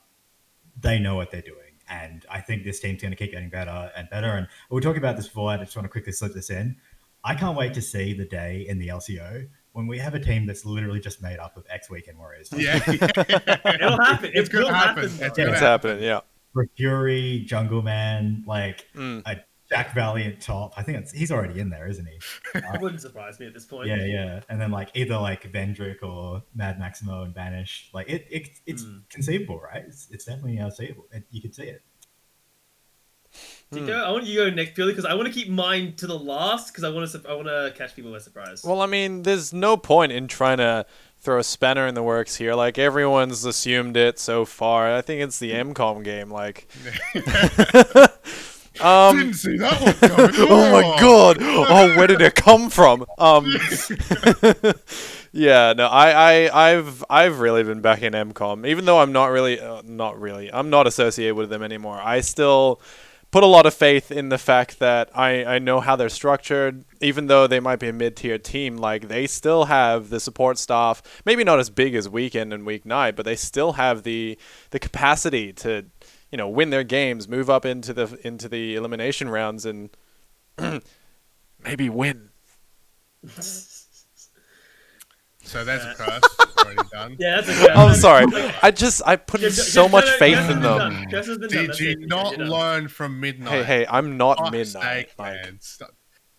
They 0.79 0.99
know 0.99 1.15
what 1.15 1.31
they're 1.31 1.41
doing, 1.41 1.73
and 1.89 2.25
I 2.29 2.39
think 2.41 2.63
this 2.63 2.79
team's 2.79 3.01
going 3.01 3.11
to 3.11 3.17
keep 3.17 3.31
getting 3.31 3.49
better 3.49 3.91
and 3.95 4.09
better. 4.09 4.27
And 4.27 4.47
we 4.69 4.75
were 4.75 4.81
talking 4.81 4.99
about 4.99 5.15
this 5.17 5.27
before. 5.27 5.49
I 5.51 5.57
just 5.57 5.75
want 5.75 5.85
to 5.85 5.89
quickly 5.89 6.11
slip 6.13 6.33
this 6.33 6.49
in. 6.49 6.75
I 7.23 7.33
can't 7.35 7.57
wait 7.57 7.73
to 7.73 7.81
see 7.81 8.13
the 8.13 8.25
day 8.25 8.65
in 8.69 8.77
the 8.79 8.87
LCO 8.89 9.47
when 9.73 9.87
we 9.87 9.97
have 9.97 10.13
a 10.15 10.19
team 10.19 10.45
that's 10.45 10.65
literally 10.65 10.99
just 10.99 11.21
made 11.21 11.39
up 11.39 11.57
of 11.57 11.65
ex 11.69 11.89
Weekend 11.89 12.17
Warriors. 12.17 12.49
Yeah, 12.55 12.77
It'll 12.87 14.01
happen. 14.01 14.31
It's 14.33 14.49
It 14.49 14.51
gonna 14.51 14.73
happen. 14.73 14.73
happen. 14.73 15.03
It's 15.03 15.17
though. 15.19 15.29
gonna 15.29 15.51
It's 15.51 15.59
happen. 15.59 15.89
happening, 15.91 16.03
yeah. 16.03 16.21
Fury, 16.75 17.43
Jungle 17.45 17.81
Man, 17.81 18.43
like 18.47 18.85
Mm. 18.95 19.21
a 19.25 19.37
Jack 19.69 19.93
Valiant 19.93 20.39
top. 20.41 20.73
I 20.77 20.83
think 20.83 20.97
it's, 20.99 21.11
he's 21.11 21.31
already 21.31 21.59
in 21.59 21.69
there, 21.69 21.87
isn't 21.87 22.05
he? 22.05 22.19
It 22.55 22.63
wouldn't 22.81 23.01
surprise 23.01 23.39
me 23.39 23.47
at 23.47 23.53
this 23.53 23.65
point. 23.65 23.87
Yeah, 23.89 24.05
yeah. 24.05 24.39
And 24.49 24.61
then 24.61 24.71
like 24.71 24.89
either 24.95 25.17
like 25.17 25.51
Vendrick 25.51 26.01
or 26.03 26.41
Mad 26.55 26.79
Maximo 26.79 27.23
and 27.23 27.33
Banish. 27.33 27.89
Like 27.93 28.07
it, 28.09 28.25
it 28.29 28.49
it's 28.65 28.83
Hmm. 28.83 28.99
conceivable, 29.09 29.59
right? 29.59 29.83
It's, 29.85 30.07
it's 30.09 30.25
definitely 30.25 30.59
uh, 30.59 30.69
seeable. 30.69 31.05
It, 31.11 31.23
you 31.31 31.41
could 31.41 31.53
see 31.53 31.63
it. 31.63 31.81
Tico, 33.73 33.91
I 33.91 34.09
want 34.11 34.23
you 34.23 34.45
to 34.45 34.49
go 34.49 34.55
next 34.55 34.73
purely 34.75 34.93
because 34.93 35.03
I 35.03 35.13
want 35.13 35.27
to 35.27 35.33
keep 35.33 35.49
mine 35.49 35.93
to 35.97 36.07
the 36.07 36.17
last 36.17 36.69
because 36.71 36.85
I 36.85 36.89
want 36.89 37.11
to 37.11 37.29
I 37.29 37.33
want 37.33 37.47
to 37.47 37.73
catch 37.77 37.93
people 37.93 38.11
by 38.13 38.19
surprise. 38.19 38.63
Well, 38.63 38.79
I 38.81 38.85
mean, 38.85 39.23
there's 39.23 39.51
no 39.51 39.75
point 39.75 40.13
in 40.13 40.29
trying 40.29 40.57
to 40.59 40.85
throw 41.19 41.37
a 41.37 41.43
spanner 41.43 41.85
in 41.85 41.93
the 41.93 42.01
works 42.01 42.37
here. 42.37 42.53
Like, 42.55 42.77
everyone's 42.77 43.43
assumed 43.43 43.97
it 43.97 44.17
so 44.19 44.45
far. 44.45 44.95
I 44.95 45.01
think 45.01 45.21
it's 45.21 45.39
the 45.39 45.51
MCOM 45.51 46.03
game. 46.05 46.31
Like, 46.31 46.69
um, 48.81 49.17
Didn't 49.17 49.33
see 49.33 49.57
that 49.57 49.81
one 49.81 49.93
coming. 49.93 50.35
oh 50.49 50.71
my 50.71 50.99
god! 50.99 51.37
Oh, 51.39 51.95
where 51.95 52.07
did 52.07 52.21
it 52.21 52.35
come 52.35 52.69
from? 52.69 53.05
Um, 53.17 53.45
yeah, 55.31 55.73
no, 55.73 55.87
I, 55.87 56.47
I, 56.47 56.71
I've, 56.71 57.03
I've 57.09 57.39
really 57.39 57.63
been 57.63 57.81
back 57.81 58.01
in 58.01 58.13
MCOM, 58.13 58.67
even 58.67 58.85
though 58.85 58.99
I'm 58.99 59.11
not 59.11 59.27
really, 59.27 59.59
uh, 59.59 59.81
not 59.85 60.19
really, 60.19 60.51
I'm 60.51 60.69
not 60.69 60.87
associated 60.87 61.35
with 61.35 61.49
them 61.49 61.63
anymore. 61.63 61.99
I 62.01 62.21
still 62.21 62.81
put 63.31 63.43
a 63.43 63.47
lot 63.47 63.65
of 63.65 63.73
faith 63.73 64.09
in 64.11 64.29
the 64.29 64.37
fact 64.37 64.79
that 64.79 65.09
I, 65.13 65.43
I 65.43 65.59
know 65.59 65.79
how 65.79 65.95
they're 65.95 66.09
structured, 66.09 66.85
even 67.01 67.27
though 67.27 67.45
they 67.45 67.59
might 67.59 67.79
be 67.79 67.89
a 67.89 67.93
mid-tier 67.93 68.37
team. 68.37 68.77
Like 68.77 69.09
they 69.09 69.27
still 69.27 69.65
have 69.65 70.09
the 70.09 70.19
support 70.19 70.57
staff, 70.57 71.01
maybe 71.25 71.43
not 71.43 71.59
as 71.59 71.69
big 71.69 71.93
as 71.93 72.07
Weekend 72.07 72.53
and 72.53 72.65
Week 72.65 72.85
Night, 72.85 73.15
but 73.15 73.25
they 73.25 73.35
still 73.35 73.73
have 73.73 74.03
the, 74.03 74.37
the 74.71 74.79
capacity 74.79 75.51
to, 75.53 75.85
you 76.31 76.37
know, 76.37 76.47
win 76.49 76.69
their 76.69 76.83
games, 76.83 77.27
move 77.27 77.49
up 77.49 77.65
into 77.65 77.93
the 77.93 78.19
into 78.25 78.49
the 78.49 78.75
elimination 78.75 79.29
rounds, 79.29 79.65
and 79.65 79.89
maybe 81.63 81.89
win. 81.89 82.29
So 85.43 85.63
there's 85.63 85.83
a 85.85 85.93
curse 85.95 86.21
already 86.59 86.89
done. 86.91 87.15
yeah, 87.19 87.39
that's 87.41 87.49
a 87.61 87.71
I'm 87.71 87.95
sorry. 87.95 88.25
I 88.61 88.71
just 88.71 89.01
I 89.05 89.15
put 89.15 89.41
in 89.41 89.49
Just- 89.49 89.71
so 89.73 89.83
just- 89.83 89.91
much 89.93 90.09
faith 90.19 90.37
in 90.37 90.61
them. 90.61 90.77
done. 90.77 91.05
Just 91.09 91.29
has 91.29 91.37
been 91.37 91.49
done. 91.49 91.65
Did 91.67 91.79
you 91.79 92.07
not 92.07 92.37
learn 92.37 92.87
from 92.89 93.19
midnight? 93.19 93.51
Hey, 93.51 93.63
hey, 93.63 93.85
I'm 93.89 94.17
not 94.17 94.37
Fuck's 94.39 94.51
midnight. 94.51 95.07
sake, 95.07 95.13
Like, 95.17 95.33
man. 95.43 95.57
St- 95.61 95.89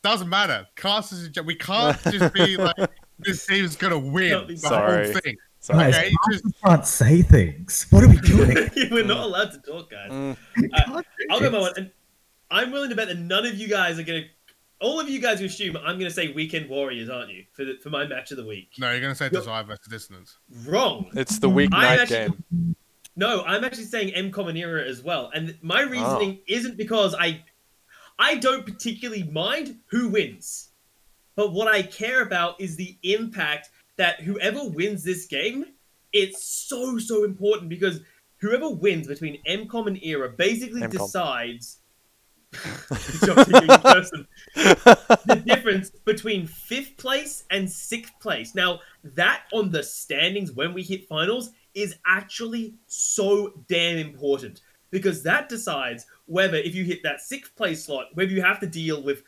Doesn't 0.03 0.28
matter. 0.28 0.66
Cast 0.76 1.12
is 1.12 1.24
a 1.24 1.30
joke. 1.30 1.47
We 1.47 1.55
can't 1.55 1.99
just 2.03 2.34
be 2.34 2.57
like 2.59 2.76
this 3.18 3.47
team's 3.47 3.76
gonna 3.76 3.99
win 3.99 4.30
Don't 4.30 4.49
be 4.49 4.55
the 4.55 4.61
sorry. 4.61 5.14
Whole 5.68 5.80
thing. 5.80 5.92
sorry. 5.92 5.92
Guys, 5.92 6.12
Okay, 6.12 6.14
just 6.32 6.62
can't 6.64 6.86
say 6.86 7.22
things. 7.22 7.86
What 7.90 8.04
are 8.04 8.08
we 8.08 8.18
doing? 8.18 8.70
We're 8.90 9.04
not 9.04 9.18
allowed 9.24 9.52
to 9.52 9.58
talk, 9.58 9.90
guys. 9.90 10.10
Mm, 10.10 10.36
Uh, 10.74 11.02
I'll 11.30 11.40
go 11.40 11.50
my 11.50 11.58
one, 11.60 11.72
and 11.76 11.90
I'm 12.50 12.70
willing 12.70 12.90
to 12.90 12.96
bet 12.96 13.08
that 13.08 13.18
none 13.18 13.46
of 13.46 13.54
you 13.56 13.68
guys 13.68 13.98
are 13.98 14.02
gonna. 14.04 14.24
All 14.80 15.00
of 15.00 15.08
you 15.08 15.20
guys 15.20 15.40
who 15.40 15.46
assume 15.46 15.76
I'm 15.76 15.98
gonna 15.98 16.10
say 16.10 16.32
Weekend 16.32 16.68
Warriors, 16.68 17.08
aren't 17.10 17.30
you? 17.30 17.44
For 17.52 17.64
the, 17.64 17.74
for 17.82 17.90
my 17.90 18.06
match 18.06 18.30
of 18.30 18.36
the 18.36 18.46
week. 18.46 18.70
no, 18.78 18.90
you're 18.92 19.00
gonna 19.00 19.14
say 19.14 19.26
Yo- 19.26 19.40
Desire 19.40 19.64
versus 19.64 19.86
Dissonance. 19.90 20.38
Wrong. 20.66 21.10
It's 21.14 21.38
the 21.40 21.48
week 21.48 21.70
I'm 21.72 21.98
actually- 21.98 22.16
game. 22.28 22.76
No, 23.16 23.42
I'm 23.42 23.64
actually 23.64 23.84
saying 23.86 24.14
MCOM 24.14 24.48
and 24.50 24.56
Era 24.58 24.84
as 24.84 25.02
well, 25.02 25.30
and 25.34 25.50
Oh. 25.50 25.54
my 25.62 25.80
reasoning 25.82 26.38
isn't 26.46 26.76
because 26.76 27.16
I, 27.18 27.42
I 28.16 28.36
don't 28.36 28.64
particularly 28.64 29.24
mind 29.24 29.78
who 29.90 30.08
wins, 30.08 30.68
but 31.34 31.52
what 31.52 31.66
I 31.66 31.82
care 31.82 32.22
about 32.22 32.60
is 32.60 32.76
the 32.76 32.96
impact 33.02 33.70
that 33.99 34.20
whoever 34.22 34.64
wins 34.64 35.05
this 35.05 35.26
game. 35.26 35.66
It's 36.12 36.42
so 36.42 36.99
so 36.99 37.24
important 37.24 37.68
because 37.68 38.01
whoever 38.38 38.70
wins 38.70 39.07
between 39.07 39.42
MCOM 39.46 39.88
and 39.88 40.03
Era 40.03 40.30
basically 40.30 40.80
MCOM. 40.80 40.90
decides. 40.90 41.80
Good 42.51 43.26
job, 43.26 43.46
Tico, 43.46 43.61
you 43.61 43.78
person. 43.78 44.26
the 44.55 45.42
difference 45.44 45.90
between 45.90 46.46
fifth 46.46 46.96
place 46.96 47.44
and 47.51 47.70
sixth 47.70 48.14
place. 48.20 48.55
Now, 48.55 48.80
that 49.05 49.42
on 49.53 49.70
the 49.70 49.82
standings 49.82 50.53
when 50.53 50.72
we 50.72 50.82
hit 50.82 51.07
finals 51.07 51.51
is 51.74 51.96
actually 52.07 52.74
so 52.86 53.52
damn 53.68 53.98
important 53.98 54.62
because 54.90 55.22
that 55.24 55.51
decides 55.51 56.06
whether, 56.24 56.56
if 56.56 56.74
you 56.74 56.85
hit 56.85 57.02
that 57.02 57.20
sixth 57.20 57.55
place 57.55 57.85
slot, 57.85 58.06
whether 58.14 58.31
you 58.31 58.40
have 58.40 58.60
to 58.60 58.66
deal 58.66 59.02
with 59.02 59.22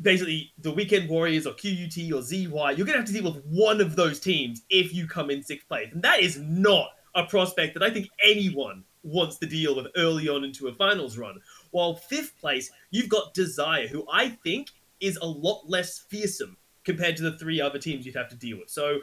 basically 0.00 0.52
the 0.58 0.70
Weekend 0.70 1.08
Warriors 1.08 1.46
or 1.46 1.54
QUT 1.54 2.12
or 2.12 2.22
ZY, 2.22 2.70
you're 2.72 2.86
going 2.86 2.92
to 2.92 2.98
have 2.98 3.06
to 3.06 3.12
deal 3.12 3.24
with 3.24 3.42
one 3.44 3.80
of 3.80 3.96
those 3.96 4.20
teams 4.20 4.62
if 4.70 4.92
you 4.94 5.06
come 5.06 5.30
in 5.30 5.42
sixth 5.42 5.68
place. 5.68 5.88
And 5.92 6.02
that 6.02 6.20
is 6.20 6.38
not 6.38 6.90
a 7.14 7.24
prospect 7.24 7.74
that 7.74 7.82
I 7.82 7.90
think 7.90 8.08
anyone 8.22 8.84
wants 9.02 9.38
to 9.38 9.46
deal 9.46 9.76
with 9.76 9.86
early 9.96 10.28
on 10.28 10.44
into 10.44 10.68
a 10.68 10.74
finals 10.74 11.16
run. 11.16 11.40
While 11.70 11.94
fifth 11.94 12.38
place, 12.38 12.70
you've 12.90 13.08
got 13.08 13.34
Desire, 13.34 13.86
who 13.86 14.04
I 14.12 14.30
think 14.30 14.68
is 15.00 15.16
a 15.16 15.26
lot 15.26 15.68
less 15.68 15.98
fearsome 15.98 16.56
compared 16.84 17.16
to 17.16 17.22
the 17.22 17.38
three 17.38 17.60
other 17.60 17.78
teams 17.78 18.04
you'd 18.04 18.16
have 18.16 18.28
to 18.30 18.36
deal 18.36 18.58
with. 18.58 18.70
So, 18.70 19.00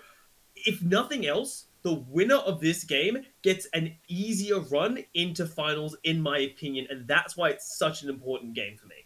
if 0.55 0.81
nothing 0.81 1.25
else, 1.25 1.65
the 1.81 1.93
winner 1.93 2.35
of 2.35 2.61
this 2.61 2.83
game 2.83 3.17
gets 3.41 3.67
an 3.73 3.95
easier 4.07 4.59
run 4.59 4.99
into 5.13 5.45
finals, 5.45 5.97
in 6.03 6.21
my 6.21 6.39
opinion, 6.39 6.87
and 6.89 7.07
that's 7.07 7.35
why 7.35 7.49
it's 7.49 7.77
such 7.77 8.03
an 8.03 8.09
important 8.09 8.53
game 8.53 8.77
for 8.77 8.87
me. 8.87 9.02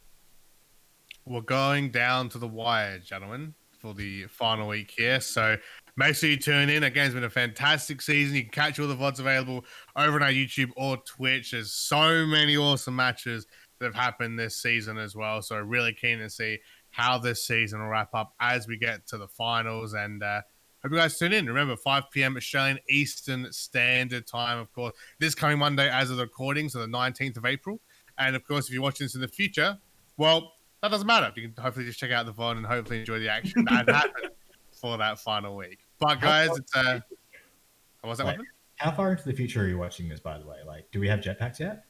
We're 1.30 1.41
going 1.41 1.91
down 1.91 2.30
to 2.30 2.38
the 2.38 2.48
wire, 2.48 2.99
gentlemen, 2.99 3.54
for 3.80 3.94
the 3.94 4.28
final 4.28 4.70
week 4.70 4.94
here. 4.95 5.20
So 5.20 5.58
make 5.98 6.16
sure 6.16 6.30
you 6.30 6.38
tune 6.38 6.70
in. 6.70 6.84
Again, 6.84 7.08
it's 7.08 7.16
been 7.16 7.26
a 7.26 7.30
fantastic 7.30 8.02
season. 8.02 8.38
You 8.38 8.44
can 8.44 8.52
catch 8.52 8.80
all 8.80 8.88
the 8.88 8.95
VODs 8.95 9.20
available 9.20 9.66
over 9.98 10.16
on 10.16 10.24
our 10.24 10.30
YouTube 10.30 10.72
or 10.78 10.95
Twitch. 10.98 11.52
There's 11.52 11.74
so 11.74 12.26
many 12.26 12.56
awesome 12.56 12.95
matches 12.95 13.45
that 13.80 13.88
have 13.88 13.95
happened 13.95 14.40
this 14.40 14.58
season 14.58 14.98
as 14.98 15.18
well. 15.18 15.41
So 15.41 15.58
really 15.58 15.94
keen 15.94 16.20
to 16.20 16.30
see 16.30 16.60
how 16.91 17.18
this 17.18 17.45
season 17.45 17.82
will 17.82 17.90
wrap 17.90 18.16
up 18.16 18.34
as 18.40 18.66
we 18.66 18.78
get 18.78 19.06
to 19.08 19.18
the 19.18 19.28
finals. 19.28 19.95
And 19.95 20.24
uh, 20.24 20.41
hope 20.82 20.94
you 20.94 20.98
guys 20.98 21.20
tune 21.20 21.34
in. 21.34 21.45
Remember, 21.45 21.76
5 21.76 22.04
p.m. 22.10 22.38
Australian 22.38 22.80
Eastern 22.90 23.52
Standard 23.52 24.28
Time, 24.28 24.60
of 24.60 24.72
course. 24.72 24.94
This 25.20 25.36
coming 25.36 25.60
Monday 25.60 25.90
as 25.90 26.10
of 26.10 26.16
the 26.16 26.24
recording, 26.24 26.70
so 26.70 26.80
the 26.80 26.88
19th 26.88 27.36
of 27.36 27.45
April. 27.45 27.82
And 28.18 28.34
of 28.34 28.48
course, 28.48 28.68
if 28.68 28.74
you're 28.74 28.82
watching 28.82 29.04
this 29.06 29.16
in 29.16 29.22
the 29.22 29.28
future, 29.28 29.78
well, 30.16 30.54
that 30.82 30.91
doesn't 30.91 31.08
matter. 31.08 31.32
You 31.36 31.49
can 31.49 31.64
hopefully 31.64 31.86
just 31.86 31.99
check 31.99 32.12
out 32.12 32.26
the 32.26 32.34
VOD 32.34 32.58
and 32.58 32.66
hopefully 32.66 32.99
enjoy 32.99 33.20
the 33.20 33.30
action 33.30 33.66
that 33.70 33.90
happened 33.90 34.32
for 34.72 34.98
that 34.98 35.20
final 35.20 35.56
week. 35.56 35.80
But 35.99 36.22
guys, 36.22 36.49
it's 36.56 36.76
uh, 36.76 36.99
what's 38.02 38.20
that 38.20 38.26
Like, 38.28 38.38
one? 38.38 38.48
How 38.76 38.91
far 38.91 39.12
into 39.12 39.24
the 39.24 39.34
future 39.34 39.64
are 39.64 39.68
you 39.68 39.78
watching 39.78 40.08
this, 40.08 40.20
by 40.20 40.38
the 40.38 40.45
way? 40.45 40.58
Like, 40.66 40.90
do 40.91 40.99
we 40.99 41.08
have 41.08 41.20
jetpacks 41.20 41.60
yet? 41.60 41.86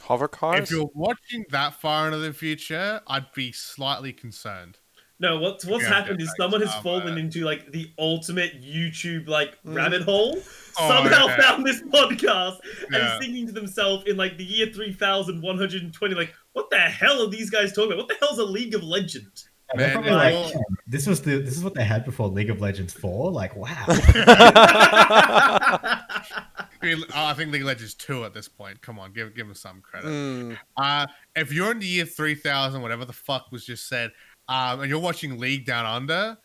Hover 0.00 0.28
cars. 0.28 0.60
If 0.62 0.70
you're 0.70 0.90
watching 0.94 1.44
that 1.50 1.74
far 1.74 2.06
into 2.06 2.18
the 2.18 2.32
future, 2.32 3.00
I'd 3.06 3.30
be 3.34 3.52
slightly 3.52 4.12
concerned. 4.12 4.78
No, 5.20 5.40
what's 5.40 5.64
what's 5.64 5.82
Yeah, 5.82 5.94
happened 5.94 6.20
is 6.22 6.32
someone 6.38 6.60
has 6.62 6.72
fallen 6.76 7.06
bad. 7.16 7.18
into 7.18 7.44
like 7.44 7.72
the 7.72 7.90
ultimate 7.98 8.62
YouTube 8.62 9.26
like 9.28 9.60
Mm. 9.64 9.74
rabbit 9.74 10.02
hole. 10.02 10.38
Oh, 10.78 10.88
Somehow 10.88 11.26
yeah. 11.26 11.40
found 11.40 11.66
this 11.66 11.82
podcast 11.82 12.58
Yeah. 12.92 13.14
and 13.16 13.24
singing 13.24 13.46
to 13.48 13.52
themselves 13.52 14.04
in 14.06 14.16
like 14.16 14.38
the 14.38 14.44
year 14.44 14.66
three 14.72 14.92
thousand 14.92 15.42
one 15.42 15.58
hundred 15.58 15.82
and 15.82 15.92
twenty. 15.92 16.14
Like, 16.14 16.32
what 16.58 16.70
the 16.70 16.78
hell 16.78 17.22
are 17.22 17.30
these 17.30 17.50
guys 17.50 17.72
talking 17.72 17.92
about? 17.92 17.98
What 17.98 18.08
the 18.08 18.16
hell's 18.26 18.38
a 18.40 18.44
League 18.44 18.74
of 18.74 18.82
Legends? 18.82 19.48
And 19.70 19.80
Man, 19.80 19.94
like- 20.12 20.34
like, 20.34 20.54
this 20.86 21.06
was 21.06 21.20
the 21.22 21.38
this 21.38 21.56
is 21.56 21.62
what 21.62 21.74
they 21.74 21.84
had 21.84 22.04
before 22.04 22.26
League 22.28 22.50
of 22.50 22.60
Legends 22.60 22.92
four. 22.92 23.30
Like, 23.30 23.54
wow. 23.54 23.68
I, 23.86 26.02
mean, 26.82 27.04
I 27.14 27.32
think 27.34 27.52
League 27.52 27.62
of 27.62 27.68
Legends 27.68 27.94
two 27.94 28.24
at 28.24 28.34
this 28.34 28.48
point. 28.48 28.80
Come 28.80 28.98
on, 28.98 29.12
give 29.12 29.36
give 29.36 29.46
them 29.46 29.54
some 29.54 29.80
credit. 29.82 30.08
Mm, 30.08 30.58
Uh, 30.76 31.06
if 31.36 31.52
you're 31.52 31.70
in 31.70 31.78
the 31.78 31.86
year 31.86 32.06
3000, 32.06 32.82
whatever 32.82 33.04
the 33.04 33.12
fuck 33.12 33.52
was 33.52 33.64
just 33.64 33.86
said, 33.88 34.10
um, 34.48 34.80
and 34.80 34.90
you're 34.90 34.98
watching 34.98 35.38
League 35.38 35.64
Down 35.66 35.84
Under, 35.86 36.36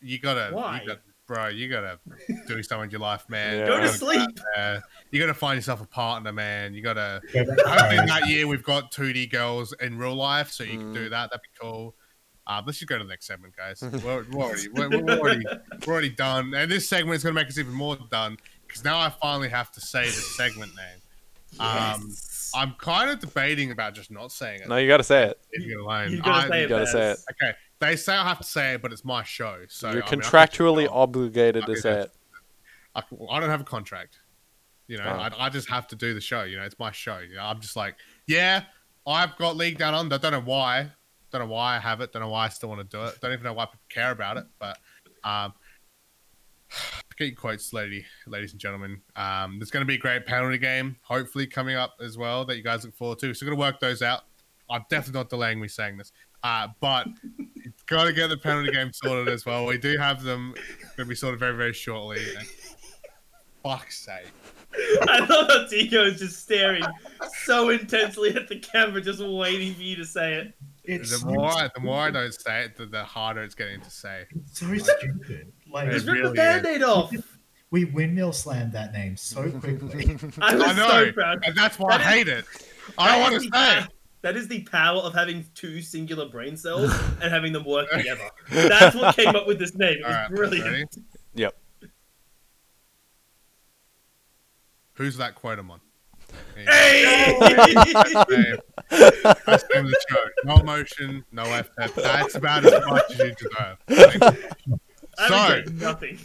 you 0.00 0.18
gotta, 0.20 0.54
Why? 0.54 0.80
You 0.80 0.88
got, 0.88 1.00
bro, 1.28 1.46
you 1.48 1.68
gotta 1.68 2.00
do 2.48 2.60
something 2.64 2.86
with 2.86 2.90
your 2.92 3.00
life, 3.00 3.28
man. 3.28 3.58
Yeah. 3.60 3.66
Go 3.66 3.80
to 3.80 3.88
sleep. 3.88 4.28
uh, 4.56 4.80
you 5.12 5.20
gotta 5.20 5.34
find 5.34 5.56
yourself 5.56 5.80
a 5.80 5.86
partner, 5.86 6.32
man. 6.32 6.74
You 6.74 6.82
gotta. 6.82 7.20
Hopefully, 7.34 7.98
in 7.98 8.06
that 8.06 8.26
year 8.26 8.48
we've 8.48 8.64
got 8.64 8.90
2D 8.90 9.30
girls 9.30 9.72
in 9.80 9.96
real 9.98 10.14
life, 10.16 10.50
so 10.50 10.64
you 10.64 10.78
can 10.78 10.90
Mm. 10.92 10.94
do 10.94 11.08
that. 11.10 11.30
That'd 11.30 11.42
be 11.42 11.48
cool. 11.60 11.94
Um, 12.48 12.64
let's 12.66 12.78
just 12.78 12.88
go 12.88 12.96
to 12.98 13.04
the 13.04 13.10
next 13.10 13.26
segment, 13.26 13.54
guys. 13.54 13.82
We're, 14.04 14.24
we're 14.32 14.42
already, 14.42 14.68
we're, 14.70 14.88
we're 14.88 15.18
already, 15.18 15.44
we're 15.86 15.92
already 15.92 16.08
done, 16.10 16.54
and 16.54 16.70
this 16.70 16.88
segment 16.88 17.16
is 17.16 17.22
gonna 17.22 17.34
make 17.34 17.46
us 17.48 17.58
even 17.58 17.74
more 17.74 17.96
done 18.10 18.38
because 18.66 18.82
now 18.84 18.98
I 18.98 19.10
finally 19.10 19.50
have 19.50 19.70
to 19.72 19.80
say 19.80 20.06
the 20.06 20.10
segment 20.12 20.72
name. 20.74 21.60
Um, 21.60 22.06
Yes. 22.08 22.50
I'm 22.54 22.72
kind 22.78 23.10
of 23.10 23.20
debating 23.20 23.70
about 23.70 23.94
just 23.94 24.10
not 24.10 24.32
saying 24.32 24.62
it. 24.62 24.68
no, 24.68 24.76
you 24.78 24.88
got 24.88 24.96
to 24.98 25.04
say 25.04 25.24
it. 25.24 25.38
Leave 25.58 25.70
it 25.72 25.78
alone. 25.78 26.12
you 26.12 26.22
gotta 26.22 26.46
I- 26.46 26.48
say 26.48 26.58
you 26.60 26.64
it. 26.64 26.68
gotta 26.70 26.86
say 26.86 27.10
it. 27.10 27.18
Okay, 27.32 27.52
they 27.80 27.96
say 27.96 28.14
I 28.14 28.26
have 28.26 28.38
to 28.38 28.44
say 28.44 28.74
it, 28.74 28.82
but 28.82 28.92
it's 28.92 29.04
my 29.04 29.22
show, 29.22 29.58
so 29.68 29.90
You're 29.90 30.04
I 30.04 30.10
mean, 30.10 30.20
I 30.20 30.24
contractually 30.24 30.88
obligated 30.90 31.66
to 31.66 31.76
say 31.76 32.00
it. 32.02 32.10
I, 32.94 33.02
I 33.30 33.40
don't 33.40 33.50
have 33.50 33.60
a 33.60 33.64
contract. 33.64 34.18
You 34.88 34.96
know, 34.96 35.04
Oh. 35.04 35.18
I, 35.18 35.46
I 35.46 35.48
just 35.50 35.68
have 35.68 35.86
to 35.88 35.96
do 35.96 36.14
the 36.14 36.20
show. 36.20 36.44
You 36.44 36.56
know, 36.56 36.64
it's 36.64 36.78
my 36.78 36.90
show. 36.90 37.18
You 37.18 37.36
know, 37.36 37.42
I'm 37.42 37.60
just 37.60 37.76
like, 37.76 37.96
yeah, 38.26 38.62
I've 39.06 39.36
got 39.36 39.56
League 39.56 39.78
Down 39.78 39.94
Under. 39.94 40.18
Don't 40.18 40.32
know 40.32 40.40
why. 40.40 40.90
Don't 41.30 41.42
know 41.42 41.52
why 41.52 41.76
I 41.76 41.78
have 41.78 42.00
it. 42.00 42.12
Don't 42.12 42.22
know 42.22 42.30
why 42.30 42.46
I 42.46 42.48
still 42.48 42.70
want 42.70 42.90
to 42.90 42.96
do 42.96 43.04
it. 43.04 43.20
Don't 43.20 43.32
even 43.32 43.44
know 43.44 43.52
why 43.52 43.66
people 43.66 43.80
care 43.90 44.10
about 44.10 44.38
it. 44.38 44.46
But 44.58 44.78
um, 45.24 45.52
get 47.18 47.26
your 47.26 47.36
quotes, 47.36 47.72
lady, 47.72 48.04
ladies 48.26 48.52
and 48.52 48.60
gentlemen. 48.60 49.02
Um, 49.14 49.58
there's 49.58 49.70
going 49.70 49.82
to 49.82 49.86
be 49.86 49.94
a 49.94 49.98
great 49.98 50.26
penalty 50.26 50.58
game, 50.58 50.96
hopefully 51.02 51.46
coming 51.46 51.76
up 51.76 51.96
as 52.00 52.16
well 52.16 52.44
that 52.46 52.56
you 52.56 52.62
guys 52.62 52.84
look 52.84 52.94
forward 52.94 53.18
to. 53.20 53.34
So 53.34 53.44
we're 53.44 53.50
going 53.50 53.58
to 53.58 53.72
work 53.72 53.80
those 53.80 54.00
out. 54.00 54.22
I'm 54.70 54.84
definitely 54.90 55.20
not 55.20 55.30
delaying 55.30 55.60
me 55.60 55.68
saying 55.68 55.96
this, 55.96 56.12
uh, 56.42 56.68
but 56.80 57.06
got 57.86 58.04
to 58.04 58.12
get 58.12 58.28
the 58.28 58.36
penalty 58.36 58.70
game 58.72 58.92
sorted 58.92 59.32
as 59.32 59.44
well. 59.46 59.66
We 59.66 59.78
do 59.78 59.96
have 59.98 60.22
them 60.22 60.52
going 60.96 60.96
to 60.98 61.04
be 61.06 61.14
sorted 61.14 61.40
very, 61.40 61.56
very 61.56 61.72
shortly. 61.72 62.20
And 62.38 62.46
fuck's 63.62 63.98
sake. 63.98 64.26
I 65.08 65.18
love 65.20 65.48
how 65.48 65.66
Tico 65.66 66.04
is 66.04 66.18
just 66.20 66.42
staring 66.42 66.84
so 67.44 67.70
intensely 67.70 68.34
at 68.36 68.48
the 68.48 68.58
camera, 68.58 69.00
just 69.00 69.20
waiting 69.20 69.74
for 69.74 69.82
you 69.82 69.96
to 69.96 70.04
say 70.04 70.34
it. 70.34 70.54
It's 70.84 71.20
The 71.22 71.26
more, 71.26 71.46
I, 71.50 71.70
the 71.74 71.80
more 71.80 72.00
I 72.00 72.10
don't 72.10 72.32
say 72.32 72.64
it, 72.64 72.76
the, 72.76 72.86
the 72.86 73.02
harder 73.02 73.42
it's 73.42 73.54
getting 73.54 73.80
to 73.80 73.90
say. 73.90 74.26
It's 74.30 74.60
so 74.60 74.74
stupid. 74.76 75.52
Like, 75.70 75.88
It 75.88 75.92
Just 75.92 76.06
rip 76.06 76.16
really 76.16 76.28
the 76.28 76.34
band-aid 76.34 76.82
off. 76.82 77.12
we 77.70 77.84
windmill 77.86 78.32
slammed 78.32 78.72
that 78.72 78.92
name 78.92 79.16
so 79.16 79.50
quickly. 79.60 80.16
I 80.40 80.54
was 80.54 80.66
I 80.68 80.72
know, 80.74 80.88
so 80.88 81.12
proud. 81.12 81.44
and 81.44 81.56
that's 81.56 81.78
why 81.78 81.94
I 81.94 81.98
That 81.98 82.06
is- 82.06 82.12
hate 82.14 82.28
it. 82.28 82.44
I 82.96 83.08
don't 83.08 83.18
That 83.18 83.30
want 83.32 83.34
to 83.34 83.50
say 83.58 83.78
it. 83.80 83.88
That 84.22 84.36
is 84.36 84.48
the 84.48 84.62
power 84.64 84.98
of 84.98 85.14
having 85.14 85.46
two 85.54 85.80
singular 85.80 86.28
brain 86.28 86.56
cells 86.56 86.92
and 87.22 87.32
having 87.32 87.52
them 87.52 87.64
work 87.64 87.88
together. 87.90 88.28
That's 88.50 88.96
what 88.96 89.14
came 89.16 89.28
up 89.36 89.46
with 89.46 89.58
this 89.58 89.74
name. 89.76 89.98
It 90.00 90.06
was 90.06 90.14
All 90.16 90.22
right, 90.22 90.30
brilliant. 90.30 90.66
ready? 90.66 90.84
Yep. 91.34 91.56
Who's 94.94 95.16
that 95.18 95.36
Quotamon? 95.36 95.80
Hey, 96.56 96.64
Hey! 96.66 97.04
hey, 97.04 97.92
that's 97.94 98.12
the 99.64 99.70
name 99.74 99.84
of 99.86 99.90
the 99.90 100.04
show. 100.10 100.24
No 100.44 100.56
emotion, 100.56 101.24
no 101.32 101.44
effort. 101.44 101.94
That's 101.94 102.34
about 102.34 102.64
as 102.66 102.84
much 102.86 103.02
as 103.12 103.18
you 103.18 103.34
deserve. 103.34 103.78
I 105.18 105.28
So- 105.28 105.62
nothing. 105.74 106.18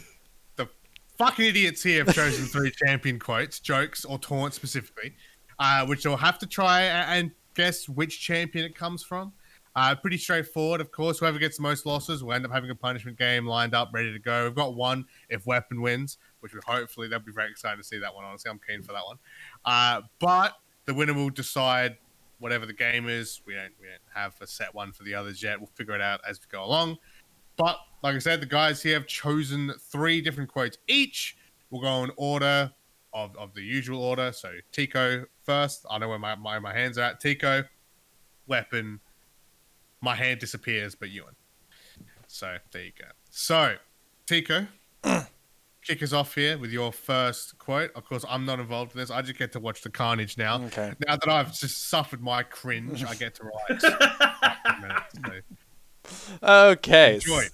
The 0.56 0.68
fucking 1.16 1.46
idiots 1.46 1.82
here 1.82 2.04
have 2.04 2.14
chosen 2.14 2.46
three 2.46 2.72
champion 2.84 3.18
quotes, 3.18 3.60
jokes, 3.60 4.04
or 4.04 4.18
taunts 4.18 4.56
specifically, 4.56 5.14
uh, 5.58 5.86
which 5.86 6.04
you'll 6.04 6.16
have 6.16 6.38
to 6.40 6.46
try 6.46 6.82
and 6.82 7.30
guess 7.54 7.88
which 7.88 8.20
champion 8.20 8.64
it 8.64 8.74
comes 8.74 9.02
from. 9.02 9.32
Uh, 9.76 9.94
pretty 9.94 10.16
straightforward, 10.16 10.80
of 10.80 10.92
course. 10.92 11.18
Whoever 11.18 11.38
gets 11.38 11.56
the 11.56 11.62
most 11.62 11.84
losses 11.84 12.22
will 12.22 12.32
end 12.32 12.44
up 12.44 12.52
having 12.52 12.70
a 12.70 12.74
punishment 12.74 13.18
game 13.18 13.44
lined 13.44 13.74
up, 13.74 13.90
ready 13.92 14.12
to 14.12 14.20
go. 14.20 14.44
We've 14.44 14.54
got 14.54 14.76
one 14.76 15.04
if 15.30 15.46
Weapon 15.46 15.80
wins, 15.80 16.18
which 16.40 16.54
would 16.54 16.62
hopefully 16.62 17.08
that'd 17.08 17.26
be 17.26 17.32
very 17.32 17.50
exciting 17.50 17.78
to 17.78 17.84
see 17.84 17.98
that 17.98 18.14
one. 18.14 18.24
Honestly, 18.24 18.50
I'm 18.50 18.60
keen 18.64 18.82
for 18.82 18.92
that 18.92 19.04
one. 19.04 19.16
Uh, 19.64 20.02
but 20.20 20.52
the 20.84 20.94
winner 20.94 21.12
will 21.12 21.30
decide 21.30 21.96
whatever 22.38 22.66
the 22.66 22.72
game 22.72 23.08
is. 23.08 23.40
We 23.46 23.54
don't 23.54 23.72
we 23.80 23.88
don't 23.88 23.98
have 24.14 24.34
a 24.40 24.46
set 24.46 24.72
one 24.74 24.92
for 24.92 25.02
the 25.02 25.14
others 25.14 25.42
yet. 25.42 25.58
We'll 25.58 25.70
figure 25.74 25.94
it 25.94 26.00
out 26.00 26.20
as 26.28 26.38
we 26.38 26.46
go 26.50 26.64
along. 26.64 26.98
But 27.56 27.78
like 28.02 28.14
I 28.14 28.18
said, 28.18 28.40
the 28.40 28.46
guys 28.46 28.82
here 28.82 28.94
have 28.94 29.06
chosen 29.06 29.72
three 29.90 30.20
different 30.20 30.50
quotes 30.50 30.78
each. 30.86 31.36
We'll 31.70 31.82
go 31.82 32.04
in 32.04 32.12
order 32.16 32.70
of, 33.14 33.36
of 33.36 33.54
the 33.54 33.62
usual 33.62 34.02
order. 34.02 34.32
So 34.32 34.52
Tico 34.72 35.24
first. 35.44 35.86
I 35.88 35.98
know 35.98 36.08
where 36.08 36.18
my, 36.18 36.34
my, 36.34 36.58
my 36.58 36.74
hands 36.74 36.98
are 36.98 37.02
at. 37.02 37.20
Tico, 37.20 37.64
weapon. 38.46 39.00
My 40.00 40.14
hand 40.14 40.40
disappears, 40.40 40.94
but 40.94 41.10
Ewan. 41.10 41.34
So 42.26 42.56
there 42.72 42.84
you 42.84 42.92
go. 42.98 43.06
So 43.30 43.76
Tico, 44.26 44.66
kick 45.82 46.02
us 46.02 46.12
off 46.12 46.34
here 46.34 46.58
with 46.58 46.70
your 46.70 46.92
first 46.92 47.56
quote. 47.58 47.92
Of 47.94 48.04
course, 48.06 48.24
I'm 48.28 48.44
not 48.44 48.58
involved 48.58 48.92
in 48.92 48.98
this. 48.98 49.10
I 49.10 49.22
just 49.22 49.38
get 49.38 49.52
to 49.52 49.60
watch 49.60 49.82
the 49.82 49.90
carnage 49.90 50.36
now. 50.36 50.60
Okay. 50.64 50.92
Now 51.06 51.16
that 51.16 51.28
I've 51.28 51.54
just 51.54 51.88
suffered 51.88 52.20
my 52.20 52.42
cringe, 52.42 53.04
I 53.04 53.14
get 53.14 53.36
to 53.36 53.44
write. 53.44 53.80
so. 53.80 53.98
Okay. 56.42 57.14
Enjoy. 57.14 57.44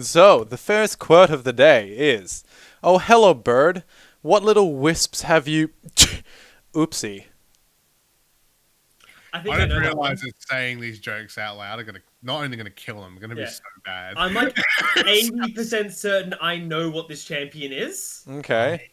So, 0.00 0.44
the 0.44 0.56
first 0.56 1.00
quote 1.00 1.30
of 1.30 1.42
the 1.42 1.52
day 1.52 1.88
is 1.88 2.44
Oh, 2.82 2.98
hello, 2.98 3.34
bird. 3.34 3.82
What 4.22 4.42
little 4.42 4.74
wisps 4.74 5.22
have 5.22 5.46
you. 5.48 5.70
Oopsie. 6.74 7.24
I 9.32 9.40
think 9.40 9.54
I 9.54 9.58
I, 9.58 9.60
didn't 9.60 9.68
know 9.70 9.80
that 9.88 9.96
one. 9.96 10.06
realize 10.10 10.20
that 10.22 10.32
saying 10.48 10.80
these 10.80 10.98
jokes 11.00 11.36
out 11.38 11.56
loud 11.58 11.78
are 11.78 11.82
gonna 11.84 12.00
not 12.22 12.42
only 12.42 12.56
gonna 12.56 12.70
kill 12.70 13.00
them, 13.00 13.18
gonna 13.20 13.34
Yeah. 13.36 13.44
be 13.44 13.50
so 13.50 13.62
bad. 13.84 14.14
I'm 14.16 14.32
like 14.34 14.54
80% 14.96 15.92
certain 15.92 16.34
I 16.40 16.56
know 16.56 16.88
what 16.90 17.08
this 17.08 17.24
champion 17.24 17.72
is. 17.72 18.24
Okay. 18.28 18.90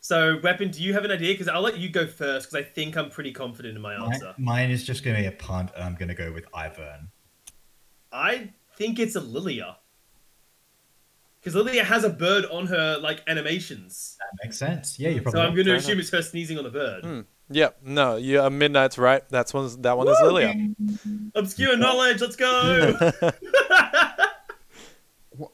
So, 0.00 0.40
Weapon, 0.42 0.70
do 0.70 0.82
you 0.82 0.94
have 0.94 1.04
an 1.04 1.10
idea? 1.10 1.34
Because 1.34 1.48
I'll 1.48 1.60
let 1.60 1.76
you 1.76 1.90
go 1.90 2.06
first, 2.06 2.50
because 2.50 2.54
I 2.54 2.62
think 2.66 2.96
I'm 2.96 3.10
pretty 3.10 3.30
confident 3.32 3.76
in 3.76 3.82
my 3.82 3.98
Mine, 3.98 4.12
answer. 4.14 4.34
mine 4.38 4.70
is 4.70 4.84
just 4.84 5.04
going 5.04 5.16
to 5.16 5.22
be 5.22 5.26
a 5.26 5.32
punt, 5.32 5.70
and 5.74 5.84
I'm 5.84 5.96
going 5.96 6.08
to 6.08 6.14
go 6.14 6.32
with 6.32 6.50
Ivern. 6.52 7.08
I 8.10 8.48
think 8.76 8.98
it's 8.98 9.16
a 9.16 9.20
Lillia. 9.20 9.74
Because 11.48 11.66
Lillia 11.66 11.82
has 11.82 12.04
a 12.04 12.10
bird 12.10 12.44
on 12.46 12.66
her, 12.66 12.98
like, 12.98 13.22
animations. 13.26 14.18
That 14.18 14.26
makes 14.44 14.58
sense. 14.58 14.98
Yeah, 14.98 15.08
you're 15.08 15.24
So 15.24 15.30
probably. 15.30 15.40
I'm 15.40 15.54
going 15.54 15.64
to 15.64 15.70
fair 15.72 15.76
assume 15.78 15.98
it's 15.98 16.10
her 16.10 16.20
sneezing 16.20 16.58
on 16.58 16.64
the 16.64 16.70
bird. 16.70 17.04
Hmm. 17.04 17.20
Yep. 17.50 17.78
No, 17.84 18.16
you, 18.16 18.42
uh, 18.42 18.50
Midnight's 18.50 18.98
right. 18.98 19.26
That's 19.30 19.54
one, 19.54 19.80
that 19.80 19.96
one 19.96 20.08
is 20.08 20.18
Lillia. 20.18 20.74
Obscure 21.34 21.78
knowledge, 21.78 22.20
let's 22.20 22.36
go! 22.36 22.94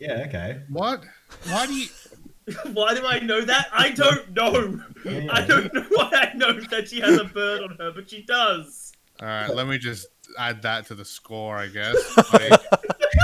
yeah, 0.01 0.25
okay. 0.27 0.63
what? 0.69 1.05
Why 1.49 1.67
do 1.67 1.75
you? 1.75 1.87
Why 2.73 2.95
do 2.95 3.07
I 3.07 3.21
know 3.21 3.43
that? 3.43 3.69
I 3.73 3.91
don't 3.91 4.33
know. 4.33 4.81
Yeah, 5.05 5.29
I 5.31 5.47
don't 5.47 5.73
know 5.73 5.87
why 5.93 6.11
I 6.13 6.37
know 6.37 6.61
that 6.61 6.89
she 6.89 7.01
has 7.01 7.19
a 7.19 7.25
bird 7.25 7.63
on 7.63 7.77
her, 7.79 7.93
but 7.93 8.11
she 8.11 8.23
does. 8.23 8.93
All 9.21 9.29
right, 9.29 9.49
let 9.49 9.67
me 9.69 9.79
just 9.79 10.09
add 10.39 10.61
that 10.63 10.87
to 10.89 10.95
the 10.95 11.05
score, 11.05 11.57
I 11.57 11.69
guess. 11.69 11.97
Like, 12.33 12.61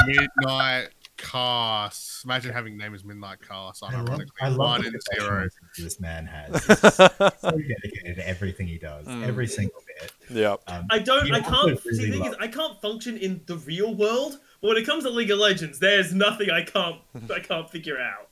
midnight 0.07 0.89
Cast. 1.21 2.25
Imagine 2.25 2.53
having 2.53 2.77
name 2.77 2.95
as 2.95 3.05
Midnight 3.05 3.39
Cast. 3.47 3.83
I 3.83 3.95
love, 3.97 4.07
Unironically, 4.09 4.29
I 4.41 4.49
love 4.49 4.59
one 4.59 4.83
the 4.83 4.89
and 4.89 5.03
zero. 5.21 5.49
this 5.79 6.01
man 6.01 6.27
has. 6.27 6.65
He's 6.67 6.95
so 6.95 7.09
dedicated 7.51 8.17
to 8.17 8.29
everything 8.29 8.67
he 8.67 8.79
does, 8.79 9.07
Mm. 9.07 9.27
every 9.27 9.47
single 9.47 9.81
bit. 10.01 10.13
Yep. 10.31 10.63
Um, 10.67 10.87
I 10.91 10.99
don't. 10.99 11.31
I 11.33 11.41
can't. 11.41 11.67
really 11.85 11.97
see, 11.97 12.07
the 12.07 12.11
thing 12.13 12.21
love- 12.21 12.33
is, 12.33 12.37
I 12.41 12.49
can't 12.49 12.81
function 12.81 13.17
in 13.17 13.41
the 13.47 13.57
real 13.59 13.95
world. 13.95 14.39
But 14.61 14.69
when 14.69 14.77
it 14.77 14.87
comes 14.87 15.05
to 15.05 15.11
League 15.11 15.31
of 15.31 15.39
Legends, 15.39 15.79
there's 15.79 16.13
nothing 16.15 16.51
I 16.51 16.63
can't. 16.63 16.97
I 17.35 17.41
can't 17.41 17.69
figure 17.71 17.99
out. 17.99 18.29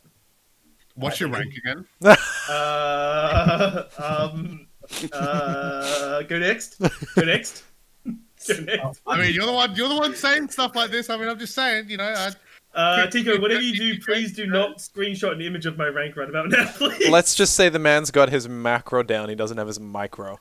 What's 0.95 1.21
your 1.21 1.29
rank 1.29 1.55
again? 1.57 1.87
Uh, 2.51 3.85
um, 3.99 4.67
uh, 5.13 6.23
go 6.23 6.39
next. 6.39 6.79
Go 6.81 7.23
next. 7.23 7.63
Go 8.49 8.55
next. 8.61 9.01
I 9.07 9.21
mean, 9.21 9.35
you're 9.35 9.45
the 9.47 9.53
one. 9.53 9.75
You're 9.75 9.89
the 9.89 9.97
one 9.97 10.15
saying 10.15 10.49
stuff 10.51 10.75
like 10.77 10.91
this. 10.91 11.11
I 11.11 11.17
mean, 11.17 11.29
I'm 11.29 11.39
just 11.39 11.55
saying. 11.55 11.91
You 11.91 11.97
know, 11.99 12.05
I, 12.05 12.31
Uh, 12.79 13.07
Tico, 13.09 13.41
whatever 13.41 13.61
you 13.61 13.77
do, 13.77 14.01
please 14.01 14.33
do 14.37 14.47
not 14.47 14.79
screenshot 14.79 15.33
an 15.33 15.41
image 15.41 15.67
of 15.67 15.77
my 15.77 15.89
rank 15.89 16.17
right 16.17 16.29
about 16.29 16.49
now, 16.51 16.71
please. 16.77 17.09
Let's 17.11 17.35
just 17.35 17.55
say 17.55 17.69
the 17.69 17.79
man's 17.81 18.13
got 18.13 18.29
his 18.29 18.49
macro 18.49 19.03
down. 19.03 19.29
He 19.29 19.35
doesn't 19.35 19.59
have 19.59 19.67
his 19.67 19.81
micro. 19.81 20.39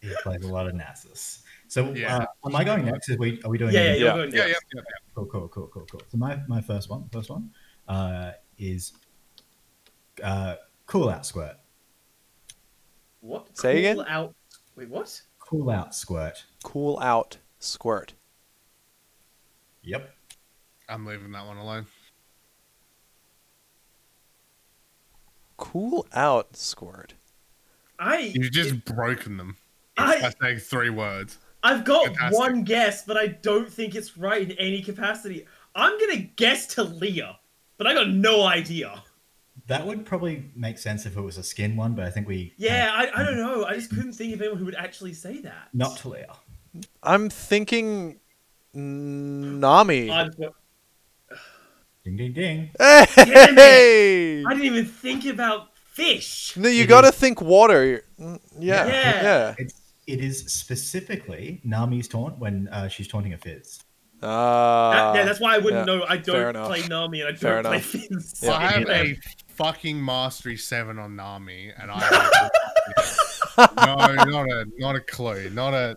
he 0.00 0.12
plays 0.24 0.42
a 0.42 0.48
lot 0.48 0.66
of 0.66 0.74
Nasus. 0.74 1.42
So, 1.68 1.92
Yeah. 1.94 2.16
uh, 2.16 2.26
am 2.46 2.56
I 2.56 2.64
going 2.64 2.84
next? 2.84 3.10
Are 3.10 3.16
we, 3.16 3.40
are 3.44 3.50
we 3.50 3.58
doing 3.58 3.72
Yeah, 3.72 3.94
yeah, 3.94 3.94
Yeah. 3.94 4.16
yeah, 4.16 4.24
yeah, 4.46 4.46
yeah. 4.74 4.80
Cool, 5.14 5.26
cool, 5.26 5.46
cool, 5.48 5.68
cool, 5.72 5.86
cool. 5.88 6.00
So 6.08 6.18
my, 6.18 6.40
my 6.48 6.60
first 6.60 6.90
one, 6.90 7.08
first 7.12 7.30
one, 7.30 7.50
uh, 7.86 8.32
is 8.58 8.92
uh, 10.24 10.56
cool 10.86 11.08
out 11.10 11.24
squirt. 11.24 11.56
What? 13.20 13.56
Say 13.56 13.74
Cool 13.92 14.00
again? 14.00 14.04
Out. 14.08 14.34
Wait, 14.74 14.88
what? 14.88 15.22
Cool 15.38 15.70
out 15.70 15.94
squirt. 15.94 16.44
Cool 16.64 16.98
out 17.00 17.36
squirt. 17.60 18.14
Yep. 19.82 20.12
I'm 20.90 21.06
leaving 21.06 21.30
that 21.32 21.46
one 21.46 21.56
alone. 21.56 21.86
Cool 25.56 26.06
out 26.12 26.56
squirt. 26.56 27.14
I. 27.98 28.32
You've 28.34 28.52
just 28.52 28.84
broken 28.84 29.36
them. 29.36 29.56
I- 29.96 30.20
by 30.20 30.32
saying 30.40 30.58
three 30.58 30.90
words. 30.90 31.38
I've 31.62 31.84
got 31.84 32.06
Fantastic. 32.06 32.38
one 32.38 32.64
guess, 32.64 33.04
but 33.04 33.18
I 33.18 33.26
don't 33.26 33.70
think 33.70 33.94
it's 33.94 34.16
right 34.16 34.50
in 34.50 34.56
any 34.56 34.80
capacity. 34.80 35.46
I'm 35.74 35.98
gonna 36.00 36.16
guess 36.36 36.74
Taliyah, 36.74 37.36
but 37.76 37.86
I 37.86 37.92
got 37.92 38.08
no 38.08 38.44
idea. 38.44 39.02
That 39.66 39.86
would 39.86 40.06
probably 40.06 40.50
make 40.56 40.78
sense 40.78 41.04
if 41.04 41.18
it 41.18 41.20
was 41.20 41.36
a 41.36 41.42
skin 41.42 41.76
one, 41.76 41.92
but 41.94 42.06
I 42.06 42.10
think 42.10 42.26
we 42.26 42.54
Yeah, 42.56 42.90
I, 42.94 43.20
I 43.20 43.22
don't 43.24 43.36
know. 43.36 43.66
I 43.66 43.74
just 43.74 43.90
couldn't 43.90 44.14
think 44.14 44.32
of 44.34 44.40
anyone 44.40 44.58
who 44.58 44.64
would 44.64 44.74
actually 44.74 45.12
say 45.12 45.42
that. 45.42 45.68
not 45.74 45.98
Taliyah. 45.98 46.34
I'm 47.02 47.28
thinking 47.28 48.18
Nami. 48.72 50.10
I, 50.10 50.24
just 50.24 50.38
went- 50.38 50.54
Ding 52.04 52.16
ding 52.16 52.32
ding. 52.32 52.70
Hey! 52.80 54.42
I 54.44 54.50
didn't 54.54 54.64
even 54.64 54.86
think 54.86 55.26
about 55.26 55.68
fish. 55.92 56.56
No, 56.56 56.68
you 56.68 56.86
gotta 56.86 57.12
think 57.12 57.40
water. 57.42 58.04
Mm, 58.18 58.40
Yeah, 58.58 58.86
Yeah. 58.86 59.22
yeah. 59.22 59.54
It's 59.58 59.74
it 60.06 60.20
is 60.20 60.44
specifically 60.52 61.60
Nami's 61.62 62.08
taunt 62.08 62.38
when 62.38 62.68
uh, 62.68 62.88
she's 62.88 63.06
taunting 63.06 63.32
a 63.34 63.38
Fizz. 63.38 63.80
Ah, 64.22 65.12
That- 65.12 65.18
yeah, 65.18 65.24
that's 65.24 65.40
why 65.40 65.54
I 65.54 65.58
wouldn't 65.58 65.86
yeah, 65.88 65.94
know. 65.98 66.04
I 66.08 66.16
don't 66.16 66.50
enough. 66.56 66.66
play 66.68 66.86
Nami 66.88 67.20
and 67.20 67.28
I 67.28 67.32
don't 67.32 67.62
play 67.64 67.70
enough. 67.76 67.84
Fizz. 67.84 68.40
Yeah. 68.42 68.52
I 68.52 68.66
have 68.66 68.88
Yeah. 68.88 69.02
a 69.02 69.18
fucking 69.54 70.02
mastery 70.02 70.56
seven 70.56 70.98
on 70.98 71.16
Nami, 71.16 71.70
and 71.78 71.90
I 71.90 72.48
no, 73.58 73.64
not 73.76 74.48
a 74.50 74.66
not 74.78 74.96
a 74.96 75.00
clue, 75.00 75.50
not 75.50 75.74
a 75.74 75.96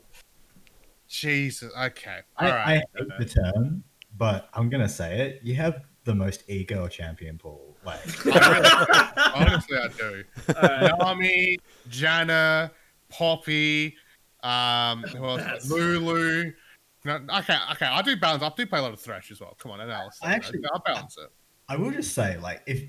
Jesus. 1.08 1.72
Okay, 1.78 2.20
all 2.38 2.48
I, 2.48 2.52
right. 2.52 2.68
I 2.68 3.00
hate 3.00 3.08
the 3.20 3.26
term, 3.26 3.84
but 4.18 4.50
I'm 4.54 4.70
gonna 4.70 4.90
say 4.90 5.22
it. 5.22 5.40
You 5.44 5.56
have 5.56 5.82
the 6.06 6.14
most 6.16 6.44
ego 6.48 6.88
champion 6.88 7.38
pool. 7.38 7.76
Like 7.86 8.00
Honestly, 9.36 9.78
I 9.78 9.88
do. 9.98 10.24
Alright. 10.56 11.00
Nami, 11.00 11.58
Janna, 11.90 12.72
Poppy, 13.10 13.96
um, 14.44 15.04
who 15.04 15.26
else? 15.26 15.42
That's- 15.42 15.70
Lulu. 15.70 16.52
No, 17.06 17.16
okay, 17.40 17.58
okay. 17.74 17.86
I 17.86 18.02
do 18.02 18.16
balance. 18.16 18.44
I 18.44 18.50
do 18.56 18.66
play 18.66 18.80
a 18.80 18.82
lot 18.82 18.94
of 18.94 19.00
Thresh 19.00 19.30
as 19.32 19.42
well. 19.42 19.56
Come 19.60 19.72
on, 19.72 19.82
analysis. 19.82 20.20
I 20.24 20.34
actually- 20.34 20.60
I 20.74 20.78
balance 20.86 21.18
it. 21.18 21.30
I 21.68 21.76
will 21.76 21.92
just 21.92 22.14
say, 22.14 22.38
like, 22.38 22.62
if 22.66 22.84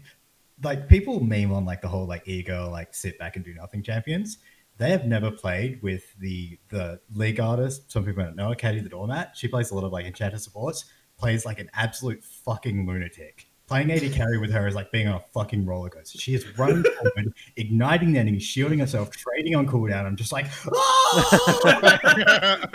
like 0.62 0.88
people 0.88 1.20
meme 1.20 1.52
on 1.52 1.64
like 1.64 1.80
the 1.82 1.88
whole 1.88 2.06
like 2.06 2.26
ego, 2.28 2.68
like 2.70 2.94
sit 2.94 3.18
back 3.18 3.36
and 3.36 3.44
do 3.44 3.54
nothing 3.54 3.82
champions, 3.82 4.38
they 4.78 4.90
have 4.90 5.04
never 5.04 5.30
played 5.30 5.82
with 5.82 6.16
the 6.18 6.58
the 6.68 7.00
league 7.12 7.40
artist. 7.40 7.90
Some 7.90 8.04
people 8.04 8.24
don't 8.24 8.36
know 8.36 8.54
Katie 8.54 8.80
the 8.80 8.88
doormat. 8.88 9.36
She 9.36 9.48
plays 9.48 9.70
a 9.70 9.74
lot 9.74 9.84
of 9.84 9.92
like 9.92 10.06
enchanter 10.06 10.38
supports. 10.38 10.84
Plays 11.18 11.44
like 11.46 11.58
an 11.60 11.70
absolute 11.74 12.22
fucking 12.24 12.86
lunatic. 12.86 13.46
Playing 13.66 13.92
AD 13.92 14.12
carry 14.12 14.36
with 14.38 14.50
her 14.52 14.66
is 14.68 14.74
like 14.74 14.92
being 14.92 15.08
on 15.08 15.14
a 15.14 15.24
fucking 15.32 15.64
roller 15.64 15.88
coaster. 15.88 16.18
She 16.18 16.34
is 16.34 16.46
running 16.58 16.82
forward, 17.14 17.32
igniting 17.56 18.12
the 18.12 18.18
enemy, 18.18 18.38
shielding 18.38 18.78
herself, 18.78 19.10
trading 19.10 19.56
on 19.56 19.66
cooldown. 19.66 20.04
I'm 20.04 20.16
just 20.16 20.32
like, 20.32 20.46
"Ah!" 20.70 21.60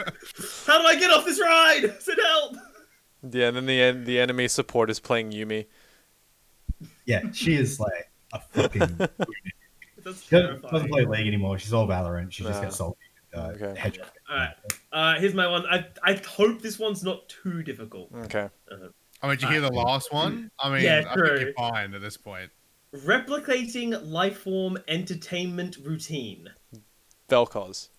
How 0.65 0.81
do 0.81 0.87
I 0.87 0.95
get 0.99 1.11
off 1.11 1.25
this 1.25 1.39
ride? 1.39 1.93
Send 2.01 2.19
help. 2.25 2.55
yeah. 3.31 3.47
And 3.49 3.57
then 3.57 3.65
the 3.67 3.81
en- 3.81 4.03
the 4.05 4.19
enemy 4.19 4.47
support 4.47 4.89
is 4.89 4.99
playing 4.99 5.31
Yuumi. 5.31 5.67
yeah, 7.05 7.21
she 7.33 7.53
is 7.55 7.79
like 7.79 8.09
a 8.33 8.39
fucking. 8.39 8.97
That's 8.97 9.13
She 9.97 10.01
doesn't, 10.03 10.29
terrifying. 10.29 10.71
doesn't 10.73 10.89
play 10.89 11.05
League 11.05 11.27
anymore. 11.27 11.59
She's 11.59 11.73
all 11.73 11.87
Valorant. 11.87 12.31
She 12.31 12.43
just 12.43 12.59
Ah. 12.59 12.63
gets 12.63 12.77
salty. 12.77 12.97
Uh, 13.33 13.51
Okay. 13.61 13.91
Headshot. 14.29 14.33
Alright. 14.33 14.55
Uh, 14.91 15.19
here's 15.19 15.33
my 15.33 15.47
one. 15.47 15.65
I 15.67 15.85
I 16.03 16.13
hope 16.27 16.61
this 16.61 16.79
one's 16.79 17.03
not 17.03 17.27
too 17.29 17.63
difficult. 17.63 18.09
Okay. 18.25 18.49
I 19.21 19.27
mean, 19.27 19.35
did 19.37 19.41
you 19.43 19.49
hear 19.49 19.61
the 19.61 19.71
last 19.71 20.13
one? 20.13 20.49
I 20.59 20.69
mean, 20.73 20.83
Yeah, 20.83 21.03
I 21.09 21.13
true. 21.13 21.27
think 21.27 21.39
you're 21.41 21.53
fine 21.53 21.93
at 21.93 22.01
this 22.01 22.15
point. 22.17 22.51
Replicating 22.95 23.99
life 24.09 24.39
form 24.39 24.77
entertainment 24.87 25.77
routine. 25.83 26.49
Vel'Koz. 27.29 27.89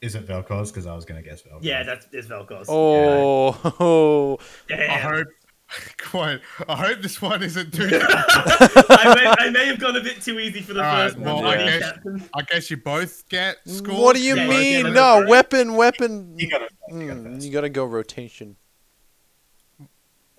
Is 0.00 0.14
it 0.14 0.28
Vel'Koz? 0.28 0.68
Because 0.68 0.86
I 0.86 0.94
was 0.94 1.04
going 1.04 1.20
to 1.22 1.28
guess 1.28 1.42
Vel'Koz. 1.42 1.58
Yeah, 1.62 1.82
that's 1.82 2.06
it's 2.12 2.28
Vel'Koz. 2.28 2.66
Oh, 2.68 4.38
I 4.70 4.74
Damn. 4.76 5.24
hope. 5.70 5.96
Quite. 6.10 6.40
I 6.68 6.76
hope 6.76 7.00
this 7.02 7.20
one 7.20 7.42
isn't 7.42 7.72
too. 7.74 7.88
I, 8.02 9.12
may, 9.14 9.46
I 9.46 9.50
may 9.50 9.66
have 9.66 9.78
gone 9.78 9.96
a 9.96 10.00
bit 10.02 10.22
too 10.22 10.38
easy 10.38 10.60
for 10.62 10.72
the 10.74 10.80
Alright, 10.80 11.12
first 11.12 11.18
well, 11.24 11.42
one. 11.42 11.58
I 11.58 11.78
guess- 11.78 11.92
I 12.34 12.42
guess 12.42 12.70
you 12.70 12.76
both 12.78 13.28
get 13.28 13.56
scores. 13.66 13.98
what 13.98 14.16
do 14.16 14.22
you 14.22 14.36
Yeah, 14.36 14.44
yeah, 14.50 14.82
mean? 14.82 14.92
no, 14.94 15.20
right. 15.20 15.28
weapon, 15.28 15.74
weapon. 15.76 16.34
You 16.38 16.48
got 16.50 16.62
it. 16.62 16.72
You 16.90 17.06
got 17.06 17.16
it 17.18 17.24
Mm, 17.24 17.32
first. 17.34 17.46
you 17.46 17.52
gotta 17.52 17.68
go 17.68 17.84
rotation. 17.84 18.56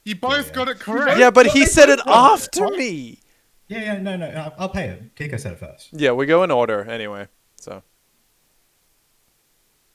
You 0.05 0.15
both 0.15 0.47
Yeah. 0.47 0.53
got 0.53 0.69
it 0.69 0.79
correct. 0.79 1.19
Yeah, 1.19 1.29
but 1.29 1.47
he 1.47 1.65
said 1.65 1.89
it 1.89 1.97
they 1.99 2.03
both 2.11 2.41
after 2.43 2.67
me. 2.69 3.19
Yeah, 3.67 3.81
yeah, 3.81 3.97
no, 4.01 4.17
no. 4.17 4.25
I'll, 4.27 4.53
I'll 4.57 4.69
pay 4.69 4.87
it. 4.89 5.15
Kiko 5.15 5.39
said 5.39 5.51
it 5.53 5.59
first. 5.59 5.89
Yeah, 5.91 6.13
we 6.13 6.25
go 6.25 6.41
in 6.43 6.49
order 6.49 6.83
anyway. 6.89 7.27
So 7.61 7.83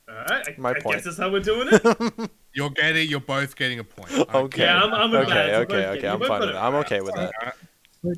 Alright, 0.08 0.48
I, 0.48 0.54
My 0.58 0.70
I 0.70 0.80
point. 0.80 0.96
guess 0.96 1.04
that's 1.04 1.16
how 1.18 1.30
we're 1.30 1.40
doing 1.40 1.68
it. 1.72 2.30
You're 2.52 2.70
getting. 2.70 3.08
You're 3.08 3.20
both 3.20 3.56
getting 3.56 3.78
a 3.78 3.84
point. 3.84 4.12
okay, 4.34 4.62
Yeah, 4.62 4.80
I'm- 4.82 4.92
I'm 4.94 5.10
with 5.10 5.28
okay, 5.28 5.54
okay, 5.56 5.86
okay. 5.86 6.08
I'm 6.08 6.20
fine 6.20 6.40
with 6.40 6.48
that. 6.52 6.56
I'm 6.62 6.74
okay 6.76 7.00
with 7.00 7.14
that. 7.14 7.32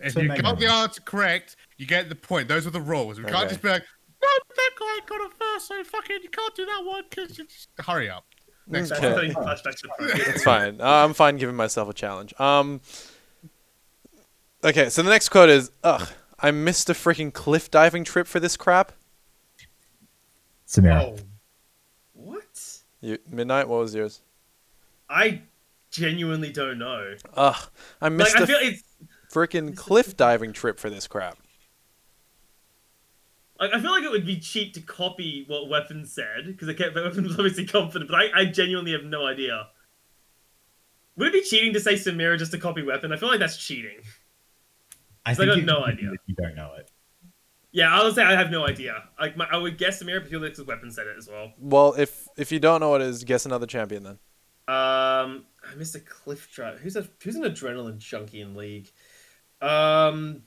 If 0.03 0.17
you 0.17 0.25
Mega 0.25 0.43
got 0.43 0.59
the 0.59 0.67
answer 0.67 1.01
correct, 1.03 1.55
you 1.77 1.87
get 1.87 2.09
the 2.09 2.17
point. 2.17 2.49
Those 2.49 2.67
are 2.67 2.71
the 2.71 2.81
rules. 2.81 3.19
We 3.21 3.25
can't 3.27 3.49
just 3.49 3.63
be 3.63 3.69
like, 3.69 3.85
no, 4.21 4.29
that 4.57 4.71
guy 4.79 4.99
got 5.07 5.21
it 5.27 5.33
first, 5.39 5.69
so 5.69 5.85
fucking 5.85 6.19
you 6.25 6.29
can't 6.29 6.55
do 6.57 6.67
that 6.67 6.83
one 6.85 7.05
because 7.09 7.39
you 7.39 7.45
just 7.47 7.69
hurry 7.79 8.11
up. 8.11 8.25
Next 8.67 8.89
That's 8.89 9.01
Okay. 9.05 9.15
how 9.15 9.21
you 9.23 9.33
flashback 9.33 9.77
to 9.77 9.83
the 9.83 9.89
front. 9.97 10.29
It's 10.35 10.43
fine. 10.43 10.81
Uh, 10.81 10.85
I'm 10.85 11.15
fine 11.15 11.37
giving 11.37 11.55
myself 11.55 11.89
a 11.89 11.95
challenge. 11.95 12.35
Um. 12.41 12.81
Okay, 14.65 14.89
so 14.91 15.03
the 15.05 15.11
next 15.11 15.29
quote 15.29 15.51
is, 15.51 15.71
"Ugh, 15.85 16.09
I 16.41 16.51
missed 16.51 16.91
a 16.91 16.93
freaking 16.93 17.33
cliff 17.33 17.71
diving 17.71 18.03
trip 18.03 18.27
for 18.27 18.41
this 18.41 18.57
crap." 18.57 18.91
Samira. 20.67 21.03
Oh, 21.05 21.11
What? 21.11 21.23
You, 23.01 23.19
Midnight, 23.31 23.69
what 23.69 23.81
was 23.81 23.95
yours? 23.95 24.23
I 25.09 25.43
genuinely 25.91 26.53
don't 26.53 26.79
know. 26.79 27.15
Ugh, 27.35 27.57
I 28.01 28.07
Like, 28.07 28.13
missed 28.13 28.37
I 28.37 28.43
a 28.43 28.47
feel 28.47 28.59
it's 28.61 28.83
freaking 29.33 29.77
cliff 29.77 30.17
diving 30.17 30.53
trip 30.53 30.79
for 30.79 30.91
this 30.91 31.07
crap. 31.07 31.39
like 33.61 33.73
I 33.73 33.81
feel 33.81 33.91
like 33.91 34.05
it 34.05 34.11
would 34.11 34.27
be 34.27 34.39
cheap 34.39 34.75
to 34.75 34.81
copy 34.81 35.45
what 35.47 35.69
Weapon 35.69 36.05
said 36.05 36.47
because 36.47 36.69
I 36.69 36.75
kept 36.75 36.95
Weapon 36.95 37.25
was 37.25 37.33
obviously 37.35 37.67
confident, 37.67 38.11
but 38.11 38.19
I, 38.19 38.41
I 38.41 38.45
genuinely 38.47 38.93
have 38.93 39.05
no 39.05 39.27
idea. 39.27 39.69
Would 41.17 41.29
it 41.29 41.33
be 41.33 41.43
cheating 41.43 41.73
to 41.73 41.81
say 41.81 41.95
Samira 41.95 42.39
just 42.39 42.53
to 42.53 42.59
copy 42.59 42.83
Weapon? 42.83 43.13
I 43.13 43.17
feel 43.17 43.29
like 43.29 43.39
that's 43.39 43.57
cheating. 43.57 43.99
I 45.25 45.33
I 45.33 45.35
got 45.47 45.63
no 45.63 45.85
idea. 45.85 46.13
You 46.27 46.35
don't 46.37 46.55
know 46.55 46.75
it. 46.79 46.91
Yeah, 47.73 47.93
I 47.95 48.03
would 48.05 48.15
say 48.15 48.23
I 48.23 48.33
have 48.37 48.51
no 48.51 48.67
idea. 48.67 49.05
Like 49.21 49.37
my, 49.37 49.47
I 49.51 49.57
would 49.57 49.77
guess 49.77 50.03
Samira 50.03 50.27
purely 50.27 50.49
because 50.49 50.65
Weapon 50.65 50.91
said 50.91 51.07
it 51.07 51.17
as 51.19 51.29
well. 51.29 51.53
Well, 51.59 51.95
if 51.95 52.27
if 52.37 52.51
you 52.53 52.59
don't 52.59 52.81
know 52.81 52.91
what 52.91 53.03
it 53.03 53.09
is, 53.09 53.25
guess 53.25 53.45
another 53.45 53.67
champion 53.67 54.03
then. 54.03 54.19
Um, 54.69 55.45
I 55.71 55.75
missed 55.77 55.95
a 55.95 56.01
cliff 56.01 56.51
drive. 56.53 56.79
Who's 56.81 56.97
a 56.97 57.07
who's 57.23 57.37
an 57.37 57.43
adrenaline 57.43 57.99
junkie 57.99 58.41
in 58.41 58.55
League? 58.57 58.91
Um, 59.61 60.43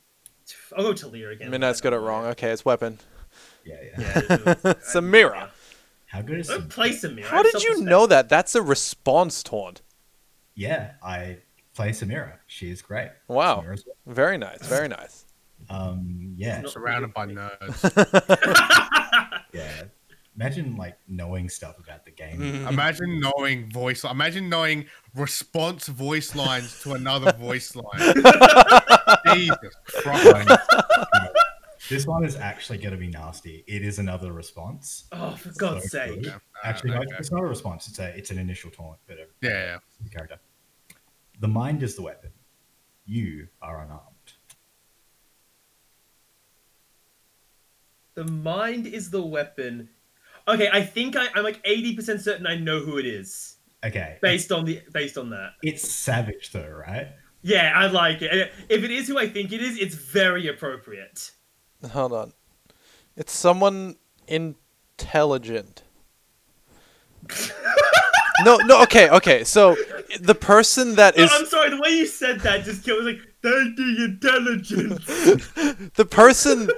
I'll 0.76 0.84
go 0.84 0.94
Taliyah 0.94 1.34
again. 1.34 1.52
Midnight's 1.52 1.82
got 1.82 1.94
it 1.94 1.98
wrong. 2.00 2.26
Okay, 2.28 2.50
it's 2.52 2.66
weapon. 2.66 2.98
Yeah, 3.64 3.76
yeah. 3.84 4.00
Yeah, 4.00 4.20
it 4.30 4.64
was- 4.64 4.76
Samira. 4.78 5.50
How 6.08 6.22
good 6.24 6.40
is 6.40 6.48
Don't 6.48 6.62
some? 6.62 6.70
play 6.70 6.90
Samira. 6.90 7.26
How 7.26 7.44
did 7.44 7.62
you 7.64 7.82
know 7.84 8.08
that? 8.08 8.30
That's 8.30 8.56
a 8.56 8.62
response 8.64 9.44
taunt. 9.44 9.82
Yeah, 10.56 10.94
I 11.04 11.38
play 11.76 11.90
Samira. 11.92 12.34
She 12.48 12.72
is 12.72 12.82
great. 12.82 13.12
Wow. 13.28 13.62
Samira's- 13.62 13.86
Very 14.08 14.38
nice. 14.40 14.66
Very 14.66 14.88
nice. 14.88 15.26
Um, 15.70 16.34
yeah, 16.38 16.62
Not- 16.62 16.72
Surrounded 16.72 17.14
by 17.14 17.28
nerds. 17.28 17.84
yeah. 19.54 19.84
Imagine 20.36 20.76
like 20.78 20.98
knowing 21.08 21.50
stuff 21.50 21.78
about 21.80 22.06
the 22.06 22.12
game. 22.12 22.40
Mm. 22.40 22.70
Imagine 22.70 23.20
knowing 23.20 23.70
voice. 23.72 24.04
Imagine 24.06 24.48
knowing 24.48 24.86
response 25.14 25.88
voice 25.88 26.34
lines 26.34 26.82
to 26.84 26.94
another 26.94 27.34
voice 27.38 27.76
line. 27.76 28.14
Jesus 29.34 29.58
Christ! 30.02 30.50
This 31.90 32.06
one 32.08 32.24
is 32.24 32.36
actually 32.38 32.78
going 32.78 32.92
to 32.92 32.98
be 32.98 33.08
nasty. 33.08 33.64
It 33.68 33.84
is 33.84 34.00
another 34.00 34.32
response. 34.32 35.06
Oh, 35.12 35.32
for 35.36 35.50
God's 35.58 35.90
So 35.92 35.98
sake. 35.98 36.24
good. 36.24 36.34
Uh, 36.34 36.40
Actually, 36.64 36.92
no, 36.92 36.98
okay. 36.98 37.08
it's 37.18 37.32
not 37.32 37.42
a 37.42 37.46
response. 37.48 37.88
It's 37.88 38.00
a 38.00 38.16
it's 38.18 38.30
an 38.32 38.38
initial 38.38 38.70
taunt, 38.72 38.98
but 39.08 39.18
a, 39.18 39.26
Yeah, 39.42 39.50
yeah. 39.50 39.78
the 40.04 40.10
character. 40.10 40.40
The 41.42 41.48
mind 41.48 41.84
is 41.84 41.96
the 41.96 42.04
weapon. 42.04 42.32
You 43.06 43.48
are 43.62 43.82
unarmed. 43.82 44.09
The 48.20 48.26
mind 48.30 48.86
is 48.86 49.12
the 49.12 49.22
weapon. 49.22 49.88
Okay, 50.46 50.68
I 50.74 50.82
think 50.84 51.16
I, 51.16 51.30
I'm 51.36 51.44
like 51.46 51.64
80% 51.64 52.20
certain 52.20 52.46
I 52.46 52.58
know 52.58 52.82
who 52.82 52.98
it 52.98 53.06
is. 53.06 53.56
Okay, 53.82 54.18
Based 54.22 54.52
on 54.52 54.66
the 54.66 54.82
based 54.92 55.18
on 55.18 55.30
that. 55.30 55.52
it's 55.64 55.90
savage 55.90 56.52
though, 56.52 56.68
right? 56.86 57.08
Yeah, 57.44 57.72
I 57.74 57.88
like 57.88 58.22
it. 58.22 58.52
If 58.68 58.84
it 58.84 58.92
is 58.92 59.08
who 59.08 59.18
I 59.18 59.30
think 59.30 59.54
it 59.54 59.62
is, 59.62 59.78
it's 59.78 59.96
very 59.96 60.50
appropriate. 60.50 61.32
Hold 61.92 62.12
on. 62.12 62.34
It's 63.16 63.32
someone 63.32 63.96
intelligent. 64.28 65.84
no, 68.44 68.58
no. 68.58 68.84
Okay, 68.84 69.10
okay. 69.12 69.46
So 69.46 69.78
the 70.20 70.36
person 70.36 70.96
that 70.96 71.16
No, 71.16 71.24
is 71.24 71.32
I'm 71.34 71.46
sorry, 71.46 71.70
the 71.70 71.80
way 71.80 71.92
you 71.92 72.06
said 72.06 72.42
that 72.42 72.66
just 72.66 72.84
killed 72.84 73.06
me. 73.06 73.14
Like, 73.14 73.29
thanking 73.42 73.96
intelligence. 74.00 75.06
the 75.96 76.06
person. 76.06 76.70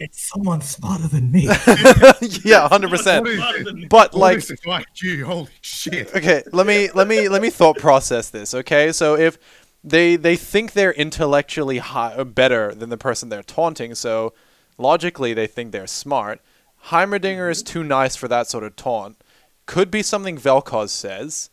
It's 0.00 0.28
someone 0.28 0.60
smarter 0.60 1.08
than 1.08 1.32
me. 1.32 1.44
yeah, 2.44 2.68
hundred 2.68 2.90
percent. 2.90 3.24
What 3.24 3.30
is 3.32 3.38
Smarter 3.38 3.58
it? 3.60 3.64
than 3.64 3.76
me. 3.76 3.86
But 3.86 4.14
like, 4.14 4.44
this 4.44 4.66
like 4.66 4.86
you. 5.02 5.24
Holy 5.24 5.48
shit! 5.60 6.14
okay, 6.14 6.42
let 6.52 6.66
me 6.66 6.90
let 6.94 7.08
me 7.08 7.28
let 7.28 7.40
me 7.40 7.50
thought 7.50 7.78
process 7.78 8.30
this. 8.30 8.52
Okay, 8.54 8.92
so 8.92 9.16
if 9.16 9.38
they 9.82 10.16
they 10.16 10.36
think 10.36 10.72
they're 10.72 10.92
intellectually 10.92 11.78
high, 11.78 12.12
uh, 12.12 12.24
better 12.24 12.74
than 12.74 12.90
the 12.90 12.98
person 12.98 13.28
they're 13.28 13.42
taunting, 13.42 13.94
so 13.94 14.34
logically 14.78 15.32
they 15.34 15.46
think 15.46 15.72
they're 15.72 15.86
smart. 15.86 16.40
Heimerdinger 16.86 17.50
is 17.50 17.62
too 17.62 17.84
nice 17.84 18.16
for 18.16 18.28
that 18.28 18.48
sort 18.48 18.64
of 18.64 18.76
taunt. 18.76 19.22
Could 19.66 19.90
be 19.90 20.02
something 20.02 20.36
Vel'Koz 20.36 20.90
says. 20.90 21.48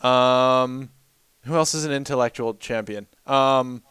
Um, 0.00 0.90
who 1.42 1.56
else 1.56 1.74
is 1.74 1.84
an 1.84 1.92
intellectual 1.92 2.54
champion? 2.54 3.08
Um, 3.26 3.82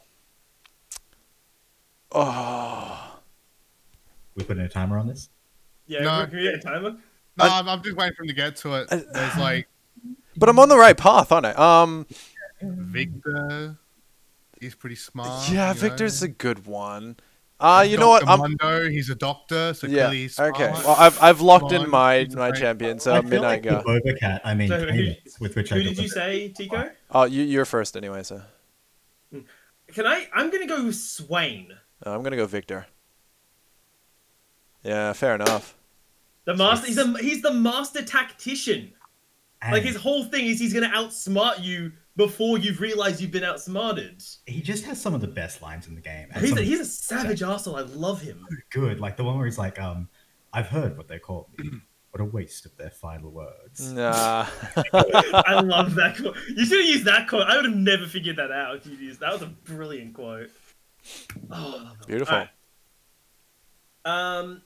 oh, 2.12 3.20
we 4.36 4.44
putting 4.44 4.64
a 4.64 4.70
timer 4.70 4.98
on 4.98 5.08
this. 5.08 5.30
Yeah, 5.88 6.02
No. 6.02 6.26
can 6.28 6.38
we 6.38 6.44
get 6.44 6.56
a 6.56 6.60
timer? 6.60 6.92
No, 6.92 6.98
I- 7.46 7.60
I'm, 7.60 7.70
I'm 7.70 7.82
just 7.84 7.96
waiting 7.96 8.16
for 8.16 8.24
him 8.24 8.28
to 8.30 8.34
get 8.34 8.56
to 8.58 8.76
it. 8.76 8.88
I- 8.92 9.04
There's 9.12 9.38
like 9.38 9.68
but 10.38 10.50
I'm 10.50 10.60
on 10.60 10.70
the 10.70 10.78
right 10.78 10.98
path, 10.98 11.32
aren't 11.32 11.46
I? 11.48 11.52
Um, 11.54 12.06
Viktor. 12.62 13.78
He's 14.60 14.76
pretty 14.76 14.96
smart. 14.96 15.50
yeah, 15.52 15.70
you 15.70 15.74
know? 15.76 15.88
Viktor's 15.88 16.24
a 16.24 16.28
good 16.28 16.66
one. 16.66 17.18
Uh, 17.60 17.84
you 17.88 17.98
know 17.98 18.10
what? 18.10 18.28
I'm, 18.28 18.40
Mundo, 18.40 18.88
he's 18.88 19.10
a 19.10 19.16
doctor, 19.16 19.74
so 19.74 19.88
yeah. 19.88 19.94
clearly 20.04 20.18
he's 20.18 20.36
smart. 20.36 20.54
Okay. 20.56 20.72
Well, 20.72 20.96
I've 20.98 21.22
I've 21.24 21.42
locked 21.42 21.72
in 21.72 21.90
my 21.90 22.28
my 22.32 22.50
great. 22.52 22.60
champion. 22.62 22.96
I 22.98 23.00
So 23.00 23.14
feel 23.22 23.24
midnight 23.24 23.42
like 23.42 23.64
go. 23.64 23.82
the 24.02 24.12
Boba 24.14 24.40
I 24.44 24.54
mean, 24.54 24.68
So 24.68 24.80
who- 24.80 24.86
cadence 24.92 25.40
with 25.40 25.56
which 25.56 25.72
I 25.72 25.76
Who 25.78 25.84
did 25.84 25.98
you 25.98 26.08
say, 26.08 26.50
Tico? 26.50 26.92
Oh, 27.10 27.24
you 27.24 27.42
you're 27.44 27.66
first 27.66 27.98
anyway. 27.98 28.22
So 28.22 28.42
Can 29.32 30.06
I? 30.06 30.28
I'm 30.36 30.52
gonna 30.52 30.68
go 30.68 30.86
with 30.86 30.96
Swain. 30.96 31.70
Uh, 32.06 32.12
I'm 32.12 32.24
gonna 32.24 32.36
go 32.36 32.46
Viktor. 32.46 32.86
Yeah, 34.84 35.14
fair 35.14 35.36
enough. 35.36 35.76
The 36.46 36.56
master. 36.56 36.88
He's 36.88 36.98
a 36.98 37.18
he's 37.18 37.42
the 37.42 37.52
master 37.54 38.04
tactician. 38.04 38.94
Like 39.72 39.84
his 39.84 39.96
whole 39.96 40.24
thing 40.24 40.46
is 40.46 40.60
he's 40.60 40.74
gonna 40.74 40.90
outsmart 40.90 41.64
you 41.64 41.92
before 42.16 42.58
you've 42.58 42.80
realized 42.80 43.20
you've 43.20 43.32
been 43.32 43.44
outsmarted. 43.44 44.24
he 44.46 44.62
just 44.62 44.86
has 44.86 45.02
some 45.02 45.14
of 45.14 45.22
the 45.22 45.28
best 45.28 45.62
lines 45.62 45.88
in 45.88 45.96
the 45.96 46.02
game. 46.02 46.30
He's 46.40 46.56
a, 46.58 46.62
he's 46.62 46.80
a 46.80 46.86
savage 46.86 47.42
arsehole. 47.42 47.78
I 47.78 47.82
love 47.82 48.22
him. 48.22 48.46
good, 48.72 49.00
like 49.00 49.18
the 49.18 49.24
one 49.24 49.38
where 49.38 49.46
he's 49.46 49.58
like, 49.58 49.80
um, 49.80 50.08
"I've 50.54 50.68
heard 50.68 50.98
what 50.98 51.08
they 51.08 51.20
call 51.20 51.50
me. 51.58 51.70
What 52.12 52.22
a 52.22 52.26
waste 52.26 52.66
of 52.66 52.78
their 52.78 52.90
final 52.92 53.32
words." 53.32 53.92
Nah. 53.92 54.46
I 54.94 55.60
love 55.62 55.96
that 55.96 56.18
quote. 56.18 56.38
You 56.56 56.66
should 56.66 56.80
have 56.80 56.90
used 56.90 57.06
that 57.06 57.28
quote. 57.28 57.48
I 57.48 57.56
would 57.56 57.66
have 57.66 57.76
never 57.76 58.06
figured 58.06 58.38
that 58.38 58.52
out. 58.52 58.78
If 58.78 58.88
you 58.88 58.96
used 58.96 59.20
that 59.20 59.34
was 59.34 59.42
a 59.42 59.48
brilliant 59.48 60.14
quote. 60.14 60.50
Oh, 61.52 61.56
I 61.56 61.84
love 61.84 61.98
that. 62.00 62.08
Beautiful. 62.08 62.36
Alright. 62.36 62.50
Um, 64.06 64.62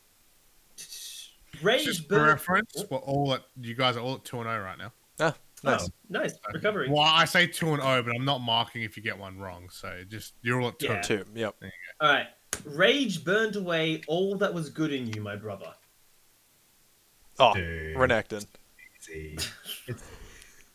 Rage 1.61 1.85
Just 1.85 2.07
for 2.07 2.23
reference, 2.23 2.84
we're 2.89 2.97
all 2.97 3.34
at 3.34 3.43
you 3.59 3.76
guys 3.76 3.97
are 3.97 3.99
all 3.99 4.15
at 4.15 4.26
two 4.26 4.39
and 4.39 4.47
zero 4.47 4.63
right 4.63 4.77
now. 4.77 4.91
Ah, 5.19 5.35
nice. 5.63 5.84
Oh, 5.84 5.88
nice 6.09 6.34
recovery. 6.53 6.89
Well, 6.89 7.01
I 7.01 7.26
say 7.26 7.47
two 7.47 7.73
and 7.73 7.81
zero, 7.81 8.01
but 8.03 8.15
I'm 8.15 8.26
not 8.26 8.39
marking 8.39 8.84
if 8.84 8.97
you 8.97 9.03
get 9.03 9.18
one 9.18 9.38
wrong. 9.38 9.69
So 9.69 10.03
just 10.07 10.34
you're 10.41 10.61
all 10.61 10.69
at 10.69 10.80
two. 10.80 10.88
Yeah. 10.88 11.01
Two. 11.01 11.26
Yep. 11.35 11.55
All 12.01 12.09
right. 12.09 12.27
Rage 12.65 13.23
burned 13.23 13.55
away 13.55 14.01
all 14.07 14.35
that 14.38 14.53
was 14.53 14.69
good 14.69 14.91
in 14.91 15.07
you, 15.13 15.22
my 15.22 15.35
brother. 15.35 15.73
Oh, 17.39 17.53
Dude. 17.53 17.95
Renekton. 17.95 18.45
Easy. 18.99 19.38
It's 19.88 20.03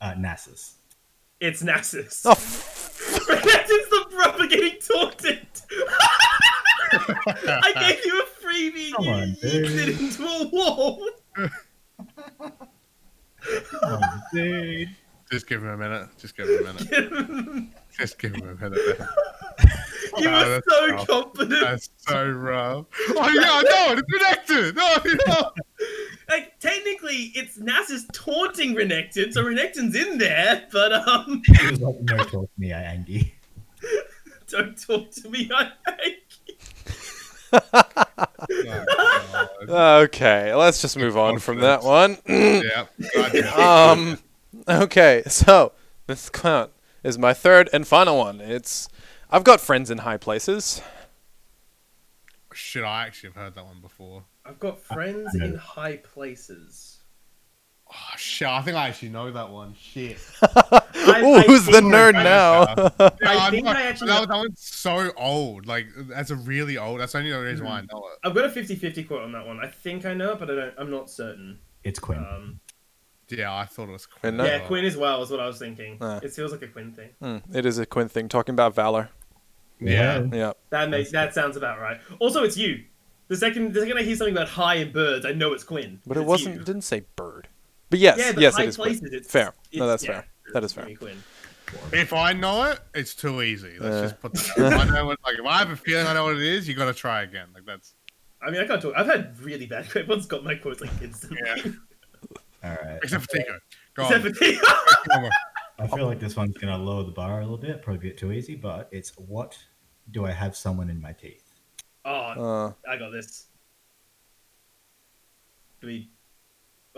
uh, 0.01 0.14
Nasus. 0.14 0.74
It's 1.40 1.62
Nasus. 1.62 2.22
Oh, 2.24 2.34
Renekton's 3.32 3.90
the 3.90 4.06
brother 4.10 4.47
getting 4.47 4.78
taunted. 4.80 5.47
I 6.93 7.72
gave 7.80 8.05
you 8.05 8.22
a 8.22 8.24
freebie. 8.44 8.93
Come 8.94 9.05
you 9.05 9.10
on, 9.10 9.28
yeeted 9.43 9.88
it 9.88 10.01
into 10.01 10.24
a 10.24 10.48
wall. 10.48 11.09
Oh, 13.82 14.01
dude. 14.32 14.88
Just 15.30 15.47
give 15.48 15.62
him 15.62 15.70
a 15.70 15.76
minute. 15.76 16.09
Just 16.18 16.36
give 16.36 16.48
him 16.48 16.66
a 16.66 16.72
minute. 16.72 17.68
Just 17.98 18.18
give 18.18 18.34
him 18.34 18.48
a 18.48 18.55
minute. 18.55 18.80
you 20.18 20.28
Oh, 20.28 20.44
were 20.44 20.48
that's 20.48 20.66
so 20.68 20.88
rough. 20.93 21.06
confident. 21.09 21.60
That's 21.62 21.90
so 21.98 22.28
rough. 22.30 22.86
Oh 23.10 23.28
yeah, 23.28 23.60
no. 23.62 23.93
It's 23.98 24.02
connected. 24.12 24.76
Oh, 24.78 25.01
yeah. 25.05 25.48
Like 26.28 26.59
technically, 26.59 27.32
it's 27.34 27.59
Nasus 27.59 28.02
taunting 28.12 28.74
Renekton, 28.74 29.32
so 29.32 29.44
Renekton's 29.44 29.94
in 29.94 30.18
there. 30.18 30.66
But 30.72 30.93
um, 30.93 31.43
He 31.44 31.70
was 31.70 31.80
like, 31.80 32.01
"No 32.02 32.16
talk 32.18 32.30
to 32.30 32.48
me, 32.59 32.72
I 32.72 32.82
Angie." 32.82 33.34
don't 34.48 34.81
talk 34.81 35.10
to 35.12 35.28
me. 35.28 35.51
I 35.52 35.73
think. 35.98 36.16
Oh, 39.68 40.01
okay, 40.02 40.55
let's 40.55 40.81
just 40.81 40.97
move 40.97 41.16
on 41.16 41.39
from 41.39 41.60
that 41.60 41.82
one. 41.82 42.18
yeah. 42.28 42.86
Um, 43.56 44.18
okay, 44.68 45.23
so 45.27 45.73
this 46.06 46.31
count 46.31 46.70
is 47.02 47.18
my 47.18 47.35
third 47.35 47.68
and 47.73 47.86
final 47.86 48.18
one. 48.18 48.40
It's 48.40 48.89
I've 49.31 49.44
got 49.44 49.60
friends 49.60 49.90
in 49.90 49.98
high 49.98 50.16
places. 50.16 50.81
Should 52.52 52.85
I 52.85 53.06
actually 53.06 53.31
have 53.31 53.36
heard 53.36 53.55
that 53.56 53.66
one 53.66 53.81
before. 53.81 54.24
I've 54.44 54.59
got 54.59 54.81
friends 54.81 55.35
in 55.35 55.56
high 55.56 55.97
places. 55.97 56.95
Oh 57.88 58.16
shit, 58.16 58.48
I 58.48 58.60
think 58.62 58.76
I 58.76 58.88
actually 58.88 59.10
know 59.10 59.30
that 59.30 59.48
one. 59.50 59.74
Shit. 59.80 60.18
I- 60.42 61.22
Ooh, 61.22 61.34
I 61.34 61.42
who's 61.42 61.66
the 61.66 61.80
nerd 61.80 62.14
now? 62.14 62.64
Yeah, 62.98 63.10
I 63.40 63.50
think 63.50 63.64
not- 63.64 63.76
I 63.76 63.82
actually 63.82 64.08
that, 64.08 64.20
know- 64.22 64.26
that 64.26 64.36
one's 64.36 64.60
so 64.60 65.12
old. 65.16 65.66
Like 65.66 65.86
that's 66.08 66.30
a 66.30 66.36
really 66.36 66.76
old. 66.78 67.00
That's 67.00 67.14
only 67.14 67.30
the 67.30 67.36
only 67.36 67.50
reason 67.50 67.64
why 67.66 67.78
I 67.78 67.80
know 67.82 67.98
it. 68.12 68.18
I've 68.28 68.34
got 68.34 68.44
a 68.44 68.48
50-50 68.48 69.06
quote 69.06 69.22
on 69.22 69.32
that 69.32 69.46
one. 69.46 69.60
I 69.62 69.68
think 69.68 70.04
I 70.04 70.14
know 70.14 70.32
it, 70.32 70.38
but 70.40 70.50
I 70.50 70.54
don't. 70.56 70.74
I'm 70.78 70.90
not 70.90 71.08
certain. 71.10 71.58
It's 71.84 71.98
Quinn. 72.00 72.18
Um, 72.18 72.60
Yeah, 73.28 73.54
I 73.54 73.64
thought 73.66 73.88
it 73.88 73.92
was 73.92 74.06
Quinn. 74.06 74.36
Midnight? 74.36 74.46
yeah, 74.48 74.54
as 74.54 74.60
well. 74.60 74.68
Quinn 74.68 74.84
as 74.84 74.96
well 74.96 75.22
is 75.22 75.30
what 75.30 75.40
I 75.40 75.46
was 75.46 75.58
thinking. 75.58 75.98
Ah. 76.00 76.18
It 76.22 76.32
feels 76.32 76.50
like 76.52 76.62
a 76.62 76.68
Quinn 76.68 76.92
thing. 76.92 77.10
Hmm, 77.20 77.56
it 77.56 77.64
is 77.64 77.78
a 77.78 77.86
Quinn 77.86 78.08
thing 78.08 78.28
talking 78.28 78.54
about 78.54 78.74
valor. 78.74 79.10
Yeah. 79.80 80.24
Yeah. 80.32 80.52
That 80.70 80.90
makes 80.90 81.12
that 81.12 81.34
sounds 81.34 81.56
about 81.56 81.78
right. 81.78 82.00
Also, 82.18 82.42
it's 82.42 82.56
you. 82.56 82.82
The 83.28 83.36
second 83.36 83.74
the 83.74 83.80
second 83.80 83.98
I 83.98 84.02
hear 84.02 84.16
something 84.16 84.34
about 84.34 84.48
high 84.48 84.76
and 84.76 84.92
birds, 84.92 85.24
I 85.26 85.32
know 85.32 85.52
it's 85.52 85.64
Quinn. 85.64 86.00
But 86.06 86.16
it 86.16 86.20
It's 86.20 86.28
wasn't 86.28 86.54
you. 86.56 86.64
didn't 86.64 86.82
say 86.82 87.04
bird. 87.14 87.48
But 87.90 87.98
yes, 87.98 88.18
Yeah, 88.18 88.32
but 88.32 88.40
yes, 88.42 88.56
high 88.56 88.64
it 88.64 88.68
is 88.68 88.76
Quinn. 88.76 88.98
places, 88.98 89.12
it's 89.12 89.30
Fair. 89.30 89.54
It's, 89.70 89.76
No, 89.78 89.86
that's 89.86 90.04
yeah, 90.04 90.12
fair. 90.12 90.26
That 90.54 90.64
is 90.64 90.72
fair. 90.72 90.94
Quinn. 90.96 91.22
If 91.92 92.12
I 92.12 92.32
know 92.32 92.64
it, 92.64 92.80
it's 92.94 93.14
too 93.14 93.42
easy. 93.42 93.78
Let's 93.78 93.96
Uh. 93.96 94.02
just 94.02 94.20
put. 94.20 94.32
That. 94.34 94.72
I 94.74 94.84
know 94.84 95.06
what, 95.06 95.18
like 95.24 95.38
if 95.38 95.44
I 95.44 95.58
have 95.58 95.70
a 95.70 95.76
feeling 95.76 96.06
I 96.06 96.14
know 96.14 96.24
what 96.24 96.36
it 96.36 96.42
is, 96.42 96.68
you 96.68 96.74
got 96.74 96.84
to 96.86 96.94
try 96.94 97.22
again. 97.22 97.48
Like 97.54 97.64
that's. 97.64 97.94
I 98.42 98.50
mean, 98.50 98.60
I 98.60 98.66
can't 98.66 98.80
talk. 98.80 98.94
I've 98.96 99.06
had 99.06 99.38
really 99.40 99.66
bad 99.66 99.90
quotes. 99.90 100.08
One's 100.08 100.26
got 100.26 100.44
my 100.44 100.54
quotes 100.54 100.80
like 100.80 100.90
instantly. 101.02 101.38
Yeah. 101.44 101.72
All 102.64 102.70
right. 102.84 102.98
Except 103.02 103.24
for 103.24 103.36
Tico. 103.36 103.58
Go 103.94 104.02
Except 104.04 104.24
on. 104.26 104.32
for 104.34 104.38
Theo. 104.44 104.60
Come 105.10 105.24
on. 105.24 105.30
I 105.78 105.86
feel 105.88 106.06
like 106.06 106.20
this 106.20 106.36
one's 106.36 106.56
gonna 106.56 106.78
lower 106.78 107.02
the 107.04 107.10
bar 107.10 107.38
a 107.40 107.42
little 107.42 107.58
bit, 107.58 107.82
probably 107.82 108.08
a 108.08 108.10
bit 108.12 108.18
too 108.18 108.32
easy, 108.32 108.54
but 108.54 108.88
it's 108.92 109.10
what 109.18 109.58
do 110.12 110.24
I 110.24 110.30
have 110.30 110.56
someone 110.56 110.88
in 110.88 111.00
my 111.00 111.12
teeth? 111.12 111.52
Oh, 112.04 112.10
Uh, 112.12 112.72
I 112.88 112.96
got 112.96 113.10
this. 113.10 113.46
Do 115.80 115.88
we? 115.88 116.10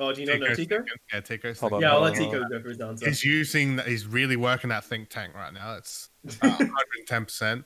Oh, 0.00 0.12
do 0.12 0.20
you 0.20 0.26
not 0.28 0.38
know 0.38 0.54
Tico's 0.54 0.56
Tico? 0.56 0.84
Yeah, 1.12 1.20
Tico's 1.20 1.58
Hold 1.60 1.72
on, 1.72 1.80
second. 1.80 1.82
Yeah, 1.82 1.94
I'll 1.94 2.00
hold 2.04 2.12
let 2.12 2.20
on, 2.20 2.30
Tico 2.30 2.48
go 2.48 2.62
for 2.62 2.68
his 2.68 2.80
answer. 2.80 3.06
He's 3.06 3.24
using. 3.24 3.78
He's 3.78 4.06
really 4.06 4.36
working 4.36 4.70
that 4.70 4.84
think 4.84 5.08
tank 5.08 5.34
right 5.34 5.52
now. 5.52 5.74
It's 5.74 6.10
uh, 6.24 6.48
110. 6.48 7.24
percent 7.24 7.64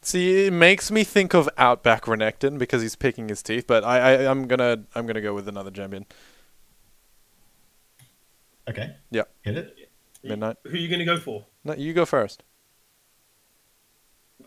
See, 0.00 0.46
it 0.46 0.52
makes 0.52 0.90
me 0.90 1.02
think 1.04 1.34
of 1.34 1.48
Outback 1.58 2.04
Renekton 2.04 2.56
because 2.56 2.80
he's 2.82 2.94
picking 2.94 3.28
his 3.28 3.42
teeth, 3.42 3.66
but 3.66 3.84
I, 3.84 3.98
I 4.24 4.30
I'm 4.30 4.46
gonna 4.46 4.84
I'm 4.94 5.06
gonna 5.06 5.20
go 5.20 5.34
with 5.34 5.48
another 5.48 5.70
champion. 5.70 6.06
Okay. 8.68 8.94
Yeah. 9.10 9.22
Hit 9.42 9.56
it. 9.58 9.90
Midnight. 10.22 10.56
Who 10.64 10.70
are 10.70 10.76
you 10.76 10.88
going 10.88 10.98
to 10.98 11.04
go 11.04 11.18
for? 11.18 11.46
No, 11.64 11.74
you 11.74 11.92
go 11.92 12.04
first. 12.04 12.42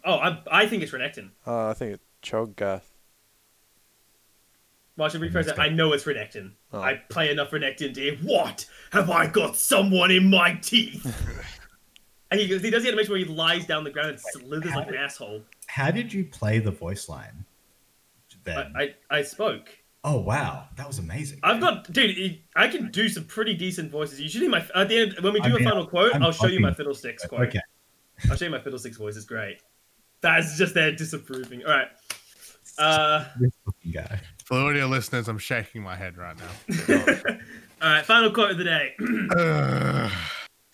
Oh, 0.03 0.15
I, 0.15 0.41
I 0.51 0.67
think 0.67 0.83
it's 0.83 0.91
Renekton. 0.91 1.31
Uh, 1.47 1.67
I 1.67 1.73
think 1.73 1.93
it's 1.93 2.03
Cho'Gath. 2.21 2.88
Well, 4.99 5.05
I 5.07 5.09
should. 5.09 5.59
I 5.59 5.69
know 5.69 5.93
it's 5.93 6.03
Renekton. 6.03 6.51
Oh. 6.73 6.81
I 6.81 7.01
play 7.09 7.31
enough 7.31 7.51
Renekton 7.51 7.93
to 7.93 8.01
hear, 8.01 8.17
What? 8.17 8.65
Have 8.91 9.09
I 9.09 9.27
got 9.27 9.55
someone 9.55 10.11
in 10.11 10.29
my 10.29 10.53
teeth? 10.55 11.05
and 12.31 12.39
he, 12.39 12.47
goes, 12.47 12.61
he 12.61 12.69
does 12.69 12.83
the 12.83 12.89
animation 12.89 13.11
where 13.13 13.19
he 13.19 13.25
lies 13.25 13.65
down 13.65 13.83
the 13.83 13.89
ground 13.89 14.09
and 14.09 14.19
slithers 14.19 14.75
like 14.75 14.89
an 14.89 14.95
asshole. 14.95 15.41
How 15.67 15.89
did 15.89 16.11
you 16.13 16.25
play 16.25 16.59
the 16.59 16.71
voice 16.71 17.07
line? 17.09 17.45
Then. 18.43 18.73
I, 18.75 18.81
I, 19.11 19.19
I 19.19 19.21
spoke. 19.23 19.69
oh 20.03 20.17
wow, 20.19 20.65
that 20.77 20.87
was 20.87 20.97
amazing. 20.99 21.39
I've 21.43 21.59
got, 21.59 21.91
dude. 21.91 22.39
I 22.55 22.67
can 22.67 22.89
do 22.89 23.09
some 23.09 23.25
pretty 23.25 23.53
decent 23.53 23.91
voices. 23.91 24.19
You 24.21 24.29
should 24.29 24.41
hear 24.41 24.49
my 24.49 24.65
at 24.75 24.87
the 24.87 24.97
end 24.99 25.15
when 25.19 25.33
we 25.33 25.39
do 25.41 25.49
I 25.49 25.51
a 25.51 25.55
mean, 25.55 25.63
final 25.65 25.85
quote. 25.85 26.15
I'm 26.15 26.23
I'll 26.23 26.31
show 26.31 26.47
you 26.47 26.59
my 26.61 26.73
fiddlesticks 26.73 27.25
quote. 27.25 27.47
Okay. 27.49 27.59
I'll 28.29 28.37
show 28.37 28.45
you 28.45 28.51
my 28.51 28.59
fiddlesticks 28.61 28.97
voice. 28.97 29.17
It's 29.17 29.25
great. 29.25 29.61
That's 30.21 30.57
just 30.57 30.73
their 30.73 30.91
disapproving. 30.93 31.63
All 31.65 31.71
right. 31.71 31.87
Uh, 32.77 33.25
This 33.39 33.51
fucking 33.65 33.91
guy. 33.91 34.21
For 34.49 34.55
the 34.57 34.65
audio 34.65 34.87
listeners, 34.87 35.27
I'm 35.27 35.37
shaking 35.37 35.83
my 35.83 35.95
head 35.95 36.17
right 36.17 36.35
now. 36.35 36.95
all 37.83 37.93
right. 37.93 38.03
Final 38.03 38.31
quote 38.31 38.49
of 38.49 38.57
the 38.57 38.63
day. 38.63 38.95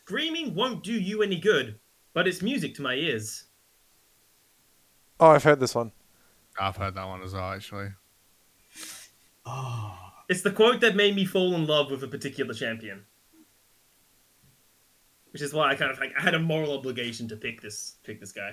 Screaming 0.06 0.56
won't 0.56 0.82
do 0.82 0.94
you 0.94 1.22
any 1.22 1.38
good, 1.38 1.78
but 2.14 2.26
it's 2.26 2.42
music 2.42 2.74
to 2.76 2.82
my 2.82 2.94
ears. 2.94 3.44
Oh, 5.20 5.28
I've 5.28 5.44
heard 5.44 5.60
this 5.60 5.76
one. 5.76 5.92
I've 6.58 6.78
heard 6.78 6.96
that 6.96 7.06
one 7.06 7.22
as 7.22 7.34
well, 7.34 7.52
actually. 7.52 7.90
Oh, 9.46 9.94
It's 10.30 10.42
the 10.42 10.52
quote 10.52 10.80
that 10.80 10.96
made 10.96 11.14
me 11.14 11.26
fall 11.26 11.54
in 11.54 11.68
love 11.68 11.92
with 11.92 12.02
a 12.02 12.08
particular 12.08 12.54
champion. 12.54 13.04
Which 15.34 15.42
is 15.42 15.54
why 15.54 15.72
I 15.72 15.76
kind 15.76 15.92
of 15.92 16.00
like 16.00 16.14
I 16.18 16.22
had 16.22 16.34
a 16.34 16.40
moral 16.40 16.78
obligation 16.78 17.28
to 17.28 17.36
pick 17.36 17.60
this 17.60 17.98
pick 18.06 18.22
this 18.22 18.32
guy. 18.32 18.52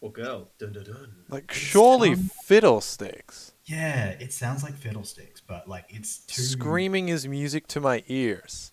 Or 0.00 0.10
girl. 0.10 0.50
Dun 0.58 0.72
dun 0.72 0.84
dun. 0.84 1.14
Like, 1.28 1.52
surely 1.52 2.14
Fiddlesticks. 2.14 3.52
Yeah. 3.70 4.10
It 4.20 4.32
sounds 4.32 4.62
like 4.62 4.74
fiddlesticks, 4.74 5.40
but 5.40 5.68
like 5.68 5.84
it's 5.88 6.18
too 6.18 6.42
Screaming 6.42 7.08
is 7.08 7.26
music 7.28 7.66
to 7.68 7.80
my 7.80 8.02
ears. 8.08 8.72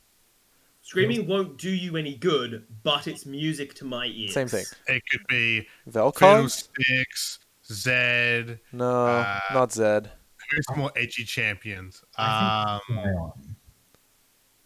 Screaming 0.81 1.27
won't 1.27 1.57
do 1.57 1.69
you 1.69 1.97
any 1.97 2.15
good, 2.15 2.65
but 2.83 3.07
it's 3.07 3.25
music 3.25 3.73
to 3.75 3.85
my 3.85 4.05
ears. 4.05 4.33
Same 4.33 4.47
thing. 4.47 4.63
It 4.87 5.03
could 5.11 5.27
be 5.27 5.67
Vel'Koz? 5.89 6.67
Fiddlesticks, 6.77 7.39
Zed. 7.65 8.59
No, 8.71 9.07
Uh, 9.07 9.39
not 9.53 9.73
Zed. 9.73 10.09
Who's 10.49 10.77
more 10.77 10.91
edgy 10.95 11.25
champions? 11.25 12.01
Um, 12.17 12.79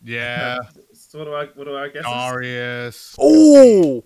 yeah, 0.03 0.59
So 0.93 1.19
what 1.19 1.25
do 1.25 1.33
I 1.33 1.45
what 1.57 1.63
do 1.65 1.75
I 1.75 1.89
guess? 1.89 2.03
Darius. 2.03 3.15
Oh! 3.19 4.03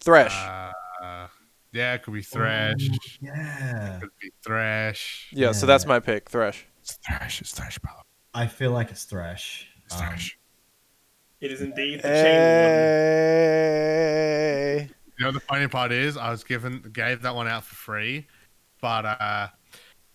Thresh. 0.00 0.34
Uh, 0.36 1.28
yeah, 1.72 1.94
it 1.94 2.02
could 2.02 2.14
be 2.14 2.22
Thrash. 2.22 2.88
Oh, 2.92 2.96
yeah. 3.20 3.98
Could 4.00 4.10
be 4.20 4.30
Thrash. 4.44 5.28
yeah, 5.32 5.52
so 5.52 5.66
that's 5.66 5.86
my 5.86 6.00
pick, 6.00 6.28
Thrash. 6.28 6.66
It's 6.82 6.94
Thrash. 7.06 7.40
It's 7.40 7.52
Thresh, 7.52 7.78
brother. 7.78 8.02
I 8.34 8.46
feel 8.46 8.70
like 8.72 8.90
it's 8.90 9.04
Thrash. 9.04 9.68
It's 9.84 9.94
Um, 9.94 10.00
Thresh. 10.08 10.38
It 11.40 11.52
is 11.52 11.60
indeed 11.60 11.98
the 12.02 12.08
chain 12.08 12.24
Hey. 13.58 14.88
You 15.18 15.24
know 15.24 15.32
the 15.32 15.40
funny 15.40 15.66
part 15.68 15.90
is 15.92 16.16
I 16.16 16.30
was 16.30 16.44
given 16.44 16.82
gave 16.92 17.22
that 17.22 17.34
one 17.34 17.48
out 17.48 17.64
for 17.64 17.74
free, 17.74 18.26
but 18.80 19.04
uh, 19.04 19.48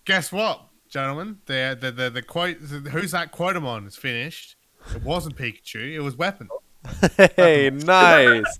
guess 0.06 0.32
what, 0.32 0.62
gentlemen? 0.90 1.40
The 1.46 1.78
the 1.80 1.92
the, 1.92 2.10
the 2.10 2.22
quote 2.22 2.58
who's 2.58 3.12
that 3.12 3.32
quote 3.32 3.56
on? 3.58 3.86
is 3.86 3.96
finished. 3.98 4.56
It 4.96 5.04
wasn't 5.04 5.36
Pikachu. 5.36 5.94
It 5.94 6.00
was 6.00 6.16
Weapon. 6.16 6.48
Hey, 7.36 7.70
nice. 7.70 8.60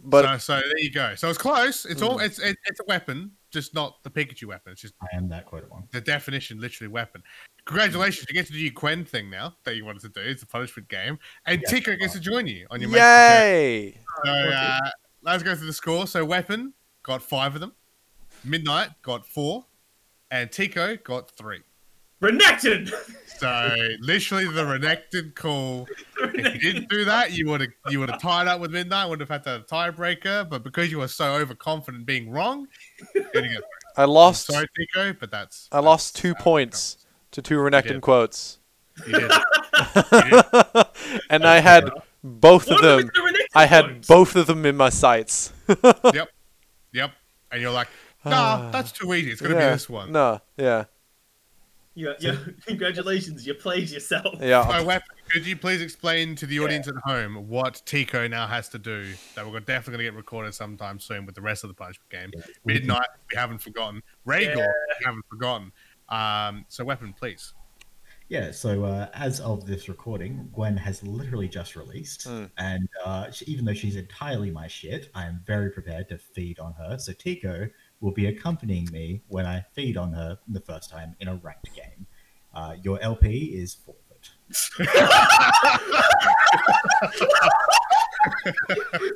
But 0.00 0.24
so, 0.24 0.38
so 0.38 0.54
there 0.66 0.78
you 0.78 0.90
go. 0.90 1.14
So 1.14 1.28
it's 1.28 1.38
close. 1.38 1.84
It's 1.84 2.02
all 2.02 2.18
it's 2.18 2.38
it, 2.38 2.56
it's 2.66 2.80
a 2.80 2.84
weapon, 2.88 3.32
just 3.50 3.74
not 3.74 4.02
the 4.02 4.10
Pikachu 4.10 4.44
weapon. 4.46 4.72
It's 4.72 4.80
just 4.82 4.94
I 5.02 5.16
am 5.16 5.28
that 5.28 5.46
quote 5.46 5.68
one. 5.70 5.84
the 5.92 6.00
definition, 6.00 6.60
literally 6.60 6.88
weapon. 6.88 7.22
Congratulations, 7.64 8.26
you 8.28 8.34
get 8.34 8.46
to 8.46 8.52
do 8.52 8.58
your 8.58 8.72
Gwen 8.72 9.04
thing 9.04 9.28
now 9.30 9.54
that 9.64 9.76
you 9.76 9.84
wanted 9.84 10.00
to 10.02 10.08
do. 10.08 10.20
It's 10.20 10.42
a 10.42 10.46
punishment 10.46 10.88
game, 10.88 11.18
and 11.46 11.60
Yeah. 11.62 11.68
Tico 11.70 11.96
gets 11.96 12.14
to 12.14 12.20
join 12.20 12.46
you 12.46 12.66
on 12.70 12.80
your. 12.80 12.88
magic 12.90 13.02
yay! 13.02 13.98
So 14.24 14.30
uh, 14.32 14.90
let's 15.22 15.42
go 15.42 15.54
through 15.54 15.66
the 15.66 15.72
score. 15.72 16.06
So 16.06 16.24
Weapon 16.24 16.72
got 17.02 17.22
five 17.22 17.54
of 17.54 17.60
them, 17.60 17.72
Midnight 18.44 18.90
got 19.02 19.26
four, 19.26 19.66
and 20.30 20.50
Tico 20.50 20.96
got 20.96 21.30
three. 21.30 21.60
Renekton! 22.22 22.90
So 23.38 23.74
literally 24.00 24.46
the 24.46 24.64
Renekton 24.64 25.34
call. 25.34 25.86
If 26.38 26.54
you 26.54 26.72
didn't 26.72 26.88
do 26.88 27.04
that, 27.04 27.32
you 27.32 27.48
would 27.48 27.60
have 27.60 27.70
you 27.90 28.00
would 28.00 28.10
have 28.10 28.20
tied 28.20 28.46
up 28.48 28.60
with 28.60 28.70
Midnight. 28.70 29.06
Would 29.08 29.20
have 29.20 29.28
had 29.28 29.42
to 29.44 29.50
have 29.50 29.60
a 29.62 29.64
tiebreaker, 29.64 30.48
but 30.48 30.62
because 30.62 30.90
you 30.90 30.98
were 30.98 31.08
so 31.08 31.34
overconfident 31.34 32.06
being 32.06 32.30
wrong, 32.30 32.68
you're 33.14 33.24
gonna 33.32 33.60
I 33.96 34.04
lost. 34.04 34.46
sorry 34.46 34.66
Tico, 34.76 35.12
but 35.18 35.30
that's 35.30 35.68
I 35.72 35.80
lost 35.80 36.16
two 36.16 36.28
how 36.34 36.40
it 36.40 36.44
points 36.44 37.06
to 37.32 37.42
two 37.42 37.56
Renekton 37.56 38.00
quotes, 38.00 38.58
goes. 38.98 39.06
You 39.08 39.20
did. 39.20 39.32
You 40.12 40.30
did. 40.30 40.86
and 41.30 41.44
I 41.46 41.60
had 41.60 41.90
both 42.24 42.66
of 42.68 42.76
of 42.76 42.82
them. 42.82 42.98
them 43.00 43.10
the 43.14 43.48
I 43.54 43.66
had 43.66 43.84
quote. 43.86 44.06
both 44.06 44.36
of 44.36 44.46
them 44.46 44.64
in 44.66 44.76
my 44.76 44.88
sights. 44.90 45.52
Yep, 46.14 46.28
yep. 46.92 47.12
And 47.52 47.60
you're 47.62 47.70
like, 47.72 47.88
nah, 48.24 48.32
Ah. 48.34 48.70
that's 48.72 48.92
too 48.92 49.12
easy. 49.14 49.30
It's 49.32 49.40
gonna 49.40 49.54
yeah. 49.54 49.68
be 49.70 49.74
this 49.74 49.88
one. 49.88 50.12
No, 50.12 50.40
yeah, 50.56 50.84
Yeah, 51.98 52.12
yeah. 52.20 52.36
Congratulations, 52.66 53.44
you 53.44 53.54
played 53.54 53.90
yourself. 53.90 54.36
yeah. 54.40 54.66
So, 54.78 54.84
Weapon, 54.84 55.08
could 55.28 55.44
you 55.44 55.56
please 55.56 55.82
explain 55.82 56.36
to 56.36 56.46
the 56.46 56.60
audience 56.60 56.86
at 56.86 56.94
home 57.04 57.48
what 57.48 57.82
Tico 57.86 58.28
now 58.28 58.46
has 58.46 58.68
to 58.68 58.78
do 58.78 59.04
that 59.34 59.44
we're 59.44 59.58
definitely 59.58 59.92
going 60.04 60.06
to 60.06 60.10
get 60.12 60.14
recorded 60.14 60.54
sometime 60.54 61.00
soon 61.00 61.26
with 61.26 61.34
the 61.34 61.40
rest 61.42 61.64
of 61.64 61.68
the 61.68 61.74
punishment 61.74 62.08
game? 62.08 62.30
Midnight, 62.64 63.08
we 63.32 63.36
haven't 63.36 63.58
forgotten. 63.58 64.00
Rhaegar, 64.26 64.56
Yeah. 64.56 64.66
we 65.00 65.04
haven't 65.04 65.24
forgotten. 65.28 65.72
Um, 66.08 66.64
so, 66.68 66.84
Weapon, 66.84 67.12
please. 67.18 67.52
Yeah, 68.28 68.50
so 68.52 68.84
uh, 68.84 69.08
as 69.14 69.40
of 69.40 69.66
this 69.66 69.88
recording, 69.88 70.50
Gwen 70.52 70.76
has 70.76 71.02
literally 71.02 71.48
just 71.48 71.74
released, 71.76 72.24
Hmm. 72.28 72.44
and 72.58 72.86
uh, 73.04 73.30
she, 73.30 73.44
even 73.46 73.64
though 73.64 73.72
she's 73.74 73.96
entirely 73.96 74.50
my 74.50 74.68
shit, 74.68 75.10
I 75.14 75.24
am 75.24 75.40
very 75.46 75.70
prepared 75.70 76.10
to 76.10 76.18
feed 76.18 76.58
on 76.58 76.74
her. 76.74 76.98
So 76.98 77.12
Tico 77.14 77.68
will 78.00 78.12
be 78.12 78.26
accompanying 78.26 78.88
me 78.92 79.22
when 79.28 79.46
I 79.46 79.64
feed 79.72 79.96
on 79.96 80.12
her 80.12 80.38
the 80.48 80.60
first 80.60 80.90
time 80.90 81.16
in 81.20 81.28
a 81.28 81.36
ranked 81.36 81.74
game. 81.74 82.06
Uh, 82.54 82.74
your 82.82 83.00
LP 83.02 83.44
is 83.54 83.74
forfeit. 83.74 84.30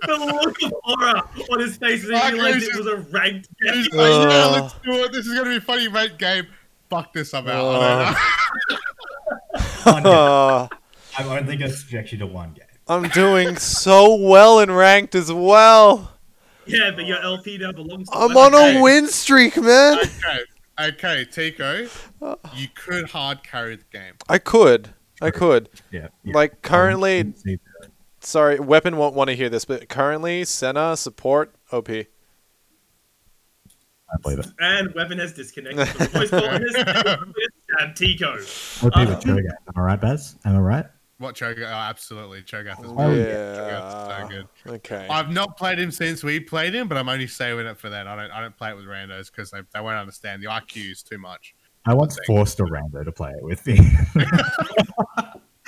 the 0.02 0.40
look 0.42 0.62
of 0.62 0.72
horror 0.82 1.22
on 1.50 1.60
his 1.60 1.76
face 1.76 2.04
as 2.04 2.10
he 2.10 2.32
realized 2.32 2.56
this 2.60 2.68
it 2.68 2.72
is- 2.72 2.76
was 2.78 2.86
a 2.86 2.96
ranked 3.10 3.48
game. 3.62 3.74
He's 3.74 3.92
like, 3.92 4.10
yeah, 4.10 4.46
let's 4.46 4.74
do 4.84 4.92
it. 5.04 5.12
This 5.12 5.26
is 5.26 5.32
going 5.32 5.44
to 5.44 5.50
be 5.50 5.56
a 5.56 5.60
funny 5.60 5.88
ranked 5.88 6.18
game. 6.18 6.46
Fuck 6.90 7.12
this, 7.12 7.32
I'm 7.34 7.48
out. 7.48 7.64
Ugh. 7.64 8.16
One 9.84 10.02
game. 10.02 10.12
Uh, 10.12 10.68
I'm 11.18 11.28
only 11.28 11.56
going 11.56 11.70
to 11.70 11.76
subject 11.76 12.12
you 12.12 12.18
to 12.18 12.26
one 12.26 12.52
game. 12.52 12.64
I'm 12.88 13.08
doing 13.10 13.56
so 13.56 14.14
well 14.16 14.60
in 14.60 14.70
ranked 14.70 15.14
as 15.14 15.32
well. 15.32 16.11
Yeah, 16.66 16.90
but 16.94 17.06
your 17.06 17.20
LP 17.20 17.58
now 17.58 17.72
belongs 17.72 18.08
to 18.08 18.16
I'm 18.16 18.36
on 18.36 18.54
okay. 18.54 18.78
a 18.78 18.82
win 18.82 19.06
streak, 19.08 19.56
man. 19.56 19.98
okay, 19.98 20.40
okay, 20.80 21.24
Tico, 21.24 21.88
you 22.54 22.68
could 22.74 23.10
hard 23.10 23.42
carry 23.42 23.76
the 23.76 23.84
game. 23.92 24.14
I 24.28 24.38
could. 24.38 24.90
I 25.20 25.30
could. 25.30 25.68
Yeah. 25.90 26.08
yeah. 26.24 26.34
Like 26.34 26.62
currently, 26.62 27.32
see 27.36 27.56
that. 27.80 27.90
sorry, 28.20 28.58
Weapon 28.58 28.96
won't 28.96 29.14
want 29.14 29.30
to 29.30 29.36
hear 29.36 29.48
this, 29.48 29.64
but 29.64 29.88
currently, 29.88 30.44
Senna 30.44 30.96
support 30.96 31.54
OP. 31.70 31.88
I 31.90 32.04
believe 34.22 34.40
it. 34.40 34.46
And 34.58 34.94
Weapon 34.94 35.18
has 35.18 35.32
disconnected 35.32 35.88
from 35.88 35.98
the 36.06 36.10
voice 36.18 36.30
call 36.30 36.48
on 36.48 37.34
and 37.80 37.96
Tico. 37.96 38.32
OP 38.34 38.96
Uh, 38.96 39.06
with 39.08 39.20
Cho'Gath. 39.24 39.56
Am 39.68 39.74
I 39.76 39.80
right, 39.80 40.00
Baz? 40.00 40.36
Am 40.44 40.56
I 40.56 40.60
right? 40.60 40.86
What 41.22 41.36
Cho'Gath? 41.36 41.62
Oh, 41.62 41.72
absolutely. 41.72 42.42
Cho'Gath 42.42 42.84
is 42.84 42.90
Oh, 42.90 42.94
very 42.96 43.18
yeah. 43.18 43.24
good. 43.24 43.58
Cho'Gath's 43.58 43.94
so 44.08 44.28
good. 44.28 44.74
Okay. 44.74 45.06
I've 45.08 45.30
not 45.30 45.56
played 45.56 45.78
him 45.78 45.92
since 45.92 46.24
we 46.24 46.40
played 46.40 46.74
him, 46.74 46.88
but 46.88 46.98
I'm 46.98 47.08
only 47.08 47.28
saving 47.28 47.66
it 47.66 47.78
for 47.78 47.88
that. 47.90 48.06
I 48.08 48.16
don't 48.16 48.30
I 48.32 48.40
don't 48.40 48.56
play 48.56 48.70
it 48.70 48.76
with 48.76 48.86
randos 48.86 49.30
because 49.30 49.50
they, 49.52 49.60
they 49.72 49.80
won't 49.80 49.96
understand 49.98 50.42
the 50.42 50.48
IQ 50.48 50.90
is 50.90 51.02
too 51.02 51.18
much. 51.18 51.54
I 51.86 51.94
once 51.94 52.18
forced 52.26 52.60
a 52.60 52.64
Rambo 52.64 53.04
to 53.04 53.12
play 53.12 53.30
it 53.30 53.42
with 53.42 53.66
me. 53.66 53.78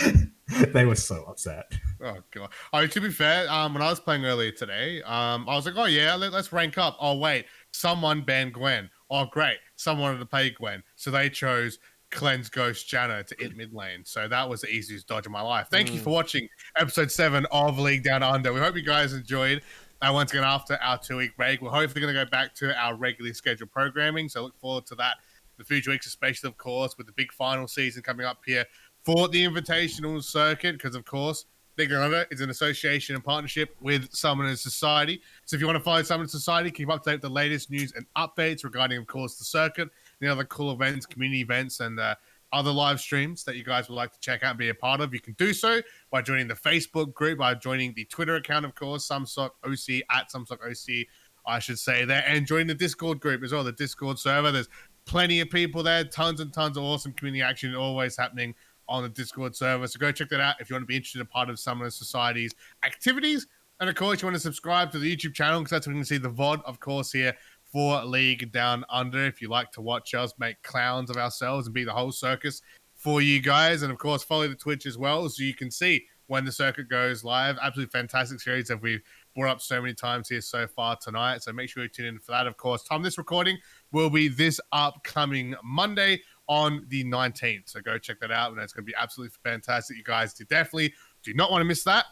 they 0.73 0.85
were 0.85 0.95
so 0.97 1.25
upset. 1.29 1.73
Oh 2.03 2.19
god. 2.33 2.51
Oh, 2.73 2.87
to 2.87 3.01
be 3.01 3.11
fair, 3.11 3.51
um, 3.51 3.75
when 3.75 3.83
I 3.83 3.91
was 3.91 4.01
playing 4.01 4.25
earlier 4.25 4.51
today, 4.53 5.03
um, 5.03 5.49
I 5.49 5.55
was 5.57 5.67
like, 5.67 5.75
oh 5.77 5.87
yeah, 5.87 6.15
let, 6.15 6.33
let's 6.33 6.53
rank 6.53 6.79
up. 6.79 6.97
Oh 7.01 7.17
wait, 7.17 7.47
someone 7.73 8.23
banned 8.23 8.55
Gwen. 8.55 8.91
Oh 9.11 9.27
great, 9.27 9.59
someone 9.77 10.03
wanted 10.11 10.19
to 10.19 10.27
play 10.27 10.51
Gwen, 10.51 10.83
so 10.97 11.11
they 11.11 11.31
chose 11.31 11.79
cleanse 12.15 12.49
Ghost 12.49 12.89
Janna 12.89 13.27
to 13.27 13.45
int 13.45 13.57
mid 13.57 13.75
lane. 13.75 14.05
So 14.05 14.27
that 14.29 14.49
was 14.49 14.63
the 14.63 14.69
easiest 14.71 15.07
dodge 15.07 15.27
of 15.27 15.33
my 15.33 15.43
life. 15.43 15.69
Thank 15.71 15.93
you 15.93 16.01
Mm. 16.01 16.05
for 16.05 16.11
watching 16.11 16.49
episode 16.77 17.11
seven 17.11 17.47
of 17.53 17.79
League 17.79 18.05
Down 18.05 18.23
Under. 18.23 18.53
We 18.53 18.61
hope 18.61 18.77
you 18.77 18.83
guys 18.83 19.13
enjoyed. 19.13 19.61
And 20.01 20.15
once 20.15 20.31
again, 20.33 20.45
after 20.45 20.77
our 20.83 20.99
two 20.99 21.17
week 21.17 21.37
break, 21.37 21.61
we're 21.61 21.71
hopefully 21.71 22.01
going 22.01 22.15
to 22.15 22.25
go 22.25 22.29
back 22.31 22.55
to 22.57 22.75
our 22.79 22.95
regularly 22.95 23.35
scheduled 23.35 23.71
programming. 23.71 24.29
So 24.29 24.43
look 24.43 24.59
forward 24.59 24.87
to 24.87 24.95
that 24.97 25.17
the 25.57 25.65
future 25.65 25.91
weeks, 25.91 26.07
especially, 26.07 26.49
of 26.49 26.57
course, 26.57 26.97
with 26.99 27.07
the 27.07 27.13
big 27.13 27.33
final 27.33 27.69
season 27.69 28.03
coming 28.03 28.27
up 28.27 28.39
here 28.45 28.65
for 29.05 29.29
the 29.29 29.45
Invitational 29.45 30.23
Circuit, 30.23 30.73
because, 30.73 30.95
of 30.97 31.05
course, 31.05 31.47
Down 31.77 31.93
Under 31.93 32.27
is 32.31 32.41
an 32.41 32.51
association 32.51 33.15
and 33.15 33.25
partnership 33.25 33.75
with 33.81 34.11
Summoners 34.13 34.59
Society. 34.59 35.21
So 35.45 35.57
if 35.57 35.61
you 35.61 35.67
want 35.67 35.77
to 35.77 35.83
follow 35.83 36.03
Summoners 36.03 36.31
Society, 36.31 36.71
keep 36.71 36.91
up 36.91 37.03
to 37.05 37.11
date 37.11 37.15
with 37.17 37.23
the 37.23 37.29
latest 37.31 37.71
news 37.71 37.93
and 37.97 38.07
updates 38.17 38.63
regarding, 38.63 38.99
of 38.99 39.07
course, 39.07 39.37
the 39.39 39.45
circuit, 39.45 39.89
the 40.21 40.29
other 40.29 40.45
cool 40.45 40.73
events, 40.73 41.07
community 41.07 41.41
events, 41.41 41.81
and 41.81 41.99
uh, 41.99 42.15
other 42.53 42.71
live 42.71 43.01
streams 43.01 43.43
that 43.45 43.57
you 43.57 43.65
guys 43.65 43.89
would 43.89 43.97
like 43.97 44.13
to 44.13 44.21
check 44.21 44.43
out 44.43 44.51
and 44.51 44.59
be 44.59 44.69
a 44.69 44.75
part 44.75 45.01
of, 45.01 45.13
you 45.13 45.21
can 45.21 45.35
do 45.35 45.53
so 45.53 45.81
by 46.11 46.23
joining 46.23 46.47
the 46.47 46.55
Facebook 46.55 47.13
group, 47.13 47.39
by 47.39 47.55
joining 47.55 47.93
the 47.95 48.05
Twitter 48.05 48.37
account, 48.37 48.65
of 48.65 48.75
course, 48.75 49.09
Sumsock 49.09 49.51
OC 49.65 50.05
at 50.11 50.31
Sumsock 50.31 50.61
OC, 50.65 51.07
I 51.47 51.59
should 51.59 51.79
say 51.79 52.05
there, 52.05 52.25
and 52.27 52.47
join 52.47 52.67
the 52.67 52.75
Discord 52.75 53.21
group 53.21 53.43
as 53.43 53.53
well, 53.53 53.65
the 53.65 53.73
Discord 53.73 54.19
server. 54.19 54.53
There's 54.53 54.69
plenty 55.05 55.41
of 55.41 55.51
people 55.51 55.83
there, 55.83 56.05
tons 56.05 56.41
and 56.41 56.53
tons 56.53 56.77
of 56.77 56.85
awesome 56.85 57.13
community 57.13 57.43
action 57.43 57.75
always 57.75 58.17
happening 58.17 58.55
on 58.89 59.03
the 59.03 59.09
Discord 59.09 59.57
server. 59.57 59.87
So 59.87 59.99
go 59.99 60.13
check 60.13 60.29
that 60.31 60.41
out 60.41 60.61
if 60.61 60.71
you 60.71 60.75
want 60.75 60.85
to 60.85 60.87
be 60.87 60.97
interested 60.97 61.21
in 61.21 61.27
part 61.27 61.51
of 61.51 61.59
Summoner 61.59 61.91
Society's 61.91 62.55
activities. 62.85 63.47
And 63.81 63.91
of 63.91 63.97
course, 63.97 64.23
you 64.23 64.27
want 64.27 64.37
to 64.37 64.41
subscribe 64.41 64.93
to 64.93 64.99
the 64.99 65.15
YouTube 65.15 65.35
channel 65.35 65.61
because 65.61 65.73
that's 65.73 65.87
where 65.87 65.95
you 65.95 66.01
can 66.01 66.07
see 66.07 66.19
the 66.19 66.31
VOD, 66.31 66.63
of 66.65 66.79
course, 66.79 67.11
here 67.11 67.35
for 67.75 68.05
League 68.05 68.53
Down 68.53 68.85
Under. 68.89 69.27
If 69.27 69.43
you 69.43 69.49
like 69.49 69.73
to 69.73 69.81
watch 69.81 70.15
us 70.15 70.33
make 70.39 70.63
clowns 70.63 71.11
of 71.11 71.17
ourselves 71.17 71.67
and 71.67 71.75
be 71.75 71.83
the 71.83 71.93
whole 71.93 72.13
circus 72.13 72.63
for 72.95 73.21
you 73.21 73.43
guys. 73.43 73.83
And 73.83 73.91
of 73.91 73.99
course, 73.99 74.23
follow 74.23 74.47
the 74.47 74.55
Twitch 74.55 74.87
as 74.87 74.97
well 74.97 75.29
so 75.29 75.43
you 75.43 75.55
can 75.55 75.73
see 75.73 76.07
when 76.29 76.45
the 76.45 76.53
circuit 76.53 76.89
goes 76.89 77.25
live. 77.25 77.59
Absolutely 77.61 77.91
fantastic 77.91 78.41
series 78.41 78.69
that 78.69 78.81
we've 78.81 79.03
brought 79.35 79.51
up 79.51 79.61
so 79.61 79.83
many 79.83 79.93
times 79.93 80.29
here 80.29 80.41
so 80.41 80.69
far 80.69 80.97
tonight. 81.03 81.43
So 81.43 81.53
make 81.53 81.69
sure 81.69 81.83
you 81.83 81.89
tune 81.89 82.07
in 82.07 82.21
for 82.21 82.31
that. 82.31 82.47
Of 82.47 82.57
course, 82.57 82.85
time 82.85 83.03
this 83.03 83.19
recording 83.19 83.59
will 83.91 84.09
be 84.09 84.29
this 84.29 84.61
upcoming 84.71 85.57
Monday 85.65 86.23
on 86.47 86.87
the 86.91 87.03
19th. 87.03 87.71
So 87.71 87.81
go 87.81 87.99
check 87.99 88.21
that 88.21 88.31
out. 88.31 88.53
And 88.53 88.61
it's 88.61 88.73
going 88.73 88.87
to 88.87 88.87
be 88.87 88.97
absolutely 88.97 89.35
fantastic. 89.43 89.97
You 89.97 90.05
guys 90.05 90.33
do 90.33 90.45
definitely 90.45 90.95
do 91.25 91.35
not 91.35 91.51
want 91.51 91.63
to 91.63 91.67
miss 91.67 91.83
that. 91.83 92.05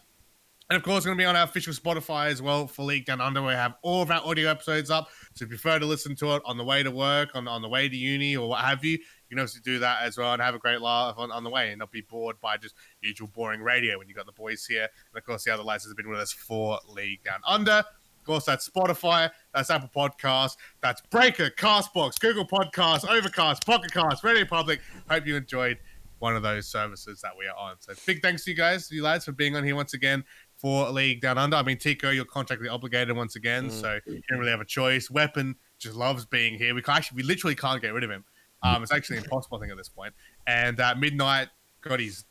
And 0.71 0.77
of 0.77 0.83
course, 0.83 1.05
going 1.05 1.17
to 1.17 1.21
be 1.21 1.27
on 1.27 1.37
our 1.37 1.45
official 1.45 1.75
Spotify 1.75 2.29
as 2.29 2.41
well 2.41 2.67
for 2.67 2.83
League 2.83 3.05
Down 3.05 3.21
Under. 3.21 3.43
We 3.43 3.53
have 3.53 3.75
all 3.83 4.01
of 4.01 4.11
our 4.11 4.25
audio 4.25 4.49
episodes 4.49 4.91
up. 4.91 5.09
So 5.35 5.45
if 5.45 5.51
you 5.51 5.59
prefer 5.59 5.79
to 5.79 5.87
listen 5.87 6.15
to 6.17 6.37
it 6.37 6.43
on 6.47 6.57
the 6.57 6.65
way 6.65 6.83
to 6.83 6.91
work, 6.91 7.31
on, 7.35 7.47
on 7.49 7.63
the 7.63 7.69
way 7.69 7.89
to 7.89 7.97
uni, 7.97 8.37
or 8.37 8.49
what 8.49 8.65
have 8.65 8.85
you, 8.85 8.93
you 8.93 9.37
can 9.37 9.41
also 9.41 9.59
do 9.65 9.79
that 9.81 10.03
as 10.03 10.17
well 10.17 10.33
and 10.33 10.41
have 10.41 10.55
a 10.55 10.59
great 10.59 10.81
laugh 10.81 11.15
on, 11.19 11.31
on 11.31 11.45
the 11.45 11.51
way 11.51 11.71
and 11.71 11.81
not 11.81 11.91
be 11.91 12.01
bored 12.03 12.41
by 12.41 12.57
just 12.57 12.75
usual 13.01 13.29
boring 13.29 13.61
radio 13.61 13.99
when 13.99 14.09
you've 14.09 14.17
got 14.17 14.27
the 14.27 14.33
boys 14.33 14.65
here. 14.65 14.83
And 14.83 15.19
of 15.19 15.25
course, 15.25 15.45
the 15.45 15.53
other 15.53 15.63
lads 15.63 15.87
have 15.87 15.97
been 15.97 16.09
with 16.09 16.21
us 16.21 16.33
for 16.33 16.79
League 16.89 17.23
Down 17.25 17.41
Under. 17.47 17.83
Of 18.23 18.27
course, 18.27 18.45
that's 18.45 18.69
Spotify, 18.69 19.31
that's 19.53 19.69
Apple 19.69 19.91
Podcasts, 19.95 20.57
that's 20.81 21.03
Breaker, 21.11 21.51
Castbox, 21.51 22.21
Google 22.21 22.47
Podcasts, 22.47 23.05
Overcast, 23.05 23.67
Pocket 23.67 23.93
Cast, 23.93 24.23
Radio 24.23 24.45
Public. 24.45 24.81
Hope 25.11 25.27
you 25.27 25.35
enjoyed 25.35 25.79
one 26.23 26.37
of 26.37 26.43
those 26.45 26.69
services 26.69 27.21
that 27.21 27.33
we 27.37 27.49
are 27.49 27.57
on. 27.57 27.75
So 27.81 27.95
big 28.07 28.23
thanks 28.23 28.45
to 28.45 28.53
you 28.53 28.57
guys, 28.57 28.89
you 28.93 29.03
lads, 29.03 29.25
for 29.25 29.33
being 29.33 29.57
on 29.57 29.65
here 29.65 29.75
once 29.75 29.93
again 29.93 30.23
for 30.63 30.89
League 30.91 31.21
Down 31.21 31.37
Under. 31.39 31.57
I 31.57 31.63
mean, 31.65 31.77
Tico, 31.77 32.11
you're 32.11 32.25
contractually 32.25 32.71
obligated 32.73 33.17
once 33.17 33.35
again, 33.37 33.69
Mm. 33.69 33.81
so 33.81 33.99
you 34.07 34.23
don't 34.29 34.39
really 34.39 34.53
have 34.53 34.61
a 34.61 34.65
choice. 34.65 35.11
Weapon 35.11 35.57
just 35.81 35.97
loves 35.97 36.25
being 36.25 36.55
here. 36.55 36.73
We 36.75 36.83
actually, 36.87 37.17
we 37.17 37.23
literally 37.25 37.57
can't 37.57 37.83
get 37.83 37.93
rid 37.93 38.05
of 38.05 38.11
him. 38.11 38.25
Um, 38.63 38.81
it's 38.85 38.93
actually 38.93 39.17
impossible, 39.19 39.59
I 39.59 39.61
think, 39.63 39.73
at 39.73 39.77
this 39.77 39.89
point. 39.89 40.15
And 40.47 40.79
uh, 40.81 40.95
Midnight 40.97 41.49
got 41.81 41.99
his 41.99 42.25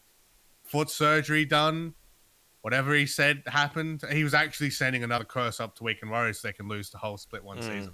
foot 0.63 0.89
surgery 0.89 1.43
done. 1.43 1.93
Whatever 2.61 2.93
he 2.95 3.05
said 3.05 3.43
happened. 3.47 4.03
He 4.11 4.23
was 4.23 4.33
actually 4.33 4.69
sending 4.69 5.03
another 5.03 5.25
curse 5.25 5.59
up 5.59 5.75
to 5.75 5.83
Weekend 5.83 6.09
Warriors 6.09 6.39
so 6.39 6.47
they 6.47 6.53
can 6.53 6.69
lose 6.69 6.89
the 6.89 6.99
whole 6.99 7.17
split 7.17 7.43
one 7.43 7.57
Mm. 7.57 7.63
season. 7.63 7.93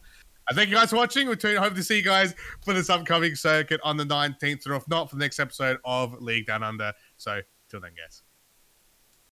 I 0.49 0.53
thank 0.53 0.69
you 0.69 0.75
guys 0.75 0.91
for 0.91 0.97
watching. 0.97 1.27
We 1.27 1.35
hope 1.55 1.73
to 1.73 1.83
see 1.83 1.97
you 1.97 2.03
guys 2.03 2.35
for 2.63 2.73
this 2.75 2.89
upcoming 2.91 3.33
circuit 3.35 3.81
on 3.83 3.97
the 3.97 4.05
19th, 4.05 4.67
or 4.67 4.75
if 4.75 4.87
not, 4.87 5.09
for 5.09 5.15
the 5.15 5.19
next 5.21 5.39
episode 5.39 5.79
of 5.83 6.21
League 6.21 6.45
Down 6.45 6.61
Under. 6.63 6.93
So, 7.17 7.41
till 7.69 7.81
then, 7.81 7.91
guys. 7.97 8.21